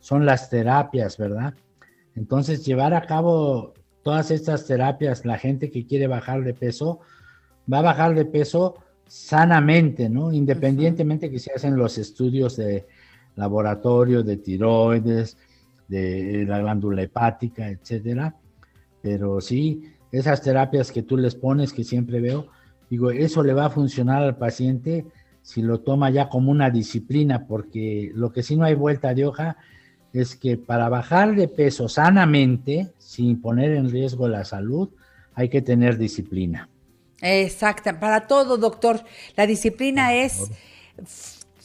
son 0.04 0.26
las 0.26 0.50
terapias, 0.50 1.16
¿verdad? 1.16 1.54
Entonces, 2.14 2.66
llevar 2.66 2.92
a 2.92 3.06
cabo 3.06 3.72
todas 4.02 4.30
estas 4.30 4.66
terapias, 4.66 5.24
la 5.24 5.38
gente 5.38 5.70
que 5.70 5.86
quiere 5.86 6.08
bajar 6.08 6.44
de 6.44 6.52
peso, 6.52 7.00
va 7.72 7.78
a 7.78 7.88
bajar 7.88 8.14
de 8.14 8.26
peso 8.26 8.74
sanamente, 9.06 10.10
¿no? 10.10 10.30
Independientemente 10.30 11.30
que 11.30 11.38
se 11.38 11.54
hacen 11.54 11.78
los 11.78 11.96
estudios 11.96 12.54
de 12.58 12.86
laboratorio, 13.36 14.22
de 14.22 14.36
tiroides, 14.36 15.38
de 15.88 16.44
la 16.46 16.58
glándula 16.58 17.00
hepática, 17.00 17.70
etcétera. 17.70 18.36
Pero 19.00 19.40
sí, 19.40 19.90
esas 20.12 20.42
terapias 20.42 20.92
que 20.92 21.02
tú 21.02 21.16
les 21.16 21.34
pones, 21.34 21.72
que 21.72 21.82
siempre 21.82 22.20
veo, 22.20 22.48
digo, 22.90 23.10
eso 23.10 23.42
le 23.42 23.54
va 23.54 23.64
a 23.64 23.70
funcionar 23.70 24.22
al 24.22 24.36
paciente 24.36 25.06
si 25.40 25.62
lo 25.62 25.80
toma 25.80 26.10
ya 26.10 26.28
como 26.28 26.50
una 26.50 26.68
disciplina, 26.68 27.46
porque 27.46 28.12
lo 28.14 28.32
que 28.32 28.42
sí 28.42 28.54
no 28.54 28.66
hay 28.66 28.74
vuelta 28.74 29.14
de 29.14 29.24
hoja 29.24 29.56
es 30.14 30.36
que 30.36 30.56
para 30.56 30.88
bajar 30.88 31.34
de 31.34 31.48
peso 31.48 31.88
sanamente, 31.88 32.92
sin 32.98 33.40
poner 33.40 33.72
en 33.72 33.90
riesgo 33.90 34.28
la 34.28 34.44
salud, 34.44 34.88
hay 35.34 35.48
que 35.48 35.60
tener 35.60 35.98
disciplina. 35.98 36.68
Exacto, 37.20 37.90
para 37.98 38.26
todo, 38.26 38.56
doctor. 38.56 39.02
La 39.36 39.46
disciplina 39.46 40.14
es 40.14 40.50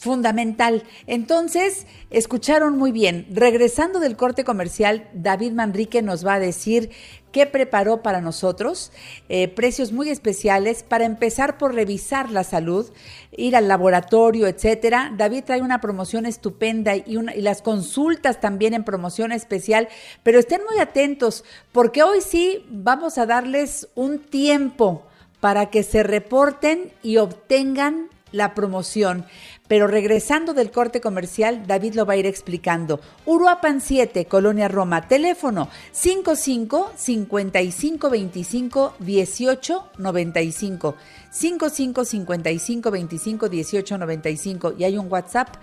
fundamental. 0.00 0.82
Entonces, 1.06 1.86
escucharon 2.08 2.78
muy 2.78 2.90
bien. 2.90 3.26
Regresando 3.30 4.00
del 4.00 4.16
corte 4.16 4.44
comercial, 4.44 5.06
David 5.12 5.52
Manrique 5.52 6.00
nos 6.00 6.26
va 6.26 6.34
a 6.34 6.40
decir 6.40 6.90
qué 7.32 7.46
preparó 7.46 8.02
para 8.02 8.22
nosotros, 8.22 8.92
eh, 9.28 9.46
precios 9.48 9.92
muy 9.92 10.08
especiales 10.08 10.82
para 10.82 11.04
empezar 11.04 11.58
por 11.58 11.74
revisar 11.74 12.30
la 12.30 12.44
salud, 12.44 12.90
ir 13.36 13.54
al 13.54 13.68
laboratorio, 13.68 14.46
etcétera. 14.46 15.12
David 15.16 15.44
trae 15.44 15.60
una 15.60 15.82
promoción 15.82 16.24
estupenda 16.24 16.96
y, 16.96 17.04
y 17.06 17.42
las 17.42 17.60
consultas 17.60 18.40
también 18.40 18.72
en 18.72 18.84
promoción 18.84 19.32
especial, 19.32 19.88
pero 20.22 20.38
estén 20.38 20.62
muy 20.68 20.80
atentos 20.80 21.44
porque 21.72 22.02
hoy 22.02 22.22
sí 22.22 22.64
vamos 22.70 23.18
a 23.18 23.26
darles 23.26 23.88
un 23.94 24.18
tiempo 24.18 25.06
para 25.40 25.66
que 25.66 25.82
se 25.82 26.02
reporten 26.02 26.90
y 27.02 27.18
obtengan 27.18 28.08
la 28.32 28.54
promoción. 28.54 29.26
Pero 29.70 29.86
regresando 29.86 30.52
del 30.52 30.72
corte 30.72 31.00
comercial, 31.00 31.64
David 31.64 31.94
lo 31.94 32.04
va 32.04 32.14
a 32.14 32.16
ir 32.16 32.26
explicando. 32.26 32.98
Uruapan 33.24 33.80
7, 33.80 34.24
Colonia 34.24 34.66
Roma, 34.66 35.06
teléfono 35.06 35.68
55 35.92 36.90
55 36.96 38.10
25 38.10 38.94
18 38.98 39.90
95. 39.96 40.96
55 41.30 42.04
55 42.04 42.90
25 42.90 43.48
18 43.48 43.98
95. 43.98 44.74
Y 44.76 44.82
hay 44.82 44.98
un 44.98 45.06
WhatsApp 45.08 45.54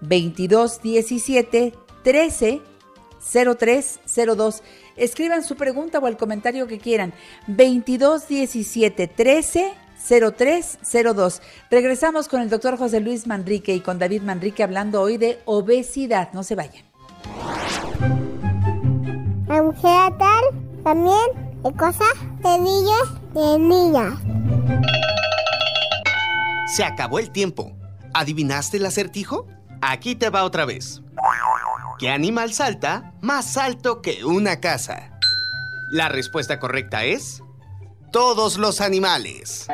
22 0.00 0.80
17 0.82 1.74
13 2.04 2.60
03 3.58 4.00
02. 4.36 4.62
Escriban 4.94 5.42
su 5.42 5.56
pregunta 5.56 5.98
o 5.98 6.06
el 6.06 6.16
comentario 6.16 6.68
que 6.68 6.78
quieran. 6.78 7.14
22 7.48 8.28
17 8.28 9.08
13 9.08 9.85
0302. 9.96 11.42
Regresamos 11.70 12.28
con 12.28 12.40
el 12.40 12.50
doctor 12.50 12.76
José 12.78 13.00
Luis 13.00 13.26
Manrique 13.26 13.74
y 13.74 13.80
con 13.80 13.98
David 13.98 14.22
Manrique 14.22 14.62
hablando 14.62 15.00
hoy 15.00 15.16
de 15.16 15.40
obesidad. 15.44 16.32
No 16.32 16.42
se 16.42 16.54
vayan. 16.54 16.84
La 19.48 19.62
mujer 19.62 20.16
tal 20.18 20.44
también 20.84 21.62
de 21.62 21.72
cosas 21.72 22.12
de 22.42 22.58
niños 22.58 23.32
de 23.32 23.58
niñas. 23.58 24.18
Se 26.74 26.84
acabó 26.84 27.18
el 27.18 27.30
tiempo. 27.30 27.72
¿Adivinaste 28.12 28.78
el 28.78 28.86
acertijo? 28.86 29.46
Aquí 29.80 30.14
te 30.14 30.30
va 30.30 30.44
otra 30.44 30.64
vez. 30.64 31.02
¿Qué 31.98 32.10
animal 32.10 32.52
salta 32.52 33.14
más 33.20 33.56
alto 33.56 34.02
que 34.02 34.24
una 34.24 34.60
casa? 34.60 35.18
La 35.90 36.08
respuesta 36.08 36.58
correcta 36.58 37.04
es 37.04 37.42
todos 38.10 38.56
los 38.56 38.80
animales. 38.80 39.68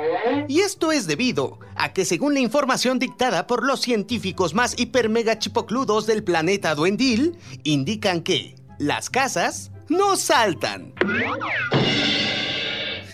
Y 0.48 0.60
esto 0.60 0.92
es 0.92 1.06
debido 1.06 1.59
a 1.74 1.92
que 1.92 2.04
según 2.04 2.34
la 2.34 2.40
información 2.40 2.98
dictada 2.98 3.46
por 3.46 3.64
los 3.64 3.80
científicos 3.80 4.54
más 4.54 4.78
hiper 4.78 5.09
mega 5.09 5.38
chipocludos 5.38 6.06
del 6.06 6.24
planeta 6.24 6.74
Duendil, 6.74 7.38
indican 7.64 8.22
que 8.22 8.56
las 8.78 9.10
casas 9.10 9.70
no 9.88 10.16
saltan. 10.16 10.92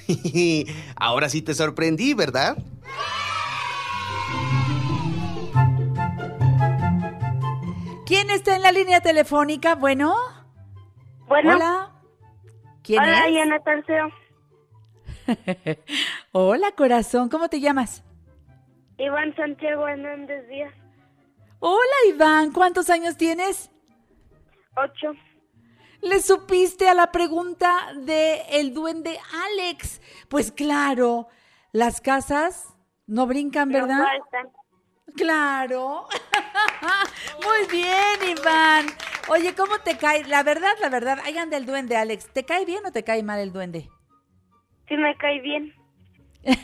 Ahora 0.97 1.29
sí 1.29 1.43
te 1.43 1.55
sorprendí, 1.55 2.15
¿verdad? 2.15 2.57
¿Quién 8.07 8.31
está 8.31 8.57
en 8.57 8.63
la 8.63 8.73
línea 8.73 9.01
telefónica? 9.03 9.75
Bueno. 9.75 10.17
Bueno. 11.27 11.57
Hola. 11.57 11.91
¿Quién 12.83 13.03
Hola, 13.03 13.27
es? 13.27 13.33
Diana 13.33 13.61
Tarseo. 13.61 14.09
Hola, 16.33 16.73
corazón, 16.73 17.29
¿cómo 17.29 17.49
te 17.49 17.61
llamas? 17.61 18.03
Iván 18.99 19.35
Santiago 19.37 19.87
Hernández 19.87 20.49
Díaz. 20.49 20.73
Hola, 21.61 21.97
Iván, 22.09 22.53
¿cuántos 22.53 22.89
años 22.91 23.17
tienes? 23.17 23.71
Ocho. 24.77 25.13
¿Le 26.01 26.21
supiste 26.21 26.89
a 26.89 26.95
la 26.95 27.11
pregunta 27.11 27.93
de 27.97 28.43
el 28.51 28.73
duende 28.73 29.19
Alex? 29.33 30.01
Pues 30.29 30.53
claro, 30.53 31.29
las 31.73 32.01
casas 32.01 32.75
no 33.07 33.27
brincan, 33.27 33.69
No 33.69 33.81
¿verdad? 33.81 34.05
faltan. 34.05 34.53
Claro. 35.17 36.07
Muy 37.45 37.67
bien, 37.71 38.39
Iván. 38.39 38.87
Oye, 39.29 39.55
¿cómo 39.55 39.79
te 39.81 39.97
cae? 39.99 40.25
La 40.25 40.43
verdad, 40.45 40.71
la 40.81 40.89
verdad, 40.89 41.19
ahí 41.25 41.37
anda 41.37 41.57
el 41.57 41.67
duende, 41.67 41.97
Alex. 41.97 42.29
¿Te 42.33 42.45
cae 42.45 42.65
bien 42.65 42.87
o 42.87 42.93
te 42.93 43.03
cae 43.03 43.23
mal 43.25 43.41
el 43.41 43.53
duende? 43.53 43.91
Sí 44.89 44.97
me 44.97 45.17
cae 45.17 45.41
bien. 45.41 45.75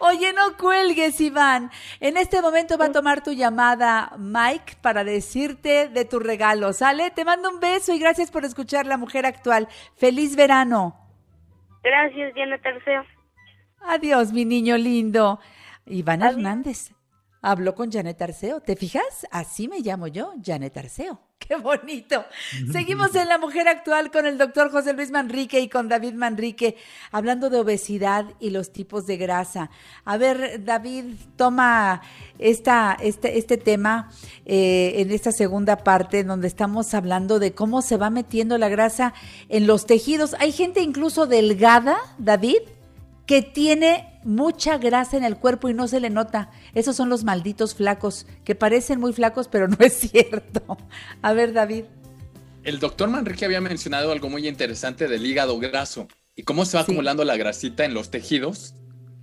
Oye, 0.00 0.32
no 0.32 0.56
cuelgues, 0.58 1.20
Iván. 1.20 1.70
En 2.00 2.16
este 2.16 2.42
momento 2.42 2.76
va 2.76 2.86
a 2.86 2.92
tomar 2.92 3.22
tu 3.22 3.32
llamada 3.32 4.12
Mike 4.18 4.76
para 4.82 5.04
decirte 5.04 5.88
de 5.88 6.04
tu 6.04 6.18
regalo. 6.18 6.72
¿Sale? 6.72 7.10
Te 7.10 7.24
mando 7.24 7.50
un 7.50 7.60
beso 7.60 7.94
y 7.94 7.98
gracias 7.98 8.30
por 8.30 8.44
escuchar 8.44 8.86
La 8.86 8.96
Mujer 8.96 9.26
Actual. 9.26 9.68
Feliz 9.96 10.36
verano. 10.36 10.96
Gracias, 11.82 12.34
Diana 12.34 12.58
Tarseo. 12.58 13.04
Adiós, 13.80 14.32
mi 14.32 14.44
niño 14.44 14.76
lindo. 14.76 15.40
Iván 15.86 16.22
Hernández 16.22 16.94
habló 17.44 17.74
con 17.74 17.92
Janet 17.92 18.20
Arceo. 18.22 18.60
¿Te 18.60 18.74
fijas? 18.74 19.26
Así 19.30 19.68
me 19.68 19.80
llamo 19.80 20.06
yo, 20.06 20.32
Janet 20.42 20.76
Arceo. 20.76 21.20
¡Qué 21.48 21.56
bonito! 21.56 22.24
Seguimos 22.72 23.14
en 23.14 23.28
La 23.28 23.38
Mujer 23.38 23.68
Actual 23.68 24.10
con 24.10 24.26
el 24.26 24.38
doctor 24.38 24.70
José 24.70 24.92
Luis 24.92 25.10
Manrique 25.10 25.60
y 25.60 25.68
con 25.68 25.88
David 25.88 26.14
Manrique, 26.14 26.76
hablando 27.10 27.50
de 27.50 27.58
obesidad 27.58 28.26
y 28.40 28.50
los 28.50 28.72
tipos 28.72 29.06
de 29.06 29.16
grasa. 29.16 29.70
A 30.04 30.16
ver, 30.16 30.64
David, 30.64 31.14
toma 31.36 32.02
esta, 32.38 32.96
este, 33.00 33.38
este 33.38 33.56
tema 33.56 34.10
eh, 34.46 34.94
en 34.96 35.10
esta 35.10 35.32
segunda 35.32 35.76
parte, 35.76 36.24
donde 36.24 36.48
estamos 36.48 36.94
hablando 36.94 37.38
de 37.38 37.52
cómo 37.52 37.82
se 37.82 37.96
va 37.96 38.10
metiendo 38.10 38.56
la 38.58 38.68
grasa 38.68 39.14
en 39.48 39.66
los 39.66 39.86
tejidos. 39.86 40.34
Hay 40.38 40.52
gente 40.52 40.80
incluso 40.80 41.26
delgada, 41.26 41.96
David, 42.18 42.62
que 43.26 43.42
tiene 43.42 44.20
mucha 44.24 44.78
grasa 44.78 45.16
en 45.16 45.24
el 45.24 45.36
cuerpo 45.36 45.68
y 45.68 45.74
no 45.74 45.88
se 45.88 46.00
le 46.00 46.10
nota. 46.10 46.50
Esos 46.74 46.96
son 46.96 47.08
los 47.08 47.24
malditos 47.24 47.74
flacos, 47.74 48.26
que 48.44 48.54
parecen 48.54 49.00
muy 49.00 49.12
flacos, 49.12 49.48
pero 49.48 49.68
no 49.68 49.76
es 49.80 49.94
cierto. 49.94 50.76
A 51.22 51.32
ver, 51.32 51.52
David. 51.52 51.84
El 52.62 52.78
doctor 52.80 53.10
Manrique 53.10 53.44
había 53.44 53.60
mencionado 53.60 54.10
algo 54.10 54.30
muy 54.30 54.48
interesante 54.48 55.06
del 55.06 55.26
hígado 55.26 55.58
graso 55.58 56.08
y 56.34 56.42
cómo 56.42 56.64
se 56.64 56.76
va 56.76 56.82
acumulando 56.82 57.24
la 57.24 57.36
grasita 57.36 57.84
en 57.84 57.94
los 57.94 58.10
tejidos, 58.10 58.74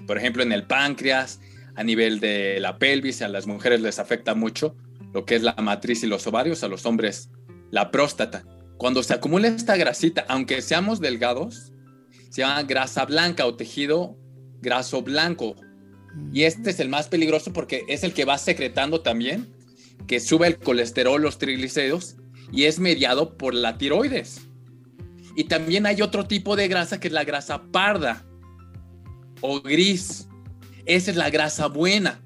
por 0.05 0.17
ejemplo, 0.17 0.43
en 0.43 0.51
el 0.51 0.63
páncreas, 0.63 1.39
a 1.75 1.83
nivel 1.83 2.19
de 2.19 2.59
la 2.59 2.77
pelvis, 2.77 3.21
a 3.21 3.27
las 3.27 3.47
mujeres 3.47 3.81
les 3.81 3.97
afecta 3.97 4.35
mucho 4.35 4.75
lo 5.13 5.25
que 5.25 5.35
es 5.35 5.43
la 5.43 5.55
matriz 5.55 6.03
y 6.03 6.07
los 6.07 6.27
ovarios, 6.27 6.63
a 6.63 6.67
los 6.67 6.85
hombres 6.85 7.29
la 7.71 7.91
próstata. 7.91 8.43
Cuando 8.77 9.03
se 9.03 9.13
acumula 9.13 9.47
esta 9.47 9.75
grasita, 9.77 10.25
aunque 10.27 10.61
seamos 10.61 10.99
delgados, 10.99 11.70
se 12.31 12.41
llama 12.41 12.63
grasa 12.63 13.05
blanca 13.05 13.45
o 13.45 13.55
tejido 13.55 14.17
graso 14.61 15.01
blanco. 15.01 15.55
Y 16.33 16.43
este 16.43 16.69
es 16.69 16.79
el 16.79 16.89
más 16.89 17.07
peligroso 17.07 17.51
porque 17.51 17.83
es 17.87 18.03
el 18.03 18.13
que 18.13 18.25
va 18.25 18.37
secretando 18.37 19.01
también, 19.01 19.53
que 20.07 20.19
sube 20.19 20.47
el 20.47 20.57
colesterol, 20.57 21.21
los 21.21 21.37
triglicéridos 21.37 22.15
y 22.51 22.63
es 22.63 22.79
mediado 22.79 23.37
por 23.37 23.53
la 23.53 23.77
tiroides. 23.77 24.47
Y 25.35 25.45
también 25.45 25.85
hay 25.85 26.01
otro 26.01 26.25
tipo 26.25 26.55
de 26.55 26.67
grasa 26.67 26.99
que 26.99 27.07
es 27.07 27.13
la 27.13 27.25
grasa 27.25 27.63
parda 27.71 28.25
o 29.41 29.61
gris. 29.61 30.27
Esa 30.85 31.11
es 31.11 31.17
la 31.17 31.29
grasa 31.29 31.67
buena. 31.67 32.21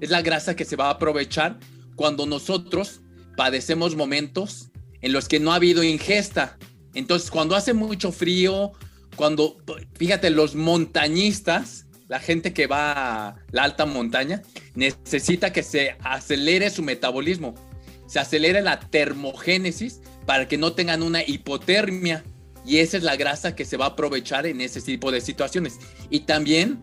Es 0.00 0.10
la 0.10 0.22
grasa 0.22 0.54
que 0.54 0.64
se 0.64 0.76
va 0.76 0.88
a 0.88 0.92
aprovechar 0.92 1.58
cuando 1.94 2.26
nosotros 2.26 3.00
padecemos 3.36 3.96
momentos 3.96 4.70
en 5.00 5.12
los 5.12 5.28
que 5.28 5.40
no 5.40 5.52
ha 5.52 5.56
habido 5.56 5.82
ingesta. 5.82 6.58
Entonces, 6.94 7.30
cuando 7.30 7.56
hace 7.56 7.74
mucho 7.74 8.12
frío, 8.12 8.72
cuando, 9.16 9.56
fíjate, 9.94 10.30
los 10.30 10.54
montañistas, 10.54 11.86
la 12.08 12.20
gente 12.20 12.52
que 12.52 12.66
va 12.66 13.28
a 13.28 13.36
la 13.50 13.64
alta 13.64 13.86
montaña, 13.86 14.42
necesita 14.74 15.52
que 15.52 15.62
se 15.62 15.96
acelere 16.00 16.70
su 16.70 16.82
metabolismo, 16.82 17.54
se 18.06 18.20
acelere 18.20 18.62
la 18.62 18.78
termogénesis 18.78 20.00
para 20.26 20.46
que 20.46 20.58
no 20.58 20.72
tengan 20.72 21.02
una 21.02 21.24
hipotermia. 21.24 22.22
Y 22.64 22.78
esa 22.78 22.96
es 22.96 23.02
la 23.02 23.16
grasa 23.16 23.54
que 23.54 23.64
se 23.64 23.76
va 23.76 23.86
a 23.86 23.88
aprovechar 23.90 24.46
en 24.46 24.60
ese 24.60 24.80
tipo 24.80 25.10
de 25.10 25.20
situaciones. 25.20 25.78
Y 26.10 26.20
también 26.20 26.80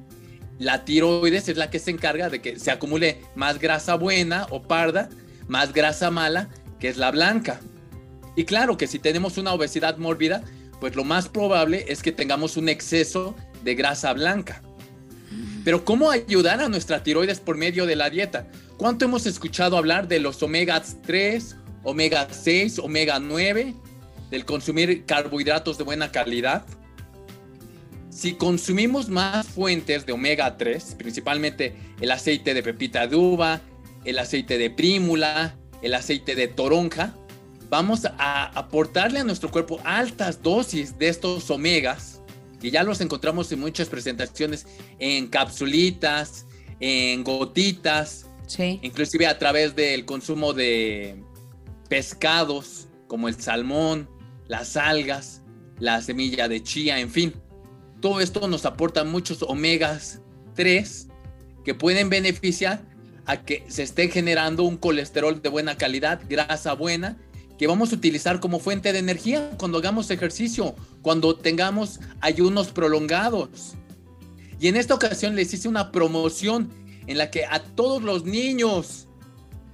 la 0.60 0.86
tiroides 0.86 1.50
es 1.50 1.58
la 1.58 1.70
que 1.70 1.80
se 1.80 1.92
encarga 1.92 2.30
de 2.30 2.42
que 2.42 2.60
se 2.60 2.72
acumule 2.72 3.22
más 3.36 3.60
grasa 3.60 3.96
buena 3.96 4.48
o 4.50 4.62
parda, 4.64 5.10
más 5.48 5.74
grasa 5.74 6.10
mala, 6.10 6.50
que 6.80 6.88
es 6.88 6.98
la 6.98 7.12
blanca. 7.12 7.60
Y 8.36 8.46
claro 8.46 8.78
que 8.78 8.88
si 8.88 8.98
tenemos 8.98 9.38
una 9.38 9.54
obesidad 9.54 9.98
mórbida, 9.98 10.44
pues 10.84 10.98
lo 10.98 11.06
más 11.06 11.30
probable 11.30 11.86
es 11.88 12.02
que 12.02 12.12
tengamos 12.12 12.58
un 12.58 12.68
exceso 12.68 13.38
de 13.64 13.74
grasa 13.74 14.12
blanca. 14.12 14.62
Pero 15.64 15.86
¿cómo 15.86 16.12
ayudar 16.12 16.60
a 16.60 16.68
nuestra 16.68 17.04
tiroides 17.04 17.40
por 17.40 17.56
medio 17.56 17.86
de 17.86 17.96
la 17.96 18.10
dieta? 18.10 18.50
¿Cuánto 18.76 19.06
hemos 19.06 19.26
escuchado 19.26 19.78
hablar 19.78 20.10
de 20.10 20.20
los 20.20 20.44
omega 20.44 20.84
3, 21.06 21.56
omega 21.84 22.28
6, 22.30 22.80
omega 22.80 23.18
9? 23.22 23.76
del 24.30 24.44
consumir 24.44 25.06
carbohidratos 25.06 25.78
de 25.78 25.86
buena 25.86 26.12
calidad. 26.12 26.66
Si 28.10 28.34
consumimos 28.34 29.08
más 29.08 29.48
fuentes 29.48 30.06
de 30.06 30.12
omega 30.12 30.58
3, 30.58 30.96
principalmente 30.98 31.78
el 32.02 32.12
aceite 32.12 32.54
de 32.54 32.62
pepita 32.62 33.08
de 33.08 33.16
uva, 33.16 33.62
el 34.04 34.20
aceite 34.20 34.58
de 34.58 34.70
prímula, 34.70 35.56
el 35.82 35.94
aceite 35.94 36.36
de 36.36 36.50
toronja, 36.50 37.16
vamos 37.74 38.06
a 38.20 38.52
aportarle 38.54 39.22
a 39.22 39.24
nuestro 39.24 39.50
cuerpo 39.50 39.80
altas 39.84 40.44
dosis 40.44 41.00
de 41.00 41.08
estos 41.08 41.50
omegas, 41.50 42.22
que 42.62 42.70
ya 42.70 42.84
los 42.84 43.02
encontramos 43.02 43.52
en 43.52 43.62
muchas 43.62 43.90
presentaciones, 43.90 44.68
en 45.00 45.26
capsulitas, 45.26 46.46
en 46.80 47.24
gotitas, 47.24 48.28
inclusive 48.60 49.26
a 49.26 49.40
través 49.40 49.76
del 49.76 50.06
consumo 50.06 50.54
de 50.54 51.16
pescados 51.90 52.90
como 53.08 53.28
el 53.28 53.42
salmón, 53.42 54.08
las 54.48 54.78
algas, 54.78 55.42
la 55.80 56.00
semilla 56.04 56.48
de 56.48 56.62
chía, 56.62 57.00
en 57.00 57.10
fin. 57.10 57.34
Todo 58.02 58.22
esto 58.22 58.48
nos 58.48 58.68
aporta 58.68 59.04
muchos 59.04 59.42
omegas 59.42 60.22
3 60.54 61.08
que 61.66 61.74
pueden 61.74 62.12
beneficiar 62.12 62.84
a 63.26 63.42
que 63.42 63.64
se 63.68 63.82
esté 63.82 64.10
generando 64.10 64.62
un 64.62 64.78
colesterol 64.78 65.42
de 65.42 65.50
buena 65.50 65.76
calidad, 65.76 66.22
grasa 66.30 66.74
buena, 66.74 67.18
que 67.58 67.68
vamos 67.68 67.92
a 67.92 67.96
utilizar 67.96 68.40
como 68.40 68.60
fuente 68.60 68.94
de 68.94 69.00
energía 69.00 69.52
cuando 69.58 69.78
hagamos 69.78 70.10
ejercicio, 70.12 70.76
cuando 71.02 71.36
tengamos 71.36 72.00
ayunos 72.20 72.70
prolongados. 72.70 73.74
Y 74.60 74.68
en 74.68 74.78
esta 74.78 74.94
ocasión 74.94 75.36
les 75.36 75.54
hice 75.54 75.68
una 75.68 75.92
promoción 75.92 76.70
en 77.08 77.18
la 77.18 77.30
que 77.30 77.46
a 77.46 77.62
todos 77.62 78.02
los 78.02 78.26
niños, 78.26 79.08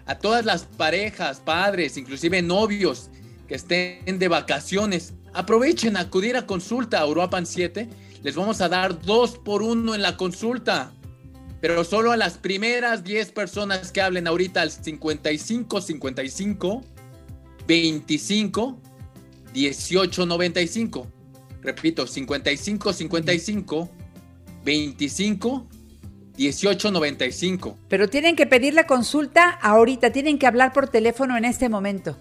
a 0.05 0.17
todas 0.17 0.45
las 0.45 0.63
parejas, 0.63 1.39
padres, 1.39 1.97
inclusive 1.97 2.41
novios, 2.41 3.09
que 3.47 3.55
estén 3.55 4.19
de 4.19 4.27
vacaciones, 4.27 5.13
aprovechen 5.33 5.97
acudir 5.97 6.35
a 6.37 6.45
consulta 6.45 6.99
a 6.99 7.07
Uruapan 7.07 7.45
7. 7.45 7.87
Les 8.23 8.35
vamos 8.35 8.61
a 8.61 8.69
dar 8.69 9.01
dos 9.01 9.37
por 9.37 9.61
uno 9.61 9.95
en 9.95 10.01
la 10.01 10.17
consulta. 10.17 10.91
Pero 11.61 11.83
solo 11.83 12.11
a 12.11 12.17
las 12.17 12.37
primeras 12.37 13.03
10 13.03 13.31
personas 13.31 13.91
que 13.91 14.01
hablen 14.01 14.27
ahorita 14.27 14.61
al 14.61 14.71
55 14.71 15.81
55 15.81 16.83
25 17.69 18.81
18 19.53 20.25
95. 20.25 21.07
Repito, 21.61 22.07
55 22.07 22.93
55 22.93 23.89
25 24.65 25.67
18 26.35 26.91
95. 26.91 27.77
Pero 27.87 28.09
tienen 28.09 28.35
que 28.35 28.47
pedir 28.47 28.73
la 28.73 28.87
consulta 28.87 29.49
ahorita, 29.49 30.11
tienen 30.11 30.39
que 30.39 30.47
hablar 30.47 30.73
por 30.73 30.87
teléfono 30.87 31.37
en 31.37 31.45
este 31.45 31.69
momento 31.69 32.17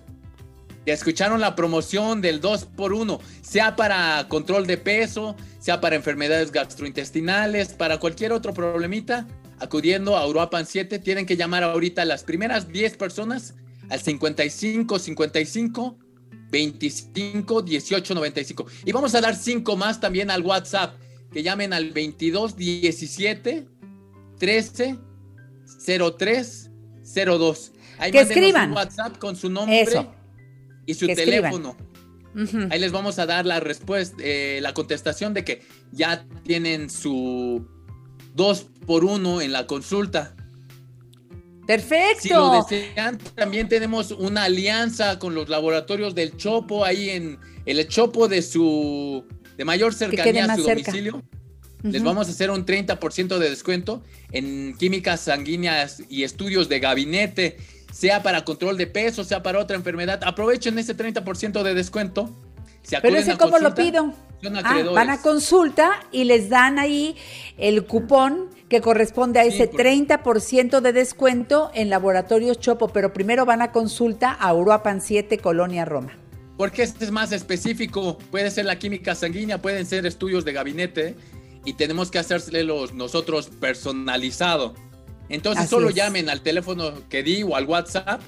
escucharon 0.86 1.42
la 1.42 1.54
promoción 1.54 2.22
del 2.22 2.40
2x1, 2.40 3.20
sea 3.42 3.76
para 3.76 4.26
control 4.26 4.66
de 4.66 4.78
peso, 4.78 5.36
sea 5.58 5.82
para 5.82 5.96
enfermedades 5.96 6.50
gastrointestinales, 6.50 7.74
para 7.74 7.98
cualquier 7.98 8.32
otro 8.32 8.54
problemita, 8.54 9.26
acudiendo 9.58 10.16
a 10.16 10.26
Uruapan 10.26 10.64
7, 10.64 10.98
tienen 10.98 11.26
que 11.26 11.36
llamar 11.36 11.62
ahorita 11.62 12.00
a 12.00 12.04
las 12.06 12.24
primeras 12.24 12.68
10 12.68 12.96
personas 12.96 13.54
al 13.88 14.00
55 14.00 14.98
55 14.98 15.98
25 16.50 17.62
18 17.62 18.14
95. 18.14 18.66
Y 18.84 18.92
vamos 18.92 19.14
a 19.14 19.20
dar 19.20 19.36
5 19.36 19.76
más 19.76 20.00
también 20.00 20.30
al 20.30 20.42
WhatsApp, 20.42 20.98
que 21.32 21.42
llamen 21.42 21.72
al 21.72 21.90
22 21.90 22.56
17 22.56 23.66
13 24.38 24.98
03 26.18 26.70
02. 27.04 27.72
Ahí 27.98 28.12
que 28.12 28.20
escriban. 28.20 28.70
Un 28.70 28.76
WhatsApp 28.76 29.18
con 29.18 29.36
su 29.36 29.50
nombre. 29.50 29.82
Eso 29.82 30.14
y 30.88 30.94
su 30.94 31.06
teléfono. 31.06 31.76
Ahí 32.70 32.78
les 32.78 32.92
vamos 32.92 33.18
a 33.18 33.26
dar 33.26 33.44
la 33.44 33.60
respuesta, 33.60 34.16
eh, 34.20 34.60
la 34.62 34.72
contestación 34.72 35.34
de 35.34 35.44
que 35.44 35.62
ya 35.92 36.26
tienen 36.44 36.88
su 36.88 37.68
dos 38.34 38.66
por 38.86 39.04
uno 39.04 39.42
en 39.42 39.52
la 39.52 39.66
consulta. 39.66 40.34
Perfecto. 41.68 42.22
Si 42.22 42.28
lo 42.30 42.64
desean, 42.66 43.18
también 43.34 43.68
tenemos 43.68 44.10
una 44.10 44.44
alianza 44.44 45.18
con 45.18 45.34
los 45.34 45.50
laboratorios 45.50 46.14
del 46.14 46.34
Chopo, 46.34 46.82
ahí 46.82 47.10
en 47.10 47.38
el 47.66 47.86
Chopo 47.88 48.26
de 48.26 48.40
su 48.40 49.26
de 49.54 49.64
mayor 49.66 49.92
cercanía 49.92 50.46
a 50.46 50.56
su 50.56 50.62
domicilio. 50.62 51.22
Les 51.82 52.02
vamos 52.02 52.26
a 52.28 52.30
hacer 52.30 52.50
un 52.50 52.64
30% 52.64 53.36
de 53.36 53.50
descuento 53.50 54.02
en 54.32 54.78
químicas 54.78 55.20
sanguíneas 55.20 56.02
y 56.08 56.22
estudios 56.22 56.70
de 56.70 56.80
gabinete 56.80 57.58
sea 57.92 58.22
para 58.22 58.44
control 58.44 58.78
de 58.78 58.86
peso, 58.86 59.22
sea 59.22 59.42
para 59.42 59.58
otra 59.58 59.76
enfermedad, 59.76 60.20
aprovechen 60.24 60.78
ese 60.78 60.96
30% 60.96 61.62
de 61.62 61.74
descuento. 61.74 62.34
Pero 63.02 63.18
ese 63.18 63.36
cómo 63.36 63.58
lo 63.58 63.74
pido. 63.74 64.14
Ah, 64.64 64.84
van 64.94 65.10
a 65.10 65.20
consulta 65.20 66.00
y 66.12 66.24
les 66.24 66.48
dan 66.48 66.78
ahí 66.78 67.14
el 67.58 67.84
cupón 67.84 68.48
que 68.68 68.80
corresponde 68.80 69.40
a 69.40 69.44
ese 69.44 69.70
30% 69.70 70.80
de 70.80 70.92
descuento 70.92 71.70
en 71.74 71.88
Laboratorios 71.88 72.60
Chopo, 72.60 72.88
pero 72.88 73.12
primero 73.12 73.46
van 73.46 73.62
a 73.62 73.72
consulta 73.72 74.32
a 74.32 74.52
Uruapan 74.52 75.00
7, 75.00 75.38
Colonia 75.38 75.84
Roma. 75.84 76.12
Porque 76.56 76.82
este 76.82 77.04
es 77.04 77.10
más 77.10 77.32
específico, 77.32 78.18
puede 78.30 78.50
ser 78.50 78.66
la 78.66 78.78
química 78.78 79.14
sanguínea, 79.14 79.62
pueden 79.62 79.86
ser 79.86 80.04
estudios 80.06 80.44
de 80.44 80.52
gabinete 80.52 81.14
y 81.64 81.74
tenemos 81.74 82.10
que 82.10 82.20
los 82.64 82.92
nosotros 82.92 83.48
personalizado. 83.60 84.74
Entonces 85.28 85.68
solo 85.68 85.90
llamen 85.90 86.28
al 86.28 86.40
teléfono 86.40 86.92
que 87.08 87.22
di 87.22 87.42
o 87.42 87.54
al 87.56 87.66
WhatsApp 87.66 88.20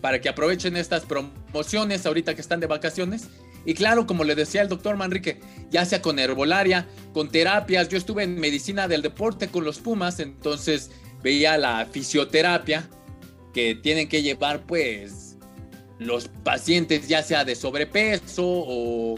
para 0.00 0.20
que 0.20 0.28
aprovechen 0.28 0.76
estas 0.76 1.04
promociones 1.04 2.06
ahorita 2.06 2.34
que 2.34 2.40
están 2.40 2.60
de 2.60 2.66
vacaciones. 2.66 3.28
Y 3.66 3.74
claro, 3.74 4.06
como 4.06 4.24
le 4.24 4.34
decía 4.34 4.62
el 4.62 4.68
doctor 4.68 4.96
Manrique, 4.96 5.40
ya 5.70 5.84
sea 5.84 6.00
con 6.00 6.18
herbolaria, 6.18 6.86
con 7.12 7.28
terapias, 7.28 7.88
yo 7.88 7.98
estuve 7.98 8.22
en 8.22 8.38
medicina 8.40 8.86
del 8.86 9.02
deporte 9.02 9.48
con 9.48 9.64
los 9.64 9.80
Pumas, 9.80 10.20
entonces 10.20 10.92
veía 11.22 11.58
la 11.58 11.84
fisioterapia 11.84 12.88
que 13.52 13.74
tienen 13.74 14.08
que 14.08 14.22
llevar 14.22 14.62
pues 14.66 15.36
los 15.98 16.28
pacientes 16.44 17.08
ya 17.08 17.22
sea 17.22 17.44
de 17.44 17.56
sobrepeso 17.56 18.44
o 18.46 19.16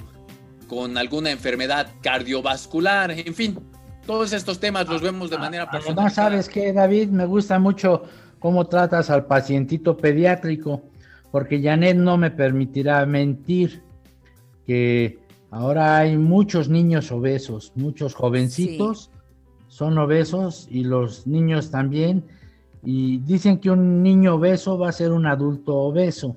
con 0.66 0.96
alguna 0.96 1.30
enfermedad 1.30 1.88
cardiovascular, 2.02 3.10
en 3.10 3.34
fin, 3.34 3.58
todos 4.06 4.32
estos 4.32 4.58
temas 4.60 4.88
los 4.88 5.02
vemos 5.02 5.28
de 5.28 5.36
manera 5.36 5.70
personal. 5.70 5.98
Además, 5.98 6.14
sabes 6.14 6.48
que 6.48 6.72
David, 6.72 7.08
me 7.08 7.26
gusta 7.26 7.58
mucho 7.58 8.04
cómo 8.38 8.66
tratas 8.66 9.10
al 9.10 9.26
pacientito 9.26 9.96
pediátrico, 9.96 10.82
porque 11.30 11.60
Janet 11.62 11.96
no 11.96 12.16
me 12.16 12.30
permitirá 12.30 13.04
mentir 13.04 13.82
que 14.68 15.18
ahora 15.50 15.96
hay 15.96 16.18
muchos 16.18 16.68
niños 16.68 17.10
obesos, 17.10 17.72
muchos 17.74 18.14
jovencitos 18.14 19.10
son 19.68 19.96
obesos 19.96 20.68
y 20.70 20.84
los 20.84 21.26
niños 21.26 21.70
también, 21.70 22.24
y 22.84 23.16
dicen 23.20 23.58
que 23.58 23.70
un 23.70 24.02
niño 24.02 24.34
obeso 24.34 24.76
va 24.78 24.90
a 24.90 24.92
ser 24.92 25.12
un 25.12 25.24
adulto 25.24 25.74
obeso. 25.74 26.36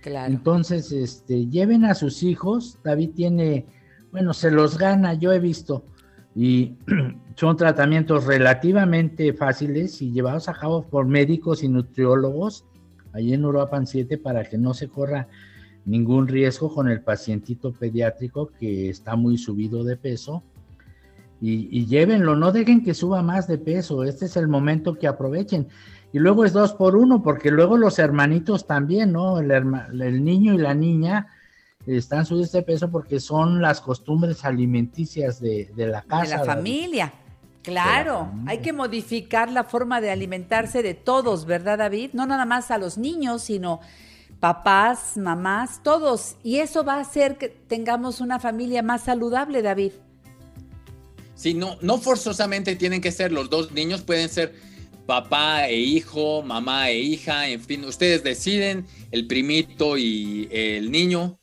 Claro. 0.00 0.32
Entonces, 0.32 0.92
este, 0.92 1.48
lleven 1.48 1.84
a 1.84 1.94
sus 1.94 2.22
hijos, 2.22 2.78
David 2.84 3.10
tiene, 3.16 3.66
bueno, 4.12 4.32
se 4.32 4.52
los 4.52 4.78
gana, 4.78 5.14
yo 5.14 5.32
he 5.32 5.40
visto 5.40 5.84
y 6.36 6.76
son 7.34 7.56
tratamientos 7.56 8.26
relativamente 8.26 9.32
fáciles 9.32 10.00
y 10.02 10.12
llevados 10.12 10.48
a 10.48 10.54
cabo 10.54 10.82
por 10.82 11.06
médicos 11.06 11.64
y 11.64 11.68
nutriólogos 11.68 12.64
allí 13.12 13.34
en 13.34 13.44
Uruapan 13.44 13.88
7 13.88 14.18
para 14.18 14.44
que 14.44 14.56
no 14.56 14.72
se 14.72 14.88
corra 14.88 15.26
ningún 15.84 16.28
riesgo 16.28 16.72
con 16.72 16.88
el 16.88 17.00
pacientito 17.00 17.72
pediátrico 17.72 18.50
que 18.58 18.88
está 18.88 19.16
muy 19.16 19.38
subido 19.38 19.84
de 19.84 19.96
peso. 19.96 20.42
Y, 21.44 21.86
llévenlo, 21.86 22.36
no 22.36 22.52
dejen 22.52 22.84
que 22.84 22.94
suba 22.94 23.20
más 23.20 23.48
de 23.48 23.58
peso, 23.58 24.04
este 24.04 24.26
es 24.26 24.36
el 24.36 24.46
momento 24.46 24.94
que 24.94 25.08
aprovechen. 25.08 25.66
Y 26.12 26.20
luego 26.20 26.44
es 26.44 26.52
dos 26.52 26.72
por 26.72 26.94
uno, 26.94 27.20
porque 27.20 27.50
luego 27.50 27.76
los 27.76 27.98
hermanitos 27.98 28.64
también, 28.64 29.10
¿no? 29.10 29.40
El, 29.40 29.50
el 29.50 30.24
niño 30.24 30.54
y 30.54 30.58
la 30.58 30.72
niña 30.72 31.26
están 31.86 32.26
subidos 32.26 32.52
de 32.52 32.62
peso 32.62 32.90
porque 32.90 33.18
son 33.18 33.60
las 33.60 33.80
costumbres 33.80 34.44
alimenticias 34.44 35.40
de, 35.40 35.68
la 35.76 36.02
casa. 36.02 36.38
De 36.38 36.46
la 36.46 36.54
familia. 36.54 37.12
Claro, 37.62 38.32
hay 38.46 38.58
que 38.58 38.72
modificar 38.72 39.50
la 39.50 39.64
forma 39.64 40.00
de 40.00 40.10
alimentarse 40.10 40.82
de 40.82 40.94
todos, 40.94 41.46
¿verdad, 41.46 41.78
David? 41.78 42.10
No 42.12 42.26
nada 42.26 42.44
más 42.44 42.72
a 42.72 42.78
los 42.78 42.98
niños, 42.98 43.42
sino 43.42 43.80
papás, 44.42 45.16
mamás, 45.16 45.84
todos. 45.84 46.34
Y 46.42 46.56
eso 46.56 46.82
va 46.82 46.96
a 46.96 47.02
hacer 47.02 47.38
que 47.38 47.48
tengamos 47.48 48.20
una 48.20 48.40
familia 48.40 48.82
más 48.82 49.04
saludable, 49.04 49.62
David. 49.62 49.92
Sí, 51.36 51.54
no, 51.54 51.78
no 51.80 51.98
forzosamente 51.98 52.74
tienen 52.74 53.00
que 53.00 53.12
ser 53.12 53.30
los 53.30 53.50
dos 53.50 53.70
niños, 53.70 54.02
pueden 54.02 54.28
ser 54.28 54.52
papá 55.06 55.68
e 55.68 55.76
hijo, 55.76 56.42
mamá 56.42 56.90
e 56.90 56.98
hija, 56.98 57.46
en 57.50 57.60
fin, 57.60 57.84
ustedes 57.84 58.24
deciden, 58.24 58.84
el 59.12 59.28
primito 59.28 59.96
y 59.96 60.48
el 60.50 60.90
niño, 60.90 61.38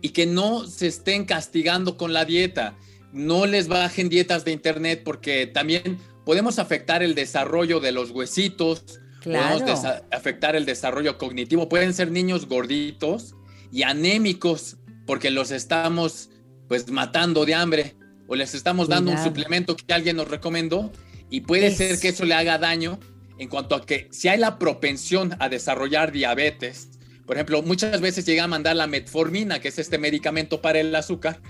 y 0.00 0.08
que 0.08 0.26
no 0.26 0.66
se 0.66 0.88
estén 0.88 1.26
castigando 1.26 1.96
con 1.96 2.12
la 2.12 2.24
dieta. 2.24 2.76
No 3.12 3.46
les 3.46 3.68
bajen 3.68 4.08
dietas 4.08 4.44
de 4.44 4.50
internet 4.50 5.02
porque 5.04 5.46
también 5.46 6.00
podemos 6.26 6.58
afectar 6.58 7.04
el 7.04 7.14
desarrollo 7.14 7.78
de 7.78 7.92
los 7.92 8.10
huesitos, 8.10 8.98
Podemos 9.22 9.84
afectar 10.10 10.56
el 10.56 10.66
desarrollo 10.66 11.18
cognitivo. 11.18 11.68
Pueden 11.68 11.94
ser 11.94 12.10
niños 12.10 12.46
gorditos 12.46 13.34
y 13.72 13.82
anémicos 13.82 14.76
porque 15.06 15.30
los 15.30 15.50
estamos 15.50 16.30
pues 16.68 16.90
matando 16.90 17.44
de 17.44 17.54
hambre 17.54 17.96
o 18.28 18.36
les 18.36 18.54
estamos 18.54 18.88
dando 18.88 19.10
un 19.10 19.18
suplemento 19.18 19.76
que 19.76 19.92
alguien 19.92 20.16
nos 20.16 20.28
recomendó 20.28 20.92
y 21.30 21.40
puede 21.42 21.74
ser 21.74 21.98
que 21.98 22.08
eso 22.08 22.24
le 22.24 22.34
haga 22.34 22.58
daño 22.58 23.00
en 23.38 23.48
cuanto 23.48 23.74
a 23.74 23.84
que 23.84 24.08
si 24.12 24.28
hay 24.28 24.38
la 24.38 24.58
propensión 24.58 25.34
a 25.40 25.48
desarrollar 25.48 26.12
diabetes, 26.12 26.90
por 27.26 27.36
ejemplo, 27.36 27.62
muchas 27.62 28.00
veces 28.00 28.26
llega 28.26 28.44
a 28.44 28.48
mandar 28.48 28.76
la 28.76 28.86
metformina, 28.86 29.60
que 29.60 29.68
es 29.68 29.78
este 29.78 29.98
medicamento 29.98 30.60
para 30.60 30.80
el 30.80 30.94
azúcar, 30.94 31.40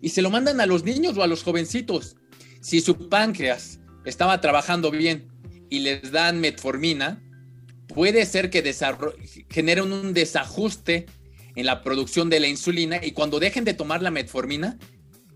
y 0.00 0.08
se 0.08 0.22
lo 0.22 0.30
mandan 0.30 0.60
a 0.60 0.66
los 0.66 0.82
niños 0.82 1.16
o 1.16 1.22
a 1.22 1.26
los 1.26 1.42
jovencitos. 1.42 2.16
Si 2.60 2.80
su 2.80 3.08
páncreas 3.08 3.78
estaba 4.04 4.40
trabajando 4.40 4.90
bien 4.90 5.28
y 5.70 5.80
les 5.80 6.12
dan 6.12 6.40
metformina, 6.40 7.22
puede 7.88 8.26
ser 8.26 8.50
que 8.50 8.62
generen 9.50 9.92
un 9.92 10.14
desajuste 10.14 11.06
en 11.54 11.66
la 11.66 11.82
producción 11.82 12.28
de 12.30 12.40
la 12.40 12.46
insulina 12.46 13.00
y 13.02 13.12
cuando 13.12 13.40
dejen 13.40 13.64
de 13.64 13.74
tomar 13.74 14.02
la 14.02 14.10
metformina, 14.10 14.78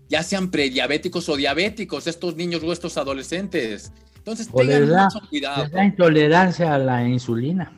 ya 0.07 0.23
sean 0.23 0.51
prediabéticos 0.51 1.29
o 1.29 1.37
diabéticos, 1.37 2.05
estos 2.05 2.35
niños 2.35 2.61
o 2.63 2.73
estos 2.73 2.97
adolescentes. 2.97 3.91
Entonces, 4.17 4.49
tengan 4.55 4.87
mucho 4.87 5.27
cuidado. 5.29 5.63
Les 5.63 5.71
da 5.71 5.85
intolerancia 5.85 6.75
a 6.75 6.77
la 6.77 7.07
insulina. 7.07 7.71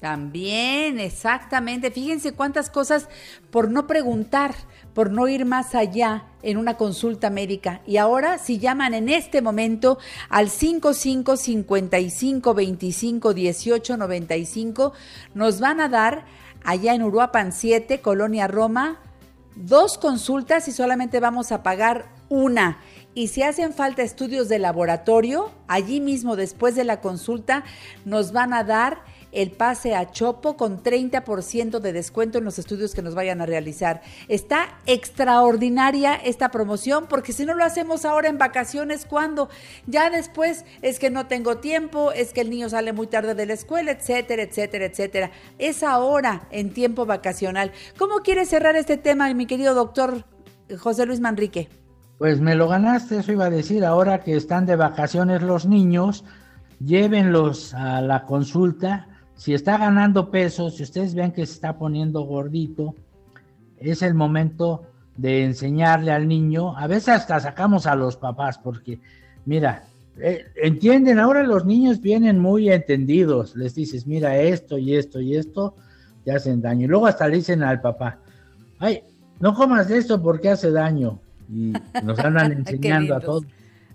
También, 0.00 0.98
exactamente. 0.98 1.90
Fíjense 1.90 2.32
cuántas 2.32 2.70
cosas 2.70 3.08
por 3.50 3.70
no 3.70 3.86
preguntar, 3.86 4.54
por 4.94 5.10
no 5.10 5.28
ir 5.28 5.44
más 5.44 5.74
allá 5.74 6.24
en 6.42 6.56
una 6.56 6.76
consulta 6.76 7.30
médica. 7.30 7.80
Y 7.86 7.96
ahora, 7.96 8.38
si 8.38 8.58
llaman 8.58 8.94
en 8.94 9.08
este 9.08 9.42
momento 9.42 9.98
al 10.28 10.48
55 10.48 11.36
55 11.36 12.54
25 12.54 13.34
18 13.34 13.96
95, 13.96 14.92
nos 15.34 15.60
van 15.60 15.80
a 15.80 15.88
dar 15.88 16.24
allá 16.64 16.94
en 16.94 17.02
Uruapan 17.02 17.52
7, 17.52 18.00
Colonia 18.00 18.46
Roma, 18.46 18.98
dos 19.56 19.98
consultas 19.98 20.68
y 20.68 20.72
solamente 20.72 21.20
vamos 21.20 21.52
a 21.52 21.62
pagar 21.62 22.06
una. 22.28 22.78
Y 23.12 23.28
si 23.28 23.42
hacen 23.42 23.72
falta 23.72 24.02
estudios 24.02 24.48
de 24.48 24.58
laboratorio, 24.58 25.50
allí 25.66 26.00
mismo 26.00 26.36
después 26.36 26.76
de 26.76 26.84
la 26.84 27.00
consulta 27.00 27.64
nos 28.04 28.32
van 28.32 28.54
a 28.54 28.62
dar 28.62 29.02
el 29.32 29.50
pase 29.50 29.94
a 29.94 30.10
Chopo 30.10 30.56
con 30.56 30.82
30% 30.82 31.80
de 31.80 31.92
descuento 31.92 32.38
en 32.38 32.44
los 32.44 32.58
estudios 32.58 32.94
que 32.94 33.02
nos 33.02 33.14
vayan 33.14 33.40
a 33.40 33.46
realizar. 33.46 34.02
Está 34.28 34.78
extraordinaria 34.86 36.14
esta 36.14 36.50
promoción 36.50 37.06
porque 37.08 37.32
si 37.32 37.44
no 37.44 37.54
lo 37.54 37.64
hacemos 37.64 38.04
ahora 38.04 38.28
en 38.28 38.38
vacaciones, 38.38 39.06
¿cuándo? 39.06 39.48
Ya 39.86 40.10
después 40.10 40.64
es 40.82 40.98
que 40.98 41.10
no 41.10 41.26
tengo 41.26 41.58
tiempo, 41.58 42.12
es 42.12 42.32
que 42.32 42.40
el 42.40 42.50
niño 42.50 42.68
sale 42.68 42.92
muy 42.92 43.06
tarde 43.06 43.34
de 43.34 43.46
la 43.46 43.54
escuela, 43.54 43.92
etcétera, 43.92 44.42
etcétera, 44.42 44.86
etcétera. 44.86 45.30
Es 45.58 45.82
ahora 45.82 46.46
en 46.50 46.72
tiempo 46.72 47.06
vacacional. 47.06 47.72
¿Cómo 47.98 48.18
quiere 48.18 48.46
cerrar 48.46 48.76
este 48.76 48.96
tema, 48.96 49.32
mi 49.34 49.46
querido 49.46 49.74
doctor 49.74 50.24
José 50.78 51.06
Luis 51.06 51.20
Manrique? 51.20 51.68
Pues 52.18 52.40
me 52.40 52.54
lo 52.54 52.68
ganaste, 52.68 53.18
eso 53.18 53.32
iba 53.32 53.46
a 53.46 53.50
decir, 53.50 53.84
ahora 53.84 54.20
que 54.20 54.36
están 54.36 54.66
de 54.66 54.76
vacaciones 54.76 55.40
los 55.40 55.64
niños, 55.64 56.24
llévenlos 56.78 57.72
a 57.72 58.02
la 58.02 58.26
consulta 58.26 59.09
si 59.40 59.54
está 59.54 59.78
ganando 59.78 60.30
peso, 60.30 60.68
si 60.68 60.82
ustedes 60.82 61.14
ven 61.14 61.32
que 61.32 61.46
se 61.46 61.54
está 61.54 61.78
poniendo 61.78 62.20
gordito, 62.24 62.94
es 63.78 64.02
el 64.02 64.12
momento 64.12 64.82
de 65.16 65.44
enseñarle 65.44 66.12
al 66.12 66.28
niño. 66.28 66.76
A 66.76 66.86
veces 66.86 67.08
hasta 67.08 67.40
sacamos 67.40 67.86
a 67.86 67.94
los 67.94 68.18
papás 68.18 68.58
porque, 68.58 69.00
mira, 69.46 69.84
eh, 70.18 70.44
entienden, 70.62 71.18
ahora 71.18 71.42
los 71.42 71.64
niños 71.64 72.02
vienen 72.02 72.38
muy 72.38 72.70
entendidos. 72.70 73.56
Les 73.56 73.74
dices, 73.74 74.06
mira, 74.06 74.36
esto 74.36 74.76
y 74.76 74.94
esto 74.94 75.22
y 75.22 75.34
esto 75.34 75.74
te 76.22 76.32
hacen 76.32 76.60
daño. 76.60 76.84
Y 76.84 76.88
luego 76.88 77.06
hasta 77.06 77.26
le 77.26 77.36
dicen 77.36 77.62
al 77.62 77.80
papá, 77.80 78.18
ay, 78.78 79.04
no 79.38 79.54
comas 79.54 79.90
esto 79.90 80.20
porque 80.20 80.50
hace 80.50 80.70
daño. 80.70 81.18
Y 81.48 81.72
nos 82.04 82.18
andan 82.18 82.52
enseñando 82.58 83.16
a 83.16 83.20
todos. 83.20 83.44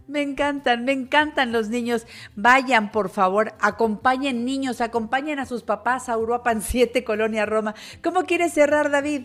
Me 0.07 0.21
encantan, 0.21 0.85
me 0.85 0.91
encantan 0.91 1.51
los 1.51 1.69
niños. 1.69 2.05
Vayan, 2.35 2.91
por 2.91 3.09
favor, 3.09 3.53
acompañen 3.59 4.45
niños, 4.45 4.81
acompañen 4.81 5.39
a 5.39 5.45
sus 5.45 5.63
papás 5.63 6.09
a 6.09 6.17
Uruapan 6.17 6.61
7, 6.61 7.03
Colonia 7.03 7.45
Roma. 7.45 7.73
¿Cómo 8.03 8.23
quieres 8.23 8.53
cerrar, 8.53 8.91
David? 8.91 9.23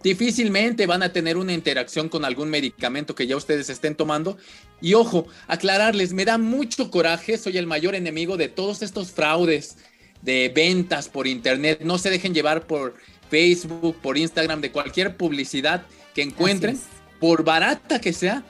Difícilmente 0.02 0.86
van 0.86 1.02
a 1.02 1.12
tener 1.12 1.36
una 1.36 1.52
interacción 1.52 2.08
con 2.08 2.24
algún 2.24 2.50
medicamento 2.50 3.14
que 3.14 3.26
ya 3.26 3.36
ustedes 3.36 3.70
estén 3.70 3.94
tomando. 3.94 4.36
Y 4.80 4.94
ojo, 4.94 5.26
aclararles, 5.48 6.12
me 6.12 6.24
da 6.24 6.38
mucho 6.38 6.90
coraje, 6.90 7.38
soy 7.38 7.56
el 7.58 7.66
mayor 7.66 7.94
enemigo 7.94 8.36
de 8.36 8.48
todos 8.48 8.82
estos 8.82 9.10
fraudes 9.10 9.78
de 10.22 10.52
ventas 10.54 11.08
por 11.08 11.26
internet. 11.26 11.80
No 11.82 11.98
se 11.98 12.10
dejen 12.10 12.34
llevar 12.34 12.66
por 12.66 12.94
Facebook, 13.30 13.96
por 14.02 14.18
Instagram, 14.18 14.60
de 14.60 14.70
cualquier 14.70 15.16
publicidad 15.16 15.86
que 16.14 16.22
encuentren, 16.22 16.78
por 17.18 17.42
barata 17.42 18.00
que 18.00 18.12
sea, 18.12 18.44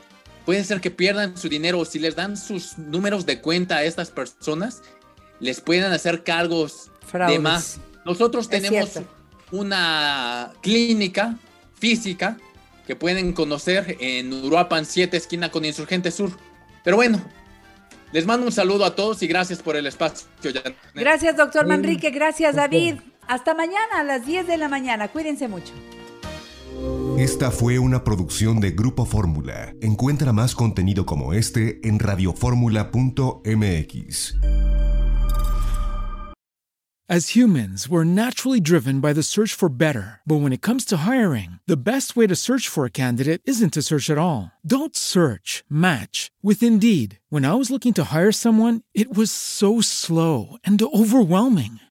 puede 0.47 0.65
ser 0.65 0.81
que 0.81 0.91
pierdan 0.91 1.37
su 1.37 1.51
dinero 1.51 1.81
o 1.81 1.85
si 1.85 1.99
les 1.99 2.17
dan 2.17 2.37
sus 2.37 2.79
números 2.79 3.27
de 3.27 3.41
cuenta 3.41 3.79
a 3.79 3.85
estas 3.85 4.11
personas, 4.11 4.81
les 5.41 5.61
pueden 5.61 5.93
hacer 5.93 6.23
cargos 6.23 6.91
de 7.29 7.39
más. 7.39 7.81
Nosotros 8.07 8.49
tenemos 8.49 9.01
una 9.51 10.53
clínica 10.63 11.37
física 11.75 12.39
que 12.87 12.95
pueden 12.95 13.33
conocer 13.33 13.97
en 14.01 14.33
Uruapan 14.33 14.87
7, 14.87 15.17
esquina 15.17 15.51
con 15.51 15.65
Insurgente 15.65 16.13
Sur. 16.13 16.31
Pero 16.85 16.97
bueno, 16.97 17.21
les 18.13 18.25
mando 18.25 18.47
un 18.47 18.53
saludo 18.53 18.85
a 18.85 18.95
todos 18.95 19.23
y 19.25 19.27
gracias 19.27 19.61
por 19.61 19.75
el 19.75 19.87
espacio. 19.87 20.29
Gracias, 20.95 21.37
doctor 21.37 21.67
Manrique. 21.67 22.11
Gracias, 22.11 22.55
David. 22.55 23.01
Hasta 23.27 23.55
mañana 23.55 23.99
a 23.99 24.05
las 24.05 24.25
10 24.25 24.47
de 24.47 24.57
la 24.57 24.69
mañana. 24.69 25.09
Cuídense 25.09 25.49
mucho. 25.49 25.73
Esta 27.19 27.51
fue 27.51 27.79
una 27.79 28.05
producción 28.05 28.61
de 28.61 28.73
Grupo 28.73 29.07
Fórmula. 29.07 29.73
Encuentra 29.81 30.33
más 30.33 30.55
contenido 30.55 31.07
como 31.07 31.33
este 31.33 31.81
en 31.89 31.99
radioformula.mx. 31.99 34.35
As 37.09 37.37
humans, 37.37 37.89
we're 37.89 38.03
naturally 38.03 38.61
driven 38.61 38.99
by 38.99 39.13
the 39.13 39.23
search 39.23 39.55
for 39.55 39.69
better. 39.69 40.23
But 40.27 40.41
when 40.41 40.53
it 40.53 40.61
comes 40.61 40.85
to 40.87 41.07
hiring, 41.07 41.61
the 41.65 41.77
best 41.77 42.17
way 42.17 42.27
to 42.27 42.35
search 42.35 42.69
for 42.69 42.85
a 42.85 42.91
candidate 42.91 43.43
isn't 43.45 43.75
to 43.75 43.83
search 43.83 44.11
at 44.11 44.19
all. 44.19 44.51
Don't 44.67 44.97
search, 44.97 45.63
match 45.71 46.33
with 46.43 46.65
Indeed. 46.65 47.21
When 47.29 47.45
I 47.45 47.55
was 47.55 47.71
looking 47.71 47.95
to 47.95 48.13
hire 48.13 48.33
someone, 48.33 48.83
it 48.93 49.17
was 49.17 49.31
so 49.31 49.81
slow 49.81 50.57
and 50.65 50.83
overwhelming. 50.83 51.79